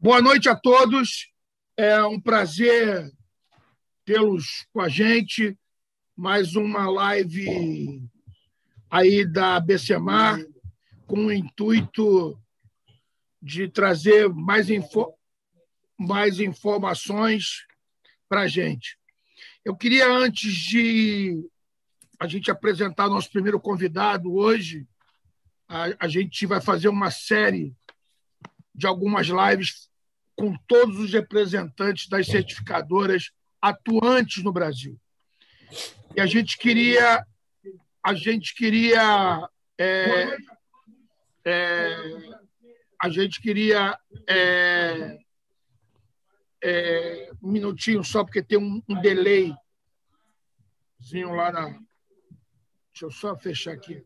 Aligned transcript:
Boa 0.00 0.22
noite 0.22 0.48
a 0.48 0.54
todos. 0.54 1.28
É 1.76 2.00
um 2.04 2.20
prazer 2.20 3.10
tê-los 4.04 4.64
com 4.72 4.80
a 4.80 4.88
gente. 4.88 5.58
Mais 6.16 6.54
uma 6.54 6.88
live 6.88 8.08
aí 8.88 9.26
da 9.26 9.58
BCMAR 9.58 10.38
com 11.04 11.26
o 11.26 11.32
intuito 11.32 12.40
de 13.42 13.68
trazer 13.68 14.28
mais, 14.28 14.70
info 14.70 15.12
mais 15.98 16.38
informações 16.38 17.66
para 18.28 18.42
a 18.42 18.46
gente. 18.46 18.96
Eu 19.64 19.76
queria, 19.76 20.08
antes 20.08 20.54
de 20.54 21.44
a 22.20 22.28
gente 22.28 22.52
apresentar 22.52 23.08
nosso 23.08 23.32
primeiro 23.32 23.58
convidado 23.58 24.32
hoje, 24.32 24.86
a, 25.66 25.86
a 25.98 26.06
gente 26.06 26.46
vai 26.46 26.60
fazer 26.60 26.88
uma 26.88 27.10
série 27.10 27.74
de 28.72 28.86
algumas 28.86 29.26
lives 29.26 29.87
com 30.38 30.56
todos 30.68 31.00
os 31.00 31.12
representantes 31.12 32.08
das 32.08 32.28
certificadoras 32.28 33.32
atuantes 33.60 34.44
no 34.44 34.52
Brasil. 34.52 34.96
E 36.14 36.20
a 36.20 36.26
gente 36.26 36.56
queria 36.56 37.26
a 38.02 38.14
gente 38.14 38.54
queria 38.54 39.48
é, 39.76 40.36
é, 41.44 41.96
a 43.02 43.08
gente 43.08 43.42
queria 43.42 43.98
é, 44.28 45.18
é 46.62 47.32
um 47.42 47.50
minutinho 47.50 48.04
só 48.04 48.22
porque 48.22 48.42
tem 48.42 48.58
um, 48.58 48.80
um 48.88 49.00
delay 49.00 49.52
lá 51.34 51.50
na 51.50 51.64
deixa 51.70 53.06
eu 53.06 53.10
só 53.10 53.36
fechar 53.36 53.72
aqui 53.72 54.04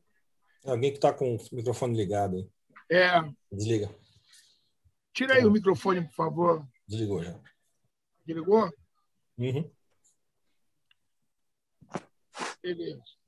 alguém 0.64 0.90
que 0.90 0.98
está 0.98 1.12
com 1.12 1.36
o 1.36 1.38
microfone 1.52 1.96
ligado 1.96 2.36
aí. 2.36 2.48
é 2.90 3.20
desliga 3.50 3.94
tira 5.12 5.34
aí 5.34 5.44
o 5.44 5.50
microfone 5.50 6.02
por 6.02 6.14
favor 6.14 6.66
desligou 6.86 7.22
já 7.22 7.38
desligou 8.26 8.70
uhum. 9.38 9.70
beleza 12.62 13.22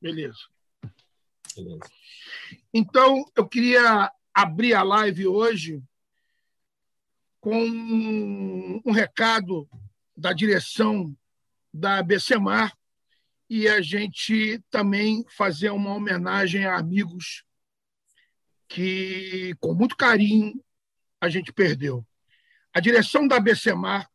Beleza. 0.00 0.59
Então, 2.72 3.24
eu 3.36 3.46
queria 3.46 4.10
abrir 4.34 4.74
a 4.74 4.82
live 4.82 5.26
hoje 5.26 5.82
com 7.40 7.58
um 8.84 8.92
recado 8.92 9.68
da 10.16 10.32
direção 10.32 11.16
da 11.72 12.02
BCMAR 12.02 12.76
e 13.48 13.66
a 13.66 13.80
gente 13.80 14.62
também 14.70 15.24
fazer 15.28 15.70
uma 15.70 15.94
homenagem 15.94 16.64
a 16.66 16.76
amigos 16.76 17.44
que, 18.68 19.54
com 19.58 19.74
muito 19.74 19.96
carinho, 19.96 20.62
a 21.20 21.28
gente 21.28 21.52
perdeu. 21.52 22.06
A 22.72 22.78
direção 22.78 23.26
da 23.26 23.40
BCMAR 23.40 24.08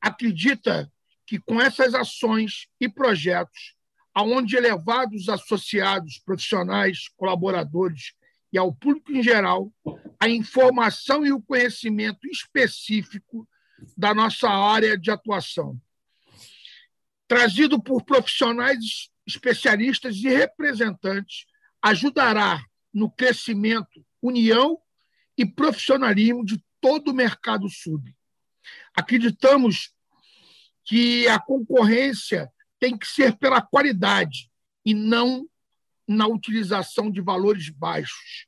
acredita 0.00 0.90
que, 1.26 1.38
com 1.38 1.60
essas 1.60 1.94
ações 1.94 2.68
e 2.80 2.88
projetos, 2.88 3.74
aonde 4.18 4.56
elevados 4.56 5.28
associados, 5.28 6.18
profissionais, 6.18 7.06
colaboradores 7.16 8.14
e 8.52 8.58
ao 8.58 8.74
público 8.74 9.12
em 9.12 9.22
geral, 9.22 9.72
a 10.18 10.28
informação 10.28 11.24
e 11.24 11.30
o 11.30 11.40
conhecimento 11.40 12.26
específico 12.26 13.48
da 13.96 14.12
nossa 14.12 14.50
área 14.50 14.98
de 14.98 15.08
atuação. 15.08 15.80
Trazido 17.28 17.80
por 17.80 18.02
profissionais 18.02 19.08
especialistas 19.24 20.16
e 20.16 20.28
representantes, 20.28 21.46
ajudará 21.80 22.60
no 22.92 23.08
crescimento, 23.08 24.04
união 24.20 24.80
e 25.36 25.46
profissionalismo 25.46 26.44
de 26.44 26.60
todo 26.80 27.12
o 27.12 27.14
mercado 27.14 27.68
sub. 27.68 28.12
Acreditamos 28.96 29.92
que 30.84 31.28
a 31.28 31.38
concorrência 31.38 32.50
tem 32.78 32.96
que 32.96 33.06
ser 33.06 33.36
pela 33.36 33.60
qualidade 33.60 34.50
e 34.84 34.94
não 34.94 35.48
na 36.06 36.26
utilização 36.26 37.10
de 37.10 37.20
valores 37.20 37.68
baixos. 37.68 38.46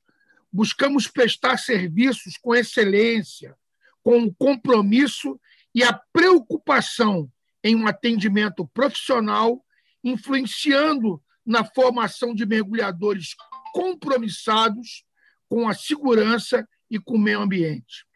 Buscamos 0.52 1.06
prestar 1.06 1.58
serviços 1.58 2.36
com 2.38 2.54
excelência, 2.54 3.56
com 4.02 4.32
compromisso 4.32 5.38
e 5.74 5.84
a 5.84 5.92
preocupação 6.12 7.30
em 7.62 7.76
um 7.76 7.86
atendimento 7.86 8.66
profissional, 8.68 9.64
influenciando 10.02 11.22
na 11.44 11.64
formação 11.64 12.34
de 12.34 12.46
mergulhadores 12.46 13.34
compromissados 13.72 15.04
com 15.48 15.68
a 15.68 15.74
segurança 15.74 16.66
e 16.90 16.98
com 16.98 17.14
o 17.14 17.18
meio 17.18 17.40
ambiente. 17.40 18.06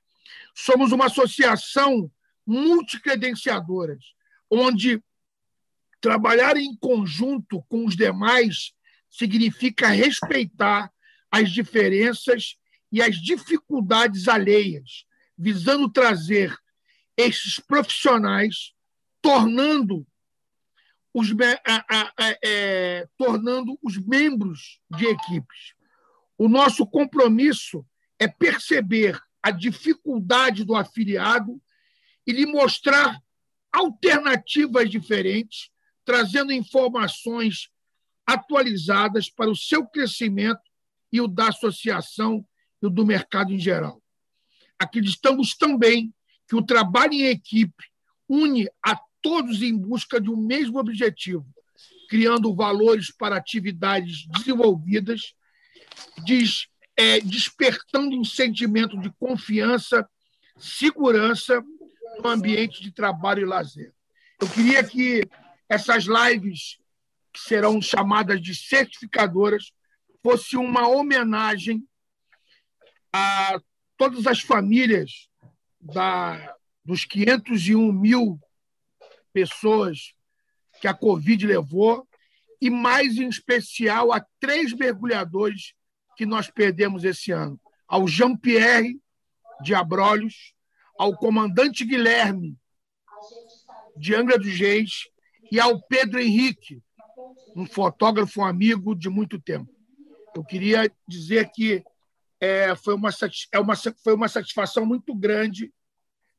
Somos 0.54 0.92
uma 0.92 1.06
associação 1.06 2.10
multicredenciadora, 2.46 3.98
onde 4.50 5.02
Trabalhar 6.04 6.58
em 6.58 6.76
conjunto 6.76 7.62
com 7.62 7.86
os 7.86 7.96
demais 7.96 8.74
significa 9.08 9.88
respeitar 9.88 10.92
as 11.30 11.50
diferenças 11.50 12.58
e 12.92 13.00
as 13.00 13.16
dificuldades 13.16 14.28
alheias, 14.28 15.06
visando 15.34 15.88
trazer 15.88 16.54
esses 17.16 17.58
profissionais, 17.58 18.74
tornando 19.22 20.06
os, 21.14 21.28
é, 22.42 23.08
tornando 23.16 23.78
os 23.82 23.96
membros 23.96 24.78
de 24.90 25.06
equipes. 25.06 25.72
O 26.36 26.50
nosso 26.50 26.86
compromisso 26.86 27.82
é 28.18 28.28
perceber 28.28 29.18
a 29.42 29.50
dificuldade 29.50 30.64
do 30.64 30.76
afiliado 30.76 31.58
e 32.26 32.32
lhe 32.32 32.44
mostrar 32.44 33.18
alternativas 33.72 34.90
diferentes 34.90 35.72
trazendo 36.04 36.52
informações 36.52 37.68
atualizadas 38.26 39.28
para 39.28 39.50
o 39.50 39.56
seu 39.56 39.86
crescimento 39.86 40.60
e 41.12 41.20
o 41.20 41.28
da 41.28 41.48
associação 41.48 42.44
e 42.82 42.86
o 42.86 42.90
do 42.90 43.04
mercado 43.04 43.52
em 43.52 43.58
geral. 43.58 44.02
Acreditamos 44.78 45.54
também 45.54 46.12
que 46.48 46.56
o 46.56 46.64
trabalho 46.64 47.14
em 47.14 47.26
equipe 47.26 47.84
une 48.28 48.68
a 48.84 48.98
todos 49.22 49.62
em 49.62 49.76
busca 49.76 50.20
de 50.20 50.30
um 50.30 50.36
mesmo 50.36 50.78
objetivo, 50.78 51.46
criando 52.08 52.54
valores 52.54 53.10
para 53.10 53.36
atividades 53.36 54.26
desenvolvidas, 54.26 55.34
des, 56.24 56.66
é, 56.96 57.20
despertando 57.20 58.18
um 58.18 58.24
sentimento 58.24 59.00
de 59.00 59.10
confiança, 59.18 60.08
segurança 60.58 61.62
no 62.22 62.28
ambiente 62.28 62.82
de 62.82 62.92
trabalho 62.92 63.42
e 63.42 63.46
lazer. 63.46 63.92
Eu 64.40 64.48
queria 64.48 64.84
que 64.84 65.22
essas 65.68 66.04
lives, 66.04 66.78
que 67.32 67.40
serão 67.40 67.80
chamadas 67.80 68.40
de 68.40 68.54
certificadoras, 68.54 69.72
fosse 70.22 70.56
uma 70.56 70.88
homenagem 70.88 71.86
a 73.12 73.60
todas 73.96 74.26
as 74.26 74.40
famílias 74.40 75.28
da, 75.80 76.56
dos 76.84 77.04
501 77.04 77.92
mil 77.92 78.40
pessoas 79.32 80.14
que 80.80 80.88
a 80.88 80.94
Covid 80.94 81.46
levou, 81.46 82.08
e 82.60 82.70
mais 82.70 83.18
em 83.18 83.28
especial 83.28 84.12
a 84.12 84.24
três 84.40 84.72
mergulhadores 84.72 85.74
que 86.16 86.24
nós 86.24 86.50
perdemos 86.50 87.04
esse 87.04 87.30
ano: 87.30 87.60
ao 87.86 88.06
Jean-Pierre 88.06 88.98
de 89.62 89.74
Abrolhos, 89.74 90.54
ao 90.98 91.16
comandante 91.16 91.84
Guilherme 91.84 92.56
de 93.96 94.14
Angra 94.14 94.38
dos 94.38 94.58
Reis 94.58 95.08
e 95.50 95.60
ao 95.60 95.80
Pedro 95.80 96.20
Henrique, 96.20 96.82
um 97.54 97.66
fotógrafo 97.66 98.40
um 98.40 98.44
amigo 98.44 98.94
de 98.94 99.08
muito 99.08 99.40
tempo. 99.40 99.72
Eu 100.34 100.44
queria 100.44 100.90
dizer 101.06 101.50
que 101.50 101.84
é, 102.40 102.74
foi, 102.74 102.94
uma, 102.94 103.10
é 103.52 103.58
uma, 103.58 103.76
foi 103.76 104.14
uma 104.14 104.28
satisfação 104.28 104.84
muito 104.84 105.14
grande 105.14 105.72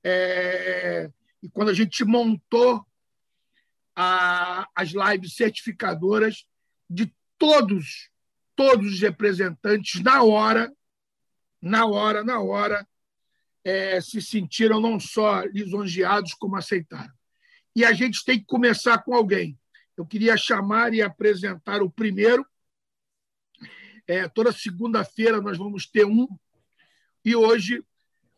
é, 0.03 1.09
e 1.41 1.49
quando 1.49 1.69
a 1.69 1.73
gente 1.73 2.03
montou 2.03 2.85
a, 3.95 4.67
as 4.75 4.89
lives 4.89 5.35
certificadoras 5.35 6.45
de 6.89 7.11
todos, 7.37 8.09
todos 8.55 8.93
os 8.93 9.01
representantes, 9.01 10.01
na 10.01 10.23
hora, 10.23 10.71
na 11.61 11.85
hora, 11.85 12.23
na 12.23 12.39
hora, 12.39 12.87
é, 13.63 13.99
se 14.01 14.21
sentiram 14.21 14.79
não 14.79 14.99
só 14.99 15.43
lisonjeados, 15.45 16.33
como 16.33 16.55
aceitaram 16.55 17.14
e 17.75 17.83
a 17.83 17.91
gente 17.91 18.23
tem 18.23 18.39
que 18.39 18.45
começar 18.45 18.99
com 18.99 19.13
alguém. 19.13 19.59
Eu 19.97 20.05
queria 20.05 20.37
chamar 20.37 20.93
e 20.93 21.01
apresentar 21.01 21.81
o 21.81 21.89
primeiro. 21.89 22.45
É, 24.07 24.27
toda 24.27 24.51
segunda-feira 24.51 25.41
nós 25.41 25.57
vamos 25.57 25.85
ter 25.85 26.05
um. 26.05 26.27
E 27.23 27.35
hoje 27.35 27.83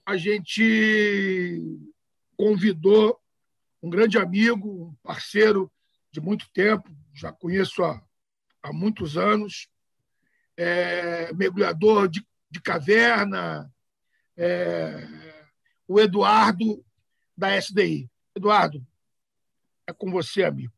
a 0.05 0.15
gente 0.17 1.61
convidou 2.35 3.19
um 3.83 3.89
grande 3.89 4.17
amigo, 4.17 4.87
um 4.87 4.95
parceiro 5.03 5.71
de 6.11 6.21
muito 6.21 6.49
tempo, 6.51 6.89
já 7.13 7.31
conheço 7.31 7.83
há, 7.83 8.01
há 8.63 8.71
muitos 8.71 9.17
anos, 9.17 9.67
é, 10.55 11.33
mergulhador 11.33 12.07
de, 12.07 12.25
de 12.49 12.61
caverna, 12.61 13.71
é, 14.35 15.05
o 15.87 15.99
Eduardo 15.99 16.83
da 17.35 17.55
SDI. 17.55 18.09
Eduardo, 18.35 18.86
é 19.87 19.93
com 19.93 20.11
você, 20.11 20.43
amigo. 20.43 20.73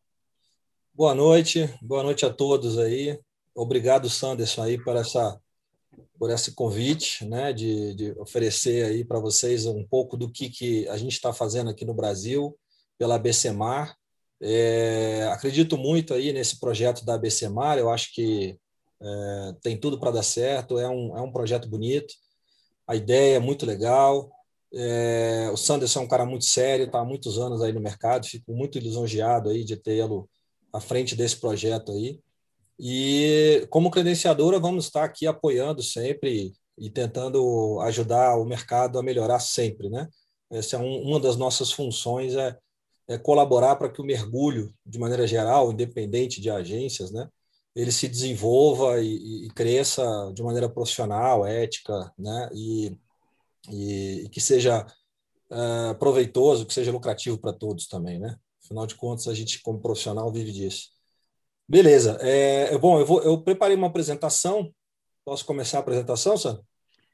Boa 0.93 1.15
noite, 1.15 1.67
boa 1.81 2.03
noite 2.03 2.25
a 2.25 2.31
todos 2.31 2.77
aí. 2.77 3.19
Obrigado, 3.55 4.09
Sanderson, 4.09 4.61
aí 4.61 4.81
por 4.81 4.95
essa 4.95 5.41
por 6.17 6.29
esse 6.29 6.53
convite, 6.53 7.25
né, 7.25 7.53
de, 7.53 7.93
de 7.95 8.11
oferecer 8.19 8.85
aí 8.85 9.05
para 9.05 9.19
vocês 9.19 9.65
um 9.65 9.87
pouco 9.87 10.17
do 10.17 10.29
que, 10.29 10.49
que 10.49 10.87
a 10.89 10.97
gente 10.97 11.13
está 11.13 11.31
fazendo 11.31 11.69
aqui 11.69 11.85
no 11.85 11.93
Brasil 11.93 12.57
pela 12.97 13.15
ABCMAR. 13.15 13.95
É, 14.41 15.29
acredito 15.31 15.77
muito 15.77 16.13
aí 16.13 16.33
nesse 16.33 16.59
projeto 16.59 17.05
da 17.05 17.15
ABCMAR, 17.15 17.77
eu 17.77 17.89
acho 17.89 18.13
que 18.13 18.57
é, 19.01 19.55
tem 19.61 19.77
tudo 19.77 19.97
para 19.97 20.11
dar 20.11 20.23
certo, 20.23 20.77
é 20.77 20.89
um, 20.89 21.17
é 21.17 21.21
um 21.21 21.31
projeto 21.31 21.69
bonito, 21.69 22.13
a 22.85 22.95
ideia 22.95 23.37
é 23.37 23.39
muito 23.39 23.65
legal, 23.65 24.29
é, 24.73 25.49
o 25.51 25.57
Sanderson 25.57 26.01
é 26.01 26.03
um 26.03 26.07
cara 26.07 26.25
muito 26.25 26.45
sério, 26.45 26.85
está 26.85 26.99
há 26.99 27.05
muitos 27.05 27.37
anos 27.37 27.61
aí 27.61 27.73
no 27.73 27.79
mercado, 27.79 28.27
fico 28.27 28.53
muito 28.53 28.79
lisonjeado 28.79 29.49
aí 29.49 29.63
de 29.63 29.75
tê-lo 29.75 30.29
à 30.71 30.79
frente 30.79 31.15
desse 31.15 31.37
projeto 31.37 31.91
aí. 31.91 32.19
E 32.79 33.67
como 33.69 33.91
credenciadora, 33.91 34.59
vamos 34.59 34.85
estar 34.85 35.03
aqui 35.03 35.27
apoiando 35.27 35.83
sempre 35.83 36.53
e 36.77 36.89
tentando 36.89 37.79
ajudar 37.81 38.37
o 38.37 38.45
mercado 38.45 38.97
a 38.97 39.03
melhorar 39.03 39.39
sempre, 39.39 39.89
né? 39.89 40.07
Essa 40.49 40.77
é 40.77 40.79
um, 40.79 41.01
uma 41.03 41.19
das 41.19 41.35
nossas 41.35 41.71
funções 41.71 42.35
é, 42.35 42.57
é 43.07 43.17
colaborar 43.17 43.75
para 43.75 43.89
que 43.89 44.01
o 44.01 44.05
mergulho, 44.05 44.73
de 44.85 44.97
maneira 44.97 45.27
geral, 45.27 45.71
independente 45.71 46.41
de 46.41 46.49
agências, 46.49 47.11
né, 47.11 47.27
ele 47.75 47.91
se 47.91 48.07
desenvolva 48.07 48.99
e, 49.01 49.45
e 49.45 49.49
cresça 49.49 50.03
de 50.33 50.41
maneira 50.41 50.69
profissional, 50.69 51.45
ética, 51.45 52.11
né, 52.17 52.49
e 52.53 52.97
e, 53.69 54.25
e 54.25 54.29
que 54.29 54.41
seja 54.41 54.85
uh, 55.49 55.95
proveitoso, 55.97 56.65
que 56.65 56.73
seja 56.73 56.91
lucrativo 56.91 57.37
para 57.37 57.53
todos 57.53 57.87
também, 57.87 58.19
né? 58.19 58.37
Afinal 58.63 58.85
de 58.85 58.95
contas, 58.95 59.27
a 59.27 59.33
gente, 59.33 59.61
como 59.61 59.81
profissional, 59.81 60.31
vive 60.31 60.51
disso. 60.51 60.89
Beleza. 61.67 62.17
É, 62.21 62.77
bom, 62.77 62.99
eu, 62.99 63.05
vou, 63.05 63.21
eu 63.21 63.41
preparei 63.41 63.75
uma 63.75 63.87
apresentação. 63.87 64.73
Posso 65.23 65.45
começar 65.45 65.77
a 65.77 65.81
apresentação, 65.81 66.37
Sandro? 66.37 66.63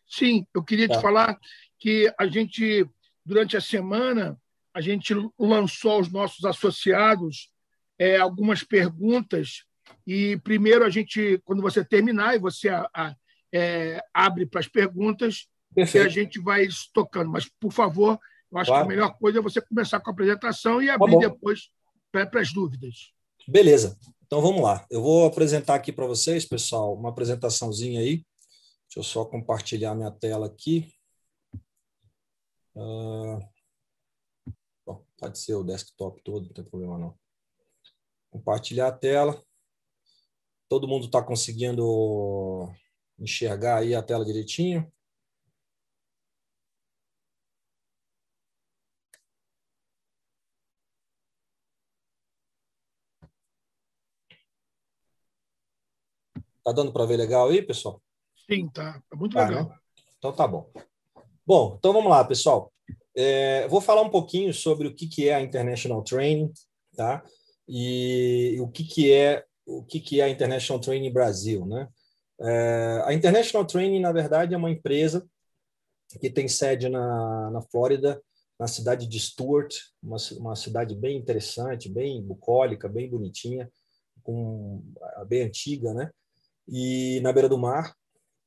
Sim, 0.08 0.46
eu 0.54 0.64
queria 0.64 0.88
tá. 0.88 0.96
te 0.96 1.02
falar 1.02 1.38
que 1.80 2.14
a 2.18 2.28
gente, 2.28 2.88
durante 3.26 3.58
a 3.58 3.62
semana, 3.62 4.40
a 4.74 4.82
gente 4.82 5.14
lançou 5.38 5.92
aos 5.92 6.12
nossos 6.12 6.46
associados 6.46 7.52
é, 7.98 8.18
algumas 8.18 8.64
perguntas 8.64 9.64
e 10.06 10.38
primeiro 10.38 10.84
a 10.84 10.90
gente, 10.90 11.42
quando 11.46 11.62
você 11.62 11.84
terminar 11.84 12.36
e 12.36 12.40
você 12.40 12.70
a, 12.70 12.90
a, 12.94 13.16
é, 13.54 14.02
abre 14.14 14.46
para 14.46 14.60
as 14.60 14.68
perguntas, 14.68 15.48
Perfeito. 15.76 16.06
e 16.06 16.08
a 16.08 16.10
gente 16.10 16.40
vai 16.40 16.68
tocando. 16.94 17.30
Mas, 17.30 17.48
por 17.60 17.72
favor, 17.72 18.18
eu 18.52 18.58
acho 18.58 18.72
claro. 18.72 18.88
que 18.88 18.94
a 18.94 18.96
melhor 18.96 19.18
coisa 19.18 19.40
é 19.40 19.42
você 19.42 19.62
começar 19.62 20.00
com 20.00 20.10
a 20.10 20.14
apresentação 20.14 20.82
e 20.82 20.88
tá 20.88 20.96
abrir 20.96 21.20
tá 21.20 21.28
depois 21.28 21.70
para 22.12 22.40
as 22.40 22.54
dúvidas. 22.54 23.12
Beleza. 23.48 23.98
Então 24.26 24.42
vamos 24.42 24.62
lá. 24.62 24.86
Eu 24.90 25.02
vou 25.02 25.26
apresentar 25.26 25.76
aqui 25.76 25.92
para 25.92 26.08
vocês, 26.08 26.46
pessoal, 26.46 26.96
uma 26.96 27.10
apresentaçãozinha 27.10 28.00
aí. 28.00 28.26
Deixa 28.88 29.00
eu 29.00 29.04
só 29.04 29.26
compartilhar 29.26 29.94
minha 29.94 30.12
tela 30.12 30.48
aqui. 30.48 30.92
Uh... 32.74 33.40
Bom, 34.86 35.04
pode 35.18 35.38
ser 35.40 35.56
o 35.56 35.64
desktop 35.64 36.22
todo, 36.24 36.46
não 36.46 36.54
tem 36.54 36.64
problema 36.64 36.98
não. 36.98 37.18
Compartilhar 38.32 38.88
a 38.88 38.92
tela. 38.92 39.44
Todo 40.70 40.88
mundo 40.88 41.06
está 41.06 41.22
conseguindo 41.22 42.74
enxergar 43.20 43.78
aí 43.78 43.94
a 43.94 44.02
tela 44.02 44.26
direitinho? 44.26 44.92
Tá 56.66 56.72
dando 56.72 56.92
para 56.92 57.06
ver 57.06 57.18
legal 57.18 57.50
aí, 57.50 57.62
pessoal? 57.62 58.02
Sim, 58.50 58.68
tá. 58.70 59.00
Tá 59.08 59.16
muito 59.16 59.34
tá, 59.36 59.48
legal. 59.48 59.70
Né? 59.70 59.76
Então 60.18 60.34
tá 60.34 60.48
bom. 60.48 60.68
Bom, 61.46 61.76
então 61.78 61.94
vamos 61.94 62.10
lá, 62.10 62.26
pessoal. 62.26 62.74
É, 63.16 63.68
vou 63.68 63.80
falar 63.80 64.02
um 64.02 64.10
pouquinho 64.10 64.52
sobre 64.52 64.88
o 64.88 64.96
que, 64.96 65.08
que 65.08 65.30
é 65.30 65.36
a 65.36 65.42
International 65.42 66.04
Training, 66.04 66.52
tá? 66.98 67.24
E 67.68 68.58
o 68.60 68.68
que, 68.68 68.84
que 68.84 69.14
é 69.14 69.46
o 69.64 69.84
que, 69.84 70.00
que 70.00 70.20
é 70.20 70.24
a 70.24 70.30
International 70.30 70.82
Training 70.82 71.14
Brasil, 71.14 71.68
né? 71.68 71.88
É, 72.42 73.04
a 73.06 73.14
International 73.14 73.66
Training, 73.66 74.00
na 74.00 74.12
verdade, 74.12 74.56
é 74.56 74.58
uma 74.58 74.72
empresa 74.72 75.24
que 76.20 76.32
tem 76.32 76.48
sede 76.48 76.90
na, 76.90 77.52
na 77.52 77.62
Flórida, 77.62 78.20
na 78.60 78.68
cidade 78.68 79.06
de 79.06 79.20
Stuart, 79.20 79.76
uma, 80.02 80.18
uma 80.38 80.56
cidade 80.56 80.96
bem 80.96 81.16
interessante, 81.16 81.90
bem 81.90 82.24
bucólica, 82.24 82.90
bem 82.90 83.08
bonitinha, 83.08 83.72
com, 84.24 84.84
bem 85.28 85.44
antiga, 85.44 85.94
né? 85.94 86.10
E 86.68 87.20
na 87.22 87.32
beira 87.32 87.50
do 87.50 87.58
mar. 87.58 87.94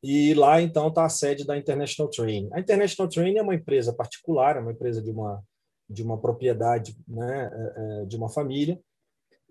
E 0.03 0.32
lá, 0.35 0.62
então, 0.62 0.88
está 0.88 1.05
a 1.05 1.09
sede 1.09 1.44
da 1.44 1.56
International 1.56 2.11
Train. 2.11 2.49
A 2.53 2.61
International 2.61 3.11
Train 3.11 3.37
é 3.37 3.43
uma 3.43 3.55
empresa 3.55 3.93
particular, 3.93 4.56
é 4.56 4.61
uma 4.61 4.73
empresa 4.73 5.03
de 5.03 5.11
uma, 5.11 5.43
de 5.88 6.03
uma 6.03 6.20
propriedade 6.20 6.97
né, 7.06 7.50
é, 7.53 8.03
é, 8.03 8.05
de 8.05 8.17
uma 8.17 8.29
família, 8.29 8.81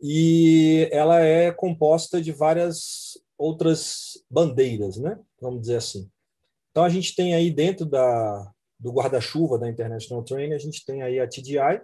e 0.01 0.87
ela 0.91 1.19
é 1.19 1.51
composta 1.51 2.21
de 2.21 2.31
várias 2.31 3.17
outras 3.37 4.23
bandeiras, 4.29 4.97
né? 4.97 5.19
vamos 5.41 5.61
dizer 5.61 5.77
assim. 5.77 6.09
Então, 6.71 6.83
a 6.83 6.89
gente 6.89 7.15
tem 7.15 7.33
aí 7.33 7.51
dentro 7.51 7.85
da, 7.85 8.51
do 8.79 8.91
guarda-chuva 8.91 9.57
da 9.57 9.69
International 9.69 10.23
Train, 10.23 10.53
a 10.53 10.57
gente 10.57 10.85
tem 10.85 11.01
aí 11.01 11.19
a 11.19 11.27
TDI, 11.27 11.81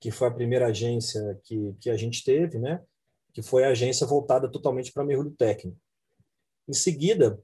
que 0.00 0.10
foi 0.10 0.28
a 0.28 0.32
primeira 0.32 0.68
agência 0.68 1.38
que, 1.44 1.74
que 1.80 1.90
a 1.90 1.96
gente 1.96 2.24
teve, 2.24 2.58
né? 2.58 2.82
que 3.32 3.42
foi 3.42 3.64
a 3.64 3.70
agência 3.70 4.06
voltada 4.06 4.50
totalmente 4.50 4.92
para 4.92 5.04
mergulho 5.04 5.30
técnico. 5.32 5.78
Em 6.70 6.72
seguida, 6.72 7.36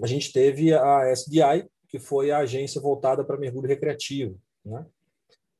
a 0.00 0.06
gente 0.06 0.32
teve 0.32 0.72
a 0.72 1.12
SDI, 1.12 1.68
que 1.88 1.98
foi 1.98 2.30
a 2.30 2.38
agência 2.38 2.80
voltada 2.80 3.24
para 3.24 3.36
mergulho 3.36 3.66
recreativo. 3.66 4.40
Né? 4.64 4.86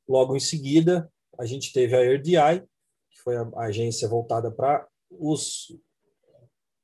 Logo 0.09 0.37
em 0.37 0.41
seguida, 0.41 1.13
a 1.37 1.45
gente 1.45 1.73
teve 1.73 1.97
a 1.97 1.99
AirDI, 1.99 2.65
que 3.11 3.21
foi 3.21 3.35
a 3.37 3.49
agência 3.57 4.07
voltada 4.07 4.53
para 4.53 4.87
os 5.11 5.77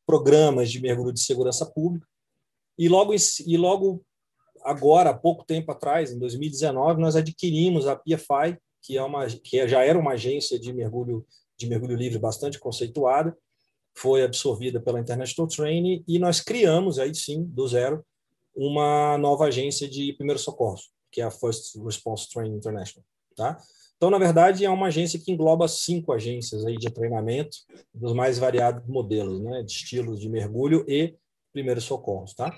programas 0.04 0.72
de 0.72 0.80
mergulho 0.80 1.12
de 1.12 1.20
segurança 1.20 1.64
pública. 1.64 2.08
E 2.76 2.88
logo, 2.88 3.14
e 3.14 3.56
logo 3.56 4.04
agora, 4.64 5.10
há 5.10 5.14
pouco 5.14 5.44
tempo 5.44 5.70
atrás, 5.70 6.10
em 6.10 6.18
2019, 6.18 7.00
nós 7.00 7.14
adquirimos 7.14 7.86
a 7.86 7.94
PFI, 7.94 8.58
que, 8.82 8.98
é 8.98 9.02
uma, 9.04 9.24
que 9.28 9.68
já 9.68 9.84
era 9.84 9.96
uma 9.96 10.14
agência 10.14 10.58
de 10.58 10.72
mergulho, 10.72 11.24
de 11.56 11.68
mergulho 11.68 11.94
livre 11.94 12.18
bastante 12.18 12.58
conceituada, 12.58 13.38
foi 13.98 14.22
absorvida 14.22 14.80
pela 14.80 15.00
International 15.00 15.48
Training 15.48 16.04
e 16.06 16.18
nós 16.18 16.40
criamos, 16.40 16.98
aí 16.98 17.14
sim, 17.14 17.42
do 17.44 17.66
zero, 17.66 18.04
uma 18.54 19.18
nova 19.18 19.46
agência 19.46 19.88
de 19.88 20.12
primeiros 20.12 20.42
socorros, 20.42 20.90
que 21.10 21.20
é 21.20 21.24
a 21.24 21.30
First 21.30 21.76
Response 21.84 22.28
Training 22.28 22.56
International. 22.56 23.04
Tá? 23.36 23.58
Então, 23.96 24.10
na 24.10 24.18
verdade, 24.18 24.64
é 24.64 24.70
uma 24.70 24.86
agência 24.86 25.18
que 25.18 25.32
engloba 25.32 25.66
cinco 25.66 26.12
agências 26.12 26.64
aí 26.64 26.76
de 26.76 26.90
treinamento 26.90 27.56
dos 27.92 28.12
mais 28.12 28.38
variados 28.38 28.86
modelos, 28.86 29.40
né, 29.40 29.62
de 29.64 29.72
estilos 29.72 30.20
de 30.20 30.28
mergulho 30.28 30.84
e 30.88 31.16
primeiros 31.52 31.82
socorros. 31.84 32.34
Tá? 32.34 32.56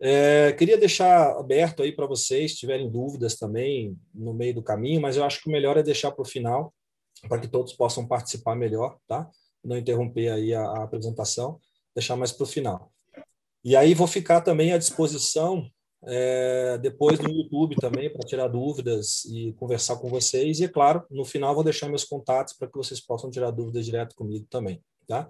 É, 0.00 0.52
queria 0.52 0.76
deixar 0.76 1.38
aberto 1.38 1.84
aí 1.84 1.92
para 1.92 2.06
vocês, 2.06 2.52
se 2.52 2.58
tiverem 2.58 2.90
dúvidas 2.90 3.36
também 3.36 3.96
no 4.12 4.34
meio 4.34 4.54
do 4.54 4.62
caminho, 4.62 5.00
mas 5.00 5.16
eu 5.16 5.24
acho 5.24 5.40
que 5.40 5.48
o 5.48 5.52
melhor 5.52 5.76
é 5.76 5.82
deixar 5.84 6.10
para 6.10 6.22
o 6.22 6.28
final, 6.28 6.74
para 7.28 7.38
que 7.38 7.46
todos 7.46 7.72
possam 7.72 8.06
participar 8.06 8.56
melhor, 8.56 8.98
tá? 9.06 9.30
Não 9.64 9.78
interromper 9.78 10.28
aí 10.30 10.54
a, 10.54 10.62
a 10.62 10.84
apresentação, 10.84 11.60
deixar 11.94 12.16
mais 12.16 12.32
para 12.32 12.44
o 12.44 12.46
final. 12.46 12.92
E 13.64 13.74
aí 13.74 13.94
vou 13.94 14.06
ficar 14.06 14.42
também 14.42 14.72
à 14.72 14.78
disposição 14.78 15.66
é, 16.06 16.76
depois 16.78 17.18
no 17.18 17.30
YouTube 17.30 17.76
também 17.76 18.10
para 18.10 18.26
tirar 18.26 18.48
dúvidas 18.48 19.24
e 19.24 19.52
conversar 19.54 19.96
com 19.96 20.08
vocês. 20.08 20.60
E, 20.60 20.64
é 20.64 20.68
claro, 20.68 21.02
no 21.10 21.24
final 21.24 21.54
vou 21.54 21.64
deixar 21.64 21.88
meus 21.88 22.04
contatos 22.04 22.54
para 22.54 22.68
que 22.68 22.76
vocês 22.76 23.00
possam 23.00 23.30
tirar 23.30 23.50
dúvidas 23.50 23.84
direto 23.86 24.14
comigo 24.14 24.46
também. 24.50 24.82
Tá? 25.06 25.28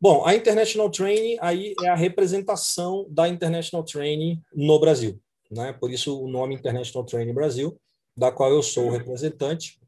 Bom, 0.00 0.24
a 0.26 0.34
International 0.34 0.90
Training 0.90 1.38
aí 1.40 1.74
é 1.82 1.88
a 1.88 1.94
representação 1.94 3.06
da 3.08 3.28
International 3.28 3.84
Training 3.84 4.42
no 4.54 4.78
Brasil. 4.78 5.18
Né? 5.50 5.72
Por 5.72 5.90
isso 5.90 6.22
o 6.22 6.28
nome 6.28 6.54
International 6.54 7.04
Training 7.06 7.32
Brasil, 7.32 7.78
da 8.16 8.30
qual 8.30 8.50
eu 8.50 8.62
sou 8.62 8.88
o 8.88 8.90
representante. 8.90 9.80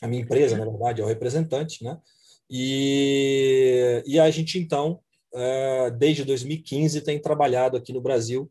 A 0.00 0.06
minha 0.06 0.22
empresa, 0.22 0.56
na 0.56 0.64
verdade, 0.64 1.00
é 1.00 1.04
o 1.04 1.08
representante. 1.08 1.82
Né? 1.82 1.98
E, 2.56 4.00
e 4.06 4.20
a 4.20 4.30
gente, 4.30 4.60
então, 4.60 5.00
é, 5.34 5.90
desde 5.90 6.24
2015, 6.24 7.00
tem 7.00 7.20
trabalhado 7.20 7.76
aqui 7.76 7.92
no 7.92 8.00
Brasil, 8.00 8.48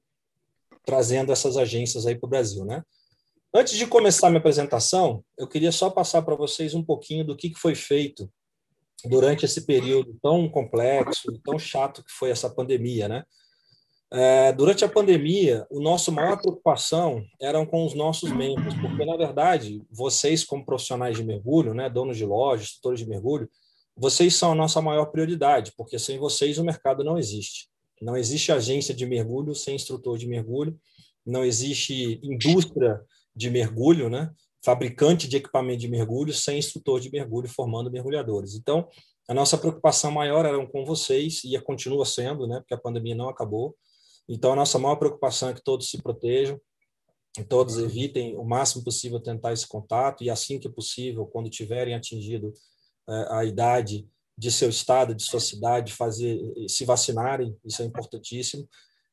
trazendo 0.86 1.32
essas 1.32 1.56
agências 1.56 2.06
aí 2.06 2.14
para 2.14 2.28
o 2.28 2.30
Brasil, 2.30 2.66
né? 2.66 2.84
Antes 3.56 3.78
de 3.78 3.88
começar 3.88 4.30
minha 4.30 4.40
apresentação, 4.40 5.24
eu 5.38 5.48
queria 5.48 5.72
só 5.72 5.90
passar 5.90 6.22
para 6.22 6.36
vocês 6.36 6.74
um 6.74 6.84
pouquinho 6.84 7.24
do 7.24 7.34
que 7.34 7.54
foi 7.56 7.76
feito 7.76 8.30
durante 9.06 9.46
esse 9.46 9.66
período 9.66 10.20
tão 10.22 10.50
complexo, 10.50 11.40
tão 11.42 11.58
chato 11.58 12.04
que 12.04 12.12
foi 12.12 12.30
essa 12.30 12.50
pandemia, 12.50 13.08
né? 13.08 13.24
É, 14.12 14.52
durante 14.52 14.84
a 14.84 14.90
pandemia, 14.90 15.66
o 15.72 15.80
nosso 15.80 16.12
maior 16.12 16.42
preocupação 16.42 17.24
eram 17.40 17.66
com 17.66 17.86
os 17.86 17.94
nossos 17.94 18.34
membros, 18.34 18.74
porque 18.76 19.06
na 19.06 19.16
verdade, 19.16 19.82
vocês 19.90 20.44
como 20.44 20.66
profissionais 20.66 21.16
de 21.16 21.24
mergulho, 21.24 21.74
né, 21.74 21.90
donos 21.90 22.18
de 22.18 22.26
lojas, 22.26 22.66
instrutores 22.66 23.00
de 23.00 23.08
mergulho, 23.08 23.50
vocês 23.96 24.36
são 24.36 24.52
a 24.52 24.56
nossa 24.56 24.82
maior 24.82 25.06
prioridade, 25.06 25.74
porque 25.78 26.00
sem 26.00 26.18
vocês 26.18 26.58
o 26.58 26.64
mercado 26.64 27.04
não 27.04 27.18
existe. 27.18 27.70
Não 28.02 28.18
existe 28.18 28.52
agência 28.52 28.94
de 28.94 29.06
mergulho 29.06 29.56
sem 29.56 29.76
instrutor 29.76 30.18
de 30.18 30.28
mergulho, 30.28 30.78
não 31.26 31.44
existe 31.44 32.20
indústria 32.24 33.02
de 33.36 33.50
mergulho, 33.50 34.10
né? 34.10 34.32
fabricante 34.64 35.28
de 35.28 35.38
equipamento 35.38 35.82
de 35.82 35.90
mergulho 35.90 36.34
sem 36.34 36.58
instrutor 36.58 37.00
de 37.00 37.12
mergulho 37.12 37.50
formando 37.50 37.92
mergulhadores. 37.92 38.56
Então, 38.56 38.88
a 39.28 39.34
nossa 39.34 39.58
preocupação 39.58 40.12
maior 40.12 40.46
era 40.46 40.66
com 40.68 40.86
vocês 40.86 41.44
e 41.44 41.60
continua 41.60 42.06
sendo, 42.06 42.48
né? 42.48 42.60
porque 42.60 42.74
a 42.74 42.78
pandemia 42.78 43.16
não 43.16 43.28
acabou. 43.28 43.76
Então, 44.28 44.54
a 44.54 44.56
nossa 44.56 44.80
maior 44.80 44.96
preocupação 44.96 45.50
é 45.50 45.54
que 45.54 45.64
todos 45.64 45.90
se 45.90 46.02
protejam, 46.02 46.60
que 47.34 47.44
todos 47.44 47.78
evitem 47.78 48.38
o 48.38 48.44
máximo 48.44 48.84
possível 48.84 49.20
tentar 49.20 49.52
esse 49.52 49.68
contato 49.68 50.24
e, 50.24 50.30
assim 50.30 50.60
que 50.60 50.70
possível, 50.70 51.26
quando 51.26 51.50
tiverem 51.50 51.94
atingido 51.94 52.54
a 53.08 53.44
idade 53.46 54.08
de 54.38 54.52
seu 54.52 54.70
estado, 54.70 55.14
de 55.14 55.24
sua 55.24 55.40
cidade, 55.40 55.94
fazer 55.94 56.40
se 56.68 56.86
vacinarem, 56.86 57.56
isso 57.66 57.82
é 57.82 57.86
importantíssimo. 57.86 58.68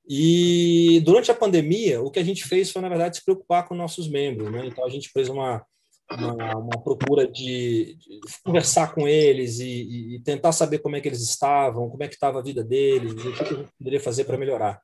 E 0.09 1.01
durante 1.05 1.31
a 1.31 1.35
pandemia, 1.35 2.01
o 2.03 2.11
que 2.11 2.19
a 2.19 2.25
gente 2.25 2.45
fez 2.45 2.71
foi, 2.71 2.83
na 2.83 2.89
verdade, 2.89 3.17
se 3.17 3.25
preocupar 3.25 3.69
com 3.69 3.75
nossos 3.75 4.09
membros. 4.09 4.51
Né? 4.51 4.67
Então, 4.67 4.85
a 4.85 4.89
gente 4.89 5.09
fez 5.11 5.29
uma, 5.29 5.65
uma, 6.11 6.57
uma 6.57 6.83
procura 6.83 7.31
de, 7.31 7.97
de, 7.97 8.21
conversar 8.43 8.95
com 8.95 9.07
eles 9.07 9.61
e, 9.61 10.17
e, 10.17 10.23
tentar 10.23 10.53
saber 10.53 10.79
como 10.81 10.97
é 10.97 11.01
que 11.01 11.09
eles 11.09 11.23
estavam, 11.23 11.89
como 11.89 12.03
é 12.03 12.09
que 12.09 12.15
estava 12.15 12.41
a 12.41 12.43
vida 12.43 12.65
deles, 12.65 13.13
o 13.13 13.17
que 13.17 13.29
a 13.29 13.47
gente 13.47 13.73
poderia 13.79 14.01
fazer 14.01 14.25
para 14.25 14.39
melhorar. 14.39 14.81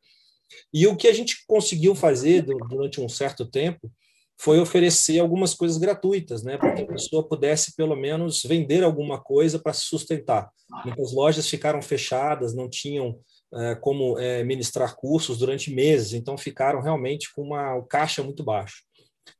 E 0.72 0.86
o 0.86 0.96
que 0.96 1.08
a 1.08 1.12
gente 1.12 1.44
conseguiu 1.46 1.94
fazer 1.94 2.42
durante 2.42 3.00
um 3.00 3.08
certo 3.08 3.44
tempo 3.44 3.90
foi 4.38 4.60
oferecer 4.60 5.18
algumas 5.18 5.54
coisas 5.54 5.78
gratuitas, 5.78 6.42
né, 6.42 6.58
para 6.58 6.72
que 6.72 6.82
a 6.82 6.86
pessoa 6.86 7.26
pudesse 7.26 7.74
pelo 7.74 7.96
menos 7.96 8.42
vender 8.42 8.84
alguma 8.84 9.18
coisa 9.18 9.58
para 9.58 9.72
se 9.72 9.86
sustentar. 9.86 10.50
Muitas 10.84 11.12
lojas 11.12 11.48
ficaram 11.48 11.80
fechadas, 11.80 12.54
não 12.54 12.68
tinham 12.68 13.18
é, 13.54 13.74
como 13.76 14.18
é, 14.18 14.44
ministrar 14.44 14.94
cursos 14.94 15.38
durante 15.38 15.72
meses, 15.72 16.12
então 16.12 16.36
ficaram 16.36 16.82
realmente 16.82 17.32
com 17.34 17.42
uma 17.42 17.76
um 17.76 17.86
caixa 17.86 18.22
muito 18.22 18.44
baixo. 18.44 18.82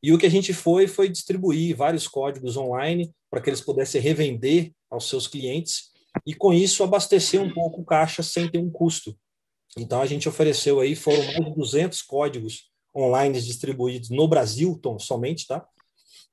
E 0.03 0.13
o 0.13 0.19
que 0.19 0.27
a 0.27 0.31
gente 0.31 0.53
foi 0.53 0.89
foi 0.89 1.09
distribuir 1.09 1.77
vários 1.77 2.09
códigos 2.09 2.57
online 2.57 3.13
para 3.31 3.41
que 3.41 3.51
eles 3.51 3.61
pudessem 3.61 4.01
revender 4.01 4.73
aos 4.91 5.09
seus 5.09 5.27
clientes 5.27 5.91
e 6.27 6.35
com 6.35 6.53
isso 6.53 6.83
abastecer 6.83 7.41
um 7.41 7.53
pouco 7.53 7.83
o 7.83 7.85
caixa 7.85 8.23
sem 8.23 8.51
ter 8.51 8.59
um 8.59 8.71
custo. 8.71 9.17
Então 9.77 10.01
a 10.01 10.07
gente 10.07 10.29
ofereceu 10.29 10.81
aí 10.81 10.97
foram 10.97 11.23
mais 11.25 11.45
de 11.45 11.55
200 11.55 12.03
códigos 12.03 12.71
online 12.97 13.41
distribuídos 13.41 14.09
no 14.11 14.27
Brasil 14.27 14.81
somente, 14.99 15.47
tá? 15.47 15.67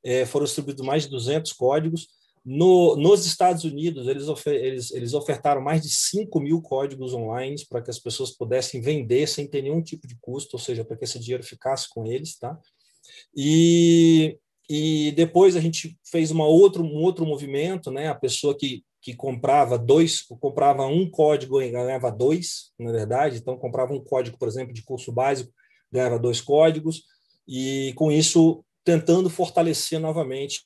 É, 0.03 0.25
foram 0.25 0.45
distribuídos 0.45 0.85
mais 0.85 1.03
de 1.03 1.09
200 1.09 1.51
códigos. 1.53 2.07
No, 2.45 2.97
nos 2.97 3.25
Estados 3.25 3.63
Unidos, 3.63 4.05
eles, 4.07 4.27
ofer, 4.27 4.55
eles, 4.55 4.91
eles 4.91 5.13
ofertaram 5.13 5.61
mais 5.61 5.81
de 5.81 5.89
5 5.89 6.41
mil 6.41 6.61
códigos 6.61 7.13
online 7.13 7.55
para 7.69 7.81
que 7.81 7.89
as 7.89 7.99
pessoas 7.99 8.31
pudessem 8.31 8.81
vender 8.81 9.27
sem 9.27 9.47
ter 9.47 9.61
nenhum 9.61 9.81
tipo 9.81 10.05
de 10.05 10.17
custo, 10.19 10.57
ou 10.57 10.59
seja, 10.59 10.83
para 10.83 10.97
que 10.97 11.05
esse 11.05 11.19
dinheiro 11.19 11.43
ficasse 11.43 11.87
com 11.89 12.05
eles. 12.05 12.37
Tá? 12.37 12.57
E, 13.35 14.37
e 14.69 15.13
depois 15.13 15.55
a 15.55 15.61
gente 15.61 15.97
fez 16.03 16.31
uma 16.31 16.45
outro, 16.45 16.83
um 16.83 17.01
outro 17.01 17.25
movimento, 17.25 17.89
né? 17.89 18.09
a 18.09 18.15
pessoa 18.15 18.57
que, 18.57 18.83
que 19.01 19.15
comprava 19.15 19.77
dois, 19.77 20.21
comprava 20.21 20.85
um 20.85 21.09
código 21.09 21.61
e 21.61 21.71
ganhava 21.71 22.11
dois, 22.11 22.73
na 22.77 22.91
verdade, 22.91 23.37
então 23.37 23.57
comprava 23.57 23.93
um 23.93 24.03
código, 24.03 24.37
por 24.37 24.49
exemplo, 24.49 24.73
de 24.73 24.83
curso 24.83 25.13
básico, 25.13 25.53
ganhava 25.93 26.19
dois 26.19 26.41
códigos, 26.41 27.03
e 27.47 27.93
com 27.95 28.11
isso 28.11 28.65
tentando 28.83 29.29
fortalecer 29.29 29.99
novamente 29.99 30.65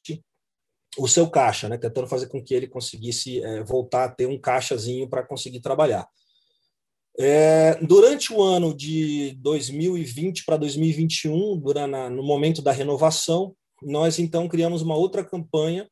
o 0.97 1.07
seu 1.07 1.29
caixa, 1.29 1.69
né? 1.69 1.77
tentando 1.77 2.07
fazer 2.07 2.27
com 2.27 2.43
que 2.43 2.53
ele 2.53 2.67
conseguisse 2.67 3.43
é, 3.43 3.63
voltar 3.63 4.05
a 4.05 4.09
ter 4.09 4.25
um 4.25 4.39
caixazinho 4.39 5.07
para 5.07 5.23
conseguir 5.23 5.59
trabalhar. 5.59 6.07
É, 7.19 7.75
durante 7.83 8.31
o 8.31 8.41
ano 8.41 8.75
de 8.75 9.35
2020 9.39 10.45
para 10.45 10.57
2021, 10.57 11.59
durante, 11.59 12.09
no 12.09 12.23
momento 12.23 12.61
da 12.61 12.71
renovação, 12.71 13.55
nós 13.81 14.17
então 14.17 14.47
criamos 14.47 14.81
uma 14.81 14.95
outra 14.95 15.23
campanha 15.23 15.87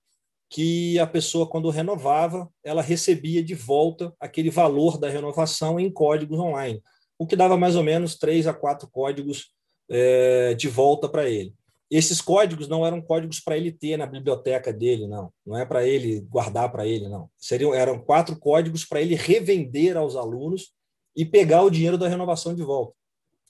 que 0.49 0.97
a 0.99 1.07
pessoa, 1.07 1.47
quando 1.47 1.69
renovava, 1.69 2.47
ela 2.63 2.81
recebia 2.81 3.43
de 3.43 3.55
volta 3.55 4.13
aquele 4.19 4.51
valor 4.51 4.99
da 4.99 5.09
renovação 5.09 5.79
em 5.79 5.91
códigos 5.91 6.39
online 6.39 6.81
o 7.17 7.25
que 7.25 7.35
dava 7.35 7.57
mais 7.57 7.75
ou 7.75 7.83
menos 7.83 8.15
três 8.15 8.47
a 8.47 8.53
quatro 8.53 8.87
códigos 8.89 9.51
é, 9.89 10.53
de 10.53 10.67
volta 10.67 11.07
para 11.07 11.29
ele. 11.29 11.53
Esses 11.89 12.19
códigos 12.19 12.67
não 12.67 12.85
eram 12.85 13.01
códigos 13.01 13.39
para 13.39 13.55
ele 13.55 13.71
ter 13.71 13.95
na 13.97 14.07
biblioteca 14.07 14.73
dele, 14.73 15.07
não. 15.07 15.31
Não 15.45 15.57
é 15.57 15.65
para 15.65 15.85
ele 15.85 16.19
guardar 16.21 16.71
para 16.71 16.85
ele, 16.85 17.07
não. 17.07 17.29
Seriam, 17.37 17.73
eram 17.73 17.99
quatro 17.99 18.37
códigos 18.37 18.83
para 18.83 19.01
ele 19.01 19.15
revender 19.15 19.95
aos 19.95 20.15
alunos 20.15 20.73
e 21.15 21.23
pegar 21.23 21.61
o 21.61 21.69
dinheiro 21.69 21.97
da 21.97 22.07
renovação 22.07 22.55
de 22.55 22.63
volta. 22.63 22.93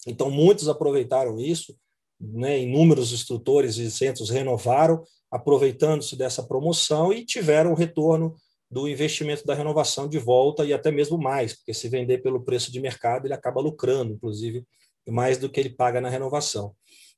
Então, 0.06 0.30
muitos 0.30 0.68
aproveitaram 0.68 1.40
isso, 1.40 1.76
né? 2.20 2.60
inúmeros 2.60 3.12
instrutores 3.12 3.78
e 3.78 3.90
centros 3.90 4.30
renovaram, 4.30 5.04
aproveitando-se 5.32 6.16
dessa 6.16 6.44
promoção 6.44 7.12
e 7.12 7.26
tiveram 7.26 7.72
o 7.72 7.76
retorno 7.76 8.36
do 8.70 8.88
investimento 8.88 9.46
da 9.46 9.54
renovação 9.54 10.08
de 10.08 10.18
volta 10.18 10.66
e 10.66 10.74
até 10.74 10.92
mesmo 10.92 11.18
mais, 11.18 11.54
porque 11.54 11.74
se 11.74 11.88
vender 11.88 12.20
pelo 12.20 12.44
preço 12.44 12.72
de 12.72 12.80
mercado, 12.80 13.26
ele 13.28 13.34
acaba 13.34 13.62
lucrando, 13.62 14.14
inclusive, 14.14 14.66
mais 15.08 15.38
do 15.38 15.50
que 15.50 15.60
ele 15.60 15.70
paga 15.70 16.02
na 16.02 16.10
renovação. 16.10 16.74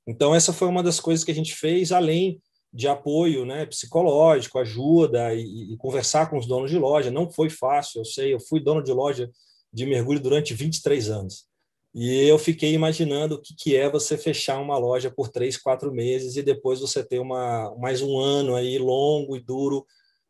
Então, 0.05 0.35
essa 0.35 0.53
foi 0.53 0.67
uma 0.67 0.83
das 0.83 0.99
coisas 0.99 1.23
que 1.23 1.31
a 1.31 1.35
gente 1.35 1.55
fez, 1.55 1.91
além 1.91 2.41
de 2.73 2.87
apoio 2.87 3.45
né, 3.45 3.65
psicológico, 3.65 4.59
ajuda 4.59 5.33
e, 5.33 5.73
e, 5.73 5.77
conversar 5.77 6.29
com 6.29 6.37
os 6.37 6.45
donos 6.45 6.69
de 6.69 6.77
loja. 6.77 7.09
Não 7.09 7.29
foi 7.29 7.49
fácil, 7.49 8.01
eu 8.01 8.05
sei, 8.05 8.33
eu 8.33 8.39
fui 8.39 8.59
dono 8.59 8.83
de 8.83 8.91
loja 8.91 9.29
de 9.73 9.85
mergulho 9.85 10.19
durante 10.19 10.53
23 10.53 11.09
anos. 11.09 11.45
E 11.93 12.27
eu 12.27 12.37
fiquei 12.37 12.73
imaginando 12.73 13.35
o 13.35 13.41
que, 13.41 13.55
que 13.55 13.75
é 13.75 13.89
você 13.89 14.17
fechar 14.17 14.59
uma 14.59 14.77
loja 14.77 15.09
por 15.09 15.29
três, 15.29 15.57
quatro 15.57 15.91
meses 15.91 16.35
e 16.35 16.43
depois 16.43 16.79
você 16.79 17.03
ter 17.03 17.19
uma, 17.19 17.75
mais 17.79 18.01
um 18.01 18.19
ano 18.19 18.55
aí 18.55 18.77
longo 18.77 19.35
e 19.35 19.39
duro 19.39 19.85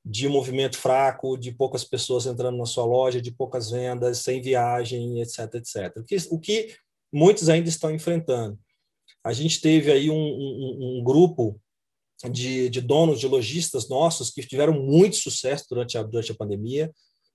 de 0.09 0.29
movimento 0.29 0.77
fraco, 0.77 1.37
de 1.37 1.51
poucas 1.51 1.83
pessoas 1.83 2.25
entrando 2.25 2.57
na 2.57 2.65
sua 2.65 2.85
loja, 2.85 3.21
de 3.21 3.29
poucas 3.29 3.69
vendas, 3.69 4.19
sem 4.19 4.41
viagem, 4.41 5.19
etc, 5.19 5.55
etc. 5.55 5.97
O 5.97 6.03
que, 6.03 6.15
o 6.31 6.39
que 6.39 6.73
muitos 7.11 7.49
ainda 7.49 7.67
estão 7.67 7.91
enfrentando. 7.91 8.57
A 9.21 9.33
gente 9.33 9.59
teve 9.59 9.91
aí 9.91 10.09
um, 10.09 10.15
um, 10.15 10.99
um 10.99 11.03
grupo 11.03 11.59
de, 12.31 12.69
de, 12.69 12.79
donos, 12.79 13.19
de 13.19 13.27
lojistas 13.27 13.89
nossos 13.89 14.31
que 14.31 14.41
tiveram 14.41 14.73
muito 14.73 15.17
sucesso 15.17 15.65
durante 15.69 15.97
a, 15.97 16.03
durante 16.03 16.31
a 16.31 16.35
pandemia. 16.35 16.89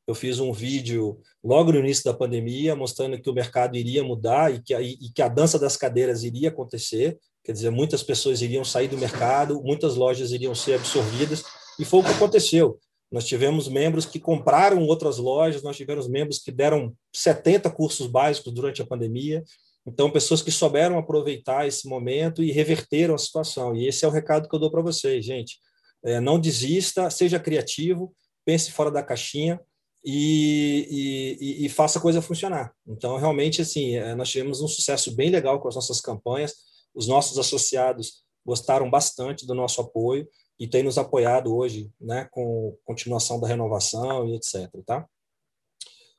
Eu 0.06 0.14
fiz 0.14 0.40
um 0.40 0.50
vídeo 0.50 1.20
logo 1.44 1.72
no 1.72 1.78
início 1.78 2.04
da 2.04 2.14
pandemia 2.14 2.74
mostrando 2.74 3.20
que 3.20 3.28
o 3.28 3.34
mercado 3.34 3.76
iria 3.76 4.02
mudar 4.02 4.52
e 4.52 4.62
que, 4.62 4.74
e 4.74 5.10
que 5.14 5.20
a 5.20 5.28
dança 5.28 5.58
das 5.58 5.76
cadeiras 5.76 6.24
iria 6.24 6.48
acontecer. 6.48 7.18
Quer 7.44 7.52
dizer, 7.52 7.70
muitas 7.70 8.02
pessoas 8.02 8.40
iriam 8.40 8.64
sair 8.64 8.88
do 8.88 8.96
mercado, 8.96 9.62
muitas 9.62 9.94
lojas 9.94 10.32
iriam 10.32 10.54
ser 10.54 10.74
absorvidas 10.74 11.44
e 11.78 11.84
foi 11.84 12.00
o 12.00 12.04
que 12.04 12.10
aconteceu. 12.10 12.78
Nós 13.12 13.26
tivemos 13.26 13.68
membros 13.68 14.06
que 14.06 14.18
compraram 14.18 14.82
outras 14.86 15.18
lojas, 15.18 15.62
nós 15.62 15.76
tivemos 15.76 16.08
membros 16.08 16.38
que 16.38 16.50
deram 16.50 16.96
70 17.14 17.70
cursos 17.70 18.06
básicos 18.06 18.54
durante 18.54 18.80
a 18.80 18.86
pandemia. 18.86 19.44
Então, 19.86 20.10
pessoas 20.10 20.40
que 20.40 20.50
souberam 20.50 20.96
aproveitar 20.96 21.66
esse 21.66 21.86
momento 21.86 22.42
e 22.42 22.50
reverteram 22.50 23.14
a 23.14 23.18
situação. 23.18 23.76
E 23.76 23.86
esse 23.86 24.04
é 24.04 24.08
o 24.08 24.10
recado 24.10 24.48
que 24.48 24.54
eu 24.54 24.58
dou 24.58 24.70
para 24.70 24.80
vocês, 24.80 25.24
gente. 25.24 25.58
É, 26.02 26.20
não 26.20 26.40
desista, 26.40 27.10
seja 27.10 27.38
criativo, 27.38 28.14
pense 28.46 28.70
fora 28.70 28.90
da 28.90 29.02
caixinha 29.02 29.60
e, 30.04 31.38
e, 31.40 31.66
e, 31.66 31.68
faça 31.68 31.98
a 31.98 32.02
coisa 32.02 32.22
funcionar. 32.22 32.72
Então, 32.86 33.18
realmente, 33.18 33.60
assim, 33.60 33.96
é, 33.96 34.14
nós 34.14 34.30
tivemos 34.30 34.62
um 34.62 34.68
sucesso 34.68 35.14
bem 35.14 35.30
legal 35.30 35.60
com 35.60 35.68
as 35.68 35.74
nossas 35.74 36.00
campanhas. 36.00 36.54
Os 36.94 37.06
nossos 37.06 37.38
associados 37.38 38.24
gostaram 38.44 38.90
bastante 38.90 39.46
do 39.46 39.54
nosso 39.54 39.80
apoio 39.80 40.26
e 40.62 40.68
tem 40.68 40.84
nos 40.84 40.96
apoiado 40.96 41.52
hoje, 41.52 41.90
né, 42.00 42.28
com 42.30 42.78
continuação 42.84 43.40
da 43.40 43.48
renovação 43.48 44.28
e 44.28 44.36
etc. 44.36 44.70
Tá? 44.86 45.04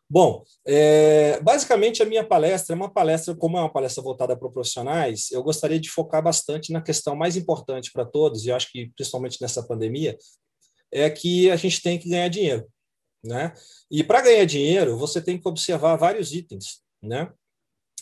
Bom, 0.09 0.43
é, 0.67 1.39
basicamente 1.39 2.03
a 2.03 2.05
minha 2.05 2.27
palestra 2.27 2.73
é 2.73 2.75
uma 2.75 2.91
palestra, 2.91 3.33
como 3.33 3.57
é 3.57 3.61
uma 3.61 3.71
palestra 3.71 4.03
voltada 4.03 4.35
para 4.35 4.49
profissionais, 4.49 5.31
eu 5.31 5.41
gostaria 5.41 5.79
de 5.79 5.89
focar 5.89 6.21
bastante 6.21 6.73
na 6.73 6.81
questão 6.81 7.15
mais 7.15 7.37
importante 7.37 7.89
para 7.93 8.03
todos, 8.03 8.43
e 8.45 8.51
acho 8.51 8.69
que 8.69 8.91
principalmente 8.97 9.41
nessa 9.41 9.65
pandemia, 9.65 10.17
é 10.91 11.09
que 11.09 11.49
a 11.49 11.55
gente 11.55 11.81
tem 11.81 11.97
que 11.97 12.09
ganhar 12.09 12.27
dinheiro. 12.27 12.67
né? 13.23 13.53
E 13.89 14.03
para 14.03 14.21
ganhar 14.21 14.43
dinheiro, 14.43 14.97
você 14.97 15.21
tem 15.21 15.39
que 15.39 15.47
observar 15.47 15.95
vários 15.95 16.33
itens, 16.33 16.81
né? 17.01 17.31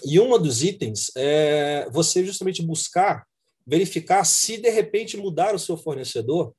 E 0.04 0.20
um 0.20 0.42
dos 0.42 0.64
itens 0.64 1.12
é 1.16 1.88
você 1.92 2.26
justamente 2.26 2.64
buscar 2.64 3.28
verificar 3.66 4.24
se 4.24 4.58
de 4.58 4.70
repente 4.70 5.18
mudar 5.18 5.56
o 5.56 5.60
seu 5.60 5.78
fornecedor 5.78 6.54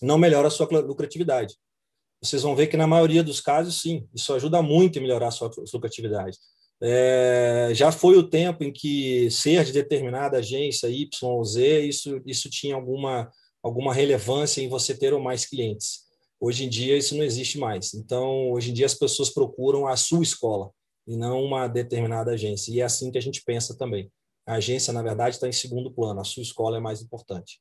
não 0.00 0.18
melhora 0.18 0.48
a 0.48 0.50
sua 0.50 0.66
lucratividade. 0.80 1.54
Vocês 2.22 2.42
vão 2.42 2.54
ver 2.54 2.68
que 2.68 2.76
na 2.76 2.86
maioria 2.86 3.22
dos 3.22 3.40
casos, 3.40 3.80
sim, 3.80 4.06
isso 4.14 4.32
ajuda 4.32 4.62
muito 4.62 4.98
em 4.98 5.02
melhorar 5.02 5.28
a 5.28 5.30
sua 5.30 5.50
lucratividade. 5.72 6.38
É, 6.80 7.70
já 7.74 7.92
foi 7.92 8.16
o 8.16 8.28
tempo 8.28 8.64
em 8.64 8.72
que 8.72 9.30
ser 9.30 9.64
de 9.64 9.72
determinada 9.72 10.38
agência 10.38 10.88
Y 10.88 11.08
ou 11.22 11.44
Z, 11.44 11.80
isso, 11.80 12.20
isso 12.26 12.50
tinha 12.50 12.74
alguma, 12.74 13.30
alguma 13.62 13.92
relevância 13.92 14.60
em 14.60 14.68
você 14.68 14.96
ter 14.96 15.12
ou 15.12 15.20
mais 15.20 15.46
clientes. 15.46 16.02
Hoje 16.40 16.64
em 16.64 16.68
dia, 16.68 16.96
isso 16.96 17.16
não 17.16 17.24
existe 17.24 17.58
mais. 17.58 17.94
Então, 17.94 18.50
hoje 18.50 18.70
em 18.70 18.74
dia, 18.74 18.86
as 18.86 18.94
pessoas 18.94 19.30
procuram 19.30 19.86
a 19.86 19.96
sua 19.96 20.22
escola 20.22 20.70
e 21.06 21.16
não 21.16 21.42
uma 21.42 21.68
determinada 21.68 22.32
agência. 22.32 22.72
E 22.72 22.80
é 22.80 22.84
assim 22.84 23.10
que 23.12 23.18
a 23.18 23.22
gente 23.22 23.42
pensa 23.44 23.76
também. 23.76 24.10
A 24.46 24.54
agência, 24.54 24.92
na 24.92 25.02
verdade, 25.02 25.36
está 25.36 25.48
em 25.48 25.52
segundo 25.52 25.92
plano, 25.92 26.20
a 26.20 26.24
sua 26.24 26.42
escola 26.42 26.76
é 26.76 26.80
mais 26.80 27.00
importante. 27.00 27.60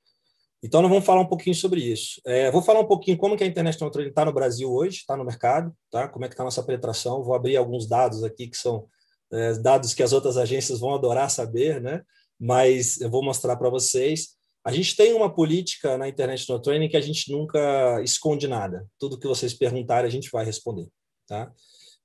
Então, 0.64 0.82
nós 0.82 0.92
vamos 0.92 1.06
falar 1.06 1.22
um 1.22 1.28
pouquinho 1.28 1.56
sobre 1.56 1.82
isso. 1.82 2.22
É, 2.26 2.52
vou 2.52 2.62
falar 2.62 2.82
um 2.82 2.88
pouquinho 2.88 3.18
como 3.18 3.36
que 3.36 3.44
a 3.44 3.52
Trading 3.52 4.10
está 4.10 4.24
no 4.24 4.34
Brasil 4.34 4.72
hoje, 4.72 4.98
está 4.98 5.18
no 5.18 5.26
mercado, 5.26 5.76
tá? 5.90 6.08
como 6.08 6.24
é 6.24 6.28
que 6.28 6.36
está 6.36 6.44
a 6.44 6.46
nossa 6.46 6.62
penetração. 6.62 7.24
Vou 7.24 7.34
abrir 7.34 7.58
alguns 7.58 7.88
dados 7.88 8.24
aqui 8.24 8.48
que 8.48 8.58
são 8.58 8.88
é, 9.32 9.54
dados 9.54 9.94
que 9.94 10.04
as 10.04 10.14
outras 10.14 10.38
agências 10.38 10.80
vão 10.80 10.94
adorar 10.94 11.32
saber, 11.32 11.82
né? 11.82 12.04
mas 12.40 13.02
eu 13.02 13.10
vou 13.10 13.24
mostrar 13.24 13.56
para 13.56 13.70
vocês. 13.70 14.36
A 14.64 14.72
gente 14.72 14.96
tem 14.96 15.14
uma 15.14 15.34
política 15.34 15.98
na 15.98 16.08
International 16.08 16.62
Training 16.62 16.90
que 16.90 16.98
a 16.98 17.02
gente 17.02 17.32
nunca 17.32 18.00
esconde 18.04 18.48
nada. 18.48 18.86
Tudo 19.00 19.18
que 19.18 19.28
vocês 19.28 19.56
perguntarem, 19.56 20.08
a 20.08 20.12
gente 20.12 20.30
vai 20.32 20.46
responder. 20.46 20.88
Tá? 21.28 21.52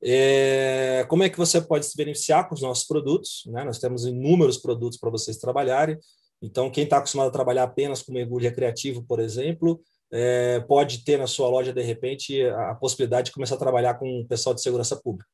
É, 0.03 1.05
como 1.09 1.23
é 1.23 1.29
que 1.29 1.39
você 1.39 1.61
pode 1.61 1.87
se 1.87 1.97
beneficiar 1.97 2.49
com 2.49 2.55
os 2.55 2.63
nossos 2.63 2.87
produtos? 2.87 3.45
Né? 3.47 3.65
Nós 3.65 3.79
temos 3.79 4.05
inúmeros 4.05 4.59
produtos 4.59 4.99
para 4.99 5.11
vocês 5.11 5.39
trabalharem. 5.39 5.99
Então, 6.43 6.71
quem 6.71 6.85
está 6.85 6.99
acostumado 6.99 7.29
a 7.29 7.33
trabalhar 7.33 7.65
apenas 7.65 8.03
com 8.03 8.13
mergulho 8.13 8.45
recreativo, 8.45 9.03
por 9.05 9.21
exemplo, 9.21 9.81
é, 10.13 10.61
pode 10.61 11.05
ter 11.05 11.19
na 11.19 11.27
sua 11.27 11.49
loja, 11.49 11.73
de 11.73 11.83
repente, 11.83 12.43
a, 12.45 12.75
possibilidade 12.75 13.27
de 13.27 13.33
começar 13.33 13.55
a 13.55 13.59
trabalhar 13.59 13.95
com 13.95 14.21
o 14.21 14.27
pessoal 14.27 14.55
de 14.55 14.61
segurança 14.61 14.97
pública. 14.97 15.29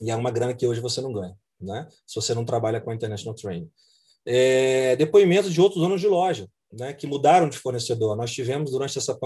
E 0.00 0.10
é 0.10 0.16
uma 0.16 0.30
grana 0.30 0.54
que 0.54 0.66
hoje 0.66 0.80
você 0.80 1.00
não 1.00 1.12
ganha, 1.12 1.34
né? 1.60 1.88
se 2.06 2.14
você 2.14 2.34
não 2.34 2.44
trabalha 2.44 2.80
com 2.80 2.90
a 2.90 2.94
International 2.94 3.34
Training 3.34 3.70
é, 4.26 4.96
depoimentos 4.96 5.54
de 5.54 5.60
outros 5.60 5.80
donos 5.80 6.00
de 6.00 6.08
loja, 6.08 6.48
né, 6.72 6.92
que 6.92 7.06
mudaram 7.06 7.48
de 7.48 7.56
fornecedor. 7.56 8.16
Nós 8.16 8.32
tivemos, 8.32 8.72
durante 8.72 8.98
essa, 8.98 9.16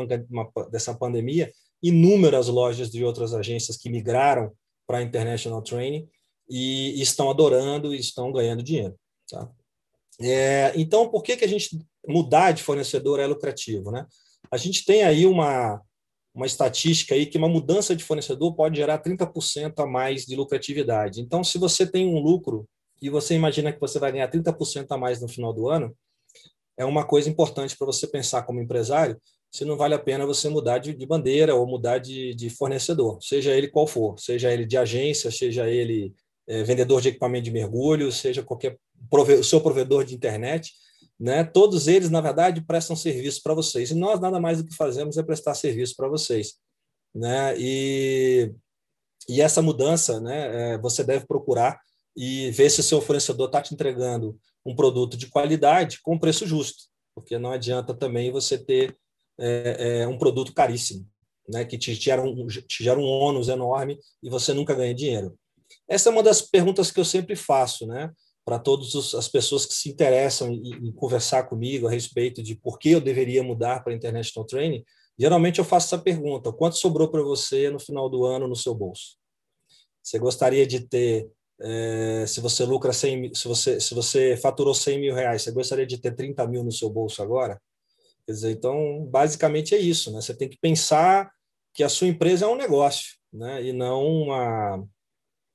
dessa 0.70 0.94
pandemia, 0.94 1.50
inúmeras 1.82 2.48
lojas 2.48 2.90
de 2.90 3.04
outras 3.04 3.34
agências 3.34 3.76
que 3.76 3.90
migraram 3.90 4.52
para 4.86 4.98
a 4.98 5.02
International 5.02 5.62
Training 5.62 6.08
e, 6.48 7.00
estão 7.00 7.30
adorando 7.30 7.94
e 7.94 7.98
estão 7.98 8.32
ganhando 8.32 8.62
dinheiro. 8.62 8.94
Tá? 9.30 9.48
É, 10.20 10.72
então, 10.76 11.08
por 11.08 11.22
que, 11.22 11.36
que 11.36 11.44
a 11.44 11.48
gente 11.48 11.78
mudar 12.06 12.52
de 12.52 12.62
fornecedor 12.62 13.20
é 13.20 13.26
lucrativo? 13.26 13.90
Né? 13.90 14.06
A 14.50 14.56
gente 14.56 14.84
tem 14.84 15.02
aí 15.04 15.24
uma, 15.26 15.80
uma 16.34 16.46
estatística 16.46 17.14
aí 17.14 17.26
que 17.26 17.38
uma 17.38 17.48
mudança 17.48 17.94
de 17.94 18.04
fornecedor 18.04 18.54
pode 18.54 18.76
gerar 18.76 19.02
30% 19.02 19.74
a 19.78 19.86
mais 19.86 20.26
de 20.26 20.36
lucratividade. 20.36 21.20
Então, 21.20 21.42
se 21.44 21.56
você 21.56 21.86
tem 21.86 22.06
um 22.06 22.18
lucro 22.18 22.68
e 23.00 23.08
você 23.08 23.34
imagina 23.34 23.72
que 23.72 23.80
você 23.80 23.98
vai 23.98 24.12
ganhar 24.12 24.30
30% 24.30 24.86
a 24.90 24.98
mais 24.98 25.20
no 25.20 25.28
final 25.28 25.52
do 25.52 25.68
ano, 25.68 25.96
é 26.76 26.84
uma 26.84 27.06
coisa 27.06 27.28
importante 27.28 27.76
para 27.76 27.86
você 27.86 28.06
pensar 28.06 28.42
como 28.42 28.60
empresário, 28.60 29.20
se 29.50 29.64
não 29.64 29.76
vale 29.76 29.94
a 29.94 29.98
pena 29.98 30.24
você 30.24 30.48
mudar 30.48 30.78
de, 30.78 30.94
de 30.94 31.06
bandeira 31.06 31.54
ou 31.54 31.66
mudar 31.66 31.98
de, 31.98 32.34
de, 32.34 32.48
fornecedor, 32.48 33.20
seja 33.20 33.52
ele 33.52 33.68
qual 33.68 33.86
for, 33.86 34.18
seja 34.18 34.52
ele 34.52 34.64
de 34.64 34.76
agência, 34.76 35.30
seja 35.30 35.68
ele 35.68 36.14
é, 36.46 36.62
vendedor 36.62 37.00
de 37.00 37.08
equipamento 37.08 37.44
de 37.44 37.50
mergulho, 37.50 38.12
seja 38.12 38.42
qualquer 38.42 38.78
prove 39.08 39.42
seu 39.42 39.60
provedor 39.60 40.04
de 40.04 40.14
internet, 40.14 40.72
né? 41.18 41.44
Todos 41.44 41.88
eles, 41.88 42.10
na 42.10 42.20
verdade, 42.20 42.62
prestam 42.62 42.96
serviço 42.96 43.42
para 43.42 43.54
vocês. 43.54 43.90
E 43.90 43.94
nós 43.94 44.20
nada 44.20 44.40
mais 44.40 44.58
do 44.58 44.68
que 44.68 44.74
fazemos 44.74 45.18
é 45.18 45.22
prestar 45.22 45.54
serviço 45.54 45.94
para 45.96 46.08
vocês, 46.08 46.54
né? 47.14 47.54
E, 47.58 48.52
e 49.28 49.40
essa 49.40 49.60
mudança, 49.60 50.20
né? 50.20 50.74
É, 50.74 50.78
você 50.78 51.04
deve 51.04 51.26
procurar 51.26 51.80
e 52.16 52.50
ver 52.52 52.70
se 52.70 52.80
o 52.80 52.84
seu 52.84 53.00
fornecedor 53.00 53.46
está 53.46 53.60
te 53.60 53.74
entregando 53.74 54.38
um 54.64 54.74
produto 54.74 55.16
de 55.16 55.28
qualidade 55.28 56.00
com 56.02 56.18
preço 56.18 56.46
justo, 56.46 56.84
porque 57.14 57.38
não 57.38 57.50
adianta 57.50 57.94
também 57.94 58.30
você 58.30 58.58
ter 58.58 58.96
é, 59.40 60.00
é, 60.02 60.08
um 60.08 60.18
produto 60.18 60.52
caríssimo, 60.52 61.06
né, 61.48 61.64
que 61.64 61.78
te 61.78 61.94
gera, 61.94 62.22
um, 62.22 62.46
te 62.46 62.84
gera 62.84 62.98
um 62.98 63.04
ônus 63.04 63.48
enorme 63.48 63.98
e 64.22 64.28
você 64.28 64.52
nunca 64.52 64.74
ganha 64.74 64.94
dinheiro. 64.94 65.36
Essa 65.88 66.08
é 66.08 66.12
uma 66.12 66.22
das 66.22 66.42
perguntas 66.42 66.90
que 66.90 67.00
eu 67.00 67.04
sempre 67.04 67.34
faço, 67.34 67.86
né, 67.86 68.12
para 68.44 68.58
todas 68.58 69.14
as 69.14 69.28
pessoas 69.28 69.66
que 69.66 69.74
se 69.74 69.88
interessam 69.88 70.50
em, 70.52 70.88
em, 70.88 70.92
conversar 70.92 71.44
comigo 71.44 71.86
a 71.86 71.90
respeito 71.90 72.42
de 72.42 72.54
por 72.54 72.78
que 72.78 72.90
eu 72.90 73.00
deveria 73.00 73.42
mudar 73.42 73.82
para 73.82 73.94
International 73.94 74.46
Training. 74.46 74.84
Geralmente 75.18 75.58
eu 75.58 75.64
faço 75.64 75.94
essa 75.94 76.02
pergunta: 76.02 76.52
quanto 76.52 76.76
sobrou 76.76 77.08
para 77.08 77.22
você 77.22 77.70
no 77.70 77.78
final 77.78 78.08
do 78.08 78.24
ano 78.24 78.48
no 78.48 78.56
seu 78.56 78.74
bolso? 78.74 79.16
Você 80.02 80.18
gostaria 80.18 80.66
de 80.66 80.80
ter 80.80 81.30
é, 81.62 82.24
se 82.26 82.40
você 82.40 82.64
lucra 82.64 82.92
100 82.92 83.34
se 83.34 83.46
você, 83.46 83.78
se 83.78 83.94
você 83.94 84.36
faturou 84.36 84.72
100 84.72 85.00
mil 85.00 85.14
reais, 85.14 85.42
você 85.42 85.52
gostaria 85.52 85.86
de 85.86 85.98
ter 85.98 86.16
30 86.16 86.46
mil 86.48 86.64
no 86.64 86.72
seu 86.72 86.88
bolso 86.88 87.22
agora? 87.22 87.60
Quer 88.26 88.32
dizer, 88.32 88.50
então, 88.52 89.06
basicamente 89.06 89.74
é 89.74 89.78
isso, 89.78 90.12
né? 90.12 90.20
Você 90.20 90.34
tem 90.34 90.48
que 90.48 90.58
pensar 90.58 91.30
que 91.74 91.82
a 91.82 91.88
sua 91.88 92.08
empresa 92.08 92.44
é 92.44 92.48
um 92.48 92.56
negócio, 92.56 93.16
né? 93.32 93.64
E 93.64 93.72
não 93.72 94.04
uma, 94.04 94.84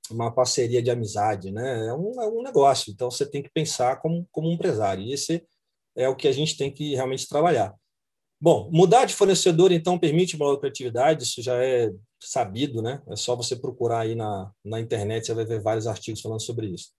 uma 0.09 0.31
parceria 0.33 0.81
de 0.81 0.91
amizade, 0.91 1.51
né? 1.51 1.87
É 1.87 1.93
um, 1.93 2.21
é 2.21 2.27
um 2.27 2.41
negócio, 2.41 2.91
então 2.91 3.09
você 3.09 3.25
tem 3.29 3.43
que 3.43 3.49
pensar 3.49 4.01
como, 4.01 4.27
como 4.31 4.49
um 4.49 4.53
empresário. 4.53 5.03
E 5.03 5.13
esse 5.13 5.45
é 5.95 6.09
o 6.09 6.15
que 6.15 6.27
a 6.27 6.31
gente 6.31 6.57
tem 6.57 6.71
que 6.71 6.95
realmente 6.95 7.27
trabalhar. 7.27 7.73
Bom, 8.39 8.69
mudar 8.71 9.05
de 9.05 9.13
fornecedor, 9.13 9.71
então, 9.71 9.97
permite 9.97 10.37
maior 10.37 10.57
criatividade, 10.57 11.23
isso 11.23 11.41
já 11.41 11.55
é 11.63 11.89
sabido, 12.21 12.81
né? 12.81 13.01
É 13.09 13.15
só 13.15 13.35
você 13.35 13.55
procurar 13.55 14.01
aí 14.01 14.15
na, 14.15 14.51
na 14.63 14.79
internet, 14.79 15.25
você 15.25 15.33
vai 15.33 15.45
ver 15.45 15.61
vários 15.61 15.87
artigos 15.87 16.21
falando 16.21 16.41
sobre 16.41 16.67
isso. 16.67 16.89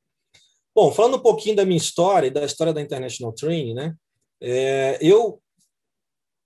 Bom, 0.75 0.93
falando 0.93 1.17
um 1.17 1.23
pouquinho 1.23 1.57
da 1.57 1.65
minha 1.65 1.77
história 1.77 2.27
e 2.27 2.31
da 2.31 2.45
história 2.45 2.73
da 2.73 2.83
International 2.83 3.33
Training, 3.33 3.75
né? 3.75 3.95
É, 4.41 4.99
eu 5.01 5.41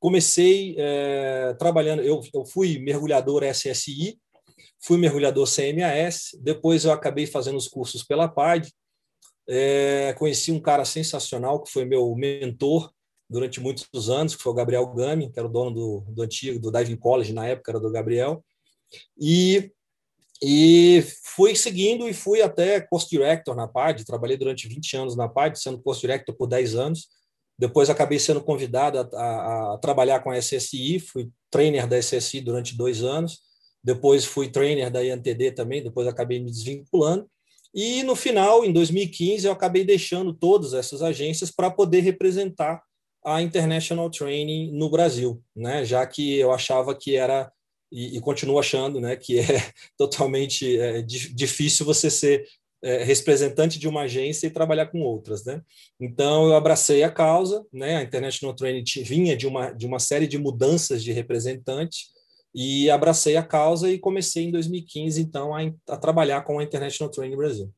comecei 0.01 0.75
é, 0.79 1.55
trabalhando, 1.59 2.03
eu, 2.03 2.21
eu 2.35 2.45
fui 2.45 2.79
mergulhador 2.79 3.45
SSI, 3.45 4.19
fui 4.83 4.97
mergulhador 4.97 5.47
CMAS, 5.47 6.31
depois 6.41 6.85
eu 6.85 6.91
acabei 6.91 7.27
fazendo 7.27 7.59
os 7.59 7.69
cursos 7.69 8.03
pela 8.03 8.27
PAD, 8.27 8.73
é, 9.47 10.15
conheci 10.15 10.51
um 10.51 10.61
cara 10.61 10.85
sensacional 10.85 11.63
que 11.63 11.71
foi 11.71 11.85
meu 11.85 12.15
mentor 12.15 12.91
durante 13.29 13.61
muitos 13.61 14.09
anos, 14.09 14.35
que 14.35 14.43
foi 14.43 14.53
o 14.53 14.55
Gabriel 14.55 14.87
Gami, 14.87 15.31
que 15.31 15.39
era 15.39 15.47
o 15.47 15.53
dono 15.53 15.71
do, 15.71 16.01
do 16.09 16.23
antigo, 16.23 16.59
do 16.59 16.73
Diving 16.73 16.97
College, 16.97 17.33
na 17.33 17.47
época 17.47 17.71
era 17.71 17.79
do 17.79 17.93
Gabriel, 17.93 18.43
e, 19.19 19.71
e 20.43 21.05
fui 21.23 21.55
seguindo 21.55 22.09
e 22.09 22.15
fui 22.15 22.41
até 22.41 22.81
Cost 22.81 23.09
Director 23.11 23.55
na 23.55 23.69
PAD, 23.69 24.05
trabalhei 24.05 24.37
durante 24.37 24.67
20 24.67 24.97
anos 24.97 25.17
na 25.17 25.29
PAD, 25.29 25.61
sendo 25.61 25.83
Cost 25.83 26.01
Director 26.01 26.35
por 26.35 26.47
10 26.47 26.75
anos. 26.75 27.20
Depois 27.61 27.91
acabei 27.91 28.19
sendo 28.19 28.41
convidado 28.41 28.99
a, 28.99 29.03
a, 29.03 29.75
a 29.75 29.79
trabalhar 29.79 30.21
com 30.21 30.31
a 30.31 30.39
SSI, 30.41 30.99
fui 30.99 31.29
trainer 31.51 31.87
da 31.87 32.01
SSI 32.01 32.41
durante 32.41 32.75
dois 32.75 33.05
anos. 33.05 33.41
Depois 33.85 34.25
fui 34.25 34.49
trainer 34.49 34.91
da 34.91 35.05
INTD 35.05 35.53
também, 35.53 35.83
depois 35.83 36.07
acabei 36.07 36.41
me 36.41 36.51
desvinculando. 36.51 37.29
E 37.75 38.03
no 38.03 38.17
final, 38.17 38.65
em 38.65 38.73
2015, 38.73 39.47
eu 39.47 39.53
acabei 39.53 39.85
deixando 39.85 40.33
todas 40.33 40.73
essas 40.73 41.03
agências 41.03 41.51
para 41.51 41.71
poder 41.71 42.01
representar 42.01 42.83
a 43.23 43.43
International 43.43 44.09
Training 44.09 44.73
no 44.73 44.89
Brasil, 44.89 45.43
né? 45.55 45.85
já 45.85 46.07
que 46.07 46.39
eu 46.39 46.53
achava 46.53 46.95
que 46.95 47.15
era 47.15 47.53
e, 47.93 48.17
e 48.17 48.21
continuo 48.21 48.59
achando 48.59 49.01
né, 49.01 49.17
que 49.17 49.39
é 49.39 49.45
totalmente 49.99 50.79
é, 50.79 51.03
difícil 51.03 51.85
você 51.85 52.09
ser 52.11 52.47
é, 52.83 53.05
representante 53.05 53.79
de 53.79 53.89
uma 53.89 54.03
agência 54.03 54.47
e 54.47 54.51
trabalhar 54.51 54.87
com 54.87 55.01
outras. 55.01 55.45
Né? 55.45 55.61
Então, 56.01 56.47
eu 56.47 56.55
abracei 56.55 57.03
a 57.03 57.11
causa, 57.11 57.65
né? 57.73 57.97
a 57.97 58.03
International 58.03 58.55
Training 58.55 58.85
vinha 59.03 59.37
de 59.37 59.47
uma, 59.47 59.71
de 59.73 59.87
uma 59.87 59.99
série 59.99 60.27
de 60.27 60.39
mudanças 60.39 61.03
de 61.03 61.13
representantes, 61.13 62.11
e 62.55 62.91
abracei 62.91 63.37
a 63.37 63.43
causa 63.43 63.89
e 63.89 63.99
comecei 63.99 64.45
em 64.45 64.51
2015, 64.51 65.21
então, 65.21 65.55
a, 65.55 65.61
a 65.89 65.97
trabalhar 65.97 66.43
com 66.43 66.59
a 66.59 66.65
International 66.65 67.11
Training 67.11 67.37
Brasil. 67.37 67.73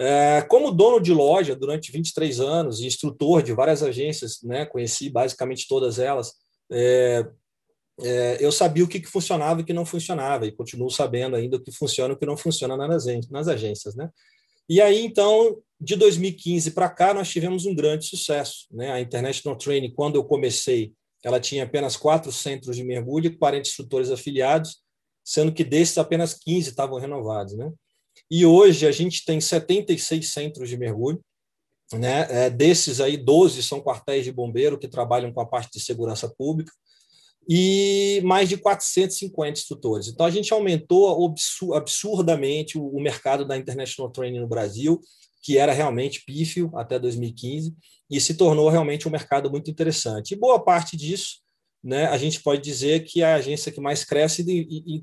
É, 0.00 0.42
como 0.42 0.70
dono 0.70 1.00
de 1.00 1.12
loja 1.12 1.56
durante 1.56 1.90
23 1.90 2.38
anos 2.38 2.80
e 2.80 2.86
instrutor 2.86 3.42
de 3.42 3.52
várias 3.52 3.82
agências, 3.82 4.40
né, 4.42 4.64
conheci 4.64 5.10
basicamente 5.10 5.66
todas 5.66 5.98
elas, 5.98 6.34
é, 6.70 7.26
eu 8.40 8.52
sabia 8.52 8.84
o 8.84 8.88
que, 8.88 9.04
funcionava 9.06 9.60
e 9.60 9.62
o 9.62 9.66
que 9.66 9.72
não 9.72 9.84
funcionava, 9.84 10.46
e 10.46 10.52
continuo 10.52 10.90
sabendo 10.90 11.36
ainda 11.36 11.56
o 11.56 11.60
que 11.60 11.72
funciona 11.72 12.12
e 12.12 12.16
o 12.16 12.18
que 12.18 12.26
não 12.26 12.36
funciona 12.36 12.76
nas, 12.76 13.04
nas 13.30 13.48
agências. 13.48 13.94
Né? 13.94 14.08
E 14.68 14.80
aí, 14.80 15.04
então, 15.04 15.58
de 15.80 15.96
2015 15.96 16.70
para 16.72 16.88
cá, 16.88 17.12
nós 17.12 17.28
tivemos 17.28 17.66
um 17.66 17.74
grande 17.74 18.06
sucesso. 18.06 18.66
Né? 18.70 18.92
A 18.92 19.00
International 19.00 19.58
Training, 19.58 19.92
quando 19.92 20.16
eu 20.16 20.24
comecei, 20.24 20.92
ela 21.24 21.40
tinha 21.40 21.64
apenas 21.64 21.96
quatro 21.96 22.30
centros 22.30 22.76
de 22.76 22.84
mergulho 22.84 23.26
e 23.26 23.36
40 23.36 23.68
instrutores 23.68 24.10
afiliados. 24.10 24.78
sendo 25.24 25.52
que 25.52 25.64
desses 25.64 25.98
apenas 25.98 26.34
15 26.34 26.70
estavam 26.70 26.98
renovados. 26.98 27.54
Né? 27.54 27.70
E 28.30 28.46
hoje 28.46 28.86
a 28.86 28.92
gente 28.92 29.24
tem 29.24 29.40
76 29.40 30.32
centros 30.32 30.68
de 30.68 30.76
mergulho, 30.76 31.20
né? 31.94 32.26
É, 32.30 32.50
desses 32.50 33.00
aí, 33.00 33.16
12 33.16 33.62
são 33.62 33.80
quartéis 33.80 34.24
de 34.24 34.30
bombeiro 34.30 34.78
que 34.78 34.86
trabalham 34.86 35.32
com 35.32 35.40
a 35.40 35.46
parte 35.46 35.70
de 35.72 35.80
segurança 35.80 36.28
pública 36.28 36.70
e 37.48 38.20
mais 38.24 38.48
de 38.48 38.58
450 38.58 39.58
instrutores. 39.58 40.08
Então, 40.08 40.26
a 40.26 40.30
gente 40.30 40.52
aumentou 40.52 41.34
absurdamente 41.74 42.76
o 42.76 43.00
mercado 43.00 43.44
da 43.46 43.56
International 43.56 44.12
Training 44.12 44.40
no 44.40 44.48
Brasil, 44.48 45.00
que 45.42 45.56
era 45.56 45.72
realmente 45.72 46.24
pífio 46.26 46.70
até 46.74 46.98
2015, 46.98 47.74
e 48.10 48.20
se 48.20 48.34
tornou 48.34 48.68
realmente 48.68 49.08
um 49.08 49.10
mercado 49.10 49.50
muito 49.50 49.70
interessante. 49.70 50.32
E 50.32 50.36
boa 50.36 50.62
parte 50.62 50.96
disso, 50.96 51.38
né, 51.82 52.06
a 52.06 52.18
gente 52.18 52.42
pode 52.42 52.60
dizer 52.60 53.04
que 53.04 53.22
é 53.22 53.26
a 53.26 53.36
agência 53.36 53.72
que 53.72 53.80
mais 53.80 54.04
cresce 54.04 54.44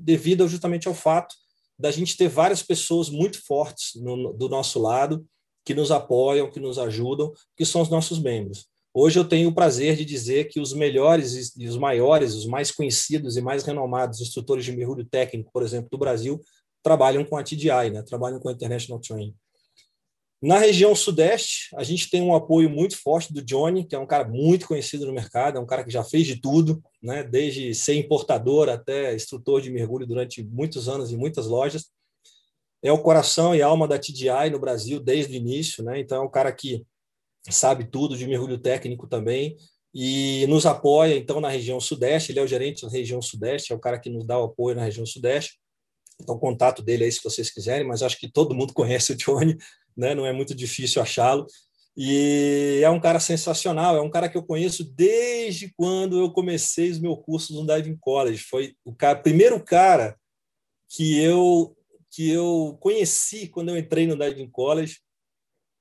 devido 0.00 0.46
justamente 0.46 0.86
ao 0.86 0.94
fato 0.94 1.34
da 1.78 1.90
gente 1.90 2.16
ter 2.16 2.28
várias 2.28 2.62
pessoas 2.62 3.10
muito 3.10 3.44
fortes 3.44 4.00
no, 4.00 4.32
do 4.32 4.48
nosso 4.48 4.78
lado, 4.78 5.26
que 5.64 5.74
nos 5.74 5.90
apoiam, 5.90 6.50
que 6.50 6.60
nos 6.60 6.78
ajudam, 6.78 7.32
que 7.56 7.64
são 7.64 7.82
os 7.82 7.88
nossos 7.88 8.20
membros. 8.20 8.66
Hoje 8.98 9.18
eu 9.18 9.28
tenho 9.28 9.50
o 9.50 9.54
prazer 9.54 9.94
de 9.94 10.06
dizer 10.06 10.48
que 10.48 10.58
os 10.58 10.72
melhores 10.72 11.54
e 11.54 11.68
os 11.68 11.76
maiores, 11.76 12.32
os 12.32 12.46
mais 12.46 12.72
conhecidos 12.72 13.36
e 13.36 13.42
mais 13.42 13.62
renomados 13.62 14.22
instrutores 14.22 14.64
de 14.64 14.72
mergulho 14.72 15.04
técnico, 15.04 15.52
por 15.52 15.62
exemplo, 15.62 15.90
do 15.90 15.98
Brasil, 15.98 16.40
trabalham 16.82 17.22
com 17.22 17.36
a 17.36 17.42
TDI, 17.42 17.90
né? 17.92 18.02
trabalham 18.02 18.40
com 18.40 18.48
a 18.48 18.52
International 18.52 18.98
Training. 18.98 19.34
Na 20.40 20.56
região 20.56 20.94
sudeste, 20.94 21.68
a 21.76 21.82
gente 21.82 22.08
tem 22.08 22.22
um 22.22 22.34
apoio 22.34 22.70
muito 22.70 22.96
forte 22.96 23.34
do 23.34 23.42
Johnny, 23.42 23.84
que 23.84 23.94
é 23.94 23.98
um 23.98 24.06
cara 24.06 24.26
muito 24.26 24.66
conhecido 24.66 25.04
no 25.04 25.12
mercado, 25.12 25.58
é 25.58 25.60
um 25.60 25.66
cara 25.66 25.84
que 25.84 25.90
já 25.90 26.02
fez 26.02 26.26
de 26.26 26.40
tudo, 26.40 26.82
né? 27.02 27.22
desde 27.22 27.74
ser 27.74 27.96
importador 27.96 28.70
até 28.70 29.14
instrutor 29.14 29.60
de 29.60 29.68
mergulho 29.68 30.06
durante 30.06 30.42
muitos 30.42 30.88
anos 30.88 31.12
em 31.12 31.18
muitas 31.18 31.46
lojas. 31.46 31.90
É 32.82 32.90
o 32.90 33.02
coração 33.02 33.54
e 33.54 33.60
alma 33.60 33.86
da 33.86 33.98
TDI 33.98 34.48
no 34.50 34.58
Brasil 34.58 34.98
desde 34.98 35.34
o 35.34 35.36
início, 35.36 35.84
né? 35.84 36.00
então 36.00 36.22
é 36.22 36.26
um 36.26 36.30
cara 36.30 36.50
que 36.50 36.86
sabe 37.52 37.84
tudo 37.84 38.16
de 38.16 38.26
mergulho 38.26 38.58
técnico 38.58 39.06
também 39.06 39.56
e 39.94 40.46
nos 40.48 40.66
apoia 40.66 41.16
então 41.16 41.40
na 41.40 41.48
região 41.48 41.80
sudeste. 41.80 42.32
Ele 42.32 42.40
é 42.40 42.42
o 42.42 42.46
gerente 42.46 42.84
da 42.84 42.90
região 42.90 43.22
sudeste, 43.22 43.72
é 43.72 43.76
o 43.76 43.80
cara 43.80 43.98
que 43.98 44.10
nos 44.10 44.26
dá 44.26 44.38
o 44.38 44.44
apoio 44.44 44.76
na 44.76 44.84
região 44.84 45.06
sudeste. 45.06 45.58
Então, 46.20 46.34
o 46.34 46.38
contato 46.38 46.82
dele 46.82 47.04
é 47.04 47.06
aí 47.06 47.12
se 47.12 47.22
vocês 47.22 47.50
quiserem, 47.50 47.86
mas 47.86 48.02
acho 48.02 48.18
que 48.18 48.30
todo 48.30 48.54
mundo 48.54 48.72
conhece 48.74 49.12
o 49.12 49.16
Johnny, 49.16 49.56
né? 49.96 50.14
não 50.14 50.26
é 50.26 50.32
muito 50.32 50.54
difícil 50.54 51.00
achá-lo. 51.00 51.46
E 51.96 52.80
é 52.82 52.90
um 52.90 53.00
cara 53.00 53.18
sensacional, 53.18 53.96
é 53.96 54.02
um 54.02 54.10
cara 54.10 54.28
que 54.28 54.36
eu 54.36 54.42
conheço 54.42 54.84
desde 54.84 55.72
quando 55.74 56.18
eu 56.18 56.30
comecei 56.30 56.90
os 56.90 56.98
meus 56.98 57.18
cursos 57.24 57.56
no 57.56 57.66
Diving 57.66 57.96
College. 57.98 58.42
Foi 58.42 58.74
o 58.84 58.94
cara, 58.94 59.18
primeiro 59.18 59.62
cara 59.64 60.14
que 60.90 61.18
eu 61.18 61.74
que 62.10 62.30
eu 62.30 62.78
conheci 62.80 63.46
quando 63.48 63.70
eu 63.70 63.76
entrei 63.76 64.06
no 64.06 64.16
Diving 64.16 64.50
College. 64.50 65.00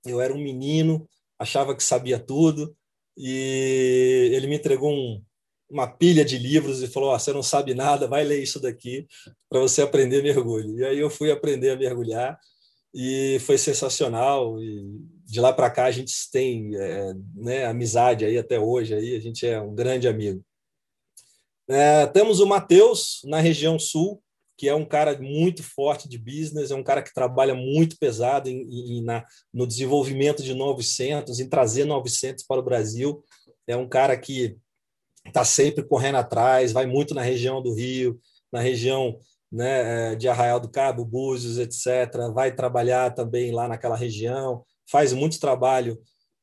Eu 0.06 0.20
era 0.20 0.34
um 0.34 0.42
menino, 0.42 1.08
achava 1.40 1.76
que 1.76 1.84
sabia 1.84 2.20
tudo, 2.20 2.76
e 3.18 4.32
ele 4.34 4.48
me 4.48 4.56
entregou 4.56 4.92
um, 4.92 5.24
uma 5.70 5.88
pilha 5.88 6.24
de 6.26 6.38
livros 6.38 6.82
e 6.82 6.88
falou: 6.88 7.14
oh, 7.14 7.20
Você 7.20 7.32
não 7.32 7.44
sabe 7.44 7.74
nada, 7.74 8.08
vai 8.08 8.24
ler 8.24 8.42
isso 8.42 8.60
daqui 8.60 9.08
para 9.50 9.60
você 9.60 9.82
aprender 9.82 10.22
mergulho. 10.22 10.80
E 10.80 10.86
aí 10.86 11.00
eu 11.00 11.10
fui 11.10 11.32
aprender 11.32 11.72
a 11.72 11.78
mergulhar 11.78 12.40
e 12.94 13.38
foi 13.42 13.58
sensacional. 13.58 14.62
E 14.62 14.86
de 15.26 15.40
lá 15.40 15.52
para 15.52 15.70
cá 15.70 15.86
a 15.86 15.92
gente 15.92 16.14
tem 16.32 16.76
é, 16.76 17.14
né, 17.36 17.66
amizade 17.66 18.26
aí 18.26 18.38
até 18.38 18.60
hoje, 18.60 18.94
aí, 18.94 19.16
a 19.16 19.20
gente 19.20 19.46
é 19.46 19.60
um 19.60 19.74
grande 19.74 20.08
amigo. 20.08 20.44
É, 21.68 22.06
temos 22.08 22.40
o 22.40 22.46
Matheus 22.46 23.22
na 23.26 23.40
região 23.40 23.80
sul, 23.80 24.22
que 24.58 24.70
é 24.70 24.76
um 24.76 24.86
cara 24.86 25.20
muito 25.20 25.62
forte 25.64 26.08
de 26.08 26.18
business, 26.18 26.72
é 26.72 26.76
um 26.76 26.84
cara 26.84 27.02
que 27.02 27.14
trabalha 27.14 27.54
muito 27.54 27.98
pesado 27.98 28.50
em, 28.50 28.62
em, 28.62 29.04
na, 29.04 29.26
no 29.54 29.68
desenvolvimento 29.68 30.42
de 30.42 30.54
novos 30.54 30.96
centros, 30.96 31.40
em 31.40 31.50
trazer 31.50 31.86
novos 31.86 32.20
centros 32.20 32.46
para 32.46 32.62
o 32.62 32.64
Brasil. 32.64 33.24
É 33.68 33.76
um 33.76 33.88
cara 33.88 34.18
que 34.18 34.58
está 35.26 35.44
sempre 35.44 35.84
correndo 35.84 36.16
atrás, 36.16 36.72
vai 36.72 36.86
muito 36.86 37.14
na 37.14 37.22
região 37.22 37.62
do 37.62 37.74
Rio, 37.74 38.20
na 38.52 38.60
região 38.60 39.20
né, 39.52 40.12
é, 40.12 40.16
de 40.16 40.28
Arraial 40.28 40.60
do 40.60 40.70
Cabo, 40.70 41.04
Búzios, 41.04 41.58
etc. 41.58 42.32
Vai 42.34 42.56
trabalhar 42.56 43.14
também 43.14 43.52
lá 43.52 43.68
naquela 43.68 43.96
região, 43.96 44.64
faz 44.90 45.12
muito 45.12 45.40
trabalho 45.40 46.00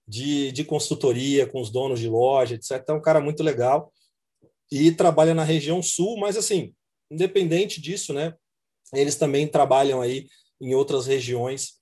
de, 0.07 0.53
de 0.53 0.65
consultoria 0.65 1.47
com 1.47 1.61
os 1.61 1.71
donos 1.71 2.01
de 2.01 2.09
loja, 2.09 2.55
etc. 2.55 2.85
É 2.89 2.93
um 2.93 3.01
cara 3.01 3.21
muito 3.21 3.43
legal 3.43 3.93
e 4.71 4.91
trabalha 4.91 5.35
na 5.35 5.45
região 5.45 5.83
sul, 5.83 6.19
mas 6.19 6.37
assim, 6.37 6.75
independente 7.13 7.81
disso, 7.81 8.13
né, 8.13 8.35
eles 8.93 9.17
também 9.17 9.47
trabalham 9.47 10.01
aí 10.01 10.27
em 10.61 10.75
outras 10.75 11.07
regiões 11.07 11.75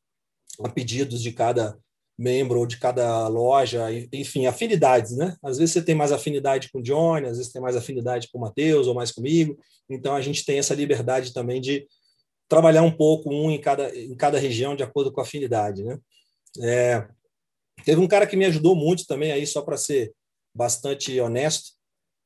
a 0.62 0.68
pedidos 0.68 1.22
de 1.22 1.32
cada 1.32 1.78
membro 2.18 2.58
ou 2.58 2.66
de 2.66 2.78
cada 2.78 3.26
loja, 3.28 3.86
enfim, 4.12 4.44
afinidades, 4.44 5.16
né? 5.16 5.34
Às 5.42 5.56
vezes 5.56 5.72
você 5.72 5.82
tem 5.82 5.94
mais 5.94 6.12
afinidade 6.12 6.70
com 6.70 6.78
o 6.78 6.82
Johnny, 6.82 7.26
às 7.26 7.38
vezes 7.38 7.50
tem 7.50 7.62
mais 7.62 7.76
afinidade 7.76 8.28
com 8.30 8.36
o 8.36 8.40
Matheus 8.42 8.86
ou 8.86 8.94
mais 8.94 9.10
comigo. 9.10 9.58
Então 9.88 10.14
a 10.14 10.20
gente 10.20 10.44
tem 10.44 10.58
essa 10.58 10.74
liberdade 10.74 11.32
também 11.32 11.62
de 11.62 11.86
trabalhar 12.46 12.82
um 12.82 12.90
pouco 12.90 13.32
um 13.32 13.50
em 13.50 13.58
cada, 13.58 13.96
em 13.96 14.14
cada 14.14 14.38
região 14.38 14.76
de 14.76 14.82
acordo 14.82 15.10
com 15.10 15.20
a 15.20 15.24
afinidade, 15.24 15.82
né? 15.82 15.98
É, 16.60 17.08
teve 17.86 18.00
um 18.00 18.08
cara 18.08 18.26
que 18.26 18.36
me 18.36 18.44
ajudou 18.44 18.76
muito 18.76 19.06
também 19.06 19.32
aí 19.32 19.46
só 19.46 19.62
para 19.62 19.78
ser 19.78 20.12
bastante 20.54 21.18
honesto, 21.20 21.70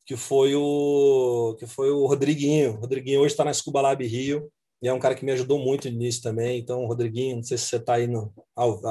que 0.07 0.17
foi 0.17 0.55
o 0.55 1.57
que 1.59 1.67
foi 1.67 1.91
o 1.91 2.07
Rodriguinho. 2.07 2.73
O 2.73 2.81
Rodriguinho 2.81 3.21
hoje 3.21 3.33
está 3.33 3.45
na 3.45 3.53
Scuba 3.53 3.81
Lab 3.81 4.05
Rio 4.07 4.51
e 4.83 4.89
é 4.89 4.93
um 4.93 4.99
cara 4.99 5.15
que 5.15 5.25
me 5.25 5.33
ajudou 5.33 5.59
muito 5.59 5.89
no 5.89 5.95
início 5.95 6.23
também. 6.23 6.59
Então, 6.59 6.87
Rodriguinho, 6.87 7.37
não 7.37 7.43
sei 7.43 7.57
se 7.57 7.67
você 7.67 7.77
está 7.77 7.95
aí 7.95 8.07
no, 8.07 8.33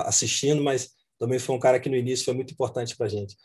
assistindo, 0.05 0.63
mas 0.63 0.89
também 1.19 1.39
foi 1.39 1.55
um 1.55 1.59
cara 1.59 1.79
que 1.79 1.89
no 1.89 1.95
início 1.95 2.25
foi 2.25 2.33
muito 2.33 2.51
importante 2.51 2.95
para 2.97 3.05
a 3.05 3.09
gente. 3.09 3.35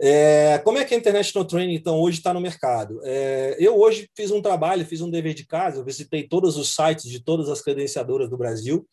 É, 0.00 0.58
como 0.64 0.76
é 0.76 0.84
que 0.84 0.92
a 0.92 0.96
International 0.98 1.46
Training, 1.46 1.74
então, 1.74 2.00
hoje 2.00 2.18
está 2.18 2.34
no 2.34 2.40
mercado? 2.40 3.00
É, 3.04 3.56
eu 3.60 3.78
hoje 3.78 4.08
fiz 4.16 4.32
um 4.32 4.42
trabalho, 4.42 4.84
fiz 4.84 5.00
um 5.00 5.10
dever 5.10 5.34
de 5.34 5.46
casa, 5.46 5.78
eu 5.78 5.84
visitei 5.84 6.26
todos 6.26 6.56
os 6.56 6.74
sites 6.74 7.08
de 7.08 7.22
todas 7.22 7.48
as 7.48 7.62
credenciadoras 7.62 8.28
do 8.28 8.36
Brasil 8.36 8.84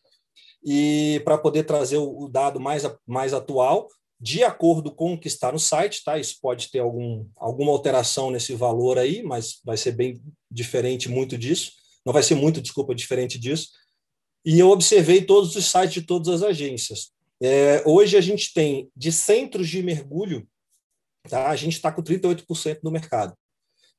e 0.63 1.19
para 1.25 1.39
poder 1.39 1.63
trazer 1.63 1.97
o, 1.97 2.25
o 2.25 2.29
dado 2.29 2.59
mais, 2.59 2.83
mais 3.07 3.33
atual 3.33 3.87
de 4.21 4.43
acordo 4.43 4.93
com 4.93 5.13
o 5.13 5.19
que 5.19 5.27
está 5.27 5.51
no 5.51 5.57
site, 5.57 6.03
tá? 6.03 6.19
Isso 6.19 6.37
pode 6.39 6.69
ter 6.69 6.77
algum, 6.77 7.25
alguma 7.35 7.71
alteração 7.71 8.29
nesse 8.29 8.53
valor 8.53 8.99
aí, 8.99 9.23
mas 9.23 9.59
vai 9.65 9.75
ser 9.75 9.93
bem 9.93 10.21
diferente 10.49 11.09
muito 11.09 11.35
disso. 11.35 11.71
Não 12.05 12.13
vai 12.13 12.21
ser 12.21 12.35
muito, 12.35 12.61
desculpa, 12.61 12.93
diferente 12.93 13.39
disso. 13.39 13.69
E 14.45 14.59
eu 14.59 14.69
observei 14.69 15.23
todos 15.25 15.55
os 15.55 15.65
sites 15.65 15.93
de 15.93 16.01
todas 16.03 16.27
as 16.29 16.43
agências. 16.43 17.11
É, 17.41 17.81
hoje 17.83 18.15
a 18.15 18.21
gente 18.21 18.53
tem 18.53 18.91
de 18.95 19.11
centros 19.11 19.67
de 19.67 19.81
mergulho, 19.81 20.47
tá? 21.27 21.49
A 21.49 21.55
gente 21.55 21.73
está 21.73 21.91
com 21.91 22.03
38% 22.03 22.79
do 22.83 22.91
mercado. 22.91 23.35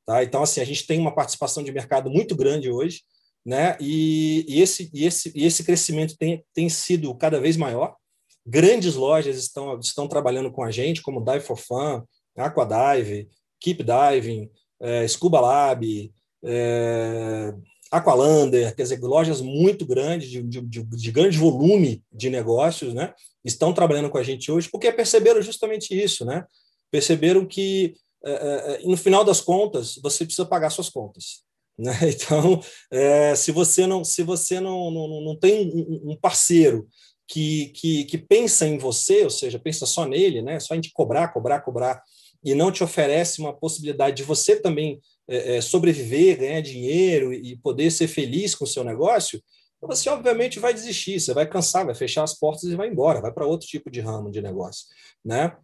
Tá? 0.06 0.22
Então, 0.22 0.42
assim, 0.42 0.60
a 0.60 0.64
gente 0.64 0.86
tem 0.86 1.00
uma 1.00 1.14
participação 1.14 1.64
de 1.64 1.72
mercado 1.72 2.08
muito 2.08 2.36
grande 2.36 2.70
hoje, 2.70 3.02
né? 3.44 3.76
E, 3.80 4.44
e 4.48 4.60
esse, 4.60 4.88
e, 4.94 5.04
esse, 5.04 5.32
e 5.34 5.44
esse 5.44 5.64
crescimento 5.64 6.16
tem, 6.16 6.44
tem 6.54 6.68
sido 6.68 7.12
cada 7.16 7.40
vez 7.40 7.56
maior. 7.56 7.96
Grandes 8.46 8.94
lojas 8.94 9.36
estão, 9.36 9.78
estão 9.78 10.08
trabalhando 10.08 10.50
com 10.50 10.64
a 10.64 10.70
gente, 10.70 11.02
como 11.02 11.24
Dive 11.24 11.40
for 11.44 11.56
Fun, 11.56 12.02
Aquadive, 12.36 13.28
Keep 13.60 13.84
Diving, 13.84 14.50
é, 14.80 15.06
Scuba 15.06 15.40
Lab, 15.40 16.12
é, 16.44 17.54
Aqualander, 17.90 18.74
quer 18.74 18.82
dizer, 18.82 19.00
lojas 19.00 19.40
muito 19.40 19.86
grandes, 19.86 20.28
de, 20.28 20.42
de, 20.42 20.60
de, 20.62 21.12
grande 21.12 21.38
volume 21.38 22.02
de 22.10 22.30
negócios, 22.30 22.94
né? 22.94 23.12
Estão 23.44 23.72
trabalhando 23.72 24.08
com 24.08 24.18
a 24.18 24.22
gente 24.22 24.50
hoje 24.50 24.68
porque 24.70 24.90
perceberam 24.90 25.42
justamente 25.42 25.94
isso, 25.94 26.24
né? 26.24 26.44
Perceberam 26.90 27.46
que, 27.46 27.94
é, 28.24 28.32
é, 28.32 28.82
é 28.82 28.86
no 28.86 28.96
final 28.96 29.24
das 29.24 29.40
contas, 29.40 29.96
você 30.02 30.24
precisa 30.24 30.46
pagar 30.46 30.70
suas 30.70 30.88
contas. 30.88 31.42
Né? 31.78 31.92
Então, 32.08 32.60
é, 32.90 33.34
se 33.34 33.52
você 33.52 33.86
não 33.86 34.04
se 34.04 34.22
você 34.22 34.58
não, 34.58 34.90
não, 34.90 35.20
não 35.20 35.36
tem 35.36 35.70
um, 35.70 36.12
um 36.12 36.16
parceiro 36.16 36.88
que, 37.32 37.68
que, 37.68 38.04
que 38.04 38.18
pensa 38.18 38.66
em 38.66 38.76
você, 38.76 39.24
ou 39.24 39.30
seja, 39.30 39.58
pensa 39.58 39.86
só 39.86 40.04
nele, 40.04 40.42
né? 40.42 40.60
só 40.60 40.74
em 40.74 40.82
te 40.82 40.92
cobrar, 40.92 41.28
cobrar, 41.28 41.62
cobrar, 41.62 42.02
e 42.44 42.54
não 42.54 42.70
te 42.70 42.84
oferece 42.84 43.40
uma 43.40 43.54
possibilidade 43.54 44.16
de 44.16 44.22
você 44.22 44.56
também 44.56 45.00
é, 45.26 45.56
é, 45.56 45.60
sobreviver, 45.62 46.40
ganhar 46.40 46.60
dinheiro 46.60 47.32
e 47.32 47.56
poder 47.56 47.90
ser 47.90 48.06
feliz 48.06 48.54
com 48.54 48.64
o 48.64 48.68
seu 48.68 48.84
negócio, 48.84 49.42
você 49.80 50.10
obviamente 50.10 50.60
vai 50.60 50.74
desistir, 50.74 51.18
você 51.18 51.32
vai 51.32 51.48
cansar, 51.48 51.86
vai 51.86 51.94
fechar 51.94 52.22
as 52.22 52.38
portas 52.38 52.64
e 52.64 52.76
vai 52.76 52.88
embora, 52.88 53.22
vai 53.22 53.32
para 53.32 53.46
outro 53.46 53.66
tipo 53.66 53.90
de 53.90 54.00
ramo 54.00 54.30
de 54.30 54.42
negócio, 54.42 54.86
né? 55.24 55.56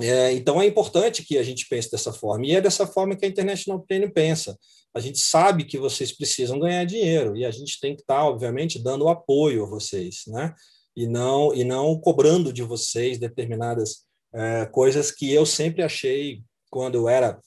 É, 0.00 0.32
então 0.32 0.62
é 0.62 0.66
importante 0.66 1.22
que 1.22 1.36
a 1.36 1.42
gente 1.42 1.68
pense 1.68 1.90
dessa 1.90 2.12
forma 2.12 2.46
e 2.46 2.56
é 2.56 2.60
dessa 2.62 2.86
forma 2.86 3.14
que 3.14 3.26
a 3.26 3.28
International 3.28 3.84
Training 3.86 4.10
pensa. 4.10 4.58
A 4.94 5.00
gente 5.00 5.18
sabe 5.18 5.64
que 5.64 5.76
vocês 5.76 6.10
precisam 6.10 6.58
ganhar 6.58 6.84
dinheiro 6.86 7.36
e 7.36 7.44
a 7.44 7.50
gente 7.50 7.78
tem 7.78 7.94
que 7.94 8.00
estar, 8.00 8.16
tá, 8.16 8.24
obviamente, 8.24 8.82
dando 8.82 9.08
apoio 9.08 9.64
a 9.64 9.68
vocês, 9.68 10.22
né? 10.28 10.54
E 10.96 11.06
não 11.06 11.54
e 11.54 11.64
não 11.64 11.98
cobrando 11.98 12.52
de 12.52 12.62
vocês 12.62 13.18
determinadas 13.18 14.04
é, 14.32 14.66
coisas 14.66 15.10
que 15.10 15.32
eu 15.32 15.44
sempre 15.44 15.82
achei 15.82 16.42
quando 16.70 16.94
eu 16.94 17.08
era 17.08 17.38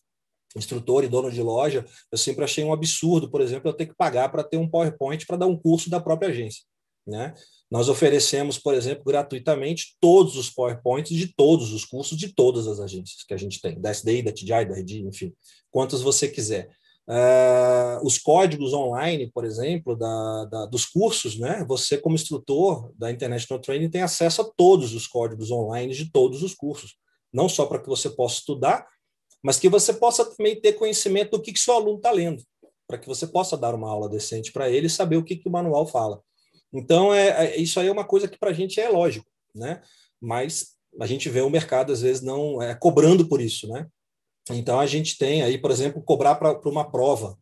instrutor 0.56 1.04
e 1.04 1.08
dono 1.08 1.30
de 1.30 1.42
loja, 1.42 1.86
eu 2.12 2.18
sempre 2.18 2.44
achei 2.44 2.64
um 2.64 2.72
absurdo, 2.72 3.30
por 3.30 3.42
exemplo, 3.42 3.70
eu 3.70 3.74
ter 3.74 3.88
que 3.88 3.96
pagar 3.96 4.30
para 4.30 4.44
ter 4.44 4.58
um 4.58 4.70
PowerPoint 4.70 5.26
para 5.26 5.38
dar 5.38 5.48
um 5.48 5.58
curso 5.58 5.90
da 5.90 6.00
própria 6.00 6.30
agência. 6.30 6.64
Né? 7.06 7.34
Nós 7.70 7.90
oferecemos, 7.90 8.58
por 8.58 8.74
exemplo, 8.74 9.04
gratuitamente 9.04 9.96
todos 10.00 10.36
os 10.38 10.50
PowerPoints 10.50 11.16
de 11.16 11.28
todos 11.36 11.74
os 11.74 11.84
cursos 11.84 12.18
de 12.18 12.34
todas 12.34 12.68
as 12.68 12.80
agências 12.80 13.24
que 13.24 13.34
a 13.34 13.38
gente 13.38 13.62
tem, 13.62 13.80
da 13.80 13.92
SDI, 13.92 14.22
da 14.22 14.32
TDI, 14.32 14.66
da 14.66 14.76
RD, 14.76 15.02
enfim, 15.02 15.34
quantos 15.70 16.02
você 16.02 16.28
quiser. 16.28 16.70
Uh, 17.08 18.04
os 18.04 18.18
códigos 18.18 18.74
online, 18.74 19.30
por 19.32 19.46
exemplo, 19.46 19.96
da, 19.96 20.46
da, 20.46 20.66
dos 20.66 20.86
cursos, 20.86 21.38
né? 21.38 21.64
Você, 21.68 22.00
como 22.00 22.16
instrutor 22.16 22.92
da 22.98 23.12
International 23.12 23.62
Training, 23.62 23.92
tem 23.92 24.02
acesso 24.02 24.42
a 24.42 24.52
todos 24.58 24.94
os 24.96 25.06
códigos 25.06 25.52
online 25.52 25.94
de 25.94 26.12
todos 26.12 26.42
os 26.42 26.56
cursos, 26.56 26.96
não 27.32 27.48
só 27.48 27.68
para 27.68 27.80
que 27.80 27.88
você 27.88 28.10
possa 28.10 28.40
estudar, 28.40 28.88
mas 29.44 29.60
que 29.60 29.70
você 29.70 29.94
possa 29.94 30.26
também 30.26 30.60
ter 30.60 30.74
conhecimento 30.74 31.32
do 31.32 31.42
que, 31.42 31.54
que 31.54 31.60
seu 31.60 31.76
aluno 31.76 31.98
está 31.98 32.10
lendo, 32.10 32.42
para 32.88 32.98
que 32.98 33.08
você 33.08 33.28
possa 33.28 33.56
dar 33.56 33.76
uma 33.76 33.90
aula 33.90 34.10
decente 34.10 34.52
para 34.52 34.68
ele 34.68 34.88
e 34.88 34.90
saber 34.90 35.18
o 35.18 35.24
que, 35.24 35.36
que 35.36 35.48
o 35.48 35.52
manual 35.52 35.86
fala. 35.86 36.20
Então, 36.74 37.14
é, 37.14 37.28
é 37.28 37.58
isso 37.58 37.80
aí 37.80 37.88
é 37.88 37.92
uma 37.92 38.04
coisa 38.04 38.28
que 38.28 38.40
para 38.40 38.50
a 38.50 38.54
gente 38.54 38.80
é 38.82 38.90
lógico, 38.90 39.28
né? 39.54 39.82
Mas 40.20 40.76
a 41.00 41.06
gente 41.06 41.30
vê 41.30 41.42
o 41.42 41.50
mercado, 41.50 41.94
às 41.94 42.02
vezes, 42.02 42.24
não 42.24 42.62
é, 42.62 42.74
cobrando 42.74 43.28
por 43.28 43.40
isso, 43.40 43.68
né? 43.68 43.88
Então, 44.52 44.80
a 44.80 44.86
gente 44.86 45.18
tem 45.18 45.42
aí, 45.42 45.58
por 45.58 45.72
exemplo, 45.72 46.04
cobrar 46.04 46.36
para 46.36 46.60
uma 46.70 46.90
prova. 46.90 47.38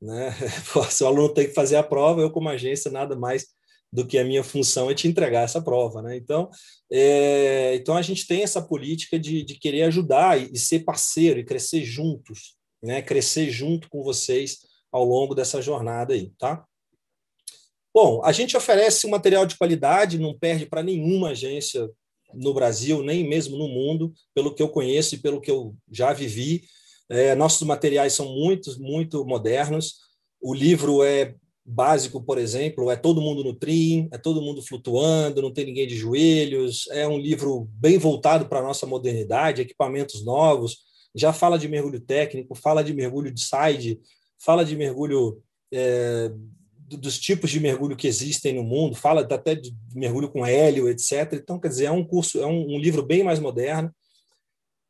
Né? 0.00 0.34
Se 0.90 1.04
o 1.04 1.06
aluno 1.06 1.32
tem 1.32 1.46
que 1.46 1.54
fazer 1.54 1.76
a 1.76 1.82
prova, 1.82 2.20
eu, 2.20 2.30
como 2.30 2.48
agência, 2.48 2.90
nada 2.90 3.16
mais 3.16 3.46
do 3.92 4.06
que 4.06 4.18
a 4.18 4.24
minha 4.24 4.42
função 4.42 4.90
é 4.90 4.94
te 4.94 5.06
entregar 5.06 5.42
essa 5.42 5.62
prova. 5.62 6.02
Né? 6.02 6.16
Então, 6.16 6.50
é, 6.90 7.74
então, 7.76 7.96
a 7.96 8.02
gente 8.02 8.26
tem 8.26 8.42
essa 8.42 8.60
política 8.60 9.18
de, 9.18 9.44
de 9.44 9.54
querer 9.58 9.82
ajudar 9.84 10.40
e, 10.40 10.50
e, 10.52 10.58
ser 10.58 10.80
parceiro 10.80 11.38
e 11.38 11.44
crescer 11.44 11.84
juntos, 11.84 12.56
né? 12.82 13.02
crescer 13.02 13.50
junto 13.50 13.88
com 13.88 14.02
vocês 14.02 14.58
ao 14.90 15.04
longo 15.04 15.34
dessa 15.34 15.62
jornada 15.62 16.14
aí. 16.14 16.32
Tá? 16.38 16.64
Bom, 17.94 18.24
a 18.24 18.32
gente 18.32 18.56
oferece 18.56 19.06
um 19.06 19.10
material 19.10 19.44
de 19.44 19.56
qualidade, 19.56 20.18
não 20.18 20.36
perde 20.36 20.64
para 20.64 20.82
nenhuma 20.82 21.30
agência 21.30 21.88
no 22.34 22.54
Brasil, 22.54 23.02
nem 23.02 23.28
mesmo 23.28 23.56
no 23.56 23.68
mundo, 23.68 24.12
pelo 24.34 24.54
que 24.54 24.62
eu 24.62 24.68
conheço 24.68 25.14
e 25.14 25.18
pelo 25.18 25.40
que 25.40 25.50
eu 25.50 25.74
já 25.90 26.12
vivi. 26.12 26.62
É, 27.08 27.34
nossos 27.34 27.66
materiais 27.66 28.12
são 28.12 28.34
muito, 28.34 28.78
muito 28.80 29.24
modernos. 29.24 29.96
O 30.40 30.54
livro 30.54 31.02
é 31.02 31.34
básico, 31.64 32.22
por 32.22 32.38
exemplo, 32.38 32.90
é 32.90 32.96
todo 32.96 33.20
mundo 33.20 33.44
no 33.44 33.54
trim, 33.54 34.08
é 34.12 34.18
todo 34.18 34.42
mundo 34.42 34.62
flutuando, 34.62 35.42
não 35.42 35.52
tem 35.52 35.66
ninguém 35.66 35.86
de 35.86 35.96
joelhos. 35.96 36.88
É 36.90 37.06
um 37.06 37.18
livro 37.18 37.68
bem 37.72 37.98
voltado 37.98 38.46
para 38.46 38.58
a 38.60 38.62
nossa 38.62 38.86
modernidade, 38.86 39.62
equipamentos 39.62 40.24
novos. 40.24 40.78
Já 41.14 41.32
fala 41.32 41.58
de 41.58 41.68
mergulho 41.68 42.00
técnico, 42.00 42.54
fala 42.54 42.82
de 42.82 42.92
mergulho 42.92 43.32
de 43.32 43.40
side, 43.40 44.00
fala 44.38 44.64
de 44.64 44.74
mergulho 44.74 45.42
é, 45.72 46.32
dos 46.96 47.18
tipos 47.18 47.50
de 47.50 47.60
mergulho 47.60 47.96
que 47.96 48.06
existem 48.06 48.54
no 48.54 48.62
mundo, 48.62 48.94
fala 48.94 49.22
até 49.22 49.54
de 49.54 49.74
mergulho 49.94 50.30
com 50.30 50.46
hélio, 50.46 50.88
etc. 50.88 51.32
Então, 51.34 51.58
quer 51.58 51.68
dizer, 51.68 51.86
é 51.86 51.90
um 51.90 52.04
curso, 52.04 52.40
é 52.40 52.46
um, 52.46 52.74
um 52.74 52.78
livro 52.78 53.02
bem 53.02 53.22
mais 53.22 53.38
moderno. 53.38 53.92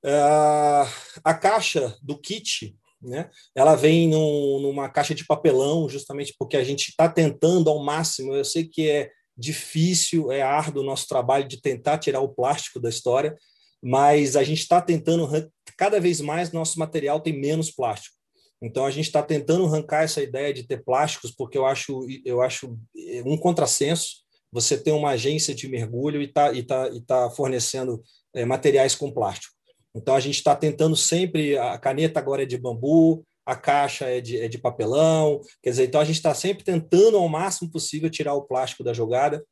Uh, 0.05 0.87
a 1.23 1.35
caixa 1.35 1.97
do 2.03 2.19
kit, 2.19 2.77
né? 3.01 3.31
Ela 3.55 3.75
vem 3.75 4.09
num, 4.09 4.61
numa 4.61 4.89
caixa 4.89 5.15
de 5.15 5.27
papelão, 5.27 5.89
justamente 5.89 6.35
porque 6.39 6.57
a 6.57 6.65
gente 6.65 6.89
está 6.89 7.09
tentando 7.09 7.69
ao 7.69 7.83
máximo. 7.83 8.35
Eu 8.35 8.45
sei 8.45 8.65
que 8.65 8.89
é 8.89 9.11
difícil, 9.37 10.31
é 10.31 10.43
árduo 10.43 10.83
o 10.83 10.87
nosso 10.87 11.09
trabalho 11.09 11.47
de 11.49 11.61
tentar 11.61 11.99
tirar 11.99 12.21
o 12.21 12.29
plástico 12.29 12.79
da 12.79 12.89
história, 12.89 13.37
mas 13.83 14.37
a 14.37 14.45
gente 14.45 14.61
está 14.61 14.81
tentando 14.81 15.29
cada 15.77 16.01
vez 16.01 16.21
mais 16.21 16.53
nosso 16.53 16.79
material 16.79 17.21
tem 17.21 17.39
menos 17.39 17.71
plástico. 17.71 18.22
Então 18.63 18.87
a 18.87 18.91
gente 18.91 19.07
está 19.07 19.23
tentando 19.23 19.67
arrancar 19.67 20.05
essa 20.05 20.23
ideia 20.23 20.55
de 20.55 20.63
ter 20.63 20.85
plásticos, 20.85 21.33
porque 21.33 21.59
eu 21.59 21.67
acho, 21.67 22.07
eu 22.25 22.41
acho 22.41 22.79
eh, 22.97 23.23
um 23.27 23.37
contrassenso 23.37 24.23
você 24.53 24.79
ter 24.79 24.93
uma 24.93 25.11
agência 25.11 25.55
de 25.55 25.67
mergulho 25.67 26.21
e 26.21 26.27
está 26.27 26.53
e 26.53 26.63
tá, 26.63 26.89
e 26.89 27.01
tá 27.01 27.31
fornecendo 27.31 28.03
é, 28.35 28.45
materiais 28.45 28.95
com 28.95 29.11
plástico. 29.11 29.55
Então 29.95 30.15
a 30.15 30.21
gente 30.21 30.37
está 30.37 30.55
tentando 30.55 30.95
sempre, 30.95 31.57
a 31.59 31.77
caneta 31.79 32.21
agora 32.21 32.43
é 32.43 32.47
de 32.47 32.59
bambu, 32.59 33.25
a 33.45 33.57
caixa 33.57 34.07
é 34.07 34.21
de, 34.21 34.39
é 34.39 34.49
de 34.49 34.59
papelão, 34.59 35.41
quer 35.63 35.71
dizer, 35.71 35.87
então 35.87 36.01
a 36.01 36.05
gente 36.05 36.17
está 36.17 36.35
sempre 36.35 36.63
tentando 36.63 37.17
ao 37.17 37.29
máximo 37.29 37.71
possível 37.71 38.09
tirar 38.09 38.35
o 38.35 38.43
plástico 38.43 38.85
da 38.85 38.93
jogada 38.93 39.45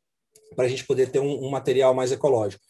para 0.54 0.66
a 0.66 0.68
gente 0.68 0.86
poder 0.86 1.10
ter 1.10 1.18
um, 1.18 1.46
um 1.46 1.50
material 1.50 1.94
mais 1.94 2.12
ecológico. 2.12 2.62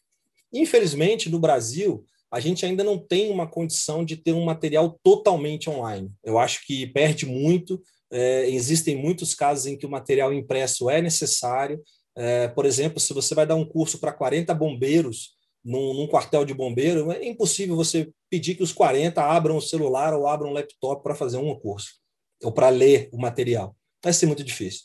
Infelizmente, 0.53 1.29
no 1.29 1.38
Brasil, 1.38 2.05
a 2.30 2.38
gente 2.38 2.64
ainda 2.64 2.84
não 2.84 2.96
tem 2.96 3.30
uma 3.30 3.46
condição 3.46 4.04
de 4.04 4.16
ter 4.16 4.32
um 4.32 4.44
material 4.44 4.98
totalmente 5.02 5.68
online. 5.68 6.10
Eu 6.22 6.38
acho 6.38 6.64
que 6.64 6.86
perde 6.86 7.26
muito. 7.26 7.82
É, 8.12 8.48
existem 8.48 8.96
muitos 8.96 9.34
casos 9.34 9.66
em 9.66 9.76
que 9.76 9.86
o 9.86 9.90
material 9.90 10.32
impresso 10.32 10.88
é 10.88 11.02
necessário. 11.02 11.82
É, 12.16 12.48
por 12.48 12.66
exemplo, 12.66 13.00
se 13.00 13.12
você 13.12 13.34
vai 13.34 13.46
dar 13.46 13.56
um 13.56 13.64
curso 13.64 13.98
para 13.98 14.12
40 14.12 14.54
bombeiros 14.54 15.30
num, 15.64 15.94
num, 15.94 16.06
quartel 16.06 16.44
de 16.44 16.54
bombeiro, 16.54 17.10
é 17.10 17.24
impossível 17.26 17.76
você 17.76 18.10
pedir 18.30 18.54
que 18.54 18.62
os 18.62 18.72
40 18.72 19.22
abram 19.22 19.56
o 19.56 19.62
celular 19.62 20.14
ou 20.14 20.26
abram 20.26 20.50
o 20.50 20.54
laptop 20.54 21.02
para 21.02 21.14
fazer 21.14 21.36
um 21.36 21.54
curso 21.58 22.00
ou 22.42 22.52
para 22.52 22.68
ler 22.68 23.08
o 23.12 23.18
material. 23.18 23.76
Vai 24.02 24.12
ser 24.12 24.26
muito 24.26 24.42
difícil. 24.44 24.82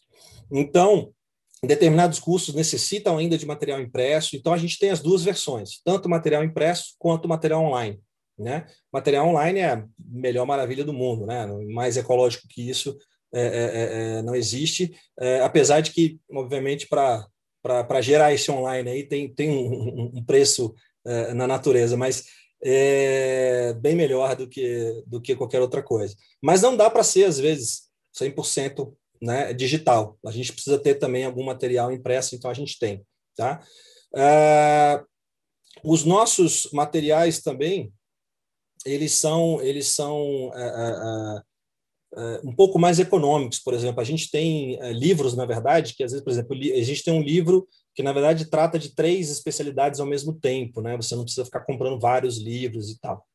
Então, 0.52 1.14
determinados 1.66 2.20
cursos 2.20 2.54
necessitam 2.54 3.18
ainda 3.18 3.38
de 3.38 3.46
material 3.46 3.80
impresso, 3.80 4.36
então 4.36 4.54
a 4.54 4.58
gente 4.58 4.78
tem 4.78 4.90
as 4.90 5.00
duas 5.00 5.24
versões, 5.24 5.82
tanto 5.84 6.10
material 6.10 6.44
impresso 6.44 6.96
quanto 7.00 7.28
material 7.28 7.64
online. 7.64 8.00
Né? 8.38 8.66
Material 8.92 9.28
online 9.28 9.60
é 9.60 9.72
a 9.72 9.86
melhor 9.98 10.46
maravilha 10.46 10.84
do 10.84 10.92
mundo, 10.92 11.26
né? 11.26 11.48
mais 11.74 11.96
ecológico 11.96 12.48
que 12.50 12.70
isso 12.70 12.98
é, 13.34 13.42
é, 13.42 13.48
é, 13.48 14.18
é 14.18 14.22
não 14.22 14.36
existe, 14.36 14.94
é, 15.20 15.42
apesar 15.42 15.82
de 15.82 15.92
que, 15.92 16.20
obviamente, 16.32 16.88
para 16.88 18.02
gerar 18.02 18.34
esse 18.34 18.52
online 18.52 18.90
aí 18.90 19.04
tem, 19.04 19.34
tem 19.34 19.50
um, 19.50 20.12
um 20.16 20.24
preço 20.24 20.74
é, 21.06 21.34
na 21.34 21.48
natureza, 21.48 21.96
mas 21.96 22.26
é 22.64 23.74
bem 23.76 23.96
melhor 23.96 24.36
do 24.36 24.48
que, 24.48 25.04
do 25.06 25.22
que 25.22 25.36
qualquer 25.36 25.62
outra 25.62 25.84
coisa. 25.84 26.16
Mas 26.42 26.62
não 26.62 26.76
dá 26.76 26.90
para 26.90 27.04
ser, 27.04 27.26
às 27.26 27.40
vezes, 27.40 27.84
100% 28.20 28.94
né, 29.22 29.54
digital. 29.54 30.18
A 30.26 30.32
gente 30.32 30.54
precisa 30.54 30.78
ter 30.78 30.96
também 30.96 31.26
algum 31.26 31.44
material 31.44 31.92
impresso, 31.92 32.36
então 32.36 32.50
a 32.50 32.54
gente 32.54 32.78
tem. 32.80 33.06
Tá? 33.36 33.62
Uh, 34.14 35.06
os 35.84 36.04
nossos 36.04 36.70
materiais 36.72 37.42
também, 37.42 37.92
eles 38.86 39.14
são, 39.14 39.62
eles 39.62 39.88
são 39.88 40.48
uh, 40.48 41.40
uh, 42.14 42.48
um 42.50 42.56
pouco 42.56 42.80
mais 42.80 43.00
econômicos, 43.00 43.60
por 43.60 43.74
exemplo. 43.74 44.00
A 44.00 44.06
gente 44.06 44.32
tem 44.32 44.80
livros, 44.94 45.36
na 45.36 45.46
verdade, 45.46 45.94
que 45.96 46.04
às 46.04 46.12
vezes, 46.12 46.24
por 46.24 46.32
exemplo, 46.32 46.56
a 46.56 46.84
gente 46.84 47.04
tem 47.04 47.14
um 47.14 47.22
livro 47.22 47.68
que, 47.94 48.04
na 48.04 48.14
verdade, 48.14 48.50
trata 48.50 48.80
de 48.80 48.96
três 48.96 49.30
especialidades 49.30 50.00
ao 50.00 50.06
mesmo 50.06 50.34
tempo, 50.34 50.82
né? 50.82 50.96
Você 50.98 51.16
não 51.16 51.24
precisa 51.24 51.46
ficar 51.46 51.62
comprando 51.62 52.00
vários 52.00 52.38
livros 52.38 52.90
e 52.90 53.00
tal. 53.00 53.26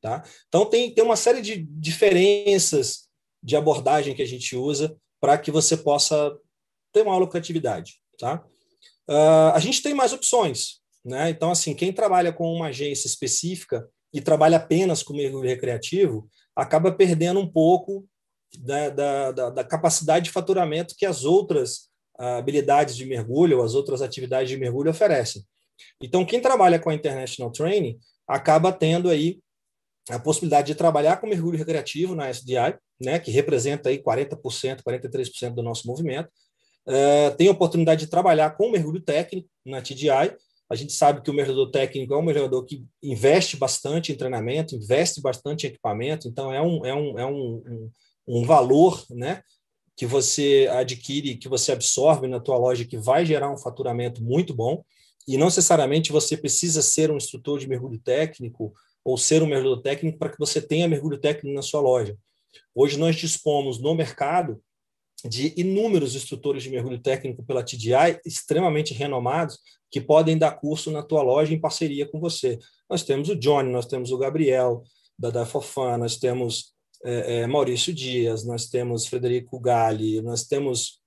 Tá? 0.00 0.24
Então, 0.48 0.64
tem, 0.64 0.92
tem 0.92 1.04
uma 1.04 1.16
série 1.16 1.42
de 1.42 1.62
diferenças 1.62 3.08
de 3.42 3.56
abordagem 3.56 4.14
que 4.14 4.22
a 4.22 4.26
gente 4.26 4.56
usa 4.56 4.96
para 5.20 5.36
que 5.38 5.50
você 5.50 5.76
possa 5.76 6.36
ter 6.92 7.02
uma 7.02 7.28
criatividade. 7.28 8.00
Tá? 8.18 8.44
Uh, 9.08 9.52
a 9.54 9.58
gente 9.58 9.82
tem 9.82 9.94
mais 9.94 10.12
opções. 10.12 10.80
Né? 11.04 11.30
Então, 11.30 11.50
assim, 11.50 11.74
quem 11.74 11.92
trabalha 11.92 12.32
com 12.32 12.52
uma 12.52 12.68
agência 12.68 13.06
específica 13.06 13.88
e 14.12 14.20
trabalha 14.20 14.56
apenas 14.56 15.02
com 15.02 15.14
mergulho 15.14 15.48
recreativo, 15.48 16.28
acaba 16.54 16.92
perdendo 16.92 17.40
um 17.40 17.50
pouco 17.50 18.06
da, 18.58 18.90
da, 18.90 19.32
da, 19.32 19.50
da 19.50 19.64
capacidade 19.64 20.26
de 20.26 20.32
faturamento 20.32 20.94
que 20.96 21.06
as 21.06 21.24
outras 21.24 21.88
uh, 22.18 22.38
habilidades 22.38 22.96
de 22.96 23.06
mergulho, 23.06 23.58
ou 23.58 23.64
as 23.64 23.74
outras 23.74 24.02
atividades 24.02 24.50
de 24.50 24.56
mergulho 24.56 24.90
oferecem. 24.90 25.44
Então, 26.02 26.26
quem 26.26 26.40
trabalha 26.40 26.78
com 26.78 26.90
a 26.90 26.94
International 26.94 27.50
Training 27.50 27.98
acaba 28.28 28.72
tendo 28.72 29.08
aí 29.08 29.40
a 30.14 30.18
possibilidade 30.18 30.68
de 30.68 30.74
trabalhar 30.74 31.16
com 31.16 31.26
mergulho 31.26 31.58
recreativo 31.58 32.14
na 32.14 32.30
SDI, 32.30 32.76
né, 33.00 33.18
que 33.18 33.30
representa 33.30 33.88
aí 33.88 34.02
40%, 34.02 34.82
43% 34.82 35.54
do 35.54 35.62
nosso 35.62 35.86
movimento. 35.86 36.28
Uh, 36.86 37.36
tem 37.36 37.48
a 37.48 37.52
oportunidade 37.52 38.00
de 38.00 38.10
trabalhar 38.10 38.50
com 38.56 38.70
mergulho 38.70 39.00
técnico 39.00 39.48
na 39.64 39.80
TDI. 39.80 40.36
A 40.68 40.74
gente 40.74 40.92
sabe 40.92 41.20
que 41.20 41.30
o 41.30 41.34
mergulhador 41.34 41.70
técnico 41.70 42.14
é 42.14 42.16
um 42.16 42.22
mergulhador 42.22 42.64
que 42.64 42.84
investe 43.02 43.56
bastante 43.56 44.12
em 44.12 44.16
treinamento, 44.16 44.74
investe 44.74 45.20
bastante 45.20 45.66
em 45.66 45.70
equipamento, 45.70 46.28
então 46.28 46.52
é 46.52 46.62
um, 46.62 46.86
é 46.86 46.94
um, 46.94 47.18
é 47.18 47.26
um, 47.26 47.62
um, 47.66 47.90
um 48.26 48.44
valor 48.44 49.04
né, 49.10 49.42
que 49.96 50.06
você 50.06 50.68
adquire, 50.72 51.36
que 51.36 51.48
você 51.48 51.72
absorve 51.72 52.26
na 52.26 52.40
tua 52.40 52.56
loja, 52.56 52.84
que 52.84 52.96
vai 52.96 53.26
gerar 53.26 53.52
um 53.52 53.58
faturamento 53.58 54.22
muito 54.22 54.54
bom. 54.54 54.82
E 55.28 55.36
não 55.36 55.46
necessariamente 55.46 56.12
você 56.12 56.36
precisa 56.36 56.82
ser 56.82 57.10
um 57.10 57.16
instrutor 57.16 57.58
de 57.58 57.68
mergulho 57.68 57.98
técnico 57.98 58.72
ou 59.04 59.16
ser 59.16 59.42
um 59.42 59.46
mergulhador 59.46 59.82
técnico 59.82 60.18
para 60.18 60.30
que 60.30 60.38
você 60.38 60.60
tenha 60.60 60.88
mergulho 60.88 61.18
técnico 61.18 61.54
na 61.54 61.62
sua 61.62 61.80
loja. 61.80 62.16
Hoje 62.74 62.98
nós 62.98 63.16
dispomos 63.16 63.78
no 63.78 63.94
mercado 63.94 64.60
de 65.24 65.52
inúmeros 65.56 66.14
instrutores 66.14 66.62
de 66.62 66.70
mergulho 66.70 67.00
técnico 67.00 67.44
pela 67.44 67.62
TDI, 67.62 68.20
extremamente 68.24 68.94
renomados, 68.94 69.58
que 69.90 70.00
podem 70.00 70.38
dar 70.38 70.52
curso 70.52 70.90
na 70.90 71.02
tua 71.02 71.22
loja 71.22 71.52
em 71.52 71.60
parceria 71.60 72.06
com 72.06 72.20
você. 72.20 72.58
Nós 72.88 73.02
temos 73.02 73.28
o 73.28 73.36
Johnny, 73.36 73.70
nós 73.70 73.86
temos 73.86 74.10
o 74.10 74.18
Gabriel, 74.18 74.82
da 75.18 75.30
Dafofan, 75.30 75.98
nós 75.98 76.16
temos 76.16 76.72
é, 77.04 77.40
é, 77.40 77.46
Maurício 77.46 77.92
Dias, 77.92 78.44
nós 78.44 78.68
temos 78.68 79.06
Frederico 79.06 79.60
Galli, 79.60 80.22
nós 80.22 80.44
temos 80.44 81.00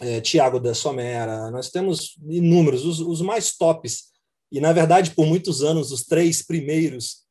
é, 0.00 0.20
Tiago 0.20 0.60
da 0.60 0.74
Somera, 0.74 1.50
nós 1.50 1.70
temos 1.70 2.16
inúmeros, 2.28 2.84
os, 2.84 3.00
os, 3.00 3.22
mais 3.22 3.56
tops. 3.56 4.12
E, 4.52 4.60
na 4.60 4.72
verdade, 4.72 5.12
por 5.12 5.26
muitos 5.26 5.62
anos, 5.62 5.90
os 5.90 6.04
três 6.04 6.42
primeiros 6.42 7.25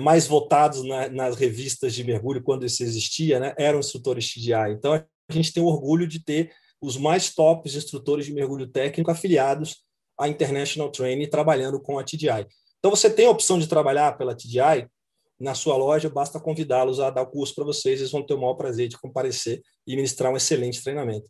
mais 0.00 0.26
votados 0.26 0.86
na, 0.86 1.08
nas 1.08 1.36
revistas 1.36 1.94
de 1.94 2.04
mergulho, 2.04 2.42
quando 2.42 2.66
isso 2.66 2.82
existia, 2.82 3.40
né, 3.40 3.54
eram 3.56 3.78
instrutores 3.78 4.32
TDI. 4.32 4.72
Então, 4.72 4.92
a 4.92 5.04
gente 5.32 5.52
tem 5.52 5.62
orgulho 5.62 6.06
de 6.06 6.22
ter 6.22 6.52
os 6.80 6.96
mais 6.96 7.34
tops 7.34 7.74
instrutores 7.74 8.26
de 8.26 8.34
mergulho 8.34 8.66
técnico 8.66 9.10
afiliados 9.10 9.76
à 10.18 10.28
International 10.28 10.90
Training, 10.90 11.28
trabalhando 11.28 11.80
com 11.80 11.98
a 11.98 12.04
TDI. 12.04 12.46
Então, 12.78 12.90
você 12.90 13.08
tem 13.08 13.26
a 13.26 13.30
opção 13.30 13.58
de 13.58 13.68
trabalhar 13.68 14.18
pela 14.18 14.34
TDI 14.34 14.88
na 15.38 15.54
sua 15.54 15.76
loja, 15.76 16.08
basta 16.10 16.38
convidá-los 16.38 17.00
a 17.00 17.10
dar 17.10 17.22
o 17.22 17.30
curso 17.30 17.54
para 17.54 17.64
vocês, 17.64 18.00
eles 18.00 18.12
vão 18.12 18.24
ter 18.24 18.34
o 18.34 18.40
maior 18.40 18.54
prazer 18.54 18.88
de 18.88 18.98
comparecer 18.98 19.62
e 19.86 19.96
ministrar 19.96 20.32
um 20.32 20.36
excelente 20.36 20.82
treinamento. 20.82 21.26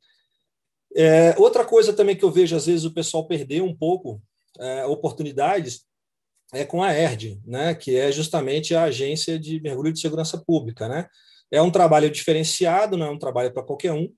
É, 0.94 1.34
outra 1.38 1.64
coisa 1.64 1.92
também 1.92 2.16
que 2.16 2.24
eu 2.24 2.30
vejo, 2.30 2.56
às 2.56 2.66
vezes, 2.66 2.84
o 2.84 2.92
pessoal 2.92 3.26
perder 3.26 3.62
um 3.62 3.74
pouco 3.74 4.20
é, 4.58 4.84
oportunidades 4.86 5.82
é 6.52 6.64
com 6.64 6.82
a 6.82 6.94
ERD, 6.94 7.40
né, 7.46 7.74
que 7.74 7.96
é 7.96 8.12
justamente 8.12 8.74
a 8.74 8.84
Agência 8.84 9.38
de 9.38 9.60
Mergulho 9.60 9.92
de 9.92 10.00
Segurança 10.00 10.36
Pública. 10.36 10.86
Né? 10.86 11.06
É 11.50 11.62
um 11.62 11.70
trabalho 11.70 12.10
diferenciado, 12.10 12.96
não 12.96 13.06
é 13.06 13.10
um 13.10 13.18
trabalho 13.18 13.52
para 13.52 13.62
qualquer 13.62 13.92
um. 13.92 14.08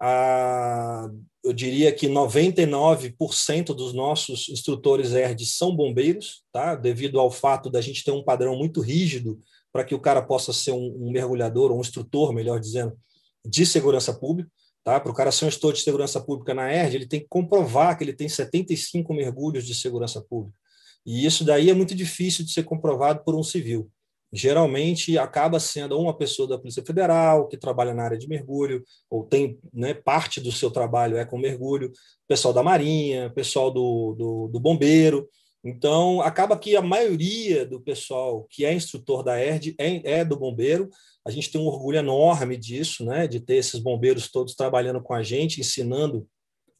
Ah, 0.00 1.08
eu 1.42 1.52
diria 1.52 1.90
que 1.90 2.06
99% 2.06 3.74
dos 3.74 3.92
nossos 3.94 4.48
instrutores 4.48 5.12
ERD 5.12 5.46
são 5.46 5.74
bombeiros, 5.74 6.42
tá? 6.52 6.74
devido 6.74 7.18
ao 7.18 7.30
fato 7.30 7.70
da 7.70 7.80
gente 7.80 8.04
ter 8.04 8.10
um 8.10 8.22
padrão 8.22 8.54
muito 8.56 8.80
rígido 8.80 9.40
para 9.72 9.82
que 9.84 9.94
o 9.94 10.00
cara 10.00 10.22
possa 10.22 10.52
ser 10.52 10.72
um, 10.72 10.94
um 11.00 11.10
mergulhador, 11.10 11.70
ou 11.70 11.78
um 11.78 11.80
instrutor, 11.80 12.32
melhor 12.32 12.60
dizendo, 12.60 12.96
de 13.44 13.64
segurança 13.64 14.12
pública. 14.12 14.50
Tá? 14.84 15.00
Para 15.00 15.10
o 15.10 15.14
cara 15.14 15.32
ser 15.32 15.46
um 15.46 15.48
instrutor 15.48 15.72
de 15.72 15.80
segurança 15.80 16.20
pública 16.20 16.54
na 16.54 16.72
ERD, 16.72 16.96
ele 16.96 17.06
tem 17.06 17.20
que 17.20 17.28
comprovar 17.28 17.96
que 17.96 18.04
ele 18.04 18.12
tem 18.12 18.28
75 18.28 19.12
mergulhos 19.12 19.66
de 19.66 19.74
segurança 19.74 20.20
pública. 20.20 20.56
E 21.04 21.24
isso 21.24 21.44
daí 21.44 21.70
é 21.70 21.74
muito 21.74 21.94
difícil 21.94 22.44
de 22.44 22.52
ser 22.52 22.64
comprovado 22.64 23.22
por 23.24 23.34
um 23.34 23.42
civil. 23.42 23.90
Geralmente 24.30 25.16
acaba 25.16 25.58
sendo 25.58 25.98
uma 25.98 26.14
pessoa 26.14 26.46
da 26.46 26.58
Polícia 26.58 26.84
Federal 26.84 27.48
que 27.48 27.56
trabalha 27.56 27.94
na 27.94 28.04
área 28.04 28.18
de 28.18 28.28
mergulho, 28.28 28.84
ou 29.08 29.24
tem 29.24 29.58
né, 29.72 29.94
parte 29.94 30.38
do 30.38 30.52
seu 30.52 30.70
trabalho 30.70 31.16
é 31.16 31.24
com 31.24 31.38
mergulho, 31.38 31.90
pessoal 32.26 32.52
da 32.52 32.62
Marinha, 32.62 33.30
pessoal 33.30 33.70
do, 33.70 34.14
do, 34.18 34.48
do 34.48 34.60
Bombeiro. 34.60 35.26
Então, 35.64 36.20
acaba 36.20 36.58
que 36.58 36.76
a 36.76 36.82
maioria 36.82 37.66
do 37.66 37.80
pessoal 37.80 38.46
que 38.50 38.64
é 38.64 38.72
instrutor 38.72 39.22
da 39.22 39.42
ERD 39.42 39.74
é, 39.78 40.18
é, 40.18 40.24
do 40.24 40.38
bombeiro. 40.38 40.88
A 41.26 41.30
gente 41.30 41.50
tem 41.50 41.60
um 41.60 41.66
orgulho 41.66 41.98
enorme 41.98 42.56
disso, 42.56 43.04
né, 43.04 43.26
de 43.26 43.40
ter 43.40 43.56
esses 43.56 43.80
bombeiros 43.80 44.30
todos 44.30 44.54
trabalhando 44.54 45.02
com 45.02 45.14
a 45.14 45.22
gente, 45.22 45.60
ensinando 45.60 46.26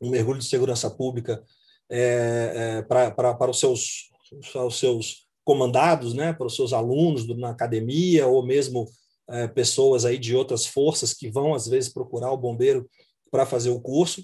um 0.00 0.10
mergulho 0.10 0.38
de 0.38 0.44
segurança 0.44 0.88
pública 0.88 1.42
é, 1.90 2.78
é, 2.78 2.82
para 2.82 3.50
os 3.50 3.58
seus, 3.58 4.10
os 4.54 4.78
seus 4.78 5.26
comandados, 5.44 6.12
né, 6.12 6.32
para 6.32 6.46
os 6.46 6.54
seus 6.54 6.72
alunos 6.72 7.26
na 7.38 7.50
academia, 7.50 8.26
ou 8.26 8.44
mesmo 8.44 8.86
é, 9.30 9.46
pessoas 9.46 10.04
aí 10.04 10.18
de 10.18 10.36
outras 10.36 10.66
forças 10.66 11.14
que 11.14 11.30
vão, 11.30 11.54
às 11.54 11.66
vezes, 11.66 11.92
procurar 11.92 12.30
o 12.32 12.36
bombeiro 12.36 12.88
para 13.30 13.46
fazer 13.46 13.70
o 13.70 13.80
curso. 13.80 14.22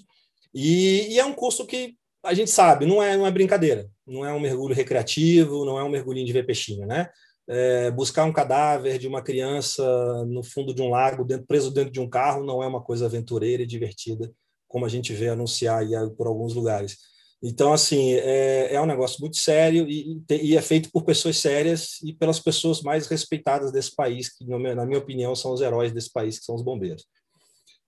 E, 0.53 1.07
e 1.09 1.19
é 1.19 1.25
um 1.25 1.33
curso 1.33 1.65
que 1.65 1.95
a 2.23 2.33
gente 2.33 2.49
sabe, 2.49 2.85
não 2.85 3.01
é, 3.01 3.15
não 3.15 3.25
é 3.25 3.31
brincadeira, 3.31 3.87
não 4.05 4.25
é 4.25 4.33
um 4.33 4.39
mergulho 4.39 4.73
recreativo, 4.73 5.65
não 5.65 5.79
é 5.79 5.83
um 5.83 5.89
mergulhinho 5.89 6.25
de 6.25 6.33
ver 6.33 6.45
peixinho, 6.45 6.85
né? 6.87 7.09
É, 7.47 7.91
buscar 7.91 8.25
um 8.25 8.33
cadáver 8.33 8.97
de 8.97 9.07
uma 9.07 9.21
criança 9.21 9.83
no 10.25 10.43
fundo 10.43 10.73
de 10.73 10.81
um 10.81 10.89
lago, 10.89 11.23
dentro, 11.23 11.45
preso 11.45 11.71
dentro 11.71 11.91
de 11.91 11.99
um 11.99 12.09
carro, 12.09 12.43
não 12.43 12.63
é 12.63 12.67
uma 12.67 12.81
coisa 12.81 13.05
aventureira 13.05 13.61
e 13.61 13.67
divertida, 13.67 14.31
como 14.67 14.85
a 14.85 14.89
gente 14.89 15.13
vê 15.13 15.29
anunciar 15.29 15.79
aí 15.79 15.91
por 16.17 16.25
alguns 16.25 16.55
lugares. 16.55 16.97
Então, 17.47 17.71
assim, 17.71 18.13
é, 18.13 18.73
é 18.73 18.81
um 18.81 18.87
negócio 18.87 19.21
muito 19.21 19.37
sério 19.37 19.87
e, 19.87 20.19
e, 20.29 20.57
é 20.57 20.61
feito 20.61 20.89
por 20.91 21.03
pessoas 21.03 21.37
sérias 21.37 22.01
e 22.03 22.11
pelas 22.11 22.39
pessoas 22.39 22.81
mais 22.81 23.05
respeitadas 23.07 23.71
desse 23.71 23.95
país, 23.95 24.35
que, 24.35 24.43
na 24.45 24.85
minha 24.85 24.97
opinião, 24.97 25.35
são 25.35 25.53
os 25.53 25.61
heróis 25.61 25.91
desse 25.91 26.11
país, 26.11 26.39
que 26.39 26.45
são 26.45 26.55
os 26.55 26.63
bombeiros. 26.63 27.03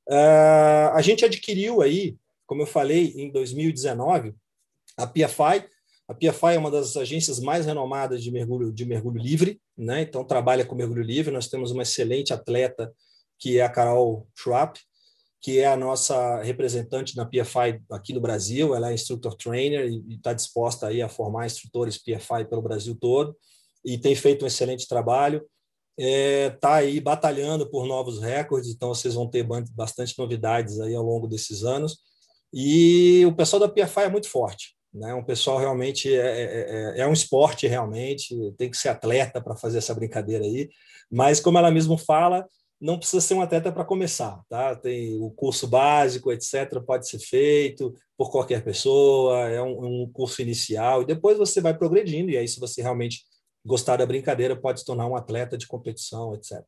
Uh, 0.08 0.94
a 0.94 1.02
gente 1.02 1.26
adquiriu 1.26 1.82
aí 1.82 2.16
como 2.48 2.62
eu 2.62 2.66
falei, 2.66 3.14
em 3.18 3.30
2019, 3.30 4.34
a 4.96 5.06
PFI, 5.06 5.68
a 6.08 6.14
PFI 6.14 6.56
é 6.56 6.58
uma 6.58 6.72
das 6.72 6.96
agências 6.96 7.42
mais 7.42 7.66
renomadas 7.66 8.24
de 8.24 8.32
mergulho, 8.32 8.72
de 8.72 8.86
mergulho 8.86 9.22
livre, 9.22 9.62
né? 9.78 10.02
então 10.02 10.24
trabalha 10.24 10.66
com 10.66 10.74
mergulho 10.74 11.04
livre. 11.04 11.34
Nós 11.34 11.50
temos 11.50 11.72
uma 11.72 11.84
excelente 11.84 12.34
atleta, 12.34 12.92
que 13.38 13.60
é 13.60 13.64
a 13.64 13.70
Carol 13.70 14.26
Schwab, 14.34 14.80
que 15.42 15.60
é 15.60 15.68
a 15.68 15.78
nossa 15.78 16.42
representante 16.42 17.16
na 17.16 17.26
PFI 17.26 17.82
aqui 17.92 18.14
no 18.14 18.22
Brasil. 18.22 18.76
Ela 18.76 18.92
é 18.92 18.94
instructor 18.94 19.36
trainer 19.36 19.88
e 19.88 20.16
está 20.16 20.34
disposta 20.34 20.88
aí 20.88 21.02
a 21.02 21.10
formar 21.10 21.46
instrutores 21.46 21.98
PFI 21.98 22.46
pelo 22.50 22.62
Brasil 22.62 22.98
todo 23.00 23.36
e 23.86 23.98
tem 23.98 24.16
feito 24.16 24.44
um 24.44 24.48
excelente 24.48 24.88
trabalho. 24.88 25.46
Está 25.98 26.08
é, 26.08 26.50
tá 26.50 26.76
aí 26.76 27.00
batalhando 27.00 27.70
por 27.70 27.88
novos 27.88 28.20
recordes, 28.20 28.70
então 28.70 28.90
vocês 28.90 29.16
vão 29.16 29.28
ter 29.28 29.48
bastante 29.74 30.14
novidades 30.18 30.80
aí 30.80 30.94
ao 30.94 31.04
longo 31.04 31.28
desses 31.28 31.64
anos. 31.64 31.98
E 32.54 33.26
o 33.26 33.34
pessoal 33.34 33.60
da 33.60 33.70
PFI 33.70 34.02
é 34.02 34.10
muito 34.10 34.30
forte. 34.30 34.76
Né? 34.94 35.14
Um 35.14 35.24
pessoal 35.24 35.58
realmente 35.58 36.14
é, 36.14 36.20
é, 36.20 37.00
é, 37.00 37.00
é 37.02 37.08
um 37.08 37.14
esporte 37.14 37.68
realmente, 37.68 38.36
tem 38.58 38.70
que 38.70 38.78
ser 38.78 38.90
atleta 38.90 39.42
para 39.42 39.56
fazer 39.56 39.80
essa 39.80 39.94
brincadeira 39.94 40.44
aí. 40.44 40.70
Mas 41.12 41.40
como 41.40 41.58
ela 41.58 41.72
mesmo 41.72 41.98
fala, 41.98 42.46
não 42.80 42.98
precisa 42.98 43.22
ser 43.22 43.34
um 43.34 43.42
atleta 43.42 43.72
para 43.72 43.84
começar, 43.84 44.42
tá? 44.48 44.76
Tem 44.76 45.20
o 45.20 45.32
curso 45.32 45.68
básico, 45.68 46.32
etc. 46.32 46.80
Pode 46.86 47.08
ser 47.10 47.20
feito 47.20 47.94
por 48.16 48.32
qualquer 48.32 48.64
pessoa, 48.64 49.50
é 49.50 49.62
um, 49.62 50.04
um, 50.04 50.12
curso 50.12 50.42
inicial 50.42 51.02
e 51.02 51.06
depois 51.06 51.38
você 51.38 51.60
vai 51.60 51.76
progredindo 51.76 52.30
e 52.30 52.38
aí 52.38 52.48
se 52.48 52.60
você 52.60 52.82
realmente 52.82 53.24
gostar 53.66 53.98
da 53.98 54.06
brincadeira 54.06 54.56
pode 54.56 54.80
se 54.80 54.86
tornar 54.86 55.08
um 55.08 55.16
atleta 55.16 55.58
de 55.58 55.68
competição, 55.68 56.34
etc. 56.36 56.64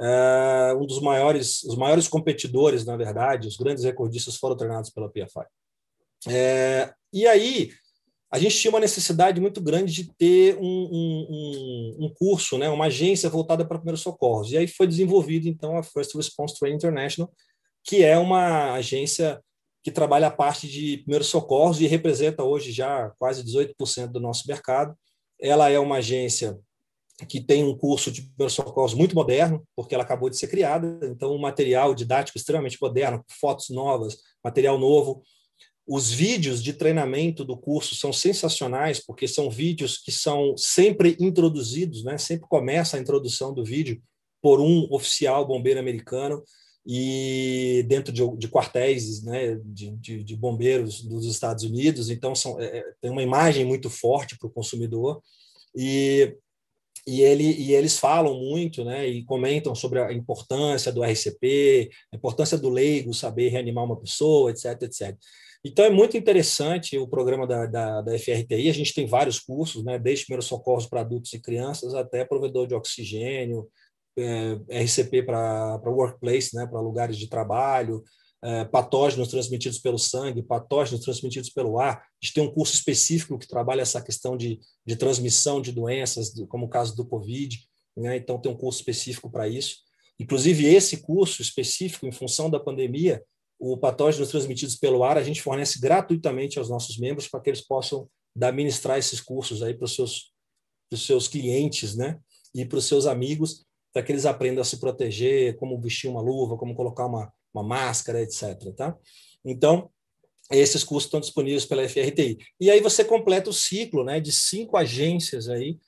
Uh, 0.00 0.76
um 0.80 0.86
dos 0.86 1.00
maiores, 1.00 1.62
os 1.64 1.76
maiores 1.76 2.08
competidores, 2.08 2.84
na 2.84 2.96
verdade, 2.96 3.48
os 3.48 3.56
grandes 3.56 3.84
recordistas 3.84 4.36
foram 4.36 4.56
treinados 4.56 4.90
pela 4.90 5.10
PFI. 5.10 5.46
É, 6.28 6.92
e 7.12 7.26
aí, 7.26 7.70
a 8.32 8.38
gente 8.38 8.58
tinha 8.58 8.70
uma 8.70 8.80
necessidade 8.80 9.38
muito 9.42 9.60
grande 9.60 9.92
de 9.92 10.10
ter 10.14 10.56
um, 10.56 10.62
um, 10.64 11.96
um, 12.06 12.14
curso, 12.14 12.56
né, 12.56 12.70
uma 12.70 12.86
agência 12.86 13.28
voltada 13.28 13.62
para 13.62 13.76
primeiros 13.76 14.00
socorros. 14.00 14.50
E 14.50 14.56
aí 14.56 14.66
foi 14.66 14.86
desenvolvido, 14.86 15.46
então, 15.46 15.76
a 15.76 15.82
First 15.82 16.14
Response 16.14 16.58
Training 16.58 16.76
International, 16.76 17.30
que 17.84 18.02
é 18.02 18.16
uma 18.16 18.72
agência 18.72 19.38
que 19.82 19.90
trabalha 19.90 20.28
a 20.28 20.30
parte 20.30 20.66
de 20.66 20.98
primeiros 20.98 21.26
socorros 21.26 21.78
e 21.82 21.86
representa 21.86 22.42
hoje 22.42 22.72
já 22.72 23.10
quase 23.18 23.44
18% 23.44 24.06
do 24.06 24.20
nosso 24.20 24.44
mercado. 24.48 24.96
Ela 25.38 25.68
é 25.68 25.78
uma 25.78 25.96
agência 25.96 26.58
que 27.28 27.38
tem 27.38 27.62
um 27.62 27.76
curso 27.76 28.10
de 28.10 28.22
primeiros 28.22 28.54
socorros 28.54 28.94
muito 28.94 29.14
moderno, 29.14 29.62
porque 29.76 29.94
ela 29.94 30.04
acabou 30.04 30.30
de 30.30 30.38
ser 30.38 30.48
criada, 30.48 30.98
então 31.02 31.34
um 31.34 31.38
material 31.38 31.94
didático 31.94 32.38
extremamente 32.38 32.78
moderno, 32.80 33.22
fotos 33.28 33.68
novas, 33.68 34.16
material 34.42 34.78
novo. 34.78 35.22
Os 35.86 36.10
vídeos 36.10 36.62
de 36.62 36.72
treinamento 36.72 37.44
do 37.44 37.56
curso 37.56 37.96
são 37.96 38.12
sensacionais, 38.12 39.00
porque 39.04 39.26
são 39.26 39.50
vídeos 39.50 39.98
que 39.98 40.12
são 40.12 40.56
sempre 40.56 41.16
introduzidos, 41.18 42.04
né? 42.04 42.16
sempre 42.18 42.48
começa 42.48 42.96
a 42.96 43.00
introdução 43.00 43.52
do 43.52 43.64
vídeo 43.64 44.00
por 44.40 44.60
um 44.60 44.86
oficial 44.90 45.46
bombeiro 45.46 45.80
americano 45.80 46.42
e 46.86 47.84
dentro 47.88 48.12
de, 48.12 48.22
de 48.36 48.48
quartéis 48.48 49.22
né? 49.24 49.56
de, 49.64 49.90
de, 49.96 50.24
de, 50.24 50.36
bombeiros 50.36 51.02
dos 51.02 51.26
Estados 51.26 51.64
Unidos, 51.64 52.10
então 52.10 52.34
são, 52.34 52.60
é, 52.60 52.78
é 52.78 52.84
tem 53.00 53.10
uma 53.10 53.22
imagem 53.22 53.64
muito 53.64 53.90
forte 53.90 54.36
para 54.38 54.48
o 54.48 54.52
consumidor. 54.52 55.20
E 55.74 56.36
e, 57.06 57.20
ele, 57.20 57.44
e 57.44 57.74
eles 57.74 57.98
falam 57.98 58.38
muito 58.38 58.84
né, 58.84 59.08
e 59.08 59.24
comentam 59.24 59.74
sobre 59.74 60.00
a 60.00 60.12
importância 60.12 60.92
do 60.92 61.02
RCP, 61.02 61.90
a 62.12 62.16
importância 62.16 62.56
do 62.56 62.68
leigo 62.68 63.12
saber 63.12 63.48
reanimar 63.48 63.84
uma 63.84 63.98
pessoa, 63.98 64.50
etc, 64.50 64.82
etc. 64.82 65.16
Então, 65.64 65.84
é 65.84 65.90
muito 65.90 66.16
interessante 66.16 66.98
o 66.98 67.06
programa 67.06 67.46
da, 67.46 67.66
da, 67.66 68.00
da 68.02 68.18
FRTI. 68.18 68.68
A 68.68 68.74
gente 68.74 68.92
tem 68.92 69.06
vários 69.06 69.38
cursos, 69.38 69.84
né, 69.84 69.96
desde 69.96 70.24
primeiros 70.24 70.46
socorros 70.46 70.86
para 70.86 71.02
adultos 71.02 71.32
e 71.32 71.40
crianças 71.40 71.94
até 71.94 72.24
provedor 72.24 72.66
de 72.66 72.74
oxigênio, 72.74 73.68
é, 74.18 74.82
RCP 74.82 75.22
para 75.22 75.80
workplace, 75.86 76.54
né, 76.56 76.66
para 76.66 76.80
lugares 76.80 77.16
de 77.16 77.28
trabalho, 77.28 78.02
é, 78.44 78.64
patógenos 78.64 79.28
transmitidos 79.28 79.78
pelo 79.78 79.98
sangue, 79.98 80.42
patógenos 80.42 81.04
transmitidos 81.04 81.48
pelo 81.50 81.78
ar. 81.78 81.98
A 81.98 82.04
gente 82.20 82.34
tem 82.34 82.42
um 82.42 82.52
curso 82.52 82.74
específico 82.74 83.38
que 83.38 83.46
trabalha 83.46 83.82
essa 83.82 84.02
questão 84.02 84.36
de, 84.36 84.58
de 84.84 84.96
transmissão 84.96 85.62
de 85.62 85.70
doenças, 85.70 86.34
como 86.48 86.66
o 86.66 86.68
caso 86.68 86.96
do 86.96 87.06
Covid. 87.06 87.56
Né? 87.96 88.16
Então, 88.16 88.40
tem 88.40 88.50
um 88.50 88.56
curso 88.56 88.80
específico 88.80 89.30
para 89.30 89.46
isso. 89.46 89.76
Inclusive, 90.18 90.66
esse 90.66 91.02
curso 91.02 91.40
específico, 91.40 92.04
em 92.04 92.12
função 92.12 92.50
da 92.50 92.58
pandemia, 92.58 93.22
o 93.64 93.76
patógenos 93.76 94.28
transmitidos 94.28 94.74
pelo 94.74 95.04
ar, 95.04 95.16
a 95.16 95.22
gente 95.22 95.40
fornece 95.40 95.78
gratuitamente 95.78 96.58
aos 96.58 96.68
nossos 96.68 96.98
membros 96.98 97.28
para 97.28 97.38
que 97.38 97.48
eles 97.48 97.60
possam 97.60 98.08
administrar 98.34 98.98
esses 98.98 99.20
cursos 99.20 99.62
aí 99.62 99.72
para 99.72 99.84
os 99.84 99.94
seus, 99.94 100.32
seus 100.92 101.28
clientes, 101.28 101.94
né? 101.94 102.18
e 102.52 102.64
para 102.64 102.78
os 102.78 102.86
seus 102.86 103.06
amigos, 103.06 103.64
para 103.92 104.02
que 104.02 104.10
eles 104.10 104.26
aprendam 104.26 104.62
a 104.62 104.64
se 104.64 104.80
proteger, 104.80 105.56
como 105.58 105.80
vestir 105.80 106.10
uma 106.10 106.20
luva, 106.20 106.56
como 106.56 106.74
colocar 106.74 107.06
uma, 107.06 107.32
uma 107.54 107.62
máscara, 107.62 108.20
etc. 108.20 108.74
Tá? 108.76 108.98
Então, 109.44 109.88
esses 110.50 110.82
cursos 110.82 111.06
estão 111.06 111.20
disponíveis 111.20 111.64
pela 111.64 111.88
FRTI. 111.88 112.38
E 112.60 112.68
aí 112.68 112.80
você 112.80 113.04
completa 113.04 113.48
o 113.48 113.54
ciclo 113.54 114.02
né, 114.02 114.18
de 114.18 114.32
cinco 114.32 114.76
agências 114.76 115.48
aí 115.48 115.78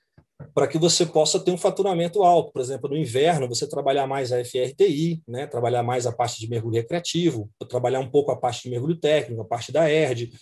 para 0.52 0.66
que 0.66 0.78
você 0.78 1.06
possa 1.06 1.38
ter 1.38 1.50
um 1.50 1.56
faturamento 1.56 2.22
alto. 2.22 2.52
Por 2.52 2.60
exemplo, 2.60 2.90
no 2.90 2.96
inverno, 2.96 3.48
você 3.48 3.68
trabalhar 3.68 4.06
mais 4.06 4.32
a 4.32 4.44
FRTI, 4.44 5.22
né, 5.26 5.46
trabalhar 5.46 5.82
mais 5.82 6.06
a 6.06 6.12
parte 6.12 6.40
de 6.40 6.48
mergulho 6.48 6.74
recreativo, 6.74 7.50
trabalhar 7.68 8.00
um 8.00 8.10
pouco 8.10 8.30
a 8.30 8.36
parte 8.36 8.62
de 8.64 8.70
mergulho 8.70 8.96
técnico, 8.96 9.42
a 9.42 9.44
parte 9.44 9.72
da 9.72 9.90
ERD. 9.90 10.32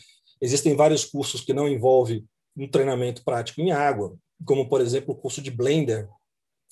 Existem 0.41 0.75
vários 0.75 1.05
cursos 1.05 1.41
que 1.41 1.53
não 1.53 1.69
envolvem 1.69 2.25
um 2.57 2.69
treinamento 2.69 3.25
prático 3.25 3.61
em 3.61 3.71
água, 3.71 4.15
como, 4.45 4.69
por 4.69 4.81
exemplo, 4.81 5.15
o 5.15 5.17
curso 5.17 5.41
de 5.41 5.51
Blender 5.51 6.09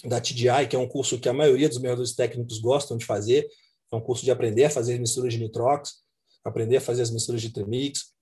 da 0.05 0.21
TDI, 0.21 0.67
que 0.69 0.77
é 0.77 0.79
um 0.79 0.89
curso 0.89 1.19
que 1.19 1.29
a 1.29 1.33
maioria 1.33 1.69
dos 1.69 1.79
mergulhadores 1.79 2.15
técnicos 2.15 2.59
gostam 2.59 2.97
de 2.97 3.05
fazer. 3.05 3.47
É 3.93 3.97
um 3.97 4.01
curso 4.01 4.25
de 4.25 4.31
aprender 4.31 4.65
a 4.65 4.71
fazer 4.71 4.99
misturas 4.99 5.33
de 5.33 5.39
nitrox, 5.39 6.03
aprender 6.45 6.79
a 6.79 6.81
fazer 6.81 7.03
as 7.03 7.11
misturas 7.11 7.41
de 7.43 7.51
trimix. 7.53 8.13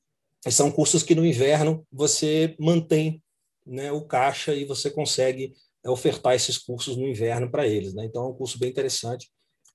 E 0.47 0.53
são 0.53 0.71
cursos 0.71 1.03
que 1.03 1.15
no 1.15 1.25
inverno 1.25 1.87
você 1.91 2.57
mantém 2.59 3.23
né, 3.69 3.93
o 3.93 4.05
caixa 4.05 4.55
e 4.55 4.65
você 4.65 4.91
consegue 4.91 5.53
é, 5.85 5.91
ofertar 5.91 6.35
esses 6.35 6.59
cursos 6.59 6.97
no 6.97 7.07
inverno 7.07 7.51
para 7.51 7.67
eles. 7.67 7.95
Né? 7.95 8.05
Então, 8.05 8.25
é 8.25 8.29
um 8.29 8.35
curso 8.35 8.59
bem 8.59 8.71
interessante 8.71 9.31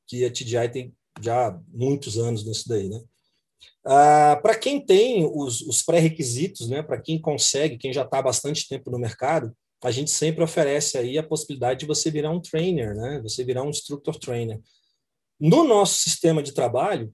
que 0.08 0.26
a 0.26 0.32
TDI 0.32 0.70
tem 0.72 0.94
já 1.22 1.58
muitos 1.68 2.18
anos 2.18 2.46
nisso 2.46 2.68
daí. 2.68 2.89
Né? 2.89 3.02
Ah, 3.86 4.39
para 4.41 4.58
quem 4.58 4.84
tem 4.84 5.26
os, 5.26 5.62
os 5.62 5.82
pré-requisitos, 5.84 6.70
né, 6.70 6.82
para 6.82 7.00
quem 7.00 7.20
consegue, 7.20 7.78
quem 7.78 7.94
já 7.94 8.04
está 8.04 8.20
há 8.20 8.24
bastante 8.24 8.68
tempo 8.68 8.89
no 8.89 9.00
mercado, 9.00 9.56
a 9.84 9.91
gente 9.91 10.12
sempre 10.12 10.44
oferece 10.44 10.98
aí 10.98 11.18
a 11.18 11.24
possibilidade 11.24 11.82
de 11.82 11.86
você 11.86 12.10
virar 12.10 12.32
um 12.32 12.39
trainer, 12.39 12.96
né? 12.96 13.20
Você 13.22 13.44
virar 13.44 13.64
um 13.64 13.70
instructor 13.70 14.18
trainer. 14.18 14.62
No 15.38 15.66
nosso 15.66 15.98
sistema 15.98 16.41
de 16.41 16.54
trabalho, 16.54 17.14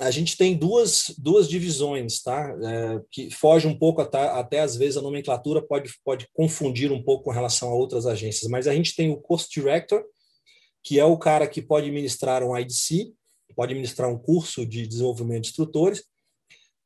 a 0.00 0.10
gente 0.10 0.34
tem 0.34 0.56
duas, 0.56 1.14
duas 1.18 1.46
divisões, 1.46 2.22
tá? 2.22 2.56
É, 2.62 3.02
que 3.10 3.30
foge 3.30 3.66
um 3.66 3.78
pouco 3.78 4.00
até, 4.00 4.18
até 4.28 4.60
às 4.60 4.74
vezes 4.74 4.96
a 4.96 5.02
nomenclatura 5.02 5.60
pode, 5.60 5.92
pode 6.02 6.26
confundir 6.32 6.90
um 6.90 7.02
pouco 7.02 7.24
com 7.24 7.30
relação 7.30 7.68
a 7.68 7.74
outras 7.74 8.06
agências, 8.06 8.50
mas 8.50 8.66
a 8.66 8.74
gente 8.74 8.96
tem 8.96 9.10
o 9.10 9.18
Course 9.18 9.46
Director, 9.50 10.02
que 10.82 10.98
é 10.98 11.04
o 11.04 11.18
cara 11.18 11.46
que 11.46 11.60
pode 11.60 11.90
ministrar 11.90 12.42
um 12.42 12.56
IDC, 12.56 13.12
pode 13.54 13.74
ministrar 13.74 14.08
um 14.08 14.16
curso 14.16 14.64
de 14.64 14.86
desenvolvimento 14.86 15.42
de 15.42 15.48
instrutores, 15.50 16.02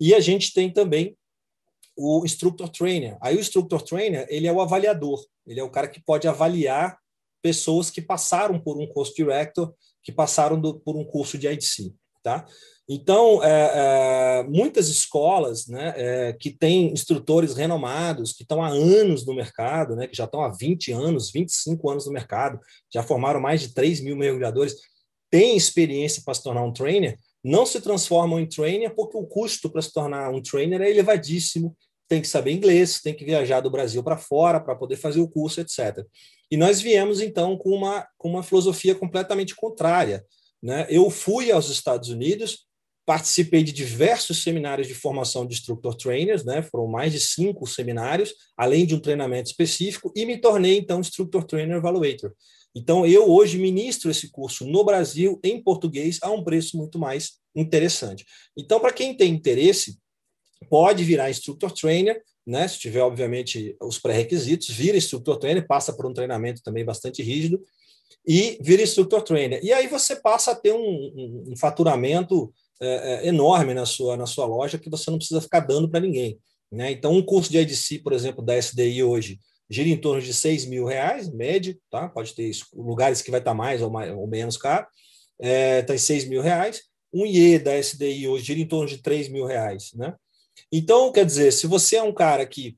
e 0.00 0.12
a 0.12 0.18
gente 0.18 0.52
tem 0.52 0.72
também 0.72 1.16
o 1.96 2.24
Instructor 2.24 2.68
Trainer. 2.68 3.16
Aí 3.20 3.36
o 3.36 3.40
Instructor 3.40 3.80
Trainer, 3.82 4.26
ele 4.28 4.48
é 4.48 4.52
o 4.52 4.60
avaliador, 4.60 5.24
ele 5.46 5.60
é 5.60 5.62
o 5.62 5.70
cara 5.70 5.86
que 5.86 6.02
pode 6.02 6.26
avaliar 6.26 6.98
pessoas 7.40 7.90
que 7.90 8.02
passaram 8.02 8.58
por 8.58 8.76
um 8.76 8.88
Course 8.88 9.14
Director, 9.14 9.72
que 10.02 10.10
passaram 10.10 10.60
do, 10.60 10.80
por 10.80 10.96
um 10.96 11.04
curso 11.04 11.38
de 11.38 11.46
IDC, 11.46 11.94
tá? 12.24 12.46
Então, 12.88 13.42
é, 13.42 13.48
é, 13.50 14.42
muitas 14.44 14.88
escolas 14.88 15.68
né, 15.68 15.94
é, 15.96 16.32
que 16.32 16.50
têm 16.50 16.92
instrutores 16.92 17.54
renomados, 17.54 18.32
que 18.32 18.42
estão 18.42 18.62
há 18.62 18.68
anos 18.68 19.24
no 19.24 19.34
mercado, 19.34 19.94
né, 19.94 20.06
que 20.06 20.16
já 20.16 20.24
estão 20.24 20.42
há 20.42 20.50
20 20.50 20.90
anos, 20.92 21.30
25 21.30 21.90
anos 21.90 22.06
no 22.06 22.12
mercado, 22.12 22.58
já 22.92 23.02
formaram 23.02 23.40
mais 23.40 23.60
de 23.60 23.72
3 23.72 24.00
mil 24.00 24.16
mergulhadores, 24.16 24.74
têm 25.30 25.56
experiência 25.56 26.22
para 26.24 26.34
se 26.34 26.42
tornar 26.42 26.62
um 26.62 26.72
trainer, 26.72 27.18
não 27.42 27.64
se 27.64 27.80
transformam 27.80 28.40
em 28.40 28.48
trainer 28.48 28.94
porque 28.94 29.16
o 29.16 29.26
custo 29.26 29.70
para 29.70 29.82
se 29.82 29.92
tornar 29.92 30.30
um 30.30 30.42
trainer 30.42 30.80
é 30.80 30.90
elevadíssimo, 30.90 31.76
tem 32.08 32.20
que 32.20 32.28
saber 32.28 32.52
inglês, 32.52 33.00
tem 33.00 33.14
que 33.14 33.24
viajar 33.24 33.60
do 33.60 33.70
Brasil 33.70 34.02
para 34.02 34.18
fora 34.18 34.60
para 34.60 34.76
poder 34.76 34.96
fazer 34.96 35.20
o 35.20 35.28
curso, 35.28 35.60
etc. 35.60 36.04
E 36.50 36.56
nós 36.56 36.80
viemos, 36.80 37.20
então, 37.20 37.56
com 37.56 37.70
uma, 37.70 38.06
com 38.18 38.28
uma 38.28 38.42
filosofia 38.42 38.94
completamente 38.94 39.56
contrária. 39.56 40.24
Né? 40.64 40.86
Eu 40.88 41.10
fui 41.10 41.52
aos 41.52 41.68
Estados 41.68 42.08
Unidos, 42.08 42.66
Participei 43.06 43.62
de 43.62 43.70
diversos 43.70 44.42
seminários 44.42 44.88
de 44.88 44.94
formação 44.94 45.44
de 45.44 45.52
instructor 45.52 45.94
trainers, 45.94 46.42
né? 46.42 46.62
foram 46.62 46.86
mais 46.86 47.12
de 47.12 47.20
cinco 47.20 47.66
seminários, 47.66 48.34
além 48.56 48.86
de 48.86 48.94
um 48.94 48.98
treinamento 48.98 49.50
específico, 49.50 50.10
e 50.16 50.24
me 50.24 50.38
tornei, 50.38 50.78
então, 50.78 51.00
instructor 51.00 51.44
trainer 51.44 51.76
evaluator. 51.76 52.32
Então, 52.74 53.04
eu 53.04 53.30
hoje 53.30 53.58
ministro 53.58 54.10
esse 54.10 54.30
curso 54.30 54.66
no 54.66 54.82
Brasil, 54.82 55.38
em 55.44 55.62
português, 55.62 56.18
a 56.22 56.30
um 56.30 56.42
preço 56.42 56.78
muito 56.78 56.98
mais 56.98 57.32
interessante. 57.54 58.24
Então, 58.56 58.80
para 58.80 58.92
quem 58.92 59.14
tem 59.14 59.34
interesse, 59.34 59.98
pode 60.70 61.04
virar 61.04 61.30
instructor 61.30 61.72
trainer, 61.72 62.22
né? 62.46 62.66
se 62.66 62.78
tiver, 62.78 63.02
obviamente, 63.02 63.76
os 63.82 63.98
pré-requisitos, 63.98 64.70
vira 64.70 64.96
instructor 64.96 65.36
trainer, 65.36 65.66
passa 65.66 65.92
por 65.92 66.06
um 66.06 66.14
treinamento 66.14 66.62
também 66.62 66.86
bastante 66.86 67.22
rígido, 67.22 67.62
e 68.26 68.58
vira 68.60 68.82
instructor 68.82 69.22
trainer. 69.22 69.60
E 69.62 69.72
aí 69.72 69.86
você 69.86 70.16
passa 70.16 70.52
a 70.52 70.54
ter 70.54 70.72
um, 70.72 70.78
um, 70.78 71.44
um 71.52 71.56
faturamento 71.56 72.52
é, 72.80 72.86
é, 72.86 73.28
enorme 73.28 73.74
na 73.74 73.86
sua, 73.86 74.16
na 74.16 74.26
sua 74.26 74.46
loja 74.46 74.78
que 74.78 74.90
você 74.90 75.10
não 75.10 75.18
precisa 75.18 75.40
ficar 75.40 75.60
dando 75.60 75.88
para 75.88 76.00
ninguém. 76.00 76.38
Né? 76.70 76.90
Então, 76.90 77.12
um 77.12 77.22
curso 77.22 77.50
de 77.50 77.58
IDC, 77.58 78.00
por 78.00 78.12
exemplo, 78.12 78.44
da 78.44 78.56
SDI 78.56 79.02
hoje, 79.02 79.38
gira 79.68 79.88
em 79.88 79.96
torno 79.96 80.20
de 80.20 80.34
6 80.34 80.66
mil 80.66 80.84
reais, 80.84 81.32
médio, 81.32 81.78
tá? 81.90 82.08
pode 82.08 82.34
ter 82.34 82.50
lugares 82.72 83.22
que 83.22 83.30
vai 83.30 83.40
estar 83.40 83.54
mais 83.54 83.80
ou, 83.80 83.90
mais, 83.90 84.12
ou 84.12 84.26
menos 84.26 84.56
caro, 84.56 84.86
é, 85.38 85.82
tá 85.82 85.94
em 85.94 85.98
6 85.98 86.26
mil 86.26 86.42
reais. 86.42 86.82
Um 87.12 87.24
IE 87.24 87.58
da 87.58 87.78
SDI 87.78 88.26
hoje 88.26 88.44
gira 88.44 88.60
em 88.60 88.66
torno 88.66 88.88
de 88.88 88.98
3 88.98 89.28
mil 89.28 89.46
reais. 89.46 89.92
Né? 89.94 90.14
Então, 90.72 91.12
quer 91.12 91.24
dizer, 91.24 91.52
se 91.52 91.66
você 91.66 91.96
é 91.96 92.02
um 92.02 92.12
cara 92.12 92.44
que 92.44 92.76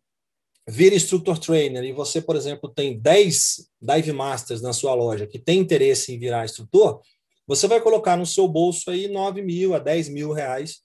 vira 0.68 0.94
instructor 0.94 1.38
trainer 1.38 1.84
e 1.84 1.92
você, 1.92 2.20
por 2.20 2.34
exemplo, 2.34 2.68
tem 2.68 2.98
10 2.98 3.68
Dive 3.80 4.12
Masters 4.12 4.60
na 4.60 4.72
sua 4.72 4.94
loja 4.94 5.26
que 5.26 5.38
tem 5.38 5.60
interesse 5.60 6.12
em 6.12 6.18
virar 6.18 6.44
instrutor, 6.44 7.00
você 7.46 7.68
vai 7.68 7.80
colocar 7.80 8.16
no 8.16 8.26
seu 8.26 8.48
bolso 8.48 8.90
aí 8.90 9.06
9 9.06 9.42
mil 9.42 9.74
a 9.74 9.78
10 9.78 10.08
mil 10.08 10.32
reais 10.32 10.80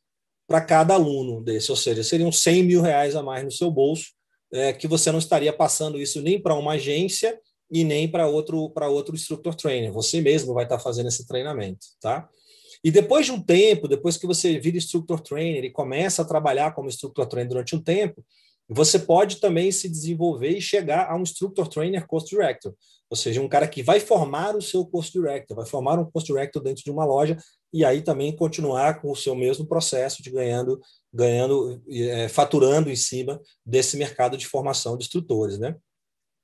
para 0.48 0.62
cada 0.62 0.94
aluno 0.94 1.42
desse, 1.42 1.72
ou 1.72 1.78
seja, 1.78 2.04
seriam 2.04 2.32
100 2.32 2.64
mil 2.64 2.82
reais 2.82 3.16
a 3.16 3.24
mais 3.24 3.44
no 3.44 3.52
seu 3.52 3.72
bolso, 3.72 4.12
é, 4.54 4.74
que 4.74 4.88
você 4.88 5.12
não 5.12 5.20
estaria 5.20 5.54
passando 5.54 6.00
isso 6.00 6.22
nem 6.22 6.40
para 6.40 6.54
uma 6.54 6.74
agência 6.74 7.40
e 7.72 7.84
nem 7.84 8.08
para 8.08 8.28
outro 8.28 8.70
para 8.70 8.90
outro 8.90 9.16
instructor 9.16 9.56
trainer. 9.56 9.92
Você 9.94 10.20
mesmo 10.20 10.54
vai 10.54 10.66
estar 10.66 10.78
tá 10.78 10.84
fazendo 10.84 11.08
esse 11.08 11.26
treinamento, 11.26 11.88
tá? 12.02 12.30
E 12.84 12.92
depois 12.92 13.26
de 13.26 13.32
um 13.32 13.42
tempo, 13.42 13.88
depois 13.88 14.18
que 14.18 14.28
você 14.28 14.60
vira 14.60 14.78
instructor 14.78 15.22
trainer 15.22 15.64
e 15.64 15.72
começa 15.72 16.22
a 16.22 16.26
trabalhar 16.26 16.74
como 16.74 16.90
instructor 16.90 17.26
trainer 17.28 17.50
durante 17.50 17.76
um 17.76 17.82
tempo, 17.82 18.24
você 18.74 18.98
pode 18.98 19.38
também 19.38 19.72
se 19.72 19.90
desenvolver 19.90 20.58
e 20.58 20.62
chegar 20.62 21.10
a 21.10 21.16
um 21.18 21.24
instructor 21.24 21.68
trainer 21.68 22.08
course 22.08 22.28
director, 22.28 22.74
ou 23.10 23.18
seja, 23.18 23.42
um 23.42 23.50
cara 23.50 23.68
que 23.68 23.84
vai 23.84 24.00
formar 24.00 24.56
o 24.56 24.62
seu 24.62 24.86
course 24.86 25.12
director, 25.12 25.58
vai 25.58 25.66
formar 25.66 26.00
um 26.00 26.10
course 26.10 26.26
director 26.26 26.64
dentro 26.64 26.82
de 26.82 26.90
uma 26.90 27.04
loja 27.04 27.38
e 27.74 27.84
aí 27.84 28.02
também 28.02 28.34
continuar 28.34 29.02
com 29.02 29.12
o 29.12 29.16
seu 29.16 29.36
mesmo 29.36 29.66
processo 29.66 30.24
de 30.24 30.32
ganhando, 30.32 30.80
ganhando, 31.14 31.84
é, 31.90 32.30
faturando 32.30 32.90
em 32.90 32.96
cima 32.96 33.42
desse 33.66 33.98
mercado 33.98 34.38
de 34.38 34.48
formação 34.48 34.98
de 34.98 35.04
instrutores, 35.04 35.58
né? 35.58 35.76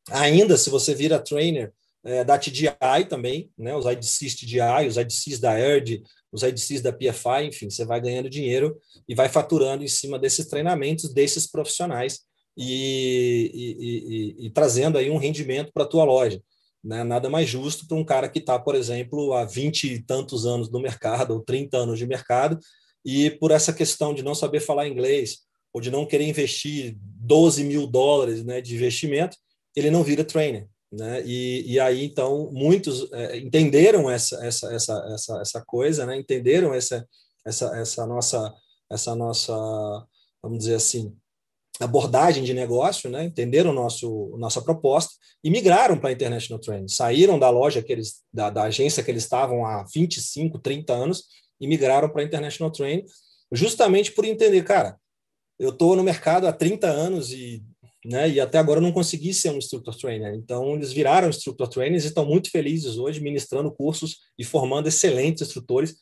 Ainda, 0.10 0.58
se 0.58 0.70
você 0.70 0.94
vira 0.94 1.20
trainer 1.20 1.74
é, 2.04 2.24
da 2.24 2.38
TDI 2.38 3.06
também, 3.10 3.52
né? 3.58 3.74
Os 3.76 3.86
IDCs 3.86 4.36
TDI, 4.36 4.88
os 4.88 4.98
IDCs 4.98 5.40
da 5.40 5.58
ERD, 5.58 6.04
os 6.38 6.44
IDCs 6.44 6.82
da 6.82 6.94
PFI, 6.94 7.48
enfim, 7.48 7.70
você 7.70 7.84
vai 7.84 8.00
ganhando 8.00 8.30
dinheiro 8.30 8.78
e 9.10 9.16
vai 9.16 9.28
faturando 9.28 9.84
em 9.84 9.88
cima 9.88 10.20
desses 10.20 10.46
treinamentos 10.46 11.14
desses 11.14 11.50
profissionais 11.50 12.20
e, 12.56 13.52
e, 13.54 14.44
e, 14.44 14.48
e 14.48 14.50
trazendo 14.52 14.98
aí 14.98 15.10
um 15.10 15.18
rendimento 15.18 15.72
para 15.74 15.84
a 15.84 15.88
tua 15.88 16.04
loja. 16.04 16.42
Né? 16.84 17.04
Nada 17.04 17.30
mais 17.30 17.50
justo 17.50 17.88
para 17.88 17.98
um 17.98 18.06
cara 18.06 18.30
que 18.30 18.40
está, 18.40 18.58
por 18.58 18.76
exemplo, 18.76 19.34
há 19.34 19.44
20 19.44 19.94
e 19.94 20.04
tantos 20.04 20.46
anos 20.46 20.70
no 20.70 20.80
mercado, 20.80 21.34
ou 21.34 21.42
30 21.42 21.78
anos 21.78 22.00
de 22.00 22.08
mercado, 22.08 22.58
e 23.04 23.32
por 23.32 23.52
essa 23.52 23.74
questão 23.74 24.14
de 24.14 24.24
não 24.24 24.36
saber 24.36 24.60
falar 24.60 24.88
inglês, 24.88 25.40
ou 25.74 25.82
de 25.82 25.92
não 25.92 26.06
querer 26.06 26.28
investir 26.28 26.96
12 27.00 27.64
mil 27.64 27.88
dólares 27.88 28.44
né, 28.44 28.62
de 28.62 28.76
investimento, 28.76 29.38
ele 29.76 29.92
não 29.92 30.04
vira 30.04 30.24
trainer. 30.24 30.68
Né? 30.92 31.22
E, 31.26 31.74
e 31.74 31.80
aí, 31.80 32.06
então, 32.06 32.50
muitos 32.52 33.12
é, 33.12 33.38
entenderam 33.38 34.10
essa, 34.10 34.44
essa, 34.46 34.74
essa, 34.74 34.94
essa, 35.14 35.42
essa 35.42 35.62
coisa, 35.66 36.06
né? 36.06 36.18
entenderam 36.18 36.74
essa, 36.74 37.06
essa, 37.46 37.78
essa, 37.78 38.06
nossa, 38.06 38.54
essa 38.90 39.16
nossa, 39.16 39.54
vamos 40.42 40.60
dizer 40.60 40.76
assim, 40.76 41.16
abordagem 41.80 42.44
de 42.44 42.54
negócio, 42.54 43.10
né? 43.10 43.26
entenderam 43.26 43.74
nosso, 43.74 44.36
nossa 44.38 44.62
proposta 44.62 45.14
e 45.44 45.50
migraram 45.50 45.98
para 46.00 46.10
a 46.10 46.14
International 46.14 46.60
Training. 46.60 46.88
Saíram 46.88 47.38
da 47.38 47.50
loja 47.50 47.82
que 47.82 47.92
eles, 47.92 48.24
da, 48.34 48.50
da 48.50 48.64
agência 48.64 49.04
que 49.04 49.12
eles 49.12 49.24
estavam 49.24 49.66
há 49.66 49.84
25, 49.94 50.58
30 50.60 50.94
anos 50.94 51.26
e 51.60 51.68
migraram 51.68 52.10
para 52.10 52.22
a 52.22 52.26
International 52.26 52.72
Training, 52.72 53.06
justamente 53.52 54.12
por 54.12 54.26
entender, 54.26 54.64
cara, 54.64 54.98
eu 55.60 55.70
estou 55.70 55.96
no 55.96 56.04
mercado 56.04 56.48
há 56.48 56.54
30 56.54 56.88
anos 56.88 57.32
e, 57.32 57.64
né, 58.08 58.30
e 58.30 58.40
até 58.40 58.58
agora 58.58 58.80
não 58.80 58.94
consegui 58.94 59.34
ser 59.34 59.50
um 59.50 59.58
instructor 59.58 59.94
trainer. 59.94 60.34
Então, 60.34 60.76
eles 60.76 60.94
viraram 60.94 61.28
instructor 61.28 61.68
trainers 61.68 62.06
e 62.06 62.08
estão 62.08 62.26
muito 62.26 62.50
felizes 62.50 62.98
hoje 62.98 63.20
ministrando 63.20 63.70
cursos 63.70 64.20
e 64.40 64.46
formando 64.46 64.88
excelentes 64.88 65.42
instrutores, 65.42 65.98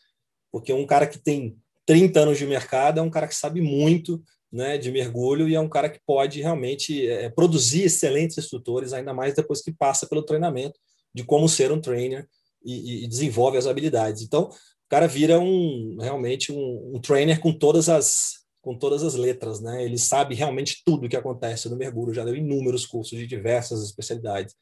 porque 0.51 0.71
um 0.71 0.85
cara 0.85 1.07
que 1.07 1.17
tem 1.17 1.57
30 1.83 2.19
anos 2.19 2.37
de 2.37 2.45
mercado 2.45 2.99
é 2.99 3.01
um 3.01 3.09
cara 3.09 3.27
que 3.27 3.33
sabe 3.33 3.59
muito 3.59 4.23
né, 4.51 4.77
de 4.77 4.91
mergulho 4.91 5.49
e 5.49 5.55
é 5.55 5.59
um 5.59 5.67
cara 5.67 5.89
que 5.89 5.99
pode 6.05 6.41
realmente 6.41 7.07
é, 7.07 7.27
produzir 7.29 7.83
excelentes 7.83 8.37
instrutores, 8.37 8.93
ainda 8.93 9.13
mais 9.13 9.33
depois 9.33 9.61
que 9.61 9.73
passa 9.73 10.07
pelo 10.07 10.23
treinamento 10.23 10.79
de 11.13 11.23
como 11.23 11.49
ser 11.49 11.71
um 11.71 11.81
trainer 11.81 12.27
e, 12.63 13.03
e 13.03 13.07
desenvolve 13.07 13.57
as 13.57 13.65
habilidades. 13.65 14.21
Então, 14.21 14.43
o 14.43 14.89
cara 14.89 15.07
vira 15.07 15.39
um 15.39 15.97
realmente 15.99 16.51
um, 16.51 16.91
um, 16.93 17.01
trainer 17.01 17.39
com 17.39 17.51
todas 17.51 17.89
as 17.89 18.44
com 18.65 18.75
todas 18.75 19.03
as 19.03 19.13
letras, 19.13 19.61
né? 19.61 19.85
Ele 19.85 19.95
sabe 19.95 20.33
realmente 20.33 20.81
tudo 20.83 21.05
o 21.05 21.09
que 21.09 21.15
acontece 21.15 21.69
no 21.69 21.75
mergulho, 21.75 22.15
já 22.15 22.25
deu 22.25 22.35
inúmeros 22.35 22.83
cursos 22.83 23.15
de 23.15 23.27
diversas 23.27 23.83
especialidades. 23.83 24.55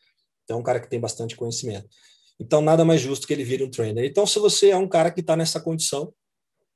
Então, 0.44 0.58
é 0.58 0.60
um 0.60 0.64
cara 0.64 0.82
que 0.82 0.90
tem 0.90 1.00
bastante 1.00 1.38
conhecimento. 1.38 1.88
Então, 2.38 2.62
nada 2.62 2.84
mais 2.84 3.00
justo 3.00 3.26
que 3.26 3.32
ele 3.32 3.46
vire 3.46 3.64
um 3.64 3.72
trainer. 3.72 4.04
Então, 4.04 4.28
se 4.28 4.38
você 4.40 4.72
é 4.72 4.76
um 4.76 4.90
cara 4.90 5.10
que 5.10 5.22
está 5.22 5.38
nessa 5.38 5.62
condição, 5.62 6.14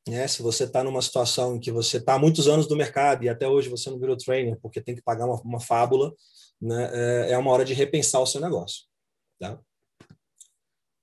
né? 0.07 0.25
Se 0.25 0.41
você 0.41 0.63
está 0.63 0.85
numa 0.85 1.01
situação 1.01 1.57
em 1.57 1.59
que 1.59 1.69
você 1.69 1.97
está 1.97 2.13
há 2.13 2.19
muitos 2.19 2.47
anos 2.47 2.65
no 2.69 2.77
mercado 2.77 3.25
e 3.25 3.29
até 3.29 3.45
hoje 3.45 3.67
você 3.67 3.89
não 3.89 3.99
virou 3.99 4.15
trainer 4.15 4.57
porque 4.61 4.79
tem 4.79 4.95
que 4.95 5.01
pagar 5.01 5.25
uma, 5.25 5.35
uma 5.41 5.59
fábula, 5.59 6.13
né? 6.61 6.89
é, 6.93 7.31
é 7.33 7.37
uma 7.37 7.51
hora 7.51 7.65
de 7.65 7.73
repensar 7.73 8.21
o 8.21 8.25
seu 8.25 8.39
negócio. 8.39 8.85
Tá? 9.37 9.59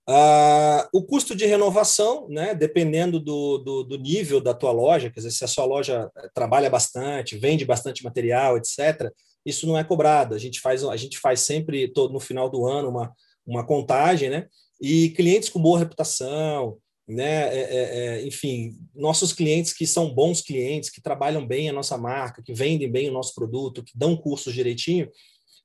Ah, 0.07 0.87
o 0.93 1.03
custo 1.03 1.35
de 1.35 1.47
renovação, 1.47 2.29
né, 2.29 2.55
dependendo 2.55 3.19
do, 3.19 3.59
do, 3.59 3.85
do, 3.85 3.99
nível 3.99 4.39
da 4.39 4.53
tua 4.53 4.71
loja, 4.71 5.09
quer 5.09 5.21
dizer, 5.21 5.31
se 5.31 5.45
a 5.45 5.49
sua 5.49 5.65
loja 5.65 6.11
eh, 6.15 6.29
trabalha 6.35 6.69
bastante, 6.69 7.39
vende 7.39 7.65
bastante 7.65 8.05
material, 8.05 8.59
etc., 8.59 9.11
isso 9.47 9.67
não 9.67 9.79
é 9.79 9.85
cobrado. 9.85 10.35
A 10.35 10.39
gente 10.39 10.61
faz, 10.61 10.85
a 10.85 10.97
gente 10.97 11.19
faz 11.19 11.41
sempre, 11.41 11.89
todo, 11.89 12.13
no 12.13 12.21
final 12.21 12.51
do 12.51 12.67
ano, 12.67 12.91
uma, 12.91 13.13
uma 13.47 13.65
contagem, 13.67 14.29
né? 14.29 14.47
E 14.81 15.11
clientes 15.11 15.49
com 15.49 15.61
boa 15.61 15.79
reputação, 15.79 16.79
né? 17.09 17.55
É, 17.55 17.61
é, 17.61 17.99
é, 18.21 18.27
enfim, 18.27 18.77
nossos 18.95 19.33
clientes 19.33 19.73
que 19.73 19.87
são 19.87 20.13
bons 20.15 20.43
clientes, 20.43 20.91
que 20.91 21.01
trabalham 21.01 21.47
bem 21.47 21.69
a 21.69 21.73
nossa 21.73 21.97
marca, 21.97 22.43
que 22.43 22.53
vendem 22.53 22.91
bem 22.91 23.09
o 23.09 23.13
nosso 23.13 23.35
produto, 23.35 23.83
que 23.83 23.97
dão 23.97 24.17
cursos 24.17 24.53
direitinho, 24.53 25.09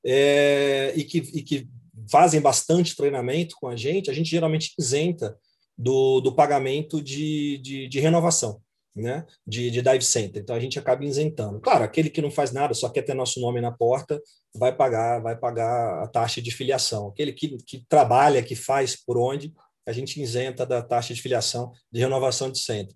é, 0.05 0.93
e, 0.95 1.03
que, 1.03 1.17
e 1.17 1.41
que 1.41 1.67
fazem 2.09 2.41
bastante 2.41 2.95
treinamento 2.95 3.55
com 3.59 3.67
a 3.67 3.75
gente, 3.75 4.09
a 4.09 4.13
gente 4.13 4.29
geralmente 4.29 4.73
isenta 4.77 5.37
do, 5.77 6.19
do 6.21 6.35
pagamento 6.35 7.01
de, 7.01 7.57
de, 7.59 7.87
de 7.87 7.99
renovação, 7.99 8.61
né? 8.95 9.25
De, 9.47 9.71
de 9.71 9.81
dive 9.81 10.03
center. 10.03 10.41
Então 10.41 10.55
a 10.55 10.59
gente 10.59 10.77
acaba 10.77 11.05
isentando. 11.05 11.59
Claro, 11.59 11.83
aquele 11.83 12.09
que 12.09 12.21
não 12.21 12.29
faz 12.29 12.51
nada, 12.51 12.73
só 12.73 12.89
quer 12.89 13.03
ter 13.03 13.13
nosso 13.13 13.39
nome 13.39 13.61
na 13.61 13.71
porta, 13.71 14.21
vai 14.53 14.75
pagar, 14.75 15.19
vai 15.21 15.37
pagar 15.37 16.03
a 16.03 16.07
taxa 16.07 16.41
de 16.41 16.51
filiação. 16.51 17.07
Aquele 17.07 17.31
que, 17.31 17.57
que 17.65 17.85
trabalha, 17.87 18.43
que 18.43 18.55
faz 18.55 18.95
por 18.95 19.17
onde, 19.17 19.53
a 19.87 19.91
gente 19.91 20.21
isenta 20.21 20.65
da 20.65 20.81
taxa 20.81 21.13
de 21.13 21.21
filiação 21.21 21.71
de 21.91 21.99
renovação 21.99 22.51
de 22.51 22.59
centro. 22.59 22.95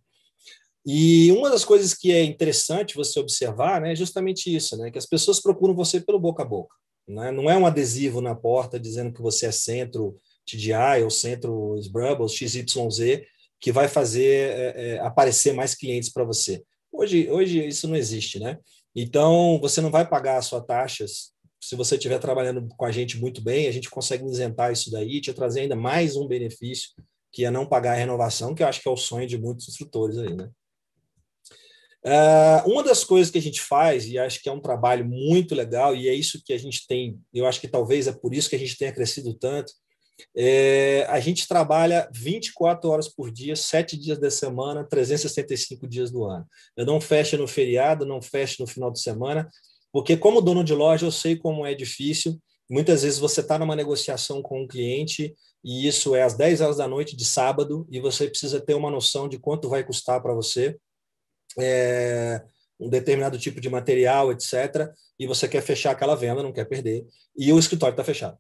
E 0.86 1.32
uma 1.32 1.50
das 1.50 1.64
coisas 1.64 1.94
que 1.94 2.12
é 2.12 2.24
interessante 2.24 2.96
você 2.96 3.20
observar 3.20 3.80
né, 3.80 3.94
é 3.94 3.96
justamente 3.96 4.54
isso, 4.54 4.76
né, 4.78 4.92
que 4.92 4.98
as 4.98 5.06
pessoas 5.06 5.40
procuram 5.42 5.74
você 5.74 6.02
pelo 6.02 6.20
boca 6.20 6.44
a 6.44 6.46
boca. 6.46 6.76
Né? 7.08 7.32
Não 7.32 7.50
é 7.50 7.58
um 7.58 7.66
adesivo 7.66 8.22
na 8.22 8.36
porta 8.36 8.80
dizendo 8.80 9.14
que 9.14 9.22
você 9.22 9.48
é 9.48 9.52
centro 9.52 10.16
TDI 10.46 11.04
ou 11.04 11.10
centro 11.10 11.78
Sbrubbles, 11.78 12.34
XYZ, 12.34 13.22
que 13.60 13.72
vai 13.72 13.88
fazer 13.88 14.52
é, 14.52 14.74
é, 14.76 15.00
aparecer 15.00 15.54
mais 15.54 15.74
clientes 15.74 16.12
para 16.12 16.24
você. 16.24 16.64
Hoje, 16.92 17.30
hoje 17.30 17.66
isso 17.66 17.88
não 17.88 17.96
existe, 17.96 18.40
né? 18.40 18.58
Então, 18.96 19.58
você 19.60 19.82
não 19.82 19.90
vai 19.90 20.08
pagar 20.08 20.38
as 20.38 20.46
suas 20.46 20.66
taxas. 20.66 21.32
Se 21.62 21.76
você 21.76 21.96
estiver 21.96 22.20
trabalhando 22.20 22.68
com 22.78 22.86
a 22.86 22.92
gente 22.92 23.18
muito 23.20 23.42
bem, 23.42 23.68
a 23.68 23.72
gente 23.72 23.90
consegue 23.90 24.26
isentar 24.26 24.72
isso 24.72 24.92
daí, 24.92 25.22
te 25.22 25.34
trazer 25.34 25.62
ainda 25.62 25.76
mais 25.76 26.16
um 26.16 26.28
benefício, 26.28 26.90
que 27.32 27.46
é 27.46 27.50
não 27.50 27.66
pagar 27.66 27.94
a 27.94 27.96
renovação, 27.96 28.54
que 28.54 28.62
eu 28.62 28.68
acho 28.68 28.82
que 28.82 28.88
é 28.88 28.92
o 28.92 28.98
sonho 28.98 29.26
de 29.26 29.38
muitos 29.38 29.68
instrutores 29.70 30.18
aí, 30.18 30.36
né? 30.36 30.50
Uh, 32.06 32.70
uma 32.70 32.84
das 32.84 33.04
coisas 33.04 33.32
que 33.32 33.38
a 33.38 33.42
gente 33.42 33.62
faz, 33.62 34.06
e 34.06 34.20
acho 34.20 34.42
que 34.42 34.50
é 34.50 34.52
um 34.52 34.60
trabalho 34.60 35.06
muito 35.06 35.56
legal, 35.56 35.96
e 35.96 36.10
é 36.10 36.14
isso 36.14 36.42
que 36.46 36.52
a 36.52 36.58
gente 36.58 36.86
tem, 36.86 37.18
eu 37.34 37.46
acho 37.46 37.62
que 37.62 37.68
talvez 37.68 38.08
é 38.08 38.12
por 38.12 38.34
isso 38.34 38.50
que 38.50 38.58
a 38.58 38.60
gente 38.60 38.78
tenha 38.78 38.92
crescido 38.92 39.34
tanto, 39.34 39.72
é, 40.36 41.06
a 41.10 41.20
gente 41.20 41.48
trabalha 41.48 42.10
24 42.14 42.90
horas 42.90 43.08
por 43.08 43.32
dia, 43.32 43.56
7 43.56 43.98
dias 43.98 44.20
da 44.20 44.30
semana, 44.30 44.84
365 44.84 45.88
dias 45.88 46.12
do 46.12 46.26
ano. 46.26 46.46
Eu 46.78 46.86
não 46.86 47.02
fecho 47.02 47.38
no 47.38 47.48
feriado, 47.48 48.06
não 48.06 48.22
fecho 48.22 48.58
no 48.62 48.68
final 48.68 48.92
de 48.92 49.00
semana, 49.00 49.50
porque 49.92 50.18
como 50.18 50.42
dono 50.42 50.64
de 50.64 50.74
loja 50.74 51.06
eu 51.06 51.12
sei 51.12 51.36
como 51.36 51.66
é 51.66 51.74
difícil. 51.74 52.40
Muitas 52.70 53.04
vezes 53.04 53.20
você 53.20 53.42
está 53.42 53.58
numa 53.58 53.76
negociação 53.76 54.42
com 54.42 54.64
um 54.64 54.68
cliente 54.68 55.34
e 55.64 55.88
isso 55.88 56.16
é 56.16 56.24
às 56.24 56.36
10 56.36 56.62
horas 56.62 56.78
da 56.78 56.88
noite 56.88 57.16
de 57.16 57.26
sábado 57.26 57.88
e 57.92 58.00
você 58.00 58.28
precisa 58.28 58.60
ter 58.60 58.74
uma 58.74 58.92
noção 58.92 59.28
de 59.28 59.38
quanto 59.38 59.70
vai 59.70 59.84
custar 59.84 60.22
para 60.22 60.34
você 60.34 60.78
é, 61.60 62.44
um 62.80 62.90
determinado 62.90 63.38
tipo 63.38 63.62
de 63.62 63.70
material, 63.70 64.32
etc., 64.32 64.92
e 65.20 65.28
você 65.28 65.48
quer 65.48 65.62
fechar 65.62 65.92
aquela 65.92 66.16
venda, 66.16 66.44
não 66.44 66.52
quer 66.52 66.66
perder, 66.66 67.06
e 67.38 67.52
o 67.54 67.60
escritório 67.60 67.94
está 67.94 68.04
fechado. 68.04 68.38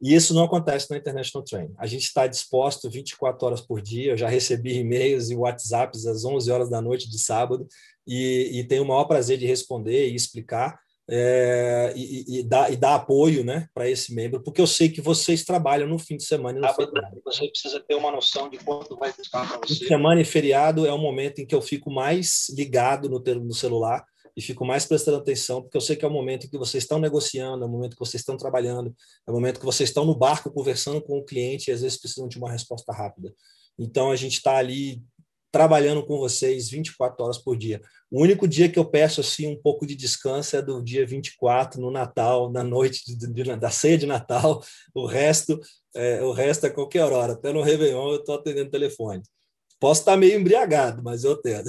E 0.00 0.14
isso 0.14 0.32
não 0.32 0.44
acontece 0.44 0.88
na 0.90 0.96
International 0.96 1.44
Train. 1.44 1.74
A 1.76 1.86
gente 1.86 2.04
está 2.04 2.26
disposto 2.26 2.88
24 2.88 3.44
horas 3.44 3.60
por 3.60 3.82
dia. 3.82 4.12
Eu 4.12 4.16
já 4.16 4.28
recebi 4.28 4.76
e-mails 4.76 5.28
e 5.28 5.34
WhatsApps 5.34 6.06
às 6.06 6.24
11 6.24 6.50
horas 6.52 6.70
da 6.70 6.80
noite 6.80 7.10
de 7.10 7.18
sábado 7.18 7.66
e, 8.06 8.60
e 8.60 8.64
tenho 8.64 8.84
o 8.84 8.86
maior 8.86 9.06
prazer 9.06 9.38
de 9.38 9.46
responder 9.46 10.08
e 10.08 10.14
explicar 10.14 10.78
é, 11.10 11.94
e, 11.96 12.40
e, 12.40 12.42
dar, 12.42 12.70
e 12.70 12.76
dar 12.76 12.96
apoio 12.96 13.42
né, 13.42 13.66
para 13.72 13.88
esse 13.88 14.14
membro, 14.14 14.42
porque 14.42 14.60
eu 14.60 14.66
sei 14.66 14.90
que 14.90 15.00
vocês 15.00 15.42
trabalham 15.42 15.88
no 15.88 15.98
fim 15.98 16.16
de 16.16 16.24
semana 16.24 16.58
e 16.58 16.60
no 16.60 16.74
feriado. 16.74 17.20
Você 17.24 17.48
precisa 17.48 17.80
ter 17.80 17.94
uma 17.94 18.12
noção 18.12 18.50
de 18.50 18.58
quanto 18.58 18.94
vai 18.96 19.12
custar 19.12 19.48
para 19.48 19.58
você. 19.58 19.74
Fim 19.74 19.80
de 19.80 19.88
semana 19.88 20.20
e 20.20 20.24
feriado 20.24 20.86
é 20.86 20.92
o 20.92 20.98
momento 20.98 21.40
em 21.40 21.46
que 21.46 21.54
eu 21.54 21.62
fico 21.62 21.90
mais 21.90 22.48
ligado 22.50 23.08
no, 23.08 23.18
no 23.18 23.54
celular 23.54 24.04
e 24.36 24.42
fico 24.42 24.64
mais 24.64 24.84
prestando 24.84 25.16
atenção, 25.16 25.62
porque 25.62 25.76
eu 25.76 25.80
sei 25.80 25.96
que 25.96 26.04
é 26.04 26.08
o 26.08 26.12
momento 26.12 26.46
em 26.46 26.50
que 26.50 26.58
vocês 26.58 26.84
estão 26.84 26.98
negociando, 26.98 27.64
é 27.64 27.66
o 27.66 27.70
momento 27.70 27.94
que 27.94 27.98
vocês 27.98 28.20
estão 28.20 28.36
trabalhando, 28.36 28.94
é 29.26 29.30
o 29.30 29.34
momento 29.34 29.58
que 29.58 29.66
vocês 29.66 29.88
estão 29.88 30.04
no 30.04 30.14
barco 30.14 30.50
conversando 30.50 31.00
com 31.00 31.18
o 31.18 31.24
cliente 31.24 31.70
e 31.70 31.72
às 31.72 31.80
vezes 31.80 31.98
precisam 31.98 32.28
de 32.28 32.38
uma 32.38 32.50
resposta 32.50 32.92
rápida. 32.92 33.34
Então 33.78 34.10
a 34.10 34.16
gente 34.16 34.34
está 34.34 34.56
ali 34.56 35.02
trabalhando 35.50 36.04
com 36.04 36.18
vocês 36.18 36.68
24 36.68 37.24
horas 37.24 37.38
por 37.38 37.56
dia. 37.56 37.80
O 38.10 38.22
único 38.22 38.46
dia 38.46 38.68
que 38.68 38.78
eu 38.78 38.84
peço 38.84 39.20
assim 39.20 39.46
um 39.46 39.60
pouco 39.60 39.86
de 39.86 39.94
descanso 39.94 40.56
é 40.56 40.62
do 40.62 40.82
dia 40.82 41.06
24 41.06 41.80
no 41.80 41.90
Natal, 41.90 42.50
na 42.50 42.62
noite 42.62 43.04
de, 43.06 43.26
de, 43.32 43.56
da 43.56 43.70
ceia 43.70 43.98
de 43.98 44.06
Natal. 44.06 44.62
O 44.94 45.06
resto, 45.06 45.58
é, 45.94 46.22
o 46.22 46.32
resto 46.32 46.66
é 46.66 46.70
qualquer 46.70 47.04
hora. 47.04 47.32
Até 47.32 47.52
no 47.52 47.62
Réveillon 47.62 48.10
eu 48.10 48.16
estou 48.16 48.34
atendendo 48.34 48.70
telefone. 48.70 49.22
Posso 49.80 50.00
estar 50.00 50.16
meio 50.16 50.38
embriagado, 50.38 51.02
mas 51.02 51.24
eu 51.24 51.32
atendo. 51.32 51.68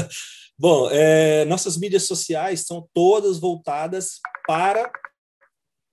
Bom, 0.58 0.90
é, 0.90 1.44
nossas 1.46 1.76
mídias 1.78 2.04
sociais 2.04 2.64
são 2.66 2.86
todas 2.92 3.38
voltadas 3.38 4.20
para 4.46 4.90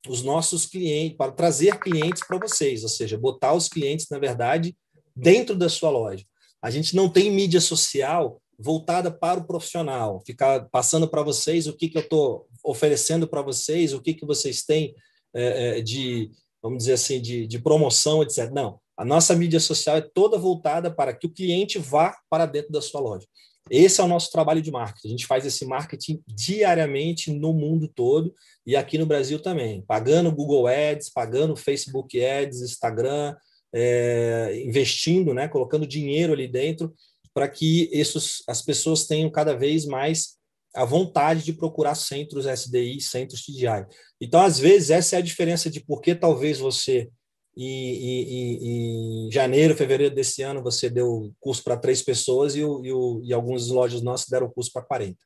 os 0.08 0.22
nossos 0.22 0.66
clientes, 0.66 1.18
para 1.18 1.32
trazer 1.32 1.80
clientes 1.80 2.26
para 2.26 2.38
vocês, 2.38 2.84
ou 2.84 2.90
seja, 2.90 3.18
botar 3.18 3.54
os 3.54 3.68
clientes, 3.68 4.08
na 4.10 4.20
verdade, 4.20 4.76
dentro 5.16 5.56
da 5.56 5.70
sua 5.70 5.90
loja. 5.90 6.26
A 6.62 6.70
gente 6.70 6.95
não 6.95 7.10
tem 7.10 7.32
mídia 7.32 7.62
social 7.62 8.41
voltada 8.60 9.12
para 9.12 9.39
o 9.39 9.45
profissional, 9.45 10.22
ficar 10.26 10.68
passando 10.70 11.08
para 11.08 11.22
vocês 11.22 11.68
o 11.68 11.74
que, 11.74 11.89
que 11.89 11.97
eu 11.97 12.01
estou 12.01 12.47
oferecendo 12.64 13.28
para 13.28 13.41
vocês, 13.41 13.93
o 13.93 14.01
que, 14.01 14.14
que 14.14 14.26
vocês 14.26 14.64
têm 14.64 14.95
é, 15.34 15.78
é, 15.78 15.82
de, 15.82 16.32
vamos 16.62 16.80
dizer 16.80 16.93
assim, 16.93 17.22
de, 17.22 17.45
de 17.45 17.60
promoção, 17.60 18.24
etc. 18.24 18.49
Não, 18.51 18.80
a 18.97 19.05
nossa 19.05 19.36
mídia 19.36 19.60
social 19.60 19.97
é 19.97 20.01
toda 20.01 20.39
voltada 20.39 20.89
para 20.89 21.14
que 21.14 21.28
o 21.28 21.32
cliente 21.32 21.78
vá 21.78 22.18
para 22.30 22.47
dentro 22.47 22.72
da 22.72 22.82
sua 22.82 22.99
loja. 22.99 23.28
Esse 23.70 24.01
é 24.01 24.03
o 24.03 24.08
nosso 24.08 24.32
trabalho 24.32 24.62
de 24.62 24.72
marketing. 24.72 25.08
A 25.08 25.12
gente 25.12 25.28
faz 25.28 25.45
esse 25.45 25.66
marketing 25.66 26.24
diariamente 26.26 27.32
no 27.32 27.53
mundo 27.53 27.88
todo 27.88 28.34
e 28.66 28.76
aqui 28.76 28.97
no 28.97 29.05
Brasil 29.05 29.39
também, 29.39 29.82
pagando 29.82 30.32
Google 30.32 30.68
Ads, 30.68 31.10
pagando 31.10 31.55
Facebook 31.55 32.20
Ads, 32.24 32.62
Instagram, 32.62 33.36
é, 33.74 34.61
investindo, 34.65 35.34
né, 35.34 35.47
colocando 35.47 35.86
dinheiro 35.86 36.34
ali 36.34 36.47
dentro 36.47 36.93
para 37.34 37.47
que 37.47 37.89
esses, 37.91 38.41
as 38.47 38.63
pessoas 38.63 39.05
tenham 39.05 39.30
cada 39.30 39.55
vez 39.55 39.86
mais 39.86 40.38
a 40.76 40.84
vontade 40.86 41.43
de 41.43 41.53
procurar 41.53 41.95
centros 41.95 42.45
SDI, 42.45 42.99
centros 42.99 43.45
TDI. 43.45 43.86
Então, 44.20 44.41
às 44.41 44.59
vezes, 44.59 44.89
essa 44.89 45.15
é 45.15 45.20
a 45.20 45.24
diferença 45.24 45.70
de 45.70 45.80
por 45.80 46.01
que 46.01 46.15
talvez 46.15 46.59
você, 46.59 47.09
em, 47.55 47.65
em, 47.65 49.28
em 49.28 49.32
janeiro, 49.32 49.76
fevereiro 49.76 50.13
desse 50.13 50.41
ano, 50.41 50.63
você 50.63 50.89
deu 50.89 51.32
curso 51.39 51.63
para 51.63 51.78
três 51.78 52.01
pessoas 52.01 52.55
e, 52.55 52.63
o, 52.63 52.84
e, 52.84 53.32
e 53.32 53.36
lojas 53.72 54.01
nossas 54.01 54.28
deram 54.28 54.49
curso 54.49 54.72
para 54.72 54.84
40. 54.84 55.18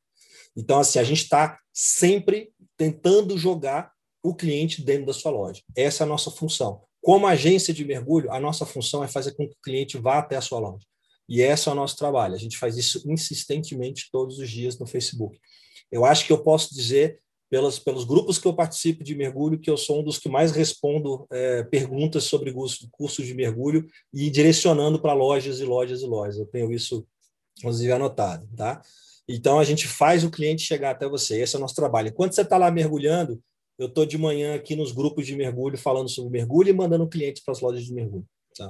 Então, 0.55 0.79
assim, 0.79 0.99
a 0.99 1.03
gente 1.03 1.23
está 1.23 1.57
sempre 1.73 2.51
tentando 2.77 3.37
jogar 3.37 3.91
o 4.23 4.35
cliente 4.35 4.83
dentro 4.83 5.05
da 5.05 5.13
sua 5.13 5.31
loja. 5.31 5.61
Essa 5.75 6.03
é 6.03 6.05
a 6.05 6.09
nossa 6.09 6.29
função. 6.29 6.81
Como 7.02 7.26
agência 7.26 7.74
de 7.74 7.84
mergulho, 7.84 8.32
a 8.32 8.39
nossa 8.39 8.66
função 8.66 9.04
é 9.04 9.08
fazer 9.08 9.34
com 9.34 9.47
que 9.47 9.56
o 9.56 9.62
cliente 9.64 9.97
vá 9.97 10.20
até 10.20 10.36
a 10.36 10.41
sua 10.41 10.60
loja. 10.60 10.86
E 11.28 11.41
esse 11.41 11.68
é 11.68 11.72
o 11.72 11.76
nosso 11.76 11.95
trabalho. 11.95 12.36
A 12.36 12.38
gente 12.38 12.58
faz 12.58 12.78
isso 12.78 13.02
insistentemente 13.10 14.10
todos 14.12 14.38
os 14.38 14.49
dias 14.49 14.78
no 14.78 14.86
Facebook. 14.86 15.39
Eu 15.91 16.06
acho 16.06 16.26
que 16.26 16.32
eu 16.32 16.43
posso 16.43 16.76
dizer, 16.76 17.20
pelos, 17.49 17.80
pelos 17.80 18.04
grupos 18.04 18.38
que 18.38 18.47
eu 18.47 18.54
participo 18.54 19.04
de 19.04 19.16
mergulho, 19.16 19.60
que 19.60 19.70
eu 19.70 19.78
sou 19.78 20.02
um 20.02 20.04
dos 20.04 20.20
que 20.20 20.30
mais 20.30 20.52
respondo 20.52 21.26
é, 21.32 21.64
perguntas 21.64 22.26
sobre 22.26 22.54
cursos 22.91 23.26
de 23.26 23.34
mergulho 23.34 23.88
e 24.14 24.30
direcionando 24.30 25.02
para 25.02 25.14
lojas 25.14 25.60
e 25.60 25.66
lojas 25.66 26.02
e 26.02 26.06
lojas. 26.06 26.38
Eu 26.38 26.45
tenho 26.45 26.72
isso, 26.72 27.06
inclusive, 27.58 27.91
anotado. 27.91 28.47
Tá? 28.56 28.82
Então, 29.28 29.60
a 29.60 29.64
gente 29.64 29.88
faz 29.88 30.24
o 30.24 30.30
cliente 30.30 30.64
chegar 30.64 30.91
até 30.91 31.08
você. 31.08 31.41
Esse 31.41 31.56
é 31.56 31.58
o 31.58 31.62
nosso 31.62 31.76
trabalho. 31.76 32.10
Enquanto 32.10 32.34
você 32.34 32.41
está 32.41 32.58
lá 32.58 32.70
mergulhando, 32.70 33.41
eu 33.82 33.88
estou 33.88 34.05
de 34.05 34.15
manhã 34.15 34.53
aqui 34.53 34.75
nos 34.75 34.91
grupos 34.91 35.25
de 35.25 35.36
mergulho 35.36 35.75
falando 35.75 36.07
sobre 36.07 36.29
mergulho 36.32 36.69
e 36.69 36.73
mandando 36.73 37.07
clientes 37.07 37.43
para 37.43 37.51
as 37.51 37.61
lojas 37.61 37.84
de 37.84 37.91
mergulho. 37.91 38.27
Tá? 38.55 38.69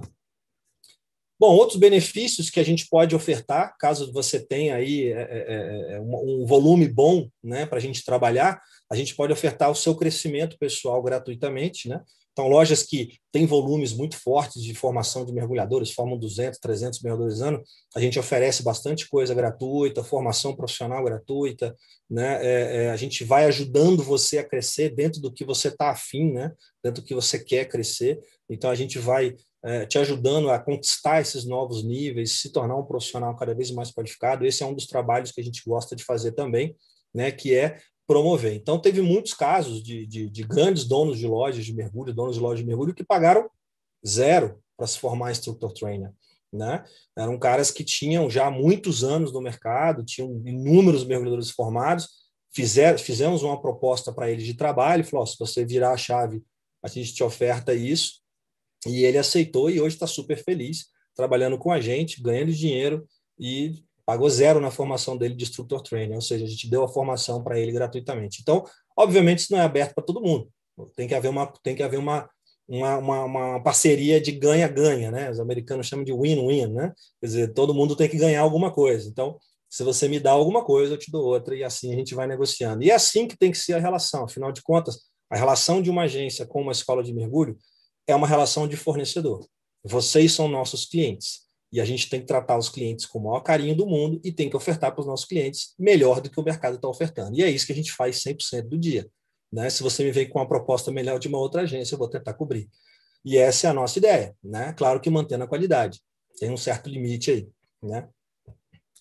Bom, 1.38 1.54
outros 1.54 1.78
benefícios 1.78 2.50
que 2.50 2.62
a 2.62 2.64
gente 2.64 2.88
pode 2.88 3.14
ofertar, 3.14 3.76
caso 3.78 4.14
você 4.14 4.40
tenha 4.40 4.76
aí 4.76 5.12
é, 5.12 5.22
é, 5.22 5.24
é, 5.24 5.94
é 5.96 6.00
um 6.00 6.46
volume 6.46 6.88
bom 6.88 7.28
né, 7.44 7.66
para 7.66 7.78
a 7.78 7.82
gente 7.82 8.06
trabalhar, 8.06 8.62
a 8.90 8.96
gente 8.96 9.14
pode 9.14 9.34
ofertar 9.34 9.70
o 9.70 9.76
seu 9.76 9.96
crescimento 9.96 10.58
pessoal 10.58 11.04
gratuitamente. 11.04 11.90
Né? 11.90 12.02
Então, 12.32 12.48
lojas 12.48 12.84
que 12.84 13.20
têm 13.32 13.46
volumes 13.46 13.92
muito 13.92 14.18
fortes 14.18 14.64
de 14.64 14.74
formação 14.74 15.26
de 15.26 15.34
mergulhadores, 15.34 15.92
formam 15.92 16.18
200, 16.18 16.60
300 16.60 17.02
mergulhadores 17.02 17.42
ano, 17.42 17.62
a 17.96 18.00
gente 18.00 18.18
oferece 18.18 18.64
bastante 18.64 19.08
coisa 19.10 19.34
gratuita, 19.34 20.04
formação 20.04 20.56
profissional 20.56 21.04
gratuita, 21.04 21.76
né? 22.10 22.46
É, 22.46 22.84
é, 22.84 22.92
a 22.92 22.96
gente 22.96 23.24
vai 23.24 23.46
ajudando 23.46 24.04
você 24.04 24.38
a 24.38 24.48
crescer 24.48 24.96
dentro 24.96 25.22
do 25.22 25.32
que 25.32 25.44
você 25.44 25.68
está 25.68 25.92
afim, 25.92 26.32
né? 26.32 26.54
dentro 26.84 27.02
do 27.02 27.06
que 27.06 27.14
você 27.14 27.38
quer 27.38 27.66
crescer. 27.66 28.20
Então, 28.50 28.70
a 28.70 28.76
gente 28.76 28.98
vai 28.98 29.36
é, 29.64 29.86
te 29.86 29.98
ajudando 29.98 30.50
a 30.50 30.60
conquistar 30.60 31.22
esses 31.22 31.46
novos 31.46 31.84
níveis, 31.84 32.40
se 32.40 32.52
tornar 32.52 32.78
um 32.78 32.86
profissional 32.86 33.36
cada 33.36 33.54
vez 33.54 33.72
mais 33.72 33.92
qualificado. 33.92 34.46
Esse 34.46 34.64
é 34.64 34.66
um 34.66 34.74
dos 34.74 34.88
trabalhos 34.88 35.32
que 35.32 35.42
a 35.42 35.44
gente 35.44 35.62
gosta 35.66 35.96
de 35.96 36.04
fazer 36.04 36.32
também, 36.32 36.76
né, 37.14 37.30
que 37.32 37.54
é 37.54 37.78
promover. 38.08 38.54
Então, 38.56 38.80
teve 38.80 39.02
muitos 39.02 39.34
casos 39.34 39.82
de, 39.82 40.06
de, 40.06 40.30
de 40.30 40.44
grandes 40.44 40.86
donos 40.86 41.18
de 41.18 41.28
lojas 41.28 41.66
de 41.66 41.74
mergulho, 41.74 42.14
donos 42.14 42.36
de 42.36 42.42
lojas 42.42 42.60
de 42.60 42.66
mergulho, 42.66 42.94
que 42.94 43.04
pagaram 43.04 43.50
zero 44.06 44.62
para 44.76 44.88
se 44.88 44.98
formar 45.00 45.32
instructor 45.32 45.72
trainer. 45.74 46.12
Né? 46.52 46.84
Eram 47.18 47.40
caras 47.40 47.72
que 47.72 47.84
tinham 47.84 48.30
já 48.30 48.52
muitos 48.52 49.04
anos 49.04 49.32
no 49.32 49.42
mercado, 49.42 50.04
tinham 50.04 50.30
inúmeros 50.46 51.06
mergulhadores 51.06 51.50
formados, 51.50 52.10
fizer, 52.54 52.98
fizemos 53.00 53.44
uma 53.44 53.62
proposta 53.62 54.12
para 54.12 54.30
eles 54.30 54.46
de 54.46 54.54
trabalho, 54.54 55.06
falou, 55.06 55.24
oh, 55.24 55.28
se 55.28 55.40
você 55.40 55.66
virar 55.66 55.94
a 55.94 55.98
chave, 55.98 56.44
a 56.84 56.88
gente 56.88 57.14
te 57.14 57.24
oferta 57.24 57.74
isso, 57.74 58.22
e 58.86 59.06
ele 59.06 59.18
aceitou 59.18 59.70
e 59.70 59.80
hoje 59.80 59.96
está 59.96 60.08
super 60.08 60.44
feliz, 60.44 60.88
trabalhando 61.16 61.58
com 61.58 61.72
a 61.72 61.80
gente, 61.80 62.22
ganhando 62.22 62.52
dinheiro 62.52 63.08
e 63.40 63.84
pagou 64.12 64.30
zero 64.30 64.60
na 64.60 64.70
formação 64.70 65.16
dele 65.16 65.34
de 65.34 65.46
instructor 65.46 65.82
training, 65.82 66.16
ou 66.16 66.22
seja, 66.22 66.44
a 66.44 66.48
gente 66.48 66.70
deu 66.70 66.84
a 66.84 66.88
formação 66.90 67.42
para 67.42 67.58
ele 67.58 67.72
gratuitamente. 67.72 68.40
Então, 68.42 68.66
obviamente, 68.98 69.40
isso 69.40 69.54
não 69.54 69.60
é 69.62 69.64
aberto 69.64 69.96
para 69.96 70.04
todo 70.04 70.20
mundo. 70.20 70.50
Tem 70.98 71.08
que 71.08 71.16
haver 71.16 71.30
uma, 71.30 71.48
tem 71.64 71.74
que 71.74 71.82
haver 71.82 71.98
uma, 71.98 72.30
uma, 72.68 72.98
uma, 72.98 73.24
uma 73.24 73.64
parceria 73.64 74.20
de 74.20 74.34
ganha-ganha, 74.34 75.12
né? 75.12 75.32
Os 75.32 75.40
americanos 75.40 75.88
chamam 75.88 76.04
de 76.04 76.12
win-win, 76.12 76.74
né? 76.74 76.92
Quer 77.22 77.26
dizer, 77.26 77.54
todo 77.54 77.74
mundo 77.74 77.96
tem 77.96 78.10
que 78.10 78.18
ganhar 78.18 78.42
alguma 78.42 78.70
coisa. 78.70 79.08
Então, 79.08 79.38
se 79.70 79.82
você 79.82 80.10
me 80.10 80.20
dá 80.20 80.32
alguma 80.32 80.62
coisa, 80.62 80.96
eu 80.96 80.98
te 80.98 81.10
dou 81.10 81.24
outra, 81.24 81.56
e 81.56 81.64
assim 81.64 81.94
a 81.94 81.96
gente 81.96 82.14
vai 82.14 82.28
negociando. 82.28 82.84
E 82.84 82.92
é 82.92 82.94
assim 82.94 83.30
que 83.30 83.38
tem 83.38 83.50
que 83.50 83.58
ser 83.58 83.76
a 83.76 83.80
relação. 83.80 84.26
Afinal 84.26 84.52
de 84.52 84.62
contas, 84.62 85.04
a 85.30 85.38
relação 85.38 85.82
de 85.82 85.90
uma 85.90 86.02
agência 86.02 86.46
com 86.46 86.62
uma 86.62 86.74
escola 86.74 87.02
de 87.02 87.14
mergulho 87.14 87.58
é 88.06 88.14
uma 88.14 88.28
relação 88.28 88.68
de 88.68 88.76
fornecedor. 88.76 89.48
Vocês 89.86 90.34
são 90.34 90.50
nossos 90.50 90.86
clientes. 90.86 91.41
E 91.72 91.80
a 91.80 91.86
gente 91.86 92.10
tem 92.10 92.20
que 92.20 92.28
tratar 92.28 92.58
os 92.58 92.70
clientes 92.70 93.06
com 93.06 93.20
o 93.20 93.24
maior 93.24 93.40
carinho 93.42 93.76
do 93.76 93.86
mundo 93.86 94.20
e 94.24 94.32
tem 94.32 94.50
que 94.50 94.58
ofertar 94.58 94.92
para 94.92 95.02
os 95.02 95.08
nossos 95.08 95.26
clientes 95.26 95.74
melhor 95.80 96.20
do 96.20 96.30
que 96.30 96.40
o 96.40 96.44
mercado 96.44 96.76
está 96.76 96.88
ofertando. 96.88 97.38
E 97.38 97.44
é 97.44 97.50
isso 97.50 97.66
que 97.66 97.72
a 97.72 97.76
gente 97.76 97.94
faz 97.94 98.22
100% 98.22 98.64
do 98.68 98.78
dia. 98.78 99.10
Né? 99.52 99.70
Se 99.70 99.82
você 99.82 100.04
me 100.04 100.12
vem 100.12 100.28
com 100.28 100.40
uma 100.40 100.48
proposta 100.48 100.92
melhor 100.92 101.18
de 101.18 101.28
uma 101.28 101.38
outra 101.38 101.62
agência, 101.62 101.96
eu 101.96 102.00
vou 102.00 102.10
tentar 102.10 102.34
cobrir. 102.34 102.70
E 103.24 103.38
essa 103.38 103.68
é 103.68 103.70
a 103.70 103.74
nossa 103.74 104.00
ideia. 104.00 104.36
Né? 104.44 104.74
Claro 104.74 105.00
que 105.00 105.10
mantendo 105.10 105.44
a 105.44 105.48
qualidade. 105.48 106.02
Tem 106.40 106.52
um 106.52 106.58
certo 106.58 106.90
limite 106.90 107.32
aí. 107.32 107.50
Né? 107.82 108.08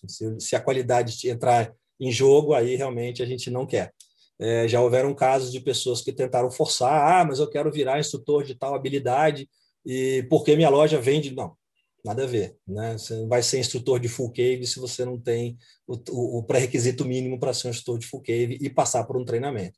Se, 0.07 0.39
se 0.39 0.55
a 0.55 0.61
qualidade 0.61 1.29
entrar 1.29 1.73
em 1.99 2.11
jogo, 2.11 2.53
aí 2.53 2.75
realmente 2.75 3.21
a 3.21 3.25
gente 3.25 3.49
não 3.49 3.65
quer. 3.65 3.93
É, 4.39 4.67
já 4.67 4.81
houveram 4.81 5.13
casos 5.13 5.51
de 5.51 5.59
pessoas 5.59 6.01
que 6.01 6.11
tentaram 6.11 6.49
forçar, 6.49 7.21
ah, 7.21 7.23
mas 7.23 7.39
eu 7.39 7.47
quero 7.47 7.71
virar 7.71 7.99
instrutor 7.99 8.43
de 8.43 8.55
tal 8.55 8.73
habilidade 8.73 9.47
e 9.85 10.25
porque 10.29 10.55
minha 10.55 10.69
loja 10.69 10.99
vende. 10.99 11.35
Não, 11.35 11.55
nada 12.03 12.23
a 12.23 12.27
ver. 12.27 12.57
Né? 12.67 12.97
Você 12.97 13.15
não 13.15 13.27
vai 13.27 13.43
ser 13.43 13.59
instrutor 13.59 13.99
de 13.99 14.07
full 14.07 14.31
cave 14.31 14.65
se 14.65 14.79
você 14.79 15.05
não 15.05 15.19
tem 15.19 15.57
o, 15.87 16.39
o, 16.39 16.43
pré-requisito 16.43 17.05
mínimo 17.05 17.39
para 17.39 17.53
ser 17.53 17.67
um 17.67 17.71
instrutor 17.71 17.99
de 17.99 18.07
full 18.07 18.21
cave 18.21 18.57
e 18.59 18.69
passar 18.69 19.03
por 19.05 19.17
um 19.17 19.25
treinamento. 19.25 19.77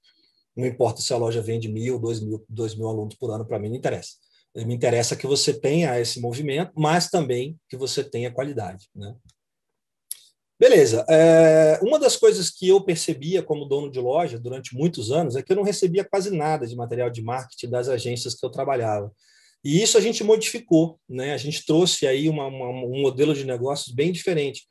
Não 0.55 0.65
importa 0.65 1.01
se 1.01 1.11
a 1.13 1.17
loja 1.17 1.41
vende 1.41 1.67
mil, 1.67 1.99
dois 1.99 2.19
mil, 2.21 2.45
dois 2.47 2.76
mil 2.76 2.88
alunos 2.88 3.15
por 3.15 3.32
ano, 3.32 3.45
para 3.45 3.59
mim 3.59 3.69
não 3.69 3.76
interessa. 3.76 4.13
Me 4.55 4.74
interessa 4.76 5.15
que 5.15 5.26
você 5.26 5.51
tenha 5.51 5.99
esse 5.99 6.19
movimento, 6.21 6.71
mas 6.76 7.09
também 7.09 7.57
que 7.67 7.76
você 7.76 8.03
tenha 8.03 8.32
qualidade. 8.32 8.88
Né? 8.95 9.15
Beleza. 10.59 11.03
É, 11.09 11.80
uma 11.82 11.99
das 11.99 12.15
coisas 12.15 12.49
que 12.49 12.69
eu 12.69 12.80
percebia 12.82 13.41
como 13.41 13.65
dono 13.65 13.91
de 13.91 13.99
loja 13.99 14.39
durante 14.39 14.76
muitos 14.76 15.11
anos 15.11 15.36
é 15.36 15.41
que 15.41 15.51
eu 15.51 15.55
não 15.55 15.63
recebia 15.63 16.05
quase 16.05 16.30
nada 16.30 16.67
de 16.67 16.76
material 16.76 17.09
de 17.09 17.21
marketing 17.21 17.69
das 17.69 17.89
agências 17.89 18.36
que 18.36 18.45
eu 18.45 18.49
trabalhava. 18.49 19.11
E 19.64 19.82
isso 19.82 19.97
a 19.97 20.01
gente 20.01 20.24
modificou, 20.24 20.99
né? 21.07 21.34
A 21.34 21.38
gente 21.38 21.66
trouxe 21.66 22.05
aí 22.05 22.28
uma, 22.28 22.47
uma, 22.47 22.70
um 22.70 23.01
modelo 23.01 23.34
de 23.34 23.45
negócios 23.45 23.93
bem 23.93 24.11
diferente. 24.11 24.64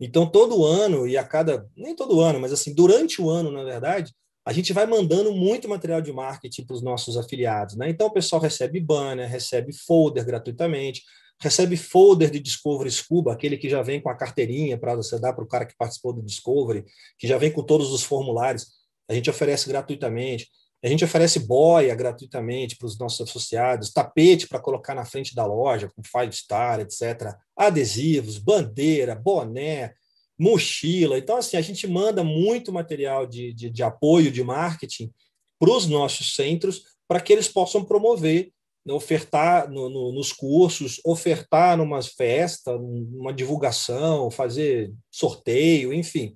Então, 0.00 0.26
todo 0.26 0.64
ano, 0.64 1.06
e 1.06 1.16
a 1.16 1.22
cada, 1.22 1.66
nem 1.76 1.94
todo 1.94 2.20
ano, 2.20 2.40
mas 2.40 2.52
assim, 2.52 2.74
durante 2.74 3.20
o 3.20 3.28
ano, 3.28 3.50
na 3.50 3.62
verdade, 3.62 4.12
a 4.44 4.52
gente 4.52 4.72
vai 4.72 4.86
mandando 4.86 5.32
muito 5.32 5.68
material 5.68 6.00
de 6.00 6.12
marketing 6.12 6.64
para 6.64 6.74
os 6.74 6.82
nossos 6.82 7.16
afiliados. 7.16 7.76
Né? 7.76 7.90
Então, 7.90 8.06
o 8.06 8.12
pessoal 8.12 8.40
recebe 8.40 8.80
banner, 8.80 9.28
recebe 9.28 9.72
folder 9.72 10.24
gratuitamente, 10.24 11.02
recebe 11.40 11.76
folder 11.76 12.30
de 12.30 12.40
Discovery 12.40 12.90
Scuba, 12.90 13.32
aquele 13.32 13.56
que 13.58 13.68
já 13.68 13.82
vem 13.82 14.00
com 14.00 14.10
a 14.10 14.16
carteirinha 14.16 14.78
para 14.78 14.94
você 14.94 15.18
dar 15.18 15.34
para 15.34 15.44
o 15.44 15.48
cara 15.48 15.66
que 15.66 15.76
participou 15.76 16.12
do 16.12 16.22
Discovery, 16.22 16.84
que 17.18 17.28
já 17.28 17.38
vem 17.38 17.52
com 17.52 17.62
todos 17.62 17.92
os 17.92 18.02
formulários. 18.02 18.66
A 19.08 19.14
gente 19.14 19.28
oferece 19.28 19.68
gratuitamente. 19.68 20.48
A 20.82 20.88
gente 20.88 21.04
oferece 21.04 21.40
boia 21.40 21.94
gratuitamente 21.94 22.76
para 22.76 22.86
os 22.86 22.98
nossos 22.98 23.28
associados, 23.28 23.92
tapete 23.92 24.48
para 24.48 24.60
colocar 24.60 24.94
na 24.94 25.04
frente 25.04 25.34
da 25.34 25.44
loja, 25.44 25.90
com 25.94 26.02
five 26.02 26.32
star, 26.32 26.80
etc. 26.80 27.34
Adesivos, 27.54 28.38
bandeira, 28.38 29.14
boné, 29.14 29.92
mochila. 30.38 31.18
Então, 31.18 31.36
assim, 31.36 31.56
a 31.56 31.60
gente 31.60 31.86
manda 31.86 32.24
muito 32.24 32.72
material 32.72 33.26
de, 33.26 33.52
de, 33.52 33.68
de 33.68 33.82
apoio 33.82 34.30
de 34.30 34.42
marketing 34.42 35.12
para 35.58 35.70
os 35.70 35.86
nossos 35.86 36.34
centros 36.34 36.84
para 37.06 37.20
que 37.20 37.32
eles 37.32 37.48
possam 37.48 37.84
promover 37.84 38.50
ofertar 38.88 39.70
no, 39.70 39.88
no, 39.88 40.12
nos 40.12 40.32
cursos, 40.32 41.00
ofertar 41.04 41.76
numa 41.76 42.02
festa, 42.02 42.76
numa 42.78 43.32
divulgação, 43.32 44.30
fazer 44.30 44.92
sorteio, 45.10 45.92
enfim. 45.92 46.34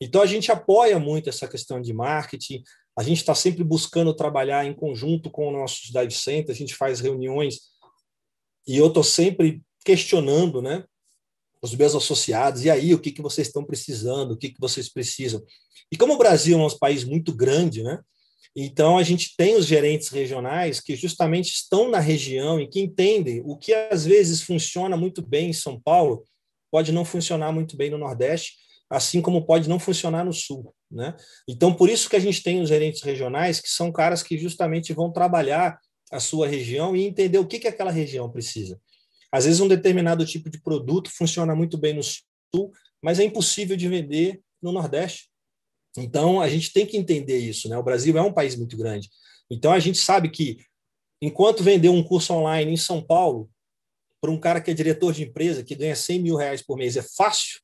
Então 0.00 0.22
a 0.22 0.26
gente 0.26 0.50
apoia 0.50 0.98
muito 0.98 1.28
essa 1.28 1.46
questão 1.46 1.80
de 1.80 1.92
marketing. 1.92 2.62
A 2.96 3.02
gente 3.02 3.18
está 3.18 3.34
sempre 3.34 3.64
buscando 3.64 4.14
trabalhar 4.14 4.66
em 4.66 4.74
conjunto 4.74 5.30
com 5.30 5.50
nossos 5.50 5.90
dive 5.90 6.12
centers. 6.12 6.56
A 6.56 6.58
gente 6.58 6.74
faz 6.74 7.00
reuniões 7.00 7.72
e 8.66 8.76
eu 8.76 8.88
estou 8.88 9.02
sempre 9.02 9.62
questionando, 9.84 10.62
né? 10.62 10.84
Os 11.60 11.74
meus 11.74 11.94
associados, 11.94 12.64
e 12.64 12.70
aí, 12.70 12.92
o 12.92 12.98
que, 12.98 13.12
que 13.12 13.22
vocês 13.22 13.46
estão 13.46 13.64
precisando, 13.64 14.32
o 14.32 14.36
que, 14.36 14.50
que 14.50 14.60
vocês 14.60 14.88
precisam. 14.88 15.42
E 15.92 15.96
como 15.96 16.14
o 16.14 16.18
Brasil 16.18 16.58
é 16.58 16.62
um 16.62 16.78
país 16.78 17.04
muito 17.04 17.32
grande, 17.32 17.82
né? 17.82 18.00
Então, 18.54 18.98
a 18.98 19.02
gente 19.02 19.34
tem 19.36 19.56
os 19.56 19.64
gerentes 19.64 20.08
regionais 20.08 20.80
que 20.80 20.94
justamente 20.94 21.52
estão 21.52 21.88
na 21.90 22.00
região 22.00 22.60
e 22.60 22.68
que 22.68 22.80
entendem 22.80 23.42
o 23.44 23.56
que 23.56 23.72
às 23.72 24.04
vezes 24.04 24.42
funciona 24.42 24.96
muito 24.96 25.22
bem 25.22 25.50
em 25.50 25.54
São 25.54 25.80
Paulo, 25.80 26.24
pode 26.70 26.92
não 26.92 27.04
funcionar 27.04 27.52
muito 27.52 27.76
bem 27.76 27.90
no 27.90 27.96
Nordeste, 27.96 28.54
assim 28.90 29.22
como 29.22 29.46
pode 29.46 29.68
não 29.68 29.78
funcionar 29.78 30.24
no 30.24 30.32
Sul. 30.32 30.74
Né? 30.92 31.16
Então, 31.48 31.72
por 31.72 31.88
isso 31.88 32.08
que 32.08 32.16
a 32.16 32.20
gente 32.20 32.42
tem 32.42 32.60
os 32.60 32.68
gerentes 32.68 33.02
regionais, 33.02 33.60
que 33.60 33.68
são 33.68 33.90
caras 33.90 34.22
que 34.22 34.36
justamente 34.36 34.92
vão 34.92 35.10
trabalhar 35.10 35.80
a 36.10 36.20
sua 36.20 36.46
região 36.46 36.94
e 36.94 37.06
entender 37.06 37.38
o 37.38 37.46
que, 37.46 37.58
que 37.58 37.66
aquela 37.66 37.90
região 37.90 38.30
precisa. 38.30 38.78
Às 39.32 39.46
vezes, 39.46 39.60
um 39.60 39.68
determinado 39.68 40.26
tipo 40.26 40.50
de 40.50 40.60
produto 40.60 41.10
funciona 41.10 41.56
muito 41.56 41.78
bem 41.78 41.94
no 41.94 42.02
Sul, 42.02 42.70
mas 43.02 43.18
é 43.18 43.24
impossível 43.24 43.74
de 43.74 43.88
vender 43.88 44.42
no 44.60 44.70
Nordeste. 44.70 45.30
Então, 45.96 46.40
a 46.40 46.48
gente 46.48 46.70
tem 46.70 46.84
que 46.84 46.98
entender 46.98 47.38
isso. 47.38 47.68
Né? 47.68 47.78
O 47.78 47.82
Brasil 47.82 48.16
é 48.18 48.22
um 48.22 48.32
país 48.32 48.54
muito 48.54 48.76
grande. 48.76 49.08
Então, 49.50 49.72
a 49.72 49.78
gente 49.78 49.98
sabe 49.98 50.28
que, 50.28 50.58
enquanto 51.20 51.62
vender 51.62 51.88
um 51.88 52.02
curso 52.02 52.34
online 52.34 52.72
em 52.72 52.76
São 52.76 53.02
Paulo, 53.02 53.50
para 54.20 54.30
um 54.30 54.38
cara 54.38 54.60
que 54.60 54.70
é 54.70 54.74
diretor 54.74 55.14
de 55.14 55.22
empresa, 55.22 55.64
que 55.64 55.74
ganha 55.74 55.96
100 55.96 56.20
mil 56.20 56.36
reais 56.36 56.62
por 56.62 56.76
mês, 56.76 56.98
é 56.98 57.02
fácil, 57.02 57.60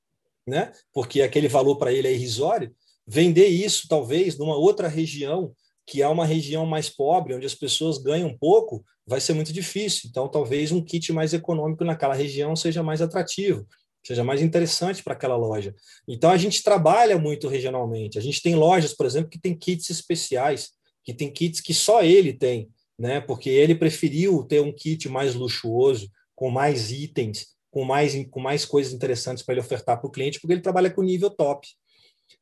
né? 0.47 0.73
porque 0.95 1.21
aquele 1.21 1.49
valor 1.49 1.77
para 1.77 1.93
ele 1.93 2.09
é 2.09 2.13
irrisório, 2.13 2.75
vender 3.09 3.47
isso, 3.47 3.89
talvez, 3.89 4.37
numa 4.37 4.57
outra 4.57 4.87
região, 4.87 5.53
que 5.87 6.03
é 6.03 6.09
uma 6.09 6.27
região 6.27 6.67
mais 6.67 6.91
pobre, 6.91 7.35
onde 7.35 7.47
as 7.47 7.55
pessoas 7.55 7.97
ganham 7.97 8.37
pouco, 8.39 8.85
vai 9.07 9.21
ser 9.21 9.33
muito 9.33 9.53
difícil. 9.53 10.11
Então, 10.11 10.29
talvez 10.29 10.71
um 10.71 10.85
kit 10.85 11.13
mais 11.13 11.33
econômico 11.33 11.85
naquela 11.85 12.15
região 12.15 12.55
seja 12.55 12.83
mais 12.83 13.01
atrativo 13.01 13.67
seja 14.09 14.25
mais 14.25 14.41
interessante 14.41 15.03
para 15.03 15.13
aquela 15.13 15.37
loja. 15.37 15.75
Então 16.07 16.31
a 16.31 16.37
gente 16.37 16.63
trabalha 16.63 17.19
muito 17.19 17.47
regionalmente. 17.47 18.19
A 18.19 18.23
gente 18.23 18.41
tem 18.41 18.55
lojas, 18.55 18.95
por 18.95 19.05
exemplo, 19.05 19.29
que 19.29 19.39
tem 19.39 19.55
kits 19.55 19.91
especiais, 19.91 20.71
que 21.05 21.13
tem 21.13 21.31
kits 21.31 21.61
que 21.61 21.75
só 21.75 22.03
ele 22.03 22.33
tem, 22.33 22.71
né? 22.99 23.21
Porque 23.21 23.51
ele 23.51 23.75
preferiu 23.75 24.43
ter 24.45 24.61
um 24.61 24.73
kit 24.73 25.09
mais 25.09 25.35
luxuoso, 25.35 26.11
com 26.35 26.51
mais 26.51 26.91
itens, 26.91 27.49
com 27.71 27.85
mais 27.85 28.15
com 28.31 28.41
mais 28.41 28.65
coisas 28.65 28.95
interessantes 28.95 29.43
para 29.43 29.55
ele 29.55 29.61
ofertar 29.61 30.01
para 30.01 30.09
o 30.09 30.11
cliente, 30.11 30.41
porque 30.41 30.55
ele 30.55 30.63
trabalha 30.63 30.91
com 30.91 31.03
nível 31.03 31.29
top. 31.29 31.69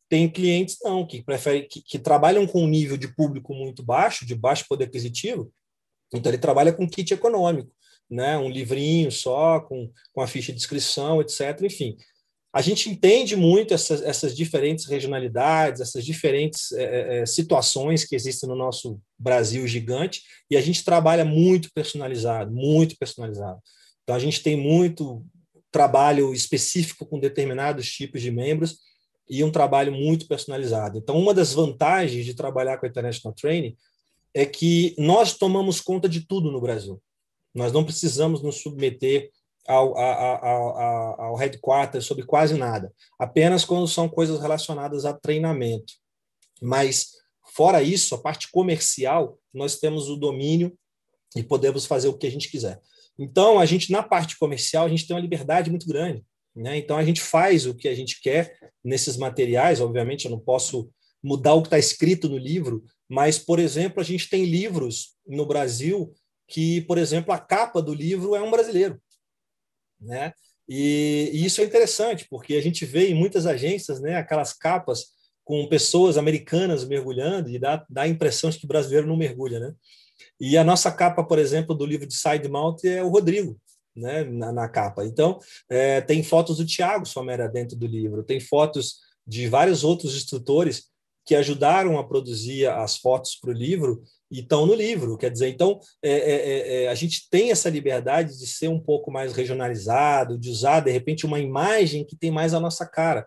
Tem 0.08 0.28
clientes 0.28 0.78
não, 0.82 1.06
que 1.06 1.22
preferem 1.22 1.66
que, 1.68 1.82
que 1.82 1.98
trabalham 1.98 2.46
com 2.46 2.62
um 2.62 2.68
nível 2.68 2.96
de 2.96 3.08
público 3.14 3.54
muito 3.54 3.82
baixo, 3.82 4.24
de 4.24 4.34
baixo 4.34 4.66
poder 4.68 4.84
aquisitivo, 4.84 5.52
então 6.12 6.30
ele 6.30 6.38
trabalha 6.38 6.72
com 6.72 6.88
kit 6.88 7.12
econômico, 7.12 7.70
né? 8.08 8.38
Um 8.38 8.48
livrinho 8.48 9.10
só, 9.10 9.60
com, 9.60 9.90
com 10.12 10.20
a 10.20 10.26
ficha 10.26 10.52
de 10.52 10.58
inscrição, 10.58 11.20
etc. 11.20 11.62
Enfim, 11.62 11.96
a 12.52 12.62
gente 12.62 12.88
entende 12.88 13.36
muito 13.36 13.74
essas, 13.74 14.00
essas 14.02 14.34
diferentes 14.34 14.86
regionalidades, 14.86 15.80
essas 15.80 16.04
diferentes 16.04 16.72
é, 16.72 17.20
é, 17.20 17.26
situações 17.26 18.04
que 18.04 18.14
existem 18.14 18.48
no 18.48 18.56
nosso 18.56 19.00
Brasil 19.18 19.66
gigante, 19.66 20.22
e 20.50 20.56
a 20.56 20.60
gente 20.60 20.84
trabalha 20.84 21.24
muito 21.24 21.68
personalizado, 21.74 22.50
muito 22.50 22.96
personalizado. 22.96 23.60
Então, 24.02 24.14
a 24.14 24.18
gente 24.18 24.42
tem 24.42 24.56
muito 24.56 25.26
trabalho 25.70 26.32
específico 26.32 27.04
com 27.04 27.18
determinados 27.18 27.90
tipos 27.90 28.22
de 28.22 28.30
membros 28.30 28.78
e 29.28 29.42
um 29.42 29.50
trabalho 29.50 29.92
muito 29.92 30.26
personalizado. 30.26 30.98
Então, 30.98 31.18
uma 31.18 31.34
das 31.34 31.52
vantagens 31.52 32.24
de 32.24 32.34
trabalhar 32.34 32.78
com 32.78 32.86
a 32.86 32.88
International 32.88 33.34
Training 33.34 33.76
é 34.32 34.44
que 34.44 34.94
nós 34.98 35.34
tomamos 35.34 35.80
conta 35.80 36.08
de 36.08 36.20
tudo 36.20 36.50
no 36.50 36.60
Brasil. 36.60 37.02
Nós 37.54 37.72
não 37.72 37.84
precisamos 37.84 38.42
nos 38.42 38.60
submeter 38.60 39.30
ao, 39.66 39.98
ao, 39.98 40.44
ao, 40.44 41.20
ao 41.20 41.36
headquarter 41.36 42.00
sobre 42.00 42.24
quase 42.24 42.54
nada, 42.54 42.92
apenas 43.18 43.64
quando 43.64 43.88
são 43.88 44.08
coisas 44.08 44.40
relacionadas 44.40 45.04
a 45.04 45.12
treinamento. 45.12 45.94
Mas, 46.62 47.12
fora 47.54 47.82
isso, 47.82 48.14
a 48.14 48.18
parte 48.18 48.50
comercial, 48.50 49.38
nós 49.52 49.78
temos 49.78 50.08
o 50.08 50.16
domínio 50.16 50.76
e 51.34 51.42
podemos 51.42 51.84
fazer 51.84 52.08
o 52.08 52.16
que 52.16 52.26
a 52.26 52.30
gente 52.30 52.50
quiser. 52.50 52.80
Então, 53.18 53.58
a 53.58 53.66
gente, 53.66 53.90
na 53.90 54.02
parte 54.02 54.38
comercial, 54.38 54.86
a 54.86 54.88
gente 54.88 55.06
tem 55.06 55.16
uma 55.16 55.22
liberdade 55.22 55.70
muito 55.70 55.86
grande. 55.86 56.24
Né? 56.56 56.78
Então, 56.78 56.96
a 56.96 57.04
gente 57.04 57.20
faz 57.20 57.66
o 57.66 57.74
que 57.74 57.86
a 57.86 57.94
gente 57.94 58.20
quer 58.20 58.56
nesses 58.82 59.16
materiais. 59.16 59.80
Obviamente, 59.80 60.24
eu 60.24 60.30
não 60.30 60.40
posso 60.40 60.90
mudar 61.22 61.54
o 61.54 61.60
que 61.60 61.66
está 61.68 61.78
escrito 61.78 62.28
no 62.28 62.38
livro, 62.38 62.82
mas, 63.08 63.38
por 63.38 63.58
exemplo, 63.58 64.00
a 64.00 64.04
gente 64.04 64.28
tem 64.28 64.44
livros 64.44 65.16
no 65.26 65.44
Brasil 65.44 66.14
que, 66.48 66.80
por 66.82 66.96
exemplo, 66.96 67.32
a 67.32 67.38
capa 67.38 67.82
do 67.82 67.92
livro 67.92 68.34
é 68.34 68.40
um 68.40 68.50
brasileiro. 68.50 69.00
Né? 70.00 70.32
E, 70.68 71.30
e 71.32 71.44
isso 71.44 71.60
é 71.60 71.64
interessante, 71.64 72.26
porque 72.28 72.54
a 72.54 72.62
gente 72.62 72.84
vê 72.84 73.08
em 73.08 73.14
muitas 73.14 73.46
agências 73.46 74.00
né, 74.00 74.16
aquelas 74.16 74.52
capas 74.52 75.06
com 75.44 75.68
pessoas 75.68 76.16
americanas 76.16 76.84
mergulhando 76.84 77.50
e 77.50 77.58
dá, 77.58 77.84
dá 77.88 78.02
a 78.02 78.08
impressão 78.08 78.50
de 78.50 78.58
que 78.58 78.66
brasileiro 78.66 79.06
não 79.06 79.16
mergulha. 79.16 79.60
Né? 79.60 79.74
E 80.40 80.56
a 80.56 80.64
nossa 80.64 80.90
capa, 80.90 81.22
por 81.22 81.38
exemplo, 81.38 81.74
do 81.74 81.86
livro 81.86 82.06
de 82.06 82.14
Side 82.14 82.48
Mount 82.48 82.84
é 82.84 83.02
o 83.02 83.08
Rodrigo, 83.08 83.58
né, 83.96 84.24
na, 84.24 84.52
na 84.52 84.68
capa. 84.68 85.04
Então, 85.04 85.38
é, 85.70 86.00
tem 86.00 86.22
fotos 86.22 86.58
do 86.58 86.66
Tiago 86.66 87.06
Somera 87.06 87.48
dentro 87.48 87.76
do 87.76 87.86
livro, 87.86 88.22
tem 88.22 88.38
fotos 88.38 88.96
de 89.26 89.48
vários 89.48 89.82
outros 89.82 90.14
instrutores 90.16 90.84
que 91.24 91.34
ajudaram 91.34 91.98
a 91.98 92.04
produzir 92.04 92.68
as 92.68 92.96
fotos 92.96 93.34
para 93.34 93.50
o 93.50 93.52
livro 93.52 94.00
e 94.30 94.40
estão 94.40 94.64
no 94.64 94.74
livro. 94.74 95.18
Quer 95.18 95.30
dizer, 95.30 95.48
então, 95.48 95.80
é, 96.00 96.10
é, 96.10 96.34
é, 96.34 96.84
é, 96.84 96.88
a 96.88 96.94
gente 96.94 97.28
tem 97.28 97.50
essa 97.50 97.68
liberdade 97.68 98.38
de 98.38 98.46
ser 98.46 98.68
um 98.68 98.78
pouco 98.78 99.10
mais 99.10 99.32
regionalizado, 99.32 100.38
de 100.38 100.48
usar, 100.48 100.80
de 100.80 100.90
repente, 100.92 101.26
uma 101.26 101.40
imagem 101.40 102.04
que 102.04 102.16
tem 102.16 102.30
mais 102.30 102.54
a 102.54 102.60
nossa 102.60 102.86
cara. 102.86 103.26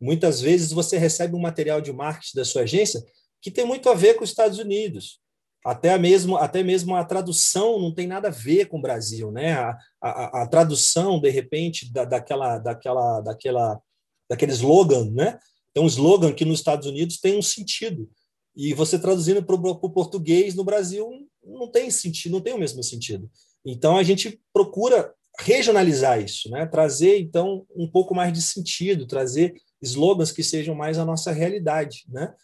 Muitas 0.00 0.40
vezes 0.40 0.72
você 0.72 0.96
recebe 0.98 1.34
um 1.34 1.40
material 1.40 1.80
de 1.80 1.92
marketing 1.92 2.36
da 2.36 2.44
sua 2.44 2.62
agência 2.62 3.02
que 3.40 3.50
tem 3.50 3.64
muito 3.64 3.88
a 3.88 3.94
ver 3.94 4.14
com 4.14 4.22
os 4.22 4.30
Estados 4.30 4.58
Unidos, 4.58 5.20
até 5.64 5.96
mesmo, 5.96 6.36
até 6.36 6.62
mesmo 6.62 6.94
a 6.96 7.04
tradução 7.04 7.78
não 7.78 7.94
tem 7.94 8.06
nada 8.06 8.28
a 8.28 8.32
ver 8.32 8.66
com 8.66 8.78
o 8.78 8.82
Brasil, 8.82 9.30
né? 9.30 9.52
A, 9.52 9.78
a, 10.00 10.42
a 10.42 10.46
tradução, 10.48 11.20
de 11.20 11.30
repente, 11.30 11.92
da, 11.92 12.04
daquela, 12.04 12.58
daquela, 12.58 13.20
daquela, 13.20 13.80
daquele 14.28 14.52
slogan, 14.52 15.10
né? 15.12 15.38
Tem 15.72 15.82
um 15.82 15.86
slogan 15.86 16.32
que 16.32 16.44
nos 16.44 16.58
Estados 16.58 16.86
Unidos 16.86 17.18
tem 17.18 17.38
um 17.38 17.42
sentido. 17.42 18.10
E 18.56 18.74
você 18.74 18.98
traduzindo 18.98 19.42
para 19.42 19.54
o 19.54 19.90
português 19.90 20.54
no 20.54 20.64
Brasil 20.64 21.08
não 21.44 21.70
tem 21.70 21.90
sentido, 21.90 22.32
não 22.32 22.40
tem 22.40 22.54
o 22.54 22.58
mesmo 22.58 22.82
sentido. 22.82 23.30
Então 23.64 23.96
a 23.96 24.02
gente 24.02 24.40
procura 24.52 25.14
regionalizar 25.38 26.20
isso, 26.20 26.50
né? 26.50 26.66
Trazer 26.66 27.18
então 27.18 27.64
um 27.74 27.88
pouco 27.88 28.14
mais 28.14 28.32
de 28.32 28.42
sentido, 28.42 29.06
trazer 29.06 29.54
slogans 29.80 30.32
que 30.32 30.42
sejam 30.42 30.74
mais 30.74 30.98
a 30.98 31.04
nossa 31.04 31.32
realidade, 31.32 32.04
né? 32.08 32.34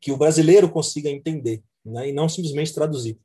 Que 0.00 0.12
o 0.12 0.16
brasileiro 0.16 0.70
consiga 0.70 1.10
entender 1.10 1.62
né? 1.92 2.08
e 2.08 2.12
não 2.12 2.28
simplesmente 2.28 2.74
traduzir. 2.74 3.18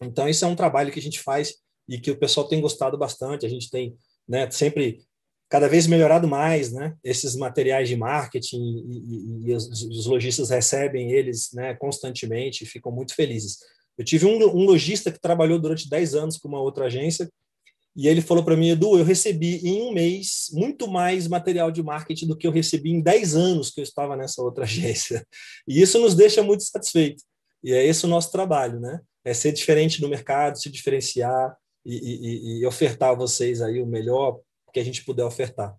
Então, 0.00 0.28
isso 0.28 0.44
é 0.44 0.48
um 0.48 0.56
trabalho 0.56 0.90
que 0.90 0.98
a 0.98 1.02
gente 1.02 1.20
faz 1.20 1.56
e 1.88 1.98
que 1.98 2.10
o 2.10 2.16
pessoal 2.16 2.48
tem 2.48 2.60
gostado 2.60 2.96
bastante. 2.96 3.44
A 3.44 3.48
gente 3.48 3.70
tem 3.70 3.96
né, 4.26 4.50
sempre 4.50 5.02
cada 5.48 5.68
vez 5.68 5.86
melhorado 5.86 6.28
mais 6.28 6.72
né, 6.72 6.94
esses 7.02 7.34
materiais 7.34 7.88
de 7.88 7.96
marketing 7.96 8.62
e, 8.88 9.46
e, 9.46 9.50
e 9.50 9.54
os, 9.54 9.82
os, 9.82 10.06
lojistas 10.06 10.48
recebem 10.48 11.10
eles 11.10 11.50
né, 11.52 11.74
constantemente 11.74 12.62
e 12.62 12.66
ficam 12.66 12.92
muito 12.92 13.14
felizes. 13.14 13.58
Eu 13.98 14.04
tive 14.04 14.26
um, 14.26 14.36
um 14.36 14.64
lojista 14.64 15.10
que 15.10 15.20
trabalhou 15.20 15.58
durante 15.58 15.90
10 15.90 16.14
anos 16.14 16.38
com 16.38 16.48
uma 16.48 16.62
outra 16.62 16.86
agência 16.86 17.28
e 17.96 18.06
ele 18.06 18.20
falou 18.20 18.44
para 18.44 18.56
mim, 18.56 18.70
Edu, 18.70 18.96
eu 18.96 19.04
recebi 19.04 19.56
em 19.66 19.82
um 19.82 19.92
mês 19.92 20.46
muito 20.52 20.86
mais 20.86 21.26
material 21.26 21.72
de 21.72 21.82
marketing 21.82 22.28
do 22.28 22.36
que 22.36 22.46
eu 22.46 22.52
recebi 22.52 22.90
em 22.92 23.00
10 23.00 23.34
anos 23.34 23.70
que 23.70 23.80
eu 23.80 23.84
estava 23.84 24.16
nessa 24.16 24.40
outra 24.42 24.62
agência. 24.64 25.26
E 25.66 25.82
isso 25.82 25.98
nos 25.98 26.14
deixa 26.14 26.42
muito 26.42 26.62
satisfeitos. 26.62 27.24
E 27.62 27.72
é 27.72 27.84
esse 27.84 28.04
o 28.04 28.08
nosso 28.08 28.32
trabalho, 28.32 28.80
né? 28.80 29.00
É 29.24 29.34
ser 29.34 29.52
diferente 29.52 30.00
no 30.00 30.08
mercado, 30.08 30.58
se 30.58 30.70
diferenciar 30.70 31.56
e, 31.84 31.94
e, 31.94 32.60
e 32.60 32.66
ofertar 32.66 33.10
a 33.10 33.14
vocês 33.14 33.60
aí 33.60 33.80
o 33.80 33.86
melhor 33.86 34.40
que 34.72 34.80
a 34.80 34.84
gente 34.84 35.04
puder 35.04 35.24
ofertar. 35.24 35.76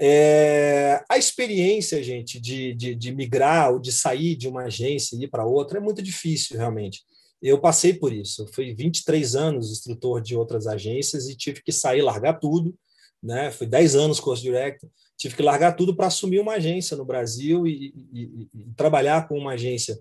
É, 0.00 1.04
a 1.08 1.16
experiência, 1.16 2.02
gente, 2.02 2.40
de, 2.40 2.74
de, 2.74 2.94
de, 2.94 3.12
migrar 3.14 3.72
ou 3.72 3.78
de 3.78 3.92
sair 3.92 4.34
de 4.34 4.48
uma 4.48 4.64
agência 4.64 5.16
e 5.16 5.24
ir 5.24 5.28
para 5.28 5.46
outra 5.46 5.78
é 5.78 5.80
muito 5.80 6.02
difícil, 6.02 6.56
realmente. 6.56 7.02
Eu 7.40 7.60
passei 7.60 7.92
por 7.92 8.12
isso. 8.12 8.42
Eu 8.42 8.46
fui 8.48 8.74
23 8.74 9.36
anos 9.36 9.70
instrutor 9.70 10.20
de 10.20 10.34
outras 10.36 10.66
agências 10.66 11.28
e 11.28 11.36
tive 11.36 11.62
que 11.62 11.72
sair, 11.72 12.02
largar 12.02 12.40
tudo. 12.40 12.74
Né? 13.22 13.50
Fui 13.50 13.66
10 13.66 13.94
anos 13.94 14.18
course 14.18 14.42
director. 14.42 14.88
Tive 15.16 15.36
que 15.36 15.42
largar 15.42 15.76
tudo 15.76 15.94
para 15.94 16.06
assumir 16.06 16.40
uma 16.40 16.54
agência 16.54 16.96
no 16.96 17.04
Brasil 17.04 17.66
e, 17.66 17.94
e, 18.12 18.48
e 18.52 18.64
trabalhar 18.76 19.28
com 19.28 19.38
uma 19.38 19.52
agência 19.52 19.96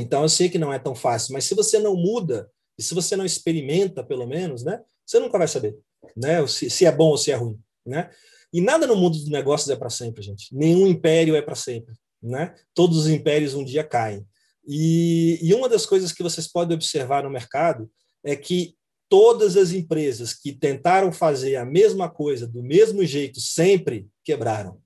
então, 0.00 0.22
eu 0.22 0.28
sei 0.28 0.48
que 0.48 0.58
não 0.58 0.72
é 0.72 0.78
tão 0.78 0.94
fácil, 0.94 1.32
mas 1.32 1.44
se 1.44 1.54
você 1.54 1.78
não 1.78 1.94
muda, 1.94 2.50
e 2.78 2.82
se 2.82 2.94
você 2.94 3.16
não 3.16 3.24
experimenta, 3.24 4.02
pelo 4.02 4.26
menos, 4.26 4.64
né, 4.64 4.80
você 5.06 5.18
nunca 5.18 5.38
vai 5.38 5.46
saber 5.46 5.76
né, 6.16 6.44
se, 6.46 6.68
se 6.68 6.84
é 6.84 6.92
bom 6.92 7.10
ou 7.10 7.18
se 7.18 7.30
é 7.30 7.34
ruim. 7.34 7.58
Né? 7.86 8.10
E 8.52 8.60
nada 8.60 8.86
no 8.86 8.96
mundo 8.96 9.18
dos 9.18 9.28
negócios 9.28 9.68
é 9.70 9.76
para 9.76 9.90
sempre, 9.90 10.22
gente. 10.22 10.54
Nenhum 10.54 10.86
império 10.86 11.36
é 11.36 11.42
para 11.42 11.54
sempre. 11.54 11.94
Né? 12.22 12.54
Todos 12.74 12.98
os 12.98 13.08
impérios 13.08 13.54
um 13.54 13.64
dia 13.64 13.84
caem. 13.84 14.26
E, 14.66 15.38
e 15.42 15.52
uma 15.52 15.68
das 15.68 15.84
coisas 15.84 16.12
que 16.12 16.22
vocês 16.22 16.48
podem 16.48 16.74
observar 16.74 17.24
no 17.24 17.30
mercado 17.30 17.90
é 18.24 18.34
que 18.34 18.74
todas 19.08 19.56
as 19.56 19.72
empresas 19.72 20.32
que 20.32 20.52
tentaram 20.52 21.12
fazer 21.12 21.56
a 21.56 21.64
mesma 21.64 22.10
coisa 22.10 22.46
do 22.46 22.62
mesmo 22.62 23.04
jeito 23.04 23.40
sempre 23.40 24.08
quebraram 24.24 24.80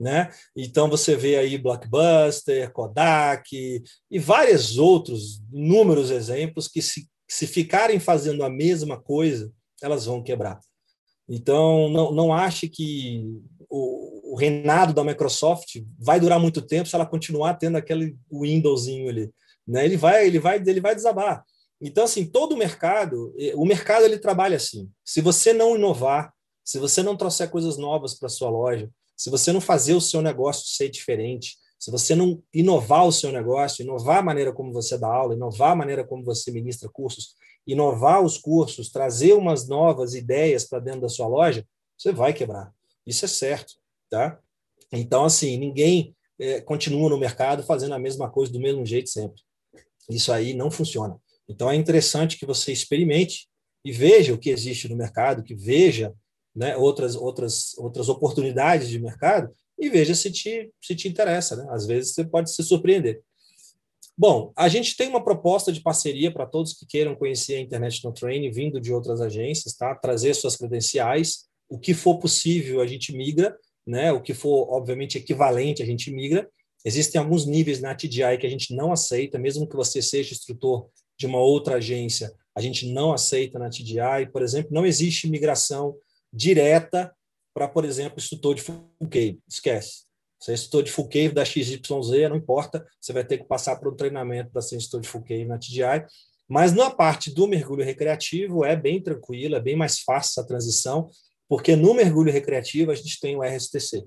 né? 0.00 0.30
Então 0.56 0.88
você 0.88 1.14
vê 1.14 1.36
aí 1.36 1.58
Blockbuster, 1.58 2.72
Kodak 2.72 3.82
e 4.10 4.18
vários 4.18 4.78
outros 4.78 5.42
inúmeros 5.52 6.10
exemplos 6.10 6.66
que 6.66 6.80
se, 6.80 7.06
se 7.28 7.46
ficarem 7.46 8.00
fazendo 8.00 8.42
a 8.42 8.48
mesma 8.48 8.98
coisa, 8.98 9.52
elas 9.82 10.06
vão 10.06 10.22
quebrar. 10.22 10.58
Então 11.28 11.90
não, 11.90 12.12
não 12.12 12.32
ache 12.32 12.66
que 12.66 13.22
o, 13.68 14.32
o 14.32 14.36
reinado 14.36 14.94
da 14.94 15.04
Microsoft 15.04 15.76
vai 15.98 16.18
durar 16.18 16.40
muito 16.40 16.62
tempo 16.62 16.88
se 16.88 16.94
ela 16.94 17.06
continuar 17.06 17.54
tendo 17.54 17.76
aquele 17.76 18.16
Windowsinho 18.32 19.08
ali, 19.08 19.30
né? 19.68 19.84
Ele 19.84 19.98
vai 19.98 20.26
ele 20.26 20.38
vai 20.38 20.62
ele 20.66 20.80
vai 20.80 20.94
desabar. 20.94 21.44
Então 21.78 22.04
assim, 22.04 22.24
todo 22.24 22.54
o 22.54 22.58
mercado, 22.58 23.34
o 23.54 23.66
mercado 23.66 24.04
ele 24.06 24.18
trabalha 24.18 24.56
assim. 24.56 24.90
Se 25.04 25.20
você 25.20 25.52
não 25.52 25.76
inovar, 25.76 26.32
se 26.64 26.78
você 26.78 27.02
não 27.02 27.16
trouxer 27.16 27.50
coisas 27.50 27.76
novas 27.76 28.14
para 28.14 28.28
sua 28.28 28.50
loja, 28.50 28.90
se 29.20 29.28
você 29.28 29.52
não 29.52 29.60
fazer 29.60 29.92
o 29.92 30.00
seu 30.00 30.22
negócio 30.22 30.66
ser 30.66 30.88
diferente, 30.88 31.58
se 31.78 31.90
você 31.90 32.14
não 32.14 32.42
inovar 32.54 33.06
o 33.06 33.12
seu 33.12 33.30
negócio, 33.30 33.82
inovar 33.82 34.16
a 34.16 34.22
maneira 34.22 34.50
como 34.50 34.72
você 34.72 34.96
dá 34.96 35.08
aula, 35.08 35.34
inovar 35.34 35.72
a 35.72 35.76
maneira 35.76 36.02
como 36.02 36.24
você 36.24 36.50
ministra 36.50 36.88
cursos, 36.88 37.34
inovar 37.66 38.24
os 38.24 38.38
cursos, 38.38 38.88
trazer 38.88 39.34
umas 39.34 39.68
novas 39.68 40.14
ideias 40.14 40.64
para 40.64 40.78
dentro 40.78 41.02
da 41.02 41.10
sua 41.10 41.26
loja, 41.26 41.66
você 41.98 42.12
vai 42.12 42.32
quebrar. 42.32 42.72
Isso 43.06 43.26
é 43.26 43.28
certo, 43.28 43.74
tá? 44.08 44.40
Então, 44.90 45.26
assim, 45.26 45.58
ninguém 45.58 46.16
é, 46.38 46.62
continua 46.62 47.10
no 47.10 47.18
mercado 47.18 47.62
fazendo 47.62 47.94
a 47.94 47.98
mesma 47.98 48.30
coisa 48.30 48.50
do 48.50 48.58
mesmo 48.58 48.86
jeito 48.86 49.10
sempre. 49.10 49.42
Isso 50.08 50.32
aí 50.32 50.54
não 50.54 50.70
funciona. 50.70 51.20
Então, 51.46 51.70
é 51.70 51.76
interessante 51.76 52.38
que 52.38 52.46
você 52.46 52.72
experimente 52.72 53.50
e 53.84 53.92
veja 53.92 54.32
o 54.32 54.38
que 54.38 54.48
existe 54.48 54.88
no 54.88 54.96
mercado, 54.96 55.42
que 55.42 55.54
veja 55.54 56.14
né, 56.54 56.76
outras, 56.76 57.14
outras, 57.16 57.76
outras 57.78 58.08
oportunidades 58.08 58.88
de 58.88 58.98
mercado 58.98 59.50
e 59.78 59.88
veja 59.88 60.14
se 60.14 60.30
te, 60.30 60.72
se 60.80 60.94
te 60.94 61.08
interessa. 61.08 61.56
Né? 61.56 61.66
Às 61.70 61.86
vezes 61.86 62.14
você 62.14 62.24
pode 62.24 62.52
se 62.52 62.62
surpreender. 62.62 63.22
Bom, 64.16 64.52
a 64.54 64.68
gente 64.68 64.96
tem 64.96 65.08
uma 65.08 65.24
proposta 65.24 65.72
de 65.72 65.80
parceria 65.80 66.30
para 66.30 66.46
todos 66.46 66.74
que 66.74 66.86
queiram 66.86 67.14
conhecer 67.14 67.54
a 67.54 67.60
Internet 67.60 68.04
no 68.04 68.12
Training 68.12 68.50
vindo 68.50 68.80
de 68.80 68.92
outras 68.92 69.20
agências, 69.20 69.74
tá? 69.74 69.94
Trazer 69.94 70.34
suas 70.34 70.56
credenciais, 70.56 71.46
o 71.70 71.78
que 71.78 71.94
for 71.94 72.18
possível 72.18 72.82
a 72.82 72.86
gente 72.86 73.16
migra, 73.16 73.56
né? 73.86 74.12
O 74.12 74.20
que 74.20 74.34
for 74.34 74.68
obviamente 74.74 75.16
equivalente 75.16 75.82
a 75.82 75.86
gente 75.86 76.10
migra 76.12 76.46
Existem 76.84 77.20
alguns 77.20 77.44
níveis 77.46 77.80
na 77.80 77.94
TDI 77.94 78.38
que 78.40 78.46
a 78.46 78.50
gente 78.50 78.74
não 78.74 78.92
aceita, 78.92 79.38
mesmo 79.38 79.66
que 79.66 79.76
você 79.76 80.00
seja 80.00 80.32
instrutor 80.32 80.88
de 81.18 81.26
uma 81.26 81.38
outra 81.38 81.76
agência, 81.76 82.32
a 82.54 82.60
gente 82.60 82.90
não 82.90 83.12
aceita 83.12 83.58
na 83.58 83.68
TDI. 83.68 84.30
Por 84.32 84.42
exemplo, 84.42 84.70
não 84.72 84.86
existe 84.86 85.28
migração 85.28 85.94
direta 86.32 87.14
para, 87.54 87.68
por 87.68 87.84
exemplo, 87.84 88.18
instrutor 88.18 88.54
de 88.54 88.62
full. 88.62 88.90
Esquece. 89.48 90.04
Você 90.40 90.52
é 90.52 90.54
instrutor 90.54 90.82
de 90.82 90.90
full 90.90 91.08
da 91.34 91.44
XYZ, 91.44 91.80
não 92.28 92.36
importa, 92.36 92.86
você 92.98 93.12
vai 93.12 93.24
ter 93.24 93.38
que 93.38 93.44
passar 93.44 93.76
por 93.76 93.92
um 93.92 93.96
treinamento 93.96 94.50
para 94.50 94.62
ser 94.62 94.76
instrutor 94.76 95.00
de 95.00 95.08
full 95.08 95.24
na 95.46 95.58
TDI. 95.58 96.06
Mas 96.48 96.72
na 96.72 96.90
parte 96.90 97.32
do 97.32 97.46
mergulho 97.46 97.84
recreativo 97.84 98.64
é 98.64 98.74
bem 98.74 99.02
tranquilo, 99.02 99.54
é 99.54 99.60
bem 99.60 99.76
mais 99.76 100.00
fácil 100.00 100.40
essa 100.40 100.46
transição, 100.46 101.10
porque 101.48 101.76
no 101.76 101.94
mergulho 101.94 102.32
recreativo 102.32 102.90
a 102.90 102.94
gente 102.94 103.20
tem 103.20 103.36
o 103.36 103.42
RSTC. 103.42 104.04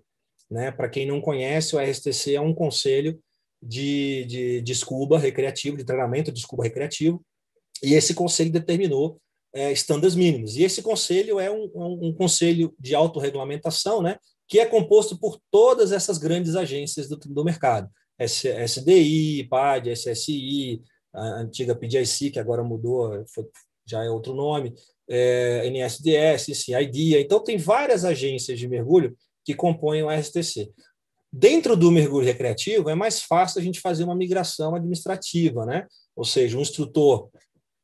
Né? 0.49 0.71
Para 0.71 0.89
quem 0.89 1.05
não 1.05 1.21
conhece, 1.21 1.75
o 1.75 1.79
RSTC 1.79 2.35
é 2.35 2.41
um 2.41 2.53
conselho 2.53 3.19
de, 3.61 4.25
de, 4.25 4.61
de 4.61 4.75
scuba 4.75 5.17
recreativo, 5.17 5.77
de 5.77 5.85
treinamento 5.85 6.31
de 6.31 6.41
scuba 6.41 6.63
recreativo, 6.63 7.23
e 7.81 7.93
esse 7.93 8.13
conselho 8.13 8.51
determinou 8.51 9.21
é, 9.53 9.73
mínimos. 10.15 10.55
E 10.55 10.63
esse 10.63 10.81
conselho 10.81 11.39
é 11.39 11.51
um, 11.51 11.69
um, 11.75 12.07
um 12.07 12.13
conselho 12.13 12.73
de 12.79 12.95
autorregulamentação, 12.95 14.01
né, 14.01 14.17
que 14.47 14.59
é 14.59 14.65
composto 14.65 15.17
por 15.17 15.39
todas 15.51 15.91
essas 15.91 16.17
grandes 16.17 16.55
agências 16.55 17.07
do, 17.07 17.17
do 17.17 17.43
mercado. 17.43 17.89
SDI, 18.19 19.47
PAD, 19.49 19.91
SSI, 19.91 20.81
a 21.13 21.41
antiga 21.41 21.75
PDIC, 21.75 22.31
que 22.31 22.39
agora 22.39 22.63
mudou, 22.63 23.23
foi, 23.27 23.45
já 23.85 24.03
é 24.03 24.09
outro 24.09 24.33
nome, 24.33 24.73
é, 25.09 25.67
NSDS, 25.67 26.55
CIDIA. 26.55 27.19
Então, 27.19 27.43
tem 27.43 27.57
várias 27.57 28.05
agências 28.05 28.57
de 28.57 28.67
mergulho 28.67 29.15
que 29.43 29.53
compõem 29.53 30.03
o 30.03 30.09
RSTC. 30.09 30.71
Dentro 31.31 31.75
do 31.75 31.91
mergulho 31.91 32.25
recreativo, 32.25 32.89
é 32.89 32.95
mais 32.95 33.21
fácil 33.21 33.59
a 33.59 33.63
gente 33.63 33.79
fazer 33.79 34.03
uma 34.03 34.15
migração 34.15 34.75
administrativa, 34.75 35.65
né? 35.65 35.87
Ou 36.15 36.23
seja, 36.23 36.57
um 36.57 36.61
instrutor 36.61 37.29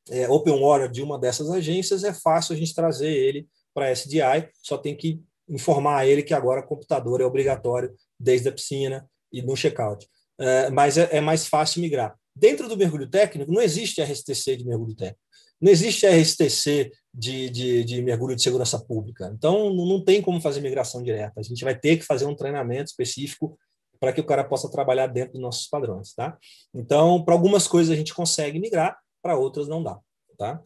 é, 0.10 0.30
open 0.30 0.60
water 0.60 0.89
de 0.89 1.01
uma 1.01 1.18
dessas 1.18 1.49
agências, 1.49 2.03
é 2.03 2.14
fácil 2.14 2.53
a 2.53 2.57
gente 2.57 2.74
trazer 2.74 3.12
ele 3.12 3.47
para 3.74 3.91
SDI, 3.91 4.49
só 4.62 4.78
tem 4.78 4.95
que 4.95 5.22
informar 5.47 6.05
ele 6.05 6.24
que 6.24 6.34
agora 6.34 6.64
computador 6.64 7.22
é 7.22 7.26
obrigatório 7.26 7.93
desde 8.20 8.49
a 8.49 8.51
piscina 8.51 9.07
e 9.32 9.41
no 9.41 9.55
checkout. 9.55 10.07
É, 10.39 10.70
mas 10.70 10.97
é, 10.97 11.18
é 11.18 11.22
mais 11.22 11.47
fácil 11.47 11.82
migrar. 11.82 12.16
Dentro 12.36 12.68
do 12.68 12.78
mergulho 12.78 13.10
técnico, 13.10 13.51
não 13.51 13.62
existe 13.62 14.01
RSTC 14.01 14.57
de 14.57 14.66
mergulho 14.66 14.95
técnico. 14.95 15.20
Não 15.62 15.70
existe 15.70 16.07
RSTC 16.07 16.91
de, 17.14 17.49
de, 17.49 17.84
de 17.84 18.01
mergulho 18.01 18.36
de 18.36 18.41
segurança 18.41 18.80
pública. 18.80 19.30
Então, 19.36 19.74
não 19.74 20.03
tem 20.03 20.22
como 20.22 20.39
fazer 20.39 20.62
migração 20.62 21.03
direta. 21.03 21.34
A 21.38 21.43
gente 21.43 21.64
vai 21.66 21.78
ter 21.78 21.97
que 21.97 22.05
fazer 22.05 22.26
um 22.26 22.36
treinamento 22.36 22.91
específico 22.91 23.57
para 23.99 24.14
que 24.14 24.22
o 24.22 24.26
cara 24.26 24.45
possa 24.45 24.72
trabalhar 24.72 25.07
dentro 25.07 25.34
dos 25.34 25.41
nossos 25.41 25.68
padrões, 25.68 26.14
tá? 26.14 26.38
Então, 26.74 27.24
para 27.26 27.34
algumas 27.34 27.68
coisas 27.68 27.91
a 27.91 27.97
gente 27.97 28.14
consegue 28.14 28.57
migrar, 28.57 28.97
para 29.22 29.38
outras 29.38 29.67
não 29.67 29.84
dá, 29.84 29.99
tá? 30.38 30.63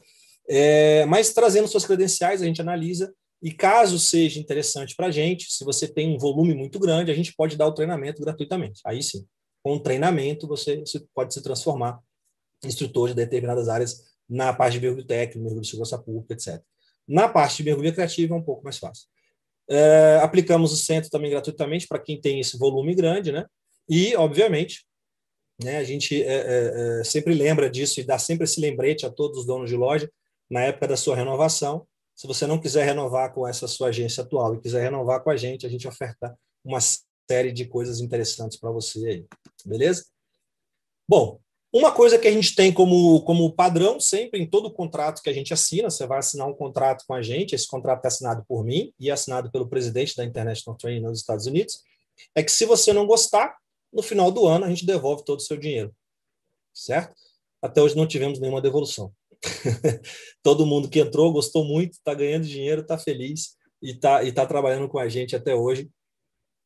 É, 0.48 1.06
mas 1.06 1.34
trazendo 1.34 1.68
suas 1.68 1.86
credenciais, 1.86 2.42
a 2.42 2.46
gente 2.46 2.62
analisa 2.62 3.14
e 3.42 3.52
caso 3.52 4.00
seja 4.00 4.40
interessante 4.40 4.96
para 4.96 5.08
a 5.08 5.12
gente, 5.12 5.52
se 5.52 5.64
você 5.66 5.88
tem 5.88 6.16
um 6.16 6.18
volume 6.18 6.54
muito 6.54 6.80
grande, 6.80 7.12
a 7.12 7.16
gente 7.16 7.34
pode 7.36 7.58
dar 7.58 7.68
o 7.68 7.74
treinamento 7.74 8.22
gratuitamente. 8.22 8.82
Aí 8.86 9.02
sim, 9.04 9.26
com 9.62 9.78
treinamento, 9.80 10.48
você 10.48 10.84
pode 11.14 11.34
se 11.34 11.42
transformar 11.42 12.00
em 12.64 12.68
instrutor 12.68 13.10
de 13.10 13.16
determinadas 13.16 13.68
áreas 13.68 14.14
na 14.30 14.54
parte 14.54 14.74
de 14.74 14.82
mergulho 14.82 15.06
técnico, 15.06 15.44
mergulho 15.44 15.62
de 15.62 15.68
segurança 15.68 15.98
pública, 15.98 16.34
etc. 16.34 16.62
Na 17.08 17.28
parte 17.28 17.58
de 17.58 17.64
mergulho 17.64 17.92
criativo 17.92 18.34
é 18.34 18.38
um 18.38 18.44
pouco 18.44 18.64
mais 18.64 18.78
fácil. 18.78 19.08
É, 19.70 20.20
aplicamos 20.22 20.72
o 20.72 20.78
centro 20.78 21.10
também 21.10 21.32
gratuitamente 21.32 21.88
para 21.88 22.00
quem 22.00 22.20
tem 22.20 22.40
esse 22.40 22.58
volume 22.58 22.96
grande, 22.96 23.32
né? 23.32 23.46
E, 23.90 24.16
obviamente, 24.16 24.86
né, 25.62 25.78
a 25.78 25.84
gente 25.84 26.22
é, 26.22 26.28
é, 26.28 27.00
é, 27.00 27.04
sempre 27.04 27.34
lembra 27.34 27.70
disso 27.70 28.00
e 28.00 28.04
dá 28.04 28.18
sempre 28.18 28.46
esse 28.46 28.60
lembrete 28.60 29.06
a 29.06 29.10
todos 29.10 29.40
os 29.40 29.46
donos 29.46 29.70
de 29.70 29.76
loja 29.76 30.10
na 30.50 30.62
época 30.62 30.88
da 30.88 30.98
sua 30.98 31.16
renovação. 31.16 31.88
Se 32.16 32.28
você 32.28 32.46
não 32.46 32.60
quiser 32.60 32.86
renovar 32.86 33.34
com 33.34 33.48
essa 33.48 33.68
sua 33.68 33.90
agência 33.90 34.24
atual 34.24 34.56
e 34.56 34.62
quiser 34.62 34.84
renovar 34.84 35.24
com 35.24 35.30
a 35.30 35.38
gente, 35.38 35.66
a 35.66 35.70
gente 35.70 35.88
oferta 35.88 36.38
uma 36.64 36.80
série 36.80 37.52
de 37.52 37.66
coisas 37.66 38.00
interessantes 38.00 38.58
para 38.60 38.72
você 38.72 39.00
aí, 39.08 39.26
beleza? 39.66 40.06
Bom, 41.08 41.40
uma 41.74 41.92
coisa 41.92 42.20
que 42.20 42.28
a 42.28 42.32
gente 42.32 42.54
tem 42.54 42.72
como, 42.72 43.22
como 43.24 43.52
padrão 43.52 44.00
sempre 44.00 44.40
em 44.40 44.48
todo 44.48 44.72
contrato 44.72 45.24
que 45.24 45.30
a 45.30 45.34
gente 45.34 45.54
assina, 45.54 45.90
você 45.90 46.06
vai 46.06 46.20
assinar 46.20 46.48
um 46.48 46.54
contrato 46.54 47.04
com 47.08 47.16
a 47.16 47.22
gente, 47.22 47.56
esse 47.56 47.68
contrato 47.68 48.06
é 48.06 48.08
assinado 48.08 48.46
por 48.48 48.64
mim 48.64 48.94
e 49.00 49.10
é 49.10 49.14
assinado 49.14 49.52
pelo 49.52 49.68
presidente 49.68 50.16
da 50.16 50.24
International 50.24 50.78
Training 50.78 51.02
nos 51.02 51.20
Estados 51.20 51.48
Unidos, 51.48 51.80
é 52.36 52.44
que 52.44 52.52
se 52.52 52.66
você 52.66 52.94
não 52.94 53.08
gostar, 53.08 53.58
no 53.94 54.02
final 54.02 54.32
do 54.32 54.48
ano 54.48 54.66
a 54.66 54.70
gente 54.70 54.86
devolve 54.86 55.24
todo 55.24 55.40
o 55.40 55.44
seu 55.44 55.58
dinheiro, 55.58 55.94
certo? 56.74 57.16
Até 57.62 57.82
hoje 57.82 57.96
não 57.96 58.08
tivemos 58.08 58.40
nenhuma 58.40 58.62
devolução. 58.62 59.14
todo 60.42 60.66
mundo 60.66 60.90
que 60.90 61.00
entrou 61.00 61.32
gostou 61.32 61.64
muito, 61.64 61.94
está 61.94 62.14
ganhando 62.14 62.48
dinheiro, 62.48 62.82
está 62.82 62.98
feliz 62.98 63.56
e 63.82 63.92
está 63.92 64.24
e 64.24 64.32
tá 64.32 64.46
trabalhando 64.46 64.88
com 64.88 64.98
a 64.98 65.08
gente 65.08 65.36
até 65.36 65.54
hoje 65.54 65.90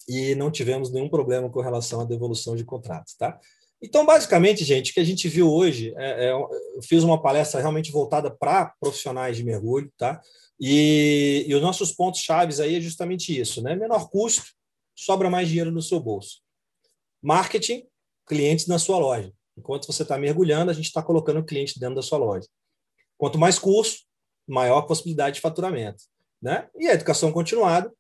e 0.08 0.36
não 0.36 0.50
tivemos 0.50 0.92
nenhum 0.92 1.10
problema 1.10 1.50
com 1.50 1.60
relação 1.60 2.00
à 2.00 2.06
devolução 2.06 2.56
de 2.56 2.64
contratos, 2.64 3.16
tá? 3.16 3.40
Então, 3.82 4.06
basicamente, 4.06 4.64
gente, 4.64 4.92
o 4.92 4.94
que 4.94 5.00
a 5.00 5.04
gente 5.04 5.28
viu 5.28 5.52
hoje, 5.52 5.94
é, 5.98 6.28
é, 6.28 6.32
eu 6.32 6.50
fiz 6.82 7.04
uma 7.04 7.22
palestra 7.22 7.60
realmente 7.60 7.92
voltada 7.92 8.32
para 8.32 8.74
profissionais 8.80 9.38
de 9.38 9.44
mergulho, 9.44 9.92
tá? 9.98 10.20
E, 10.60 11.46
e 11.48 11.54
os 11.54 11.62
nossos 11.62 11.92
pontos 11.92 12.22
chaves 12.22 12.60
aí 12.60 12.76
é 12.76 12.82
justamente 12.82 13.38
isso, 13.38 13.62
né? 13.62 13.76
Menor 13.76 14.10
custo, 14.10 14.44
sobra 14.96 15.30
mais 15.30 15.48
dinheiro 15.48 15.72
no 15.72 15.82
seu 15.82 16.00
bolso. 16.00 16.42
Marketing, 17.22 17.88
clientes 18.26 18.68
na 18.68 18.80
sua 18.80 18.98
loja. 18.98 19.34
Enquanto 19.58 19.88
você 19.88 20.04
está 20.04 20.18
mergulhando, 20.18 20.72
a 20.72 20.74
gente 20.74 20.86
está 20.86 21.02
colocando 21.02 21.40
o 21.40 21.46
cliente 21.46 21.80
dentro 21.80 21.96
da 21.96 22.02
sua 22.02 22.18
loja. 22.18 22.48
Quanto 23.18 23.40
mais 23.40 23.58
curso, 23.58 24.06
maior 24.48 24.84
possibilidade 24.84 25.36
de 25.36 25.42
faturamento. 25.42 26.04
Né? 26.42 26.70
E 26.76 26.88
a 26.88 26.94
educação 26.94 27.32
continuada, 27.32 27.92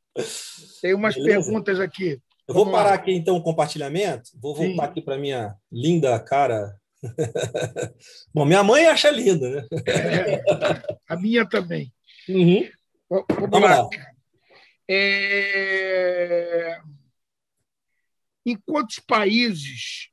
Tem 0.82 0.94
umas 0.94 1.16
Beleza? 1.16 1.44
perguntas 1.44 1.80
aqui. 1.80 2.22
Eu 2.48 2.54
vou 2.54 2.72
parar 2.72 2.92
lá. 2.92 2.96
aqui 2.96 3.12
então 3.12 3.36
o 3.36 3.44
compartilhamento. 3.44 4.30
Vou 4.42 4.56
voltar 4.56 4.84
Sim. 4.84 4.90
aqui 4.90 5.02
para 5.02 5.18
minha 5.18 5.54
linda 5.70 6.18
cara. 6.20 6.74
Bom, 8.34 8.46
minha 8.46 8.64
mãe 8.64 8.86
acha 8.86 9.10
linda, 9.10 9.50
né? 9.50 9.68
É, 9.86 10.42
a 11.10 11.18
minha 11.18 11.46
também. 11.46 11.92
Uhum. 12.30 12.70
Vamos, 13.10 13.26
Vamos 13.52 13.62
lá. 13.62 13.82
lá. 13.82 13.90
É... 14.90 16.80
Em 18.46 18.56
quantos 18.66 19.00
países 19.00 20.12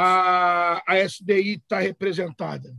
a, 0.00 0.82
a 0.86 1.08
SDI 1.08 1.54
está 1.54 1.80
representada? 1.80 2.72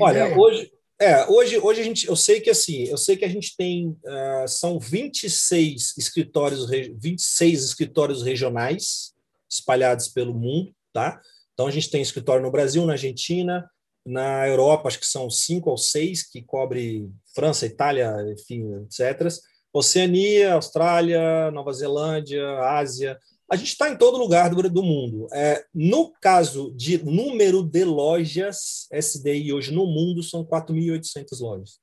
Olha, 0.00 0.26
ideia? 0.26 0.38
hoje, 0.38 0.72
é, 1.00 1.26
hoje, 1.26 1.58
hoje 1.58 1.80
a 1.80 1.84
gente, 1.84 2.06
eu 2.06 2.14
sei 2.14 2.40
que 2.40 2.50
assim, 2.50 2.84
eu 2.84 2.96
sei 2.96 3.16
que 3.16 3.24
a 3.24 3.28
gente 3.28 3.56
tem 3.56 3.88
uh, 3.88 4.46
são 4.46 4.78
26 4.78 5.98
escritórios, 5.98 6.70
26 6.70 7.64
escritórios 7.64 8.22
regionais 8.22 9.12
espalhados 9.50 10.08
pelo 10.08 10.32
mundo, 10.32 10.72
tá? 10.92 11.20
Então 11.52 11.66
a 11.66 11.70
gente 11.70 11.90
tem 11.90 12.00
escritório 12.00 12.42
no 12.42 12.50
Brasil, 12.50 12.86
na 12.86 12.92
Argentina, 12.92 13.68
na 14.06 14.46
Europa, 14.46 14.86
acho 14.86 15.00
que 15.00 15.06
são 15.06 15.28
cinco 15.28 15.70
ou 15.70 15.76
seis 15.76 16.22
que 16.22 16.42
cobre 16.42 17.10
França, 17.34 17.66
Itália, 17.66 18.14
enfim, 18.30 18.84
etc. 18.84 19.28
Oceania, 19.72 20.54
Austrália, 20.54 21.50
Nova 21.50 21.72
Zelândia, 21.72 22.46
Ásia. 22.60 23.18
A 23.54 23.56
gente 23.56 23.68
está 23.68 23.88
em 23.88 23.96
todo 23.96 24.18
lugar 24.18 24.50
do, 24.50 24.68
do 24.68 24.82
mundo. 24.82 25.28
É, 25.32 25.64
no 25.72 26.12
caso 26.20 26.74
de 26.74 27.00
número 27.04 27.62
de 27.62 27.84
lojas, 27.84 28.88
SDI 28.92 29.52
hoje 29.52 29.72
no 29.72 29.86
mundo 29.86 30.24
são 30.24 30.44
4.800 30.44 31.40
lojas. 31.40 31.78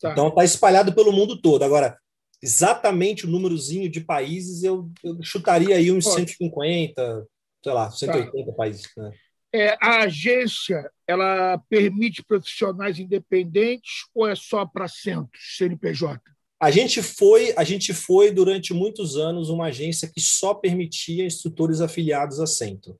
Tá. 0.00 0.12
Então 0.12 0.28
está 0.28 0.44
espalhado 0.44 0.94
pelo 0.94 1.10
mundo 1.10 1.42
todo. 1.42 1.64
Agora, 1.64 1.98
exatamente 2.40 3.26
o 3.26 3.28
númerozinho 3.28 3.90
de 3.90 4.00
países, 4.00 4.62
eu, 4.62 4.88
eu 5.02 5.20
chutaria 5.24 5.74
aí 5.74 5.90
uns 5.90 6.04
Pode. 6.04 6.20
150, 6.20 7.26
sei 7.64 7.72
lá, 7.72 7.90
180 7.90 8.46
tá. 8.46 8.52
países. 8.56 8.88
Né? 8.96 9.12
É, 9.52 9.76
a 9.82 10.04
agência 10.04 10.88
ela 11.04 11.58
permite 11.68 12.22
profissionais 12.22 13.00
independentes 13.00 14.04
ou 14.14 14.28
é 14.28 14.36
só 14.36 14.64
para 14.64 14.86
centros, 14.86 15.56
CNPJ? 15.56 16.20
A 16.58 16.70
gente 16.70 17.02
foi, 17.02 17.52
a 17.56 17.64
gente 17.64 17.92
foi 17.92 18.30
durante 18.30 18.72
muitos 18.72 19.16
anos 19.16 19.50
uma 19.50 19.66
agência 19.66 20.08
que 20.08 20.20
só 20.20 20.54
permitia 20.54 21.26
instrutores 21.26 21.80
afiliados 21.80 22.40
a 22.40 22.46
centro. 22.46 22.98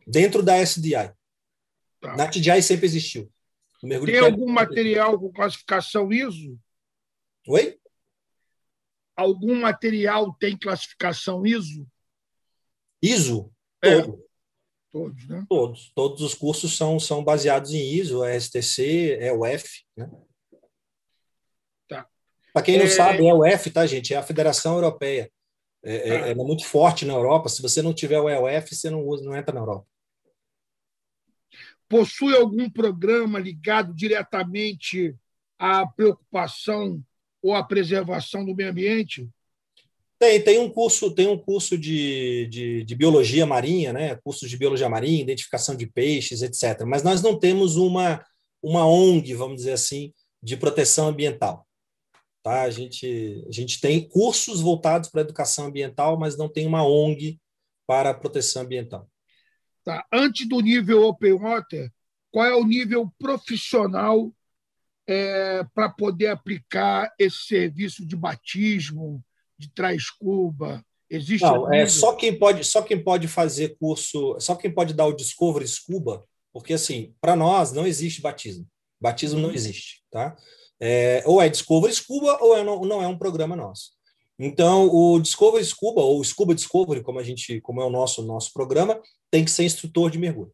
dentro 0.06 0.42
da 0.42 0.62
SDI. 0.62 1.12
Tá. 2.00 2.16
Na 2.16 2.28
TDI 2.28 2.62
sempre 2.62 2.86
existiu. 2.86 3.30
Tem 3.80 4.18
algum 4.18 4.50
material 4.50 5.18
com 5.18 5.32
classificação 5.32 6.12
ISO? 6.12 6.58
Oi? 7.46 7.78
Algum 9.18 9.60
material 9.60 10.32
tem 10.34 10.56
classificação 10.56 11.44
ISO? 11.44 11.86
ISO? 13.02 13.52
É. 13.82 14.00
Todo. 14.00 14.24
Todos, 14.90 15.28
né? 15.28 15.46
Todos. 15.48 15.92
Todos 15.94 16.22
os 16.22 16.34
cursos 16.34 16.76
são, 16.76 16.98
são 17.00 17.22
baseados 17.24 17.72
em 17.72 17.94
ISO, 17.94 18.24
é 18.24 18.38
STC, 18.38 19.18
é 19.20 19.32
UF, 19.32 19.84
né? 19.96 20.10
Tá. 21.88 22.06
Para 22.52 22.62
quem 22.62 22.78
não 22.78 22.86
é... 22.86 22.88
sabe, 22.88 23.26
é 23.26 23.34
UF, 23.34 23.70
tá, 23.70 23.86
gente? 23.86 24.14
É 24.14 24.16
a 24.16 24.22
Federação 24.22 24.74
Europeia. 24.74 25.30
É, 25.82 25.94
é, 25.94 26.18
tá. 26.20 26.28
é, 26.28 26.34
muito 26.34 26.64
forte 26.64 27.04
na 27.04 27.14
Europa. 27.14 27.48
Se 27.48 27.60
você 27.60 27.82
não 27.82 27.92
tiver 27.92 28.20
o 28.20 28.28
EUF, 28.28 28.74
você 28.74 28.90
não 28.90 29.04
usa, 29.06 29.24
não 29.24 29.36
entra 29.36 29.54
na 29.54 29.60
Europa 29.60 29.86
possui 31.88 32.36
algum 32.36 32.68
programa 32.68 33.38
ligado 33.38 33.94
diretamente 33.94 35.16
à 35.58 35.86
preocupação 35.86 37.02
ou 37.42 37.54
à 37.54 37.62
preservação 37.62 38.44
do 38.44 38.54
meio 38.54 38.70
ambiente? 38.70 39.28
Tem, 40.18 40.42
tem 40.42 40.58
um 40.58 40.68
curso, 40.68 41.14
tem 41.14 41.28
um 41.28 41.38
curso 41.38 41.78
de, 41.78 42.48
de, 42.48 42.84
de, 42.84 42.94
biologia 42.96 43.46
marinha, 43.46 43.92
né? 43.92 44.16
Cursos 44.16 44.50
de 44.50 44.56
biologia 44.56 44.88
marinha, 44.88 45.22
identificação 45.22 45.76
de 45.76 45.86
peixes, 45.86 46.42
etc. 46.42 46.84
Mas 46.84 47.04
nós 47.04 47.22
não 47.22 47.38
temos 47.38 47.76
uma, 47.76 48.24
uma 48.60 48.84
ONG, 48.84 49.32
vamos 49.34 49.58
dizer 49.58 49.72
assim, 49.72 50.12
de 50.42 50.56
proteção 50.56 51.08
ambiental. 51.08 51.64
Tá? 52.42 52.62
A, 52.62 52.70
gente, 52.70 53.44
a 53.48 53.52
gente 53.52 53.80
tem 53.80 54.08
cursos 54.08 54.60
voltados 54.60 55.08
para 55.08 55.20
a 55.20 55.24
educação 55.24 55.66
ambiental, 55.66 56.18
mas 56.18 56.36
não 56.36 56.48
tem 56.48 56.66
uma 56.66 56.84
ONG 56.84 57.38
para 57.86 58.10
a 58.10 58.14
proteção 58.14 58.62
ambiental. 58.62 59.08
Tá? 59.84 60.04
Antes 60.12 60.48
do 60.48 60.60
nível 60.60 61.04
Open 61.04 61.34
Water, 61.34 61.92
qual 62.30 62.44
é 62.44 62.54
o 62.54 62.64
nível 62.64 63.12
profissional 63.18 64.32
é, 65.08 65.64
para 65.74 65.88
poder 65.88 66.26
aplicar 66.26 67.12
esse 67.18 67.38
serviço 67.46 68.06
de 68.06 68.14
batismo, 68.14 69.24
de 69.58 69.70
trás-cuba? 69.70 70.84
Existe 71.10 71.42
Não, 71.42 71.72
é 71.72 71.86
só 71.86 72.14
quem 72.14 72.38
pode, 72.38 72.62
só 72.64 72.82
quem 72.82 73.02
pode 73.02 73.26
fazer 73.26 73.76
curso, 73.80 74.36
só 74.38 74.54
quem 74.54 74.70
pode 74.70 74.92
dar 74.92 75.06
o 75.06 75.16
Discovery 75.16 75.66
Scuba, 75.66 76.22
porque 76.52 76.74
assim, 76.74 77.14
para 77.18 77.34
nós 77.34 77.72
não 77.72 77.86
existe 77.86 78.20
batismo. 78.20 78.66
Batismo 79.00 79.40
não 79.40 79.50
existe, 79.50 80.02
tá? 80.10 80.36
É, 80.78 81.22
ou 81.24 81.40
é 81.40 81.48
Discovery 81.48 81.94
Scuba 81.94 82.36
ou 82.42 82.56
é, 82.56 82.62
não, 82.62 82.82
não 82.82 83.02
é 83.02 83.08
um 83.08 83.16
programa 83.16 83.56
nosso. 83.56 83.92
Então, 84.38 84.88
o 84.88 85.18
Discovery 85.18 85.64
Scuba, 85.64 86.02
ou 86.02 86.22
Scuba 86.22 86.54
Discovery, 86.54 87.02
como 87.02 87.18
a 87.18 87.24
gente, 87.24 87.60
como 87.62 87.80
é 87.80 87.84
o 87.84 87.90
nosso 87.90 88.22
nosso 88.22 88.52
programa, 88.52 89.00
tem 89.30 89.44
que 89.44 89.50
ser 89.50 89.64
instrutor 89.64 90.10
de 90.10 90.18
mergulho. 90.18 90.52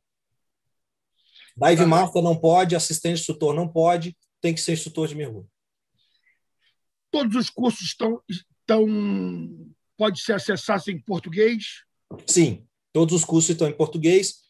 Dive 1.57 1.83
tá. 1.83 1.87
Master 1.87 2.23
não 2.23 2.37
pode, 2.37 2.75
assistente 2.75 3.21
instrutor 3.21 3.53
não 3.53 3.69
pode, 3.69 4.17
tem 4.45 4.55
que 4.55 4.61
ser 4.61 4.75
instrutor 4.75 5.09
de 5.09 5.15
mergulho. 5.15 5.49
Todos 7.11 7.35
os 7.35 7.49
cursos 7.49 7.81
estão, 7.81 8.21
estão 8.29 8.87
pode 9.97 10.21
ser 10.21 10.35
acessados 10.35 10.87
em 10.87 11.01
português? 11.01 11.83
Sim, 12.27 12.67
todos 12.93 13.15
os 13.15 13.25
cursos 13.25 13.49
estão 13.49 13.67
em 13.67 13.73
português, 13.73 14.43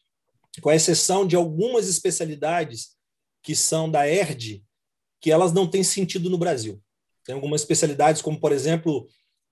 com 0.60 0.72
exceção 0.72 1.24
de 1.24 1.36
algumas 1.36 1.88
especialidades 1.88 2.96
que 3.40 3.54
são 3.54 3.88
da 3.88 4.08
ERD, 4.08 4.64
que 5.20 5.30
elas 5.30 5.52
não 5.52 5.70
têm 5.70 5.84
sentido 5.84 6.28
no 6.28 6.38
Brasil. 6.38 6.82
Tem 7.24 7.36
algumas 7.36 7.60
especialidades, 7.60 8.20
como, 8.20 8.40
por 8.40 8.50
exemplo, 8.50 9.06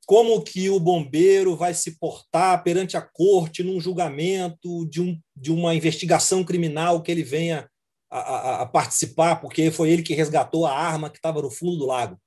como 0.06 0.42
que 0.42 0.68
o 0.68 0.80
bombeiro 0.80 1.54
vai 1.54 1.72
se 1.72 2.00
portar 2.00 2.64
perante 2.64 2.96
a 2.96 3.00
corte 3.00 3.62
num 3.62 3.80
julgamento 3.80 4.84
de, 4.86 5.00
um, 5.00 5.16
de 5.36 5.52
uma 5.52 5.72
investigação 5.72 6.42
criminal 6.42 7.00
que 7.00 7.12
ele 7.12 7.22
venha 7.22 7.70
a, 8.18 8.62
a, 8.62 8.66
participar, 8.66 9.36
porque 9.36 9.70
foi 9.70 9.90
ele 9.90 10.02
que 10.02 10.12
resgatou 10.12 10.66
a 10.66 10.76
arma 10.76 11.08
que 11.08 11.16
estava 11.16 11.40
no 11.40 11.50
fundo 11.50 11.78
do 11.78 11.86
lago. 11.86 12.20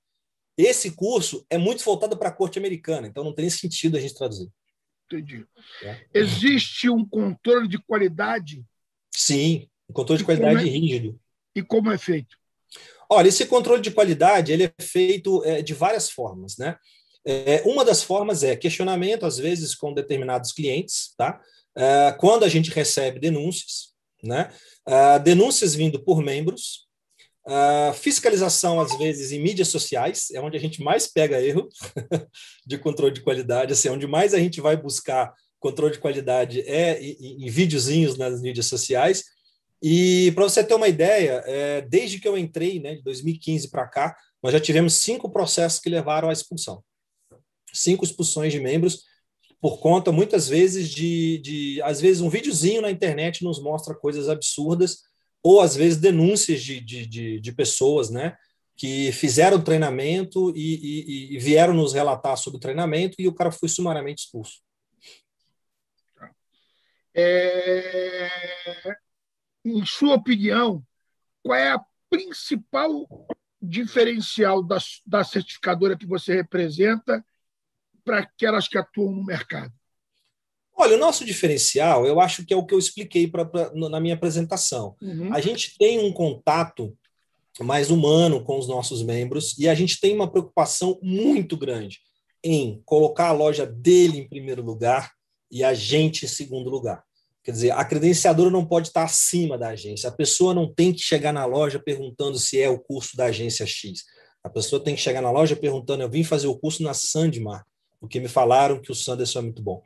Esse 0.57 0.91
curso 0.91 1.45
é 1.49 1.57
muito 1.57 1.83
voltado 1.83 2.17
para 2.17 2.29
a 2.29 2.31
corte 2.31 2.57
americana, 2.57 3.07
então 3.07 3.23
não 3.23 3.33
tem 3.33 3.49
sentido 3.49 3.97
a 3.97 3.99
gente 3.99 4.15
traduzir. 4.15 4.49
Entendi. 5.05 5.45
É. 5.83 6.05
Existe 6.13 6.89
um 6.89 7.07
controle 7.07 7.67
de 7.67 7.77
qualidade? 7.77 8.63
Sim, 9.13 9.67
um 9.87 9.93
controle 9.93 10.17
de 10.17 10.23
e 10.23 10.25
qualidade 10.25 10.67
é, 10.67 10.71
rígido. 10.71 11.19
E 11.55 11.61
como 11.61 11.91
é 11.91 11.97
feito? 11.97 12.35
Olha, 13.09 13.27
esse 13.27 13.45
controle 13.45 13.81
de 13.81 13.91
qualidade 13.91 14.51
ele 14.51 14.63
é 14.63 14.73
feito 14.81 15.43
é, 15.45 15.61
de 15.61 15.73
várias 15.73 16.09
formas, 16.09 16.57
né? 16.57 16.77
É, 17.27 17.61
uma 17.65 17.83
das 17.83 18.03
formas 18.03 18.43
é 18.43 18.55
questionamento, 18.55 19.25
às 19.25 19.37
vezes, 19.37 19.75
com 19.75 19.93
determinados 19.93 20.51
clientes, 20.51 21.13
tá? 21.17 21.39
É, 21.75 22.11
quando 22.19 22.43
a 22.43 22.49
gente 22.49 22.71
recebe 22.71 23.19
denúncias, 23.19 23.94
né? 24.25 24.51
É, 24.87 25.19
denúncias 25.19 25.75
vindo 25.75 26.03
por 26.03 26.21
membros, 26.21 26.85
é, 27.47 27.93
fiscalização, 27.93 28.79
às 28.79 28.97
vezes, 28.97 29.31
em 29.31 29.39
mídias 29.39 29.67
sociais, 29.67 30.31
é 30.31 30.41
onde 30.41 30.57
a 30.57 30.59
gente 30.59 30.81
mais 30.81 31.07
pega 31.07 31.41
erro 31.41 31.69
de 32.65 32.77
controle 32.77 33.13
de 33.13 33.21
qualidade, 33.21 33.73
assim, 33.73 33.89
onde 33.89 34.07
mais 34.07 34.33
a 34.33 34.39
gente 34.39 34.59
vai 34.59 34.75
buscar 34.75 35.33
controle 35.59 35.93
de 35.93 35.99
qualidade 35.99 36.61
é 36.61 37.01
em, 37.01 37.45
em 37.45 37.49
videozinhos 37.49 38.17
nas 38.17 38.41
mídias 38.41 38.67
sociais. 38.67 39.23
E 39.81 40.31
para 40.33 40.43
você 40.43 40.63
ter 40.63 40.73
uma 40.73 40.87
ideia, 40.87 41.43
é, 41.45 41.81
desde 41.81 42.19
que 42.19 42.27
eu 42.27 42.37
entrei, 42.37 42.79
né, 42.79 42.95
de 42.95 43.03
2015 43.03 43.69
para 43.69 43.87
cá, 43.87 44.15
nós 44.41 44.53
já 44.53 44.59
tivemos 44.59 44.93
cinco 44.93 45.29
processos 45.29 45.79
que 45.79 45.89
levaram 45.89 46.29
à 46.29 46.33
expulsão. 46.33 46.83
Cinco 47.73 48.05
expulsões 48.05 48.53
de 48.53 48.59
membros 48.59 49.03
por 49.61 49.79
conta, 49.79 50.11
muitas 50.11 50.47
vezes, 50.47 50.89
de, 50.89 51.39
de 51.39 51.81
às 51.81 51.99
vezes, 51.99 52.21
um 52.21 52.29
videozinho 52.29 52.81
na 52.81 52.91
internet 52.91 53.43
nos 53.43 53.61
mostra 53.61 53.95
coisas 53.95 54.29
absurdas, 54.29 55.03
ou 55.41 55.61
às 55.61 55.75
vezes 55.75 55.97
denúncias 55.97 56.61
de, 56.61 56.79
de, 56.79 57.05
de, 57.05 57.39
de 57.39 57.51
pessoas, 57.51 58.09
né? 58.09 58.35
Que 58.75 59.11
fizeram 59.11 59.63
treinamento 59.63 60.51
e, 60.55 60.75
e, 60.75 61.35
e, 61.35 61.39
vieram 61.39 61.73
nos 61.73 61.93
relatar 61.93 62.37
sobre 62.37 62.57
o 62.57 62.59
treinamento 62.59 63.15
e 63.19 63.27
o 63.27 63.33
cara 63.33 63.51
foi 63.51 63.69
sumariamente 63.69 64.23
expulso. 64.23 64.61
É... 67.13 68.29
Em 69.63 69.85
sua 69.85 70.15
opinião, 70.15 70.83
qual 71.41 71.57
é 71.57 71.71
a 71.71 71.81
principal 72.09 73.07
diferencial 73.61 74.61
da, 74.61 74.77
da 75.05 75.23
certificadora 75.23 75.97
que 75.97 76.05
você 76.05 76.35
representa 76.35 77.23
para 78.05 78.19
aquelas 78.19 78.67
que 78.67 78.77
atuam 78.77 79.11
no 79.11 79.25
mercado? 79.25 79.73
Olha, 80.77 80.95
o 80.95 80.99
nosso 80.99 81.25
diferencial, 81.25 82.05
eu 82.05 82.19
acho 82.19 82.45
que 82.45 82.53
é 82.53 82.57
o 82.57 82.65
que 82.65 82.73
eu 82.73 82.79
expliquei 82.79 83.27
pra, 83.27 83.45
pra 83.45 83.71
na 83.73 83.99
minha 83.99 84.13
apresentação. 84.13 84.95
Uhum. 85.01 85.33
A 85.33 85.39
gente 85.39 85.77
tem 85.77 85.99
um 85.99 86.11
contato 86.11 86.95
mais 87.61 87.89
humano 87.89 88.43
com 88.43 88.59
os 88.59 88.67
nossos 88.67 89.01
membros 89.01 89.57
e 89.57 89.69
a 89.69 89.73
gente 89.73 89.99
tem 89.99 90.13
uma 90.13 90.29
preocupação 90.29 90.99
muito 91.01 91.55
grande 91.55 91.99
em 92.43 92.81
colocar 92.85 93.29
a 93.29 93.31
loja 93.31 93.65
dele 93.65 94.19
em 94.19 94.27
primeiro 94.27 94.61
lugar 94.61 95.13
e 95.49 95.63
a 95.63 95.73
gente 95.73 96.25
em 96.25 96.27
segundo 96.27 96.69
lugar. 96.69 97.03
Quer 97.41 97.51
dizer, 97.51 97.71
a 97.71 97.85
credenciadora 97.85 98.49
não 98.49 98.65
pode 98.65 98.87
estar 98.87 99.03
acima 99.03 99.57
da 99.57 99.69
agência. 99.69 100.09
A 100.09 100.11
pessoa 100.11 100.53
não 100.53 100.71
tem 100.71 100.91
que 100.91 100.99
chegar 100.99 101.31
na 101.31 101.45
loja 101.45 101.79
perguntando 101.79 102.37
se 102.37 102.59
é 102.59 102.67
o 102.67 102.79
curso 102.79 103.15
da 103.15 103.25
agência 103.25 103.65
X. 103.65 104.03
A 104.43 104.49
pessoa 104.49 104.83
tem 104.83 104.95
que 104.95 105.01
chegar 105.01 105.21
na 105.21 105.31
loja 105.31 105.55
perguntando: 105.55 106.03
eu 106.03 106.09
vim 106.09 106.23
fazer 106.23 106.47
o 106.47 106.57
curso 106.57 106.83
na 106.83 106.93
Sandmar, 106.93 107.63
porque 107.99 108.19
me 108.19 108.27
falaram 108.27 108.81
que 108.81 108.91
o 108.91 108.95
Sanderson 108.95 109.39
é 109.39 109.41
muito 109.43 109.61
bom. 109.61 109.81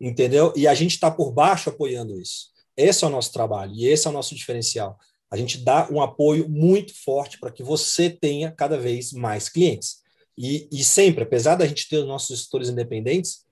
Entendeu? 0.00 0.52
E 0.56 0.66
a 0.66 0.74
gente 0.74 0.92
está 0.92 1.10
por 1.10 1.32
baixo 1.32 1.70
apoiando 1.70 2.20
isso. 2.20 2.48
Esse 2.76 3.04
é 3.04 3.06
o 3.06 3.10
nosso 3.10 3.32
trabalho 3.32 3.72
e 3.74 3.86
esse 3.86 4.06
é 4.06 4.10
o 4.10 4.12
nosso 4.12 4.34
diferencial. 4.34 4.98
A 5.30 5.36
gente 5.36 5.58
dá 5.58 5.88
um 5.90 6.00
apoio 6.00 6.48
muito 6.48 6.94
forte 7.02 7.38
para 7.38 7.50
que 7.50 7.62
você 7.62 8.10
tenha 8.10 8.52
cada 8.52 8.78
vez 8.78 9.12
mais 9.12 9.48
clientes. 9.48 10.02
E, 10.36 10.68
e 10.70 10.84
sempre, 10.84 11.24
apesar 11.24 11.54
da 11.54 11.66
gente 11.66 11.88
ter 11.88 11.98
os 11.98 12.06
nossos 12.06 12.38
gestores 12.38 12.68
independentes, 12.68 13.44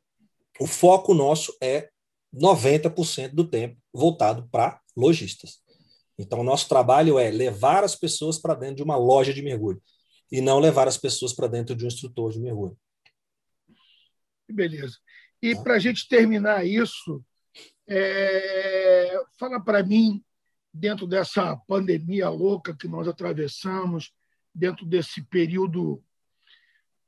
o 0.61 0.67
foco 0.67 1.15
nosso 1.15 1.57
é 1.61 1.89
90% 2.35 3.35
do 3.35 3.45
tempo 3.45 3.77
voltado 3.93 4.49
para 4.51 4.81
lojistas. 4.97 5.61
Então, 6.19 6.41
o 6.41 6.45
nosso 6.45 6.69
trabalho 6.69 7.19
é 7.19 7.31
levar 7.31 7.85
as 7.85 7.95
pessoas 7.95 8.39
para 8.39 8.55
dentro 8.55 8.77
de 8.77 8.83
uma 8.83 8.97
loja 8.97 9.33
de 9.33 9.43
mergulho 9.43 9.83
e 10.31 10.41
não 10.41 10.59
levar 10.59 10.89
as 10.89 10.97
pessoas 10.97 11.33
para 11.33 11.47
dentro 11.47 11.75
de 11.75 11.85
um 11.85 11.89
instrutor 11.89 12.33
de 12.33 12.41
mergulho. 12.41 12.77
Beleza. 14.49 14.99
E 15.41 15.55
para 15.57 15.75
a 15.75 15.79
gente 15.79 16.09
terminar 16.09 16.67
isso, 16.67 17.25
é... 17.89 19.21
fala 19.39 19.61
para 19.61 19.83
mim, 19.83 20.23
dentro 20.73 21.07
dessa 21.07 21.57
pandemia 21.67 22.29
louca 22.29 22.77
que 22.77 22.89
nós 22.89 23.07
atravessamos, 23.09 24.13
dentro 24.55 24.87
desse 24.87 25.23
período 25.23 26.03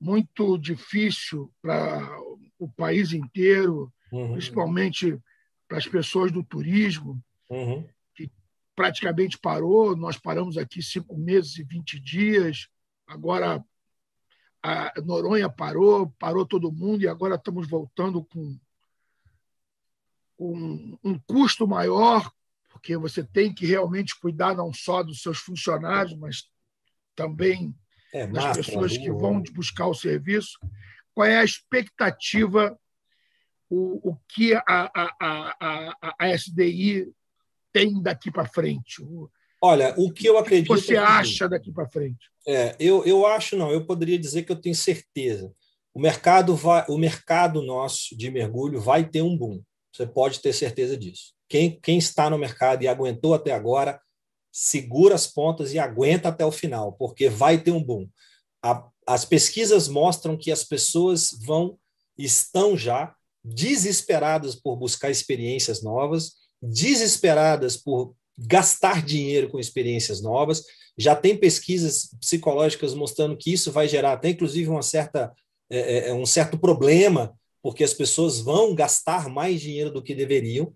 muito 0.00 0.58
difícil 0.58 1.52
para 1.62 2.06
o 2.58 2.68
país 2.68 3.12
inteiro, 3.12 3.92
uhum. 4.12 4.32
principalmente 4.32 5.18
para 5.66 5.78
as 5.78 5.86
pessoas 5.86 6.30
do 6.30 6.42
turismo, 6.42 7.22
uhum. 7.48 7.86
que 8.14 8.30
praticamente 8.76 9.38
parou. 9.38 9.96
Nós 9.96 10.18
paramos 10.18 10.58
aqui 10.58 10.82
cinco 10.82 11.16
meses 11.16 11.58
e 11.58 11.64
vinte 11.64 11.98
dias. 11.98 12.68
Agora 13.06 13.64
a 14.64 14.94
Noronha 15.04 15.50
parou, 15.50 16.10
parou 16.18 16.46
todo 16.46 16.72
mundo 16.72 17.02
e 17.02 17.08
agora 17.08 17.34
estamos 17.34 17.68
voltando 17.68 18.24
com, 18.24 18.58
com 20.38 20.98
um 21.04 21.18
custo 21.26 21.68
maior, 21.68 22.32
porque 22.70 22.96
você 22.96 23.22
tem 23.22 23.54
que 23.54 23.66
realmente 23.66 24.18
cuidar 24.18 24.56
não 24.56 24.72
só 24.72 25.02
dos 25.02 25.20
seus 25.20 25.36
funcionários, 25.36 26.16
mas 26.16 26.48
também 27.14 27.74
é, 28.10 28.26
das 28.26 28.56
pessoas 28.56 28.96
que 28.96 29.12
vão 29.12 29.42
buscar 29.52 29.86
o 29.86 29.94
serviço. 29.94 30.58
Qual 31.12 31.26
é 31.26 31.36
a 31.36 31.44
expectativa 31.44 32.74
o, 33.68 34.12
o 34.12 34.16
que 34.26 34.54
a, 34.54 34.62
a, 34.66 35.14
a, 35.20 36.14
a, 36.18 36.34
SDI 36.34 37.12
tem 37.70 38.00
daqui 38.00 38.30
para 38.30 38.48
frente? 38.48 39.02
Olha, 39.66 39.94
o 39.96 40.12
que 40.12 40.26
eu 40.26 40.36
acredito. 40.36 40.74
O 40.74 40.76
que 40.76 40.82
você 40.82 40.94
é 40.94 40.98
acha 40.98 41.48
daqui 41.48 41.72
para 41.72 41.88
frente? 41.88 42.30
É, 42.46 42.76
eu, 42.78 43.02
eu 43.06 43.24
acho 43.24 43.56
não, 43.56 43.70
eu 43.70 43.86
poderia 43.86 44.18
dizer 44.18 44.42
que 44.42 44.52
eu 44.52 44.60
tenho 44.60 44.74
certeza. 44.74 45.50
O 45.94 45.98
mercado, 45.98 46.54
vai, 46.54 46.84
o 46.86 46.98
mercado 46.98 47.62
nosso 47.62 48.14
de 48.14 48.30
mergulho 48.30 48.78
vai 48.78 49.08
ter 49.08 49.22
um 49.22 49.34
boom. 49.34 49.62
Você 49.90 50.06
pode 50.06 50.40
ter 50.40 50.52
certeza 50.52 50.98
disso. 50.98 51.32
Quem, 51.48 51.80
quem 51.80 51.96
está 51.96 52.28
no 52.28 52.36
mercado 52.36 52.82
e 52.82 52.88
aguentou 52.88 53.32
até 53.32 53.52
agora, 53.52 53.98
segura 54.52 55.14
as 55.14 55.26
pontas 55.26 55.72
e 55.72 55.78
aguenta 55.78 56.28
até 56.28 56.44
o 56.44 56.52
final, 56.52 56.92
porque 56.92 57.30
vai 57.30 57.56
ter 57.56 57.70
um 57.70 57.82
boom. 57.82 58.06
A, 58.62 58.86
as 59.06 59.24
pesquisas 59.24 59.88
mostram 59.88 60.36
que 60.36 60.52
as 60.52 60.62
pessoas 60.62 61.30
vão, 61.40 61.78
estão 62.18 62.76
já 62.76 63.14
desesperadas 63.42 64.54
por 64.54 64.76
buscar 64.76 65.10
experiências 65.10 65.82
novas, 65.82 66.34
desesperadas 66.60 67.78
por 67.78 68.14
gastar 68.36 69.04
dinheiro 69.04 69.48
com 69.48 69.58
experiências 69.58 70.20
novas. 70.20 70.62
Já 70.96 71.14
tem 71.16 71.36
pesquisas 71.36 72.10
psicológicas 72.20 72.94
mostrando 72.94 73.36
que 73.36 73.52
isso 73.52 73.72
vai 73.72 73.88
gerar 73.88 74.12
até, 74.12 74.30
inclusive, 74.30 74.68
uma 74.68 74.82
certa, 74.82 75.32
é, 75.70 75.78
é, 75.78 76.08
é, 76.08 76.14
um 76.14 76.26
certo 76.26 76.58
problema, 76.58 77.34
porque 77.62 77.82
as 77.82 77.94
pessoas 77.94 78.40
vão 78.40 78.74
gastar 78.74 79.28
mais 79.28 79.60
dinheiro 79.60 79.90
do 79.90 80.02
que 80.02 80.14
deveriam. 80.14 80.72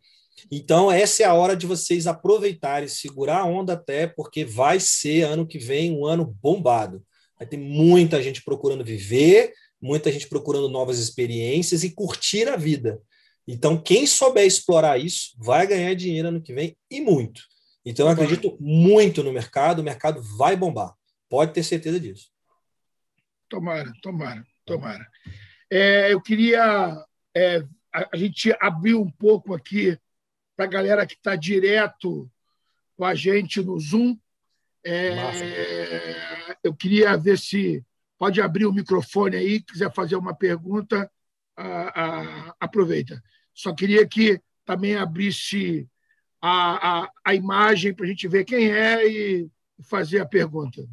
Então, 0.51 0.91
essa 0.91 1.23
é 1.23 1.27
a 1.27 1.35
hora 1.35 1.57
de 1.57 1.67
vocês 1.67 2.07
aproveitarem, 2.07 2.89
segurar 2.89 3.39
a 3.39 3.45
onda 3.45 3.73
até, 3.73 4.07
porque 4.07 4.45
vai 4.45 4.79
ser 4.81 5.23
ano 5.23 5.47
que 5.47 5.59
vem 5.59 5.93
um 5.93 6.07
ano 6.07 6.37
bombado. 6.41 7.03
Vai 7.37 7.47
ter 7.47 7.57
muita 7.57 8.23
gente 8.23 8.43
procurando 8.43 8.85
viver, 8.85 9.53
muita 9.81 10.11
gente 10.11 10.29
procurando 10.29 10.69
novas 10.69 10.99
experiências 10.99 11.85
e 11.85 11.91
curtir 11.91 12.49
a 12.49 12.57
vida. 12.57 13.01
Então, 13.49 13.81
quem 13.81 14.07
souber 14.07 14.47
explorar 14.47 14.99
isso, 14.99 15.35
vai 15.39 15.67
ganhar 15.67 15.95
dinheiro 15.95 16.29
ano 16.29 16.43
que 16.43 16.53
vem 16.53 16.77
e 16.91 17.01
muito. 17.01 17.43
Então, 17.85 18.07
eu 18.07 18.13
acredito 18.13 18.57
muito 18.61 19.23
no 19.23 19.33
mercado, 19.33 19.79
o 19.79 19.85
mercado 19.85 20.23
vai 20.37 20.55
bombar. 20.55 20.95
Pode 21.29 21.55
ter 21.55 21.63
certeza 21.63 21.99
disso. 21.99 22.31
Tomara, 23.49 23.91
tomara, 24.03 24.47
tomara. 24.67 25.07
É, 25.71 26.13
eu 26.13 26.21
queria. 26.21 27.03
É, 27.35 27.65
a, 27.93 28.09
a, 28.13 28.17
gente 28.17 28.55
abrir 28.61 28.95
um 28.95 29.11
pouco 29.11 29.55
aqui 29.55 29.99
para 30.55 30.67
a 30.67 30.69
galera 30.69 31.07
que 31.07 31.15
está 31.15 31.35
direto 31.35 32.31
com 32.97 33.05
a 33.05 33.15
gente 33.15 33.63
no 33.63 33.81
Zoom. 33.81 34.17
É, 34.85 35.15
eu 36.63 36.75
queria 36.75 37.17
ver 37.17 37.39
se 37.39 37.83
Pode 38.19 38.43
abrir 38.43 38.67
o 38.67 38.73
microfone 38.73 39.37
aí, 39.37 39.61
quiser 39.61 39.95
fazer 39.95 40.17
uma 40.17 40.35
pergunta, 40.35 41.09
a, 41.57 42.49
a, 42.49 42.55
aproveita. 42.59 43.23
Só 43.59 43.75
queria 43.75 44.07
que 44.07 44.41
também 44.65 44.95
abrisse 44.95 45.91
a, 46.41 47.01
a, 47.01 47.13
a 47.25 47.35
imagem 47.35 47.93
para 47.93 48.07
a 48.07 48.09
gente 48.09 48.29
ver 48.29 48.45
quem 48.45 48.71
é 48.71 49.05
e 49.05 49.51
fazer 49.83 50.21
a 50.21 50.27
pergunta. 50.27 50.89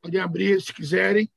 Podem 0.00 0.20
abrir 0.20 0.62
se 0.62 0.72
quiserem. 0.72 1.28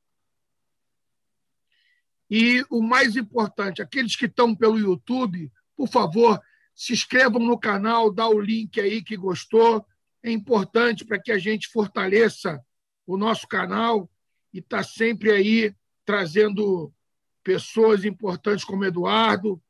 E 2.30 2.64
o 2.70 2.80
mais 2.80 3.16
importante, 3.16 3.82
aqueles 3.82 4.14
que 4.14 4.26
estão 4.26 4.54
pelo 4.54 4.78
YouTube, 4.78 5.50
por 5.74 5.88
favor, 5.88 6.40
se 6.72 6.92
inscrevam 6.92 7.40
no 7.40 7.58
canal, 7.58 8.12
dá 8.12 8.28
o 8.28 8.40
link 8.40 8.80
aí 8.80 9.02
que 9.02 9.16
gostou. 9.16 9.84
É 10.22 10.30
importante 10.30 11.04
para 11.04 11.20
que 11.20 11.32
a 11.32 11.38
gente 11.38 11.66
fortaleça 11.66 12.64
o 13.04 13.16
nosso 13.16 13.48
canal 13.48 14.08
e 14.54 14.60
está 14.60 14.84
sempre 14.84 15.32
aí 15.32 15.74
trazendo 16.04 16.94
pessoas 17.42 18.04
importantes 18.04 18.64
como 18.64 18.84
Eduardo, 18.84 19.62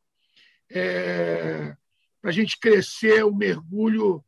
é, 0.70 1.76
para 2.20 2.30
a 2.30 2.32
gente 2.32 2.59
crescer 2.59 3.24
o 3.24 3.34
mergulho 3.34 4.24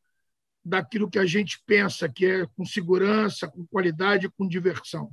daquilo 0.64 1.10
que 1.10 1.19
a 1.19 1.27
gente 1.27 1.62
pensa, 1.66 2.09
que 2.09 2.27
é 2.27 2.47
com 2.47 2.64
segurança, 2.64 3.48
com 3.48 3.66
qualidade, 3.66 4.31
com 4.31 4.47
diversão. 4.47 5.12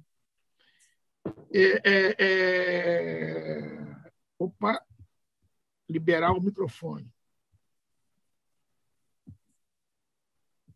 É, 1.54 1.90
é, 1.90 2.16
é... 2.20 3.96
Opa, 4.38 4.82
liberar 5.90 6.32
o 6.32 6.42
microfone. 6.42 7.12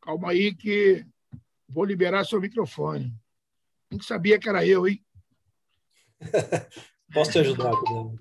Calma 0.01 0.31
aí 0.31 0.53
que 0.53 1.05
Vou 1.73 1.85
liberar 1.85 2.23
seu 2.23 2.39
microfone. 2.39 3.11
Nem 3.89 3.99
sabia 3.99 4.39
que 4.39 4.47
era 4.47 4.63
eu, 4.65 4.88
hein? 4.88 5.03
Posso 7.14 7.31
te 7.31 7.40
ajudar, 7.40 7.72
Guilherme? 7.84 8.19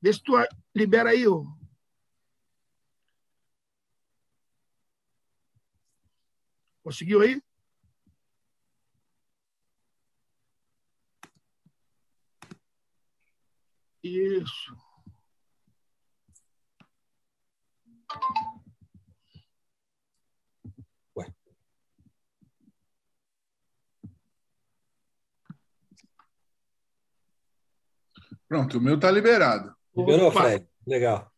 Vê 0.00 0.12
se 0.12 0.22
tu 0.22 0.32
libera 0.74 1.10
aí, 1.10 1.28
ô. 1.28 1.46
Conseguiu 6.82 7.20
aí? 7.20 7.42
Isso. 14.02 14.74
Pronto, 28.48 28.78
o 28.78 28.80
meu 28.80 28.94
está 28.94 29.10
liberado. 29.10 29.74
Liberou, 29.96 30.28
Opa. 30.28 30.42
Fred. 30.42 30.66
Legal. 30.86 31.30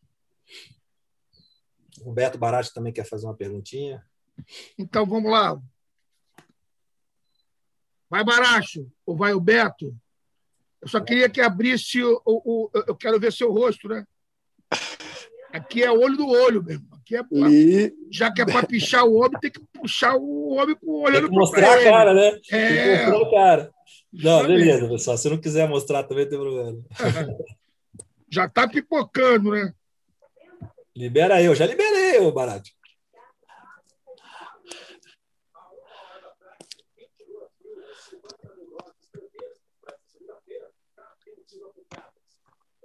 O 2.05 2.13
Beto 2.13 2.39
Barati 2.39 2.73
também 2.73 2.93
quer 2.93 3.05
fazer 3.05 3.27
uma 3.27 3.37
perguntinha. 3.37 4.05
Então 4.79 5.05
vamos 5.05 5.31
lá. 5.31 5.61
Vai 8.09 8.25
Baracho 8.25 8.91
ou 9.05 9.17
vai 9.17 9.33
o 9.33 9.41
Beto? 9.41 9.95
Eu 10.81 10.89
só 10.89 11.01
queria 11.01 11.29
que 11.29 11.41
abrisse 11.41 12.03
o, 12.03 12.21
o, 12.25 12.65
o, 12.65 12.71
Eu 12.87 12.97
quero 12.97 13.21
ver 13.21 13.33
seu 13.33 13.53
rosto, 13.53 13.89
né? 13.89 14.05
Aqui 15.53 15.83
é 15.83 15.91
olho 15.91 16.17
do 16.17 16.27
olho 16.27 16.63
mesmo. 16.63 16.87
Aqui 16.93 17.17
é 17.17 17.23
pra, 17.23 17.51
e... 17.51 17.93
Já 18.11 18.33
que 18.33 18.41
é 18.41 18.47
para 18.47 18.67
pichar 18.67 19.05
o 19.05 19.15
homem, 19.15 19.39
tem 19.41 19.51
que 19.51 19.61
puxar 19.75 20.17
o 20.17 20.55
homem 20.55 20.77
com 20.77 21.03
olhando 21.03 21.29
para 21.29 21.37
mostrar 21.37 21.75
a 21.75 21.83
cara, 21.83 22.15
né? 22.15 22.41
É. 22.51 23.07
mostrar 23.11 23.27
a 23.27 23.31
cara. 23.31 23.75
Não, 24.13 24.47
beleza, 24.47 24.89
pessoal. 24.89 25.17
Se 25.17 25.29
não 25.31 25.39
quiser 25.39 25.69
mostrar, 25.69 26.03
também 26.03 26.29
tem 26.29 26.39
problema. 26.39 26.79
Já 28.31 28.47
está 28.47 28.69
pipocando, 28.69 29.51
né? 29.51 29.73
Libera 30.97 31.43
eu, 31.43 31.55
já 31.55 31.67
liberei, 31.67 32.21
ô 32.21 32.31
Barato. 32.31 32.71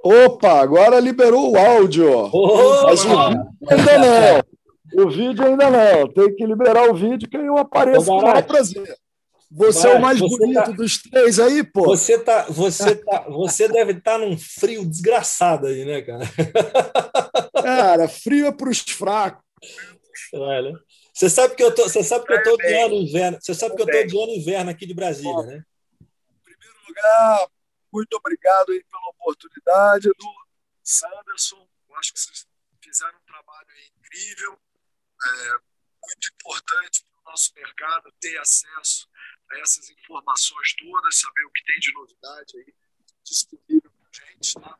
Opa, 0.03 0.61
agora 0.61 0.99
liberou 0.99 1.51
o 1.51 1.57
áudio. 1.57 2.29
Oh, 2.31 2.83
Mas 2.83 3.03
o 3.03 3.09
vídeo 3.09 3.43
ainda 3.67 3.97
não. 3.97 5.03
O 5.03 5.09
vídeo 5.09 5.45
ainda 5.45 5.69
não. 5.69 6.07
Tem 6.13 6.35
que 6.35 6.45
liberar 6.45 6.89
o 6.89 6.93
vídeo 6.93 7.27
que 7.27 7.37
eu 7.37 7.57
apareço 7.57 8.05
com 8.05 8.19
o 8.19 8.21
maior 8.21 8.43
prazer. 8.43 8.95
Você 9.55 9.87
é 9.87 9.95
o 9.95 10.01
mais 10.01 10.19
bonito 10.19 10.53
tá, 10.53 10.71
dos 10.71 11.01
três 11.01 11.39
aí, 11.39 11.63
pô. 11.63 11.85
Você, 11.85 12.19
tá, 12.19 12.43
você, 12.49 12.93
tá, 12.93 13.21
você 13.21 13.69
deve 13.69 13.93
estar 13.93 14.13
tá 14.13 14.17
num 14.17 14.37
frio 14.37 14.85
desgraçado 14.85 15.67
aí, 15.67 15.85
né, 15.85 16.01
cara? 16.01 16.25
Cara, 17.63 18.09
frio 18.09 18.47
é 18.47 18.51
para 18.51 18.69
os 18.69 18.79
fracos. 18.79 19.41
Olha. 20.33 20.73
Você 21.13 21.29
sabe 21.29 21.55
que 21.55 21.63
eu 21.63 21.73
tô, 21.73 21.83
você 21.83 22.03
sabe 22.03 22.25
que 22.25 22.33
eu 22.33 22.43
tô 22.43 22.53
odiando 22.55 22.95
inverno. 22.95 23.37
Você 23.39 23.53
sabe 23.53 23.77
que 23.77 23.81
eu 23.81 23.85
tô 23.85 23.97
odiando 23.97 24.33
inverno 24.33 24.71
aqui 24.71 24.85
de 24.85 24.93
Brasília, 24.93 25.43
né? 25.43 25.63
Em 26.01 26.43
primeiro 26.43 26.75
lugar, 26.85 27.47
muito 27.93 28.13
obrigado 28.17 28.73
aí 28.73 28.83
pela 28.83 29.09
oportunidade, 29.11 30.09
Edu. 30.09 30.33
Sanderson, 30.83 31.65
eu 31.89 31.95
acho 31.95 32.13
que 32.13 32.19
vocês 32.19 32.45
fizeram 32.83 33.17
um 33.17 33.25
trabalho 33.25 33.69
incrível, 33.97 34.59
é, 35.25 35.49
muito 36.05 36.29
importante 36.33 37.05
para 37.05 37.21
o 37.21 37.31
nosso 37.31 37.53
mercado 37.55 38.13
ter 38.19 38.37
acesso 38.37 39.07
essas 39.53 39.89
informações 39.89 40.75
todas, 40.75 41.19
saber 41.19 41.45
o 41.45 41.51
que 41.51 41.63
tem 41.63 41.79
de 41.79 41.93
novidade 41.93 42.57
aí 42.57 42.73
disponível 43.23 43.91
para 43.91 44.09
a 44.09 44.31
gente. 44.31 44.53
Tá? 44.53 44.79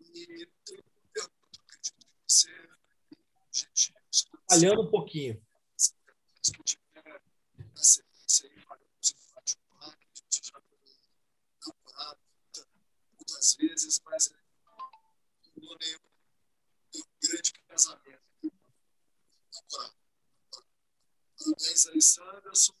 E 0.00 0.46
tem 0.64 0.82
pergunta 1.12 1.64
que 1.82 1.92
você. 2.26 2.70
Gente, 3.52 3.92
Falhando 4.48 4.82
um 4.82 4.90
pouquinho. 4.90 5.44
Se 5.76 6.52
tiver 6.64 7.22
na 7.74 7.82
sequência 7.82 8.48
aí, 8.48 8.60
faremos 8.60 9.10
em 9.10 9.14
que 9.14 10.06
a 10.08 10.14
gente 10.14 10.46
já 10.46 10.60
foi 10.60 10.78
namorado 11.66 12.20
muitas 13.12 13.54
vezes, 13.56 14.00
mas 14.04 14.32
não 15.56 15.76
nenhum, 15.78 15.98
nenhum 16.94 17.06
grande 17.22 17.52
casamento. 17.52 18.22
Parabéns 21.38 21.86
aí, 21.86 22.02
Sanderson. 22.02 22.79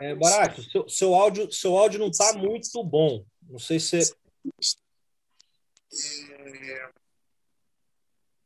É, 0.00 0.14
Barato, 0.14 0.62
seu, 0.62 0.88
seu, 0.88 1.14
áudio, 1.14 1.52
seu 1.52 1.76
áudio 1.76 2.00
não 2.00 2.08
está 2.08 2.32
muito 2.32 2.82
bom. 2.82 3.24
Não 3.42 3.58
sei 3.58 3.78
se. 3.78 4.00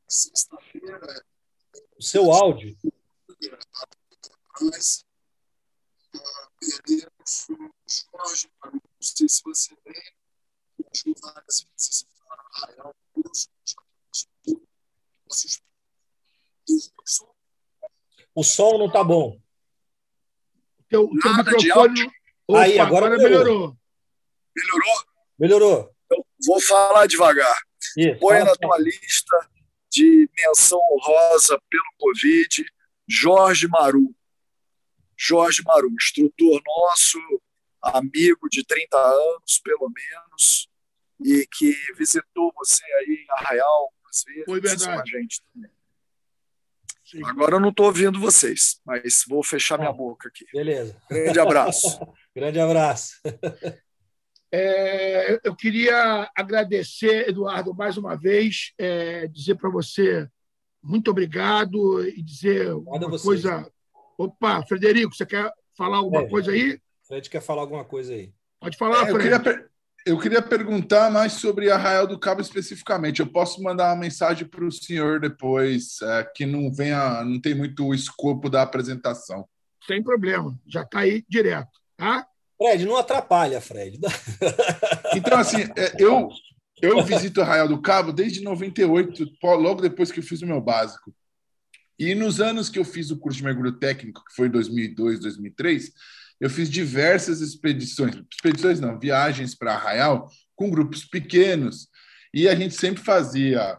Sexta-feira. 0.09 1.25
O 1.97 2.03
seu 2.03 2.33
áudio. 2.33 2.77
Não 4.61 4.73
sei 9.01 9.29
se 9.29 9.43
você 9.45 9.75
o 18.35 18.43
som 18.43 18.79
não 18.79 18.87
está 18.87 19.03
bom. 19.05 19.39
Teu, 20.89 21.09
teu 21.09 21.33
Nada 21.33 21.51
microfone. 21.53 22.11
Opa, 22.47 22.63
Aí, 22.63 22.79
agora, 22.79 23.07
agora 23.07 23.23
melhorou. 23.23 23.77
melhorou. 24.55 25.05
Melhorou? 25.39 25.95
Eu 26.11 26.27
vou 26.47 26.61
falar 26.61 27.07
devagar. 27.07 27.59
Isso, 27.97 28.19
Põe 28.21 28.41
na 28.45 28.55
tua 28.55 28.79
lista 28.79 29.37
de 29.91 30.29
menção 30.37 30.79
honrosa 30.93 31.59
pelo 31.71 31.85
Covid, 31.99 32.65
Jorge 33.09 33.69
Maru. 33.69 34.15
Jorge 35.17 35.63
Maru, 35.65 35.91
instrutor 35.93 36.61
nosso, 36.67 37.19
amigo 37.81 38.49
de 38.51 38.65
30 38.65 38.97
anos, 38.97 39.61
pelo 39.63 39.89
menos, 39.89 40.69
e 41.25 41.47
que 41.47 41.73
visitou 41.97 42.53
você 42.57 42.85
aí 42.85 43.25
em 43.25 43.31
Arraial 43.31 43.91
algumas 43.93 44.25
vezes. 44.27 44.45
Foi 44.45 44.61
verdade. 44.61 45.11
Com 45.13 45.17
a 45.17 45.21
gente 45.21 45.43
também. 45.53 45.71
Agora 47.23 47.57
eu 47.57 47.61
não 47.61 47.69
estou 47.69 47.87
ouvindo 47.87 48.19
vocês, 48.19 48.81
mas 48.85 49.25
vou 49.29 49.43
fechar 49.43 49.79
minha 49.79 49.93
boca 49.93 50.29
aqui. 50.29 50.47
Beleza. 50.53 50.97
Grande 51.09 51.39
abraço. 51.39 52.01
Grande 52.35 52.59
abraço. 52.59 53.21
É, 54.53 55.41
eu 55.43 55.55
queria 55.55 56.31
agradecer, 56.37 57.29
Eduardo, 57.29 57.75
mais 57.75 57.97
uma 57.97 58.17
vez, 58.17 58.73
é, 58.79 59.27
dizer 59.27 59.57
para 59.57 59.69
você 59.69 60.29
muito 60.85 61.11
obrigado 61.11 62.07
e 62.07 62.23
dizer 62.23 62.67
Nada 62.85 63.07
uma 63.07 63.19
coisa. 63.19 63.67
Opa, 64.19 64.63
Frederico, 64.67 65.15
você 65.15 65.25
quer 65.25 65.51
falar 65.77 65.97
alguma 65.97 66.23
é, 66.23 66.29
coisa 66.29 66.53
aí? 66.53 66.79
Fred 67.07 67.29
quer 67.31 67.41
falar 67.41 67.63
alguma 67.63 67.85
coisa 67.85 68.13
aí. 68.13 68.33
Pode 68.61 68.77
falar, 68.77 69.09
é, 69.09 69.13
Fred. 69.13 69.31
Eu 69.31 69.41
queria, 69.41 69.71
eu 70.05 70.19
queria 70.19 70.43
perguntar 70.43 71.11
mais 71.11 71.33
sobre 71.35 71.71
Arraial 71.71 72.07
do 72.07 72.19
Cabo 72.19 72.41
especificamente. 72.41 73.21
Eu 73.21 73.27
posso 73.27 73.63
mandar 73.63 73.93
uma 73.93 74.01
mensagem 74.01 74.47
para 74.47 74.65
o 74.65 74.71
senhor 74.71 75.19
depois, 75.19 76.01
é, 76.03 76.25
que 76.35 76.45
não 76.45 76.73
venha, 76.73 77.25
não 77.25 77.41
tem 77.41 77.55
muito 77.55 77.87
o 77.87 77.95
escopo 77.95 78.51
da 78.51 78.63
apresentação. 78.63 79.49
Sem 79.87 80.03
problema, 80.03 80.59
já 80.67 80.83
está 80.83 81.01
aí 81.01 81.25
direto, 81.29 81.71
tá? 81.97 82.27
Fred, 82.57 82.85
não 82.85 82.97
atrapalha, 82.97 83.61
Fred. 83.61 83.99
Então, 85.17 85.39
assim, 85.39 85.63
é, 85.77 85.95
eu, 85.97 86.29
eu 86.83 87.05
visito 87.05 87.41
Arraial 87.41 87.69
do 87.69 87.81
Cabo 87.81 88.13
desde 88.13 88.43
98, 88.43 89.25
logo 89.43 89.81
depois 89.81 90.11
que 90.11 90.19
eu 90.19 90.25
fiz 90.25 90.43
o 90.43 90.47
meu 90.47 90.61
básico. 90.61 91.15
E 91.97 92.17
nos 92.17 92.41
anos 92.41 92.69
que 92.69 92.81
eu 92.81 92.85
fiz 92.85 93.13
o 93.13 93.19
curso 93.19 93.39
de 93.39 93.45
mergulho 93.45 93.79
técnico, 93.79 94.25
que 94.25 94.35
foi 94.35 94.49
em 94.49 94.51
2002, 94.51 95.21
2003, 95.21 95.93
eu 96.41 96.51
fiz 96.51 96.69
diversas 96.69 97.41
expedições, 97.41 98.15
expedições 98.31 98.81
não, 98.81 98.99
viagens 98.99 99.55
para 99.55 99.75
Arraial 99.75 100.29
com 100.55 100.71
grupos 100.71 101.05
pequenos. 101.05 101.89
E 102.33 102.49
a 102.49 102.55
gente 102.55 102.75
sempre 102.75 103.03
fazia 103.03 103.79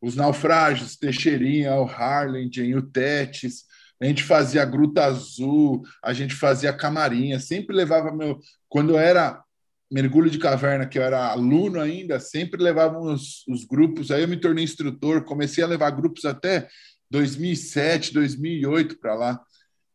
os 0.00 0.16
naufrágios, 0.16 0.96
Teixeirinha, 0.96 1.74
o 1.74 1.84
Harlingen, 1.84 2.74
o 2.76 2.82
Tetes, 2.82 3.64
a 4.02 4.04
gente 4.04 4.24
fazia 4.24 4.64
Gruta 4.64 5.04
Azul, 5.04 5.82
a 6.02 6.12
gente 6.12 6.34
fazia 6.34 6.72
Camarinha, 6.72 7.38
sempre 7.38 7.74
levava 7.74 8.10
meu. 8.10 8.40
Quando 8.68 8.94
eu 8.94 8.98
era 8.98 9.40
mergulho 9.88 10.28
de 10.28 10.38
caverna, 10.38 10.86
que 10.86 10.98
eu 10.98 11.02
era 11.02 11.28
aluno 11.28 11.78
ainda, 11.78 12.18
sempre 12.18 12.60
levava 12.60 12.98
os, 12.98 13.46
os 13.46 13.64
grupos. 13.64 14.10
Aí 14.10 14.22
eu 14.22 14.28
me 14.28 14.36
tornei 14.36 14.64
instrutor, 14.64 15.22
comecei 15.22 15.62
a 15.62 15.68
levar 15.68 15.90
grupos 15.90 16.24
até 16.24 16.66
2007, 17.10 18.12
2008 18.12 18.98
para 18.98 19.14
lá. 19.14 19.40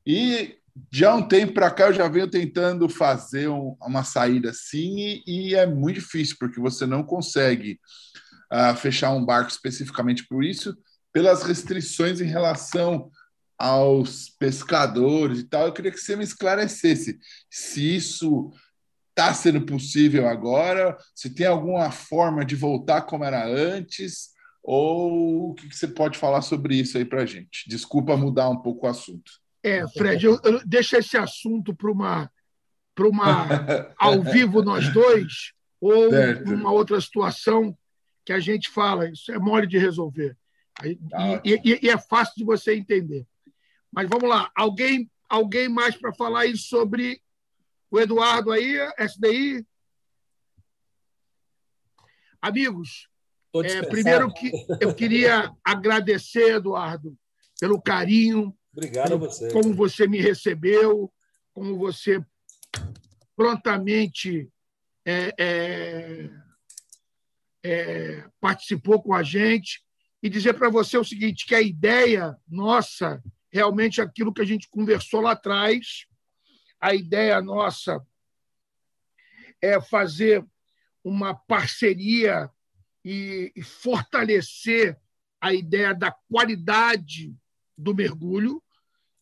E 0.06 0.56
de 0.92 1.06
há 1.06 1.14
um 1.14 1.28
tempo 1.28 1.54
para 1.54 1.72
cá 1.72 1.88
eu 1.88 1.94
já 1.94 2.08
venho 2.08 2.30
tentando 2.30 2.88
fazer 2.90 3.48
um, 3.48 3.76
uma 3.82 4.04
saída 4.04 4.50
assim 4.50 4.98
e, 4.98 5.24
e, 5.26 5.56
é 5.56 5.66
muito 5.66 6.00
difícil 6.00 6.36
porque 6.40 6.60
você 6.60 6.86
não 6.86 7.04
consegue 7.04 7.80
uh, 8.52 8.76
fechar 8.76 9.12
um 9.12 9.26
barco 9.26 9.50
especificamente 9.50 10.28
por 10.28 10.44
isso 10.44 10.78
pelas 11.12 11.44
restrições 11.44 12.22
em 12.22 12.26
relação 12.26 13.10
aos 13.58 14.30
pescadores 14.30 15.40
e 15.40 15.44
tal. 15.44 15.66
Eu 15.66 15.74
queria 15.74 15.92
que 15.92 16.00
você 16.00 16.16
me 16.16 16.24
esclarecesse 16.24 17.18
se 17.50 17.96
isso 17.96 18.52
está 19.10 19.34
sendo 19.34 19.66
possível 19.66 20.28
agora, 20.28 20.96
se 21.16 21.32
tem 21.32 21.48
alguma 21.48 21.90
forma 21.90 22.46
de 22.46 22.56
voltar 22.56 23.02
como 23.02 23.24
era 23.24 23.48
antes 23.48 24.30
ou 24.62 25.52
o 25.52 25.54
que, 25.56 25.70
que 25.70 25.76
você 25.76 25.88
pode 25.88 26.20
falar 26.20 26.44
sobre 26.44 26.76
isso 26.76 26.98
aí 26.98 27.06
para 27.06 27.26
gente. 27.26 27.68
Desculpa 27.68 28.16
mudar 28.16 28.50
um 28.50 28.62
pouco 28.62 28.86
o 28.86 28.90
assunto. 28.90 29.32
É, 29.68 29.88
Fred, 29.88 30.26
eu, 30.26 30.40
eu 30.44 30.66
deixo 30.66 30.96
esse 30.96 31.18
assunto 31.18 31.76
para 31.76 31.92
uma, 31.92 32.32
para 32.96 33.08
uma 33.08 33.48
ao 33.98 34.22
vivo 34.24 34.62
nós 34.64 34.92
dois, 34.94 35.54
ou 35.80 36.10
certo. 36.10 36.54
uma 36.54 36.72
outra 36.72 37.00
situação 37.02 37.78
que 38.26 38.34
a 38.34 38.40
gente 38.40 38.70
fala, 38.70 39.10
isso 39.10 39.32
é 39.32 39.38
mole 39.38 39.68
de 39.68 39.78
resolver. 39.78 40.38
E, 40.84 40.96
tá 40.96 41.42
e, 41.44 41.62
e, 41.64 41.80
e 41.84 41.90
é 41.90 41.98
fácil 41.98 42.36
de 42.38 42.44
você 42.44 42.76
entender. 42.76 43.26
Mas 43.92 44.08
vamos 44.10 44.30
lá, 44.30 44.52
alguém, 44.56 45.10
alguém 45.30 45.70
mais 45.70 45.96
para 45.96 46.14
falar 46.14 46.42
aí 46.42 46.58
sobre 46.58 47.22
o 47.90 48.00
Eduardo 48.00 48.52
aí, 48.52 48.78
SDI? 49.00 49.66
Amigos, 52.42 53.08
é, 53.64 53.82
primeiro 53.84 54.32
que 54.34 54.52
eu 54.80 54.94
queria 54.94 55.52
agradecer, 55.64 56.56
Eduardo, 56.56 57.18
pelo 57.60 57.82
carinho, 57.82 58.56
Obrigado 58.78 59.16
a 59.16 59.18
você. 59.18 59.52
Como 59.52 59.74
você 59.74 60.08
me 60.08 60.22
recebeu, 60.22 61.12
como 61.52 61.76
você 61.80 62.24
prontamente 63.36 64.48
é, 65.04 65.34
é, 65.36 66.30
é, 67.64 68.30
participou 68.40 69.02
com 69.02 69.16
a 69.16 69.24
gente, 69.24 69.84
e 70.22 70.30
dizer 70.30 70.54
para 70.54 70.70
você 70.70 70.96
o 70.96 71.04
seguinte: 71.04 71.48
que 71.48 71.56
a 71.56 71.62
ideia 71.62 72.38
nossa, 72.48 73.20
realmente 73.52 74.00
aquilo 74.00 74.32
que 74.32 74.42
a 74.42 74.46
gente 74.46 74.70
conversou 74.70 75.22
lá 75.22 75.32
atrás, 75.32 76.06
a 76.80 76.94
ideia 76.94 77.42
nossa 77.42 78.00
é 79.60 79.82
fazer 79.82 80.46
uma 81.04 81.34
parceria 81.34 82.48
e, 83.04 83.52
e 83.56 83.64
fortalecer 83.64 84.96
a 85.42 85.52
ideia 85.52 85.96
da 85.96 86.12
qualidade 86.12 87.36
do 87.76 87.96
mergulho, 87.96 88.62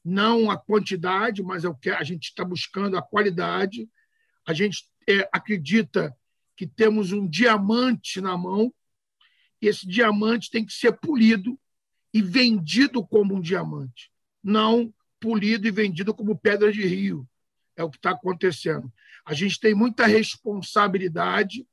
não 0.06 0.52
a 0.52 0.58
quantidade, 0.58 1.42
mas 1.42 1.66
é 1.66 1.68
o 1.68 1.76
que 1.76 1.90
a 1.90 2.04
gente 2.04 2.26
está 2.26 2.46
buscando 2.46 2.96
a 2.96 3.02
qualidade. 3.02 3.90
A 4.46 4.54
gente 4.54 4.88
é, 5.10 5.28
acredita 5.34 6.16
que 6.56 6.68
temos 6.68 7.12
um 7.12 7.28
diamante 7.28 8.22
na 8.22 8.38
mão, 8.38 8.72
e 9.60 9.68
esse 9.68 9.88
diamante 9.88 10.52
tem 10.52 10.64
que 10.64 10.72
ser 10.72 10.94
polido 10.94 11.60
e 12.14 12.22
vendido 12.22 13.06
como 13.06 13.36
um 13.36 13.42
diamante, 13.42 14.12
não 14.44 14.94
polido 15.20 15.68
e 15.68 15.72
vendido 15.72 16.14
como 16.14 16.38
pedra 16.38 16.72
de 16.72 16.86
rio. 16.86 17.28
É 17.76 17.84
o 17.84 17.90
que 17.90 17.98
está 17.98 18.12
acontecendo. 18.12 18.92
A 19.26 19.34
gente 19.34 19.60
tem 19.60 19.74
muita 19.74 20.06
responsabilidade, 20.06 21.68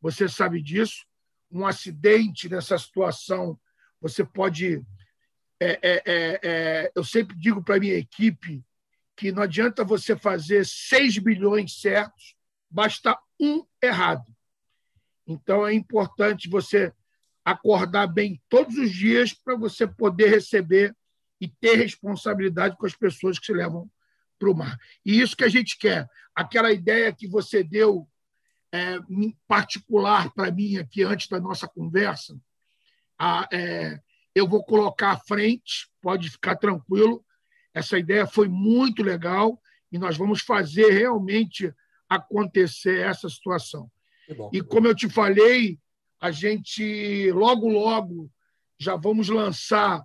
você 0.00 0.28
sabe 0.28 0.62
disso. 0.62 1.06
Um 1.50 1.66
acidente 1.66 2.48
nessa 2.48 2.78
situação, 2.78 3.58
você 4.00 4.24
pode. 4.24 4.82
É, 5.60 5.78
é, 5.82 6.02
é, 6.06 6.40
é 6.42 6.92
eu 6.94 7.02
sempre 7.02 7.36
digo 7.36 7.62
para 7.62 7.76
a 7.76 7.80
minha 7.80 7.94
equipe 7.94 8.64
que 9.16 9.32
não 9.32 9.42
adianta 9.42 9.82
você 9.82 10.16
fazer 10.16 10.64
6 10.64 11.18
bilhões 11.18 11.80
certos, 11.80 12.36
basta 12.70 13.18
um 13.40 13.64
errado. 13.82 14.24
Então, 15.26 15.66
é 15.66 15.74
importante 15.74 16.48
você 16.48 16.92
acordar 17.44 18.06
bem 18.06 18.40
todos 18.48 18.76
os 18.76 18.92
dias 18.92 19.32
para 19.32 19.56
você 19.56 19.86
poder 19.86 20.28
receber 20.28 20.94
e 21.40 21.48
ter 21.48 21.76
responsabilidade 21.76 22.76
com 22.76 22.86
as 22.86 22.94
pessoas 22.94 23.38
que 23.38 23.46
se 23.46 23.52
levam 23.52 23.90
para 24.38 24.50
o 24.50 24.54
mar. 24.54 24.78
E 25.04 25.20
isso 25.20 25.36
que 25.36 25.44
a 25.44 25.48
gente 25.48 25.76
quer. 25.78 26.08
Aquela 26.34 26.72
ideia 26.72 27.12
que 27.12 27.26
você 27.26 27.64
deu 27.64 28.08
é, 28.72 28.98
particular 29.46 30.32
para 30.32 30.50
mim 30.50 30.76
aqui 30.76 31.02
antes 31.02 31.28
da 31.28 31.40
nossa 31.40 31.66
conversa, 31.66 32.38
a, 33.18 33.48
é, 33.52 34.00
eu 34.38 34.48
vou 34.48 34.64
colocar 34.64 35.12
à 35.12 35.18
frente, 35.18 35.88
pode 36.00 36.30
ficar 36.30 36.56
tranquilo. 36.56 37.24
Essa 37.74 37.98
ideia 37.98 38.26
foi 38.26 38.48
muito 38.48 39.02
legal 39.02 39.60
e 39.90 39.98
nós 39.98 40.16
vamos 40.16 40.40
fazer 40.40 40.90
realmente 40.90 41.72
acontecer 42.08 43.00
essa 43.00 43.28
situação. 43.28 43.90
E 44.52 44.60
como 44.60 44.86
eu 44.86 44.94
te 44.94 45.08
falei, 45.08 45.78
a 46.20 46.30
gente 46.30 47.30
logo, 47.32 47.68
logo 47.68 48.30
já 48.78 48.96
vamos 48.96 49.28
lançar 49.28 50.04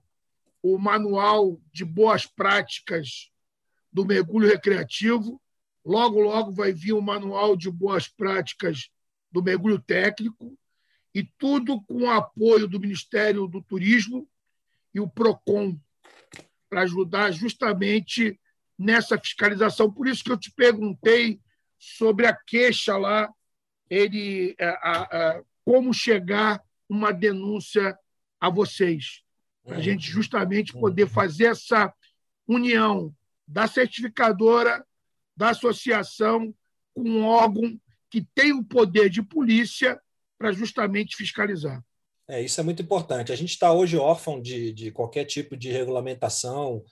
o 0.62 0.78
manual 0.78 1.60
de 1.72 1.84
boas 1.84 2.26
práticas 2.26 3.30
do 3.92 4.06
mergulho 4.06 4.48
recreativo. 4.48 5.42
Logo, 5.86 6.22
logo 6.22 6.52
vai 6.52 6.72
vir 6.72 6.94
o 6.94 7.02
manual 7.02 7.58
de 7.58 7.70
boas 7.70 8.08
práticas 8.08 8.90
do 9.32 9.44
mergulho 9.44 9.80
técnico 9.80 10.58
e 11.14 11.24
tudo 11.38 11.82
com 11.84 12.04
o 12.04 12.10
apoio 12.10 12.68
do 12.68 12.80
Ministério 12.80 13.48
do 13.48 13.62
Turismo 13.62 14.28
e 14.94 15.00
o 15.00 15.08
PROCON 15.08 15.78
para 16.70 16.82
ajudar 16.82 17.32
justamente 17.32 18.40
nessa 18.78 19.18
fiscalização. 19.18 19.92
Por 19.92 20.08
isso 20.08 20.24
que 20.24 20.32
eu 20.32 20.38
te 20.38 20.52
perguntei 20.52 21.40
sobre 21.78 22.26
a 22.26 22.34
queixa 22.34 22.98
lá, 22.98 23.32
ele, 23.90 24.56
a, 24.60 24.66
a, 24.66 25.02
a, 25.04 25.44
como 25.64 25.94
chegar 25.94 26.62
uma 26.90 27.12
denúncia 27.12 27.98
a 28.40 28.50
vocês, 28.50 29.22
para 29.64 29.76
a 29.76 29.78
uhum. 29.78 29.84
gente 29.84 30.10
justamente 30.10 30.74
poder 30.74 31.08
fazer 31.08 31.46
essa 31.46 31.94
união 32.48 33.16
da 33.48 33.68
certificadora, 33.68 34.86
da 35.36 35.50
associação, 35.50 36.54
com 36.94 37.04
um 37.04 37.24
órgão 37.24 37.80
que 38.10 38.22
tem 38.36 38.52
o 38.52 38.64
poder 38.64 39.10
de 39.10 39.22
polícia 39.22 40.00
para 40.44 40.52
justamente 40.52 41.16
fiscalizar. 41.16 41.82
É, 42.28 42.42
isso 42.42 42.60
é 42.60 42.64
muito 42.64 42.82
importante. 42.82 43.32
A 43.32 43.36
gente 43.36 43.52
está 43.52 43.72
hoje 43.72 43.96
órfão 43.96 44.42
de, 44.42 44.74
de 44.74 44.92
qualquer 44.92 45.24
tipo 45.24 45.56
de 45.56 45.72
regulamentação, 45.72 46.84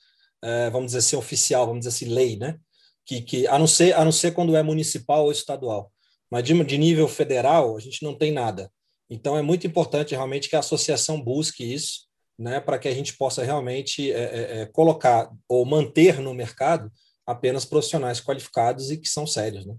é, 0.41 0.69
vamos 0.69 0.87
dizer 0.87 0.99
assim, 0.99 1.17
oficial, 1.17 1.65
vamos 1.65 1.81
dizer 1.81 1.89
assim, 1.89 2.13
lei, 2.13 2.37
né? 2.37 2.57
Que, 3.05 3.21
que, 3.21 3.47
a, 3.47 3.59
não 3.59 3.67
ser, 3.67 3.93
a 3.93 4.05
não 4.05 4.11
ser 4.11 4.31
quando 4.31 4.55
é 4.55 4.63
municipal 4.63 5.25
ou 5.25 5.33
estadual. 5.33 5.91
Mas 6.31 6.45
de, 6.45 6.63
de 6.63 6.77
nível 6.77 7.09
federal, 7.09 7.75
a 7.75 7.79
gente 7.81 8.01
não 8.03 8.17
tem 8.17 8.31
nada. 8.31 8.71
Então, 9.09 9.37
é 9.37 9.41
muito 9.41 9.67
importante 9.67 10.11
realmente 10.11 10.47
que 10.47 10.55
a 10.55 10.59
associação 10.59 11.21
busque 11.21 11.61
isso, 11.61 12.07
né, 12.39 12.61
para 12.61 12.79
que 12.79 12.87
a 12.87 12.93
gente 12.93 13.17
possa 13.17 13.43
realmente 13.43 14.13
é, 14.13 14.23
é, 14.23 14.61
é, 14.61 14.65
colocar 14.67 15.29
ou 15.45 15.65
manter 15.65 16.21
no 16.21 16.33
mercado 16.33 16.89
apenas 17.27 17.65
profissionais 17.65 18.21
qualificados 18.21 18.91
e 18.91 18.97
que 18.97 19.09
são 19.09 19.27
sérios. 19.27 19.65
Né? 19.65 19.75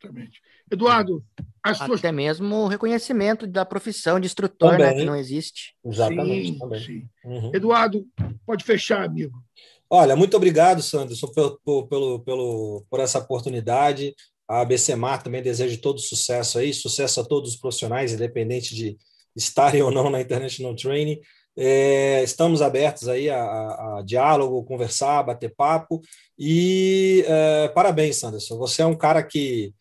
Exatamente. 0.00 0.40
Eduardo, 0.74 1.24
até 1.62 2.12
mesmo 2.12 2.56
o 2.56 2.66
reconhecimento 2.66 3.46
da 3.46 3.64
profissão 3.64 4.20
de 4.20 4.26
instrutor, 4.26 4.78
né, 4.78 4.94
que 4.94 5.04
não 5.04 5.16
existe. 5.16 5.74
Exatamente. 5.84 6.48
Sim, 6.48 6.58
também. 6.58 6.80
Sim. 6.80 7.08
Uhum. 7.24 7.50
Eduardo, 7.54 8.06
pode 8.46 8.64
fechar, 8.64 9.04
amigo. 9.04 9.42
Olha, 9.88 10.14
muito 10.14 10.36
obrigado, 10.36 10.82
Sanderson, 10.82 11.28
pelo, 11.28 11.58
pelo, 11.86 12.20
pelo, 12.20 12.84
por 12.90 13.00
essa 13.00 13.18
oportunidade. 13.18 14.14
A 14.46 14.60
ABCMAR 14.60 15.22
também 15.22 15.42
deseja 15.42 15.78
todo 15.80 16.00
sucesso 16.00 16.58
aí, 16.58 16.74
sucesso 16.74 17.20
a 17.20 17.24
todos 17.24 17.50
os 17.50 17.56
profissionais, 17.56 18.12
independente 18.12 18.74
de 18.74 18.96
estarem 19.34 19.82
ou 19.82 19.90
não 19.90 20.10
na 20.10 20.20
International 20.20 20.74
Training. 20.74 21.20
É, 21.56 22.22
estamos 22.22 22.60
abertos 22.60 23.08
aí 23.08 23.30
a, 23.30 23.40
a, 23.40 23.98
a, 23.98 24.02
diálogo, 24.02 24.64
conversar, 24.64 25.22
bater 25.22 25.54
papo. 25.54 26.00
E 26.38 27.24
é, 27.26 27.68
parabéns, 27.68 28.16
Sanderson. 28.16 28.58
Você 28.58 28.82
é 28.82 28.86
um 28.86 28.96
cara 28.96 29.22
que 29.22 29.72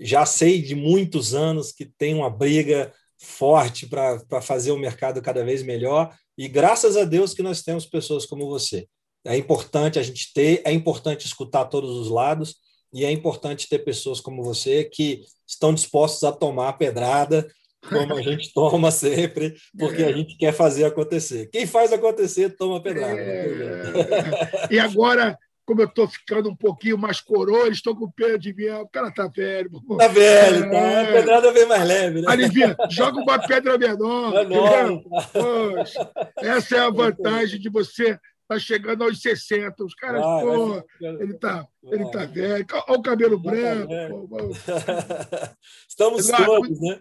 já 0.00 0.24
sei 0.26 0.62
de 0.62 0.74
muitos 0.74 1.34
anos 1.34 1.72
que 1.72 1.84
tem 1.84 2.14
uma 2.14 2.30
briga 2.30 2.92
forte 3.18 3.86
para 3.86 4.40
fazer 4.40 4.70
o 4.70 4.78
mercado 4.78 5.20
cada 5.20 5.44
vez 5.44 5.62
melhor. 5.62 6.14
E 6.36 6.48
graças 6.48 6.96
a 6.96 7.04
Deus 7.04 7.34
que 7.34 7.42
nós 7.42 7.62
temos 7.62 7.84
pessoas 7.86 8.24
como 8.24 8.46
você. 8.46 8.86
É 9.24 9.36
importante 9.36 9.98
a 9.98 10.02
gente 10.02 10.32
ter, 10.32 10.62
é 10.64 10.72
importante 10.72 11.26
escutar 11.26 11.64
todos 11.66 11.90
os 11.90 12.08
lados 12.08 12.56
e 12.92 13.04
é 13.04 13.10
importante 13.10 13.68
ter 13.68 13.80
pessoas 13.80 14.20
como 14.20 14.42
você 14.42 14.84
que 14.84 15.22
estão 15.46 15.74
dispostos 15.74 16.22
a 16.22 16.32
tomar 16.32 16.68
a 16.68 16.72
pedrada 16.72 17.46
como 17.86 18.14
a 18.14 18.22
gente 18.22 18.52
toma 18.54 18.90
sempre, 18.90 19.54
porque 19.78 20.02
a 20.02 20.12
gente 20.12 20.36
quer 20.36 20.52
fazer 20.52 20.84
acontecer. 20.84 21.48
Quem 21.50 21.66
faz 21.66 21.92
acontecer, 21.92 22.56
toma 22.56 22.82
pedrada. 22.82 23.20
É... 23.20 24.68
e 24.70 24.78
agora, 24.78 25.38
como 25.68 25.82
eu 25.82 25.86
estou 25.86 26.08
ficando 26.08 26.48
um 26.48 26.56
pouquinho 26.56 26.96
mais 26.96 27.20
coroa, 27.20 27.66
eles 27.66 27.76
estão 27.76 27.94
com 27.94 28.10
pena 28.10 28.38
de 28.38 28.54
mim. 28.54 28.70
O 28.70 28.88
cara 28.88 29.12
tá 29.12 29.26
velho. 29.26 29.70
Tá 29.98 30.08
velho, 30.08 30.70
tá. 30.70 30.76
é... 30.78 31.04
tá. 31.04 31.10
A 31.10 31.12
pedrada 31.12 31.52
vem 31.52 31.66
mais 31.66 31.86
leve, 31.86 32.22
né? 32.22 32.26
Alivia, 32.26 32.74
joga 32.88 33.20
uma 33.20 33.38
pedra 33.38 33.76
menor. 33.76 34.32
menor. 34.32 35.02
Poxa, 35.30 36.10
essa 36.38 36.74
é 36.74 36.78
a 36.80 36.88
vantagem 36.88 37.60
de 37.60 37.68
você 37.68 38.18
tá 38.48 38.58
chegando 38.58 39.04
aos 39.04 39.20
60. 39.20 39.84
Os 39.84 39.94
caras, 39.94 40.22
vai, 40.22 40.42
pô, 40.42 40.82
ele 41.02 41.34
tá, 41.34 41.66
ele 41.84 42.10
tá 42.12 42.24
velho. 42.24 42.66
Olha 42.88 42.98
o 42.98 43.02
cabelo 43.02 43.42
tá 43.42 43.50
branco. 43.50 44.30
Estamos 45.86 46.30
Eduardo, 46.30 46.46
todos, 46.46 46.80
né? 46.80 46.98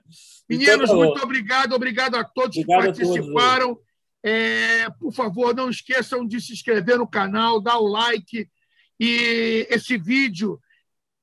Meninos, 0.50 0.90
então, 0.90 0.98
muito 0.98 1.24
obrigado. 1.24 1.72
Obrigado 1.72 2.16
a 2.16 2.26
todos 2.26 2.58
obrigado 2.58 2.94
que 2.94 3.06
participaram. 3.06 3.76
Todos, 3.76 3.88
é, 4.26 4.90
por 5.00 5.14
favor, 5.14 5.56
não 5.56 5.70
esqueçam 5.70 6.28
de 6.28 6.42
se 6.42 6.52
inscrever 6.52 6.98
no 6.98 7.08
canal, 7.08 7.62
dar 7.62 7.78
o 7.78 7.88
like. 7.88 8.50
E 9.00 9.68
esse 9.70 9.98
vídeo 9.98 10.60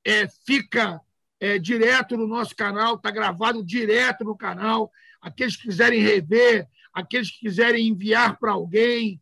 é, 0.05 0.27
fica 0.45 1.01
é, 1.39 1.59
direto 1.59 2.15
no 2.15 2.27
nosso 2.27 2.55
canal, 2.55 2.95
está 2.95 3.11
gravado 3.11 3.63
direto 3.65 4.23
no 4.23 4.35
canal. 4.35 4.91
Aqueles 5.21 5.55
que 5.55 5.63
quiserem 5.63 6.01
rever, 6.01 6.67
aqueles 6.93 7.31
que 7.31 7.39
quiserem 7.39 7.87
enviar 7.87 8.37
para 8.37 8.51
alguém, 8.51 9.21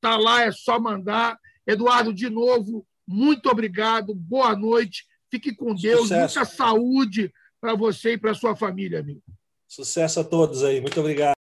Está 0.00 0.16
lá, 0.16 0.42
é 0.42 0.50
só 0.50 0.80
mandar. 0.80 1.38
Eduardo, 1.66 2.12
de 2.12 2.30
novo, 2.30 2.86
muito 3.06 3.50
obrigado, 3.50 4.14
boa 4.14 4.56
noite, 4.56 5.04
fique 5.30 5.54
com 5.54 5.74
Deus, 5.74 6.08
Sucesso. 6.08 6.38
muita 6.38 6.44
saúde 6.50 7.32
para 7.60 7.74
você 7.74 8.14
e 8.14 8.18
para 8.18 8.32
sua 8.32 8.56
família, 8.56 9.00
amigo. 9.00 9.22
Sucesso 9.68 10.20
a 10.20 10.24
todos 10.24 10.64
aí, 10.64 10.80
muito 10.80 10.98
obrigado. 10.98 11.34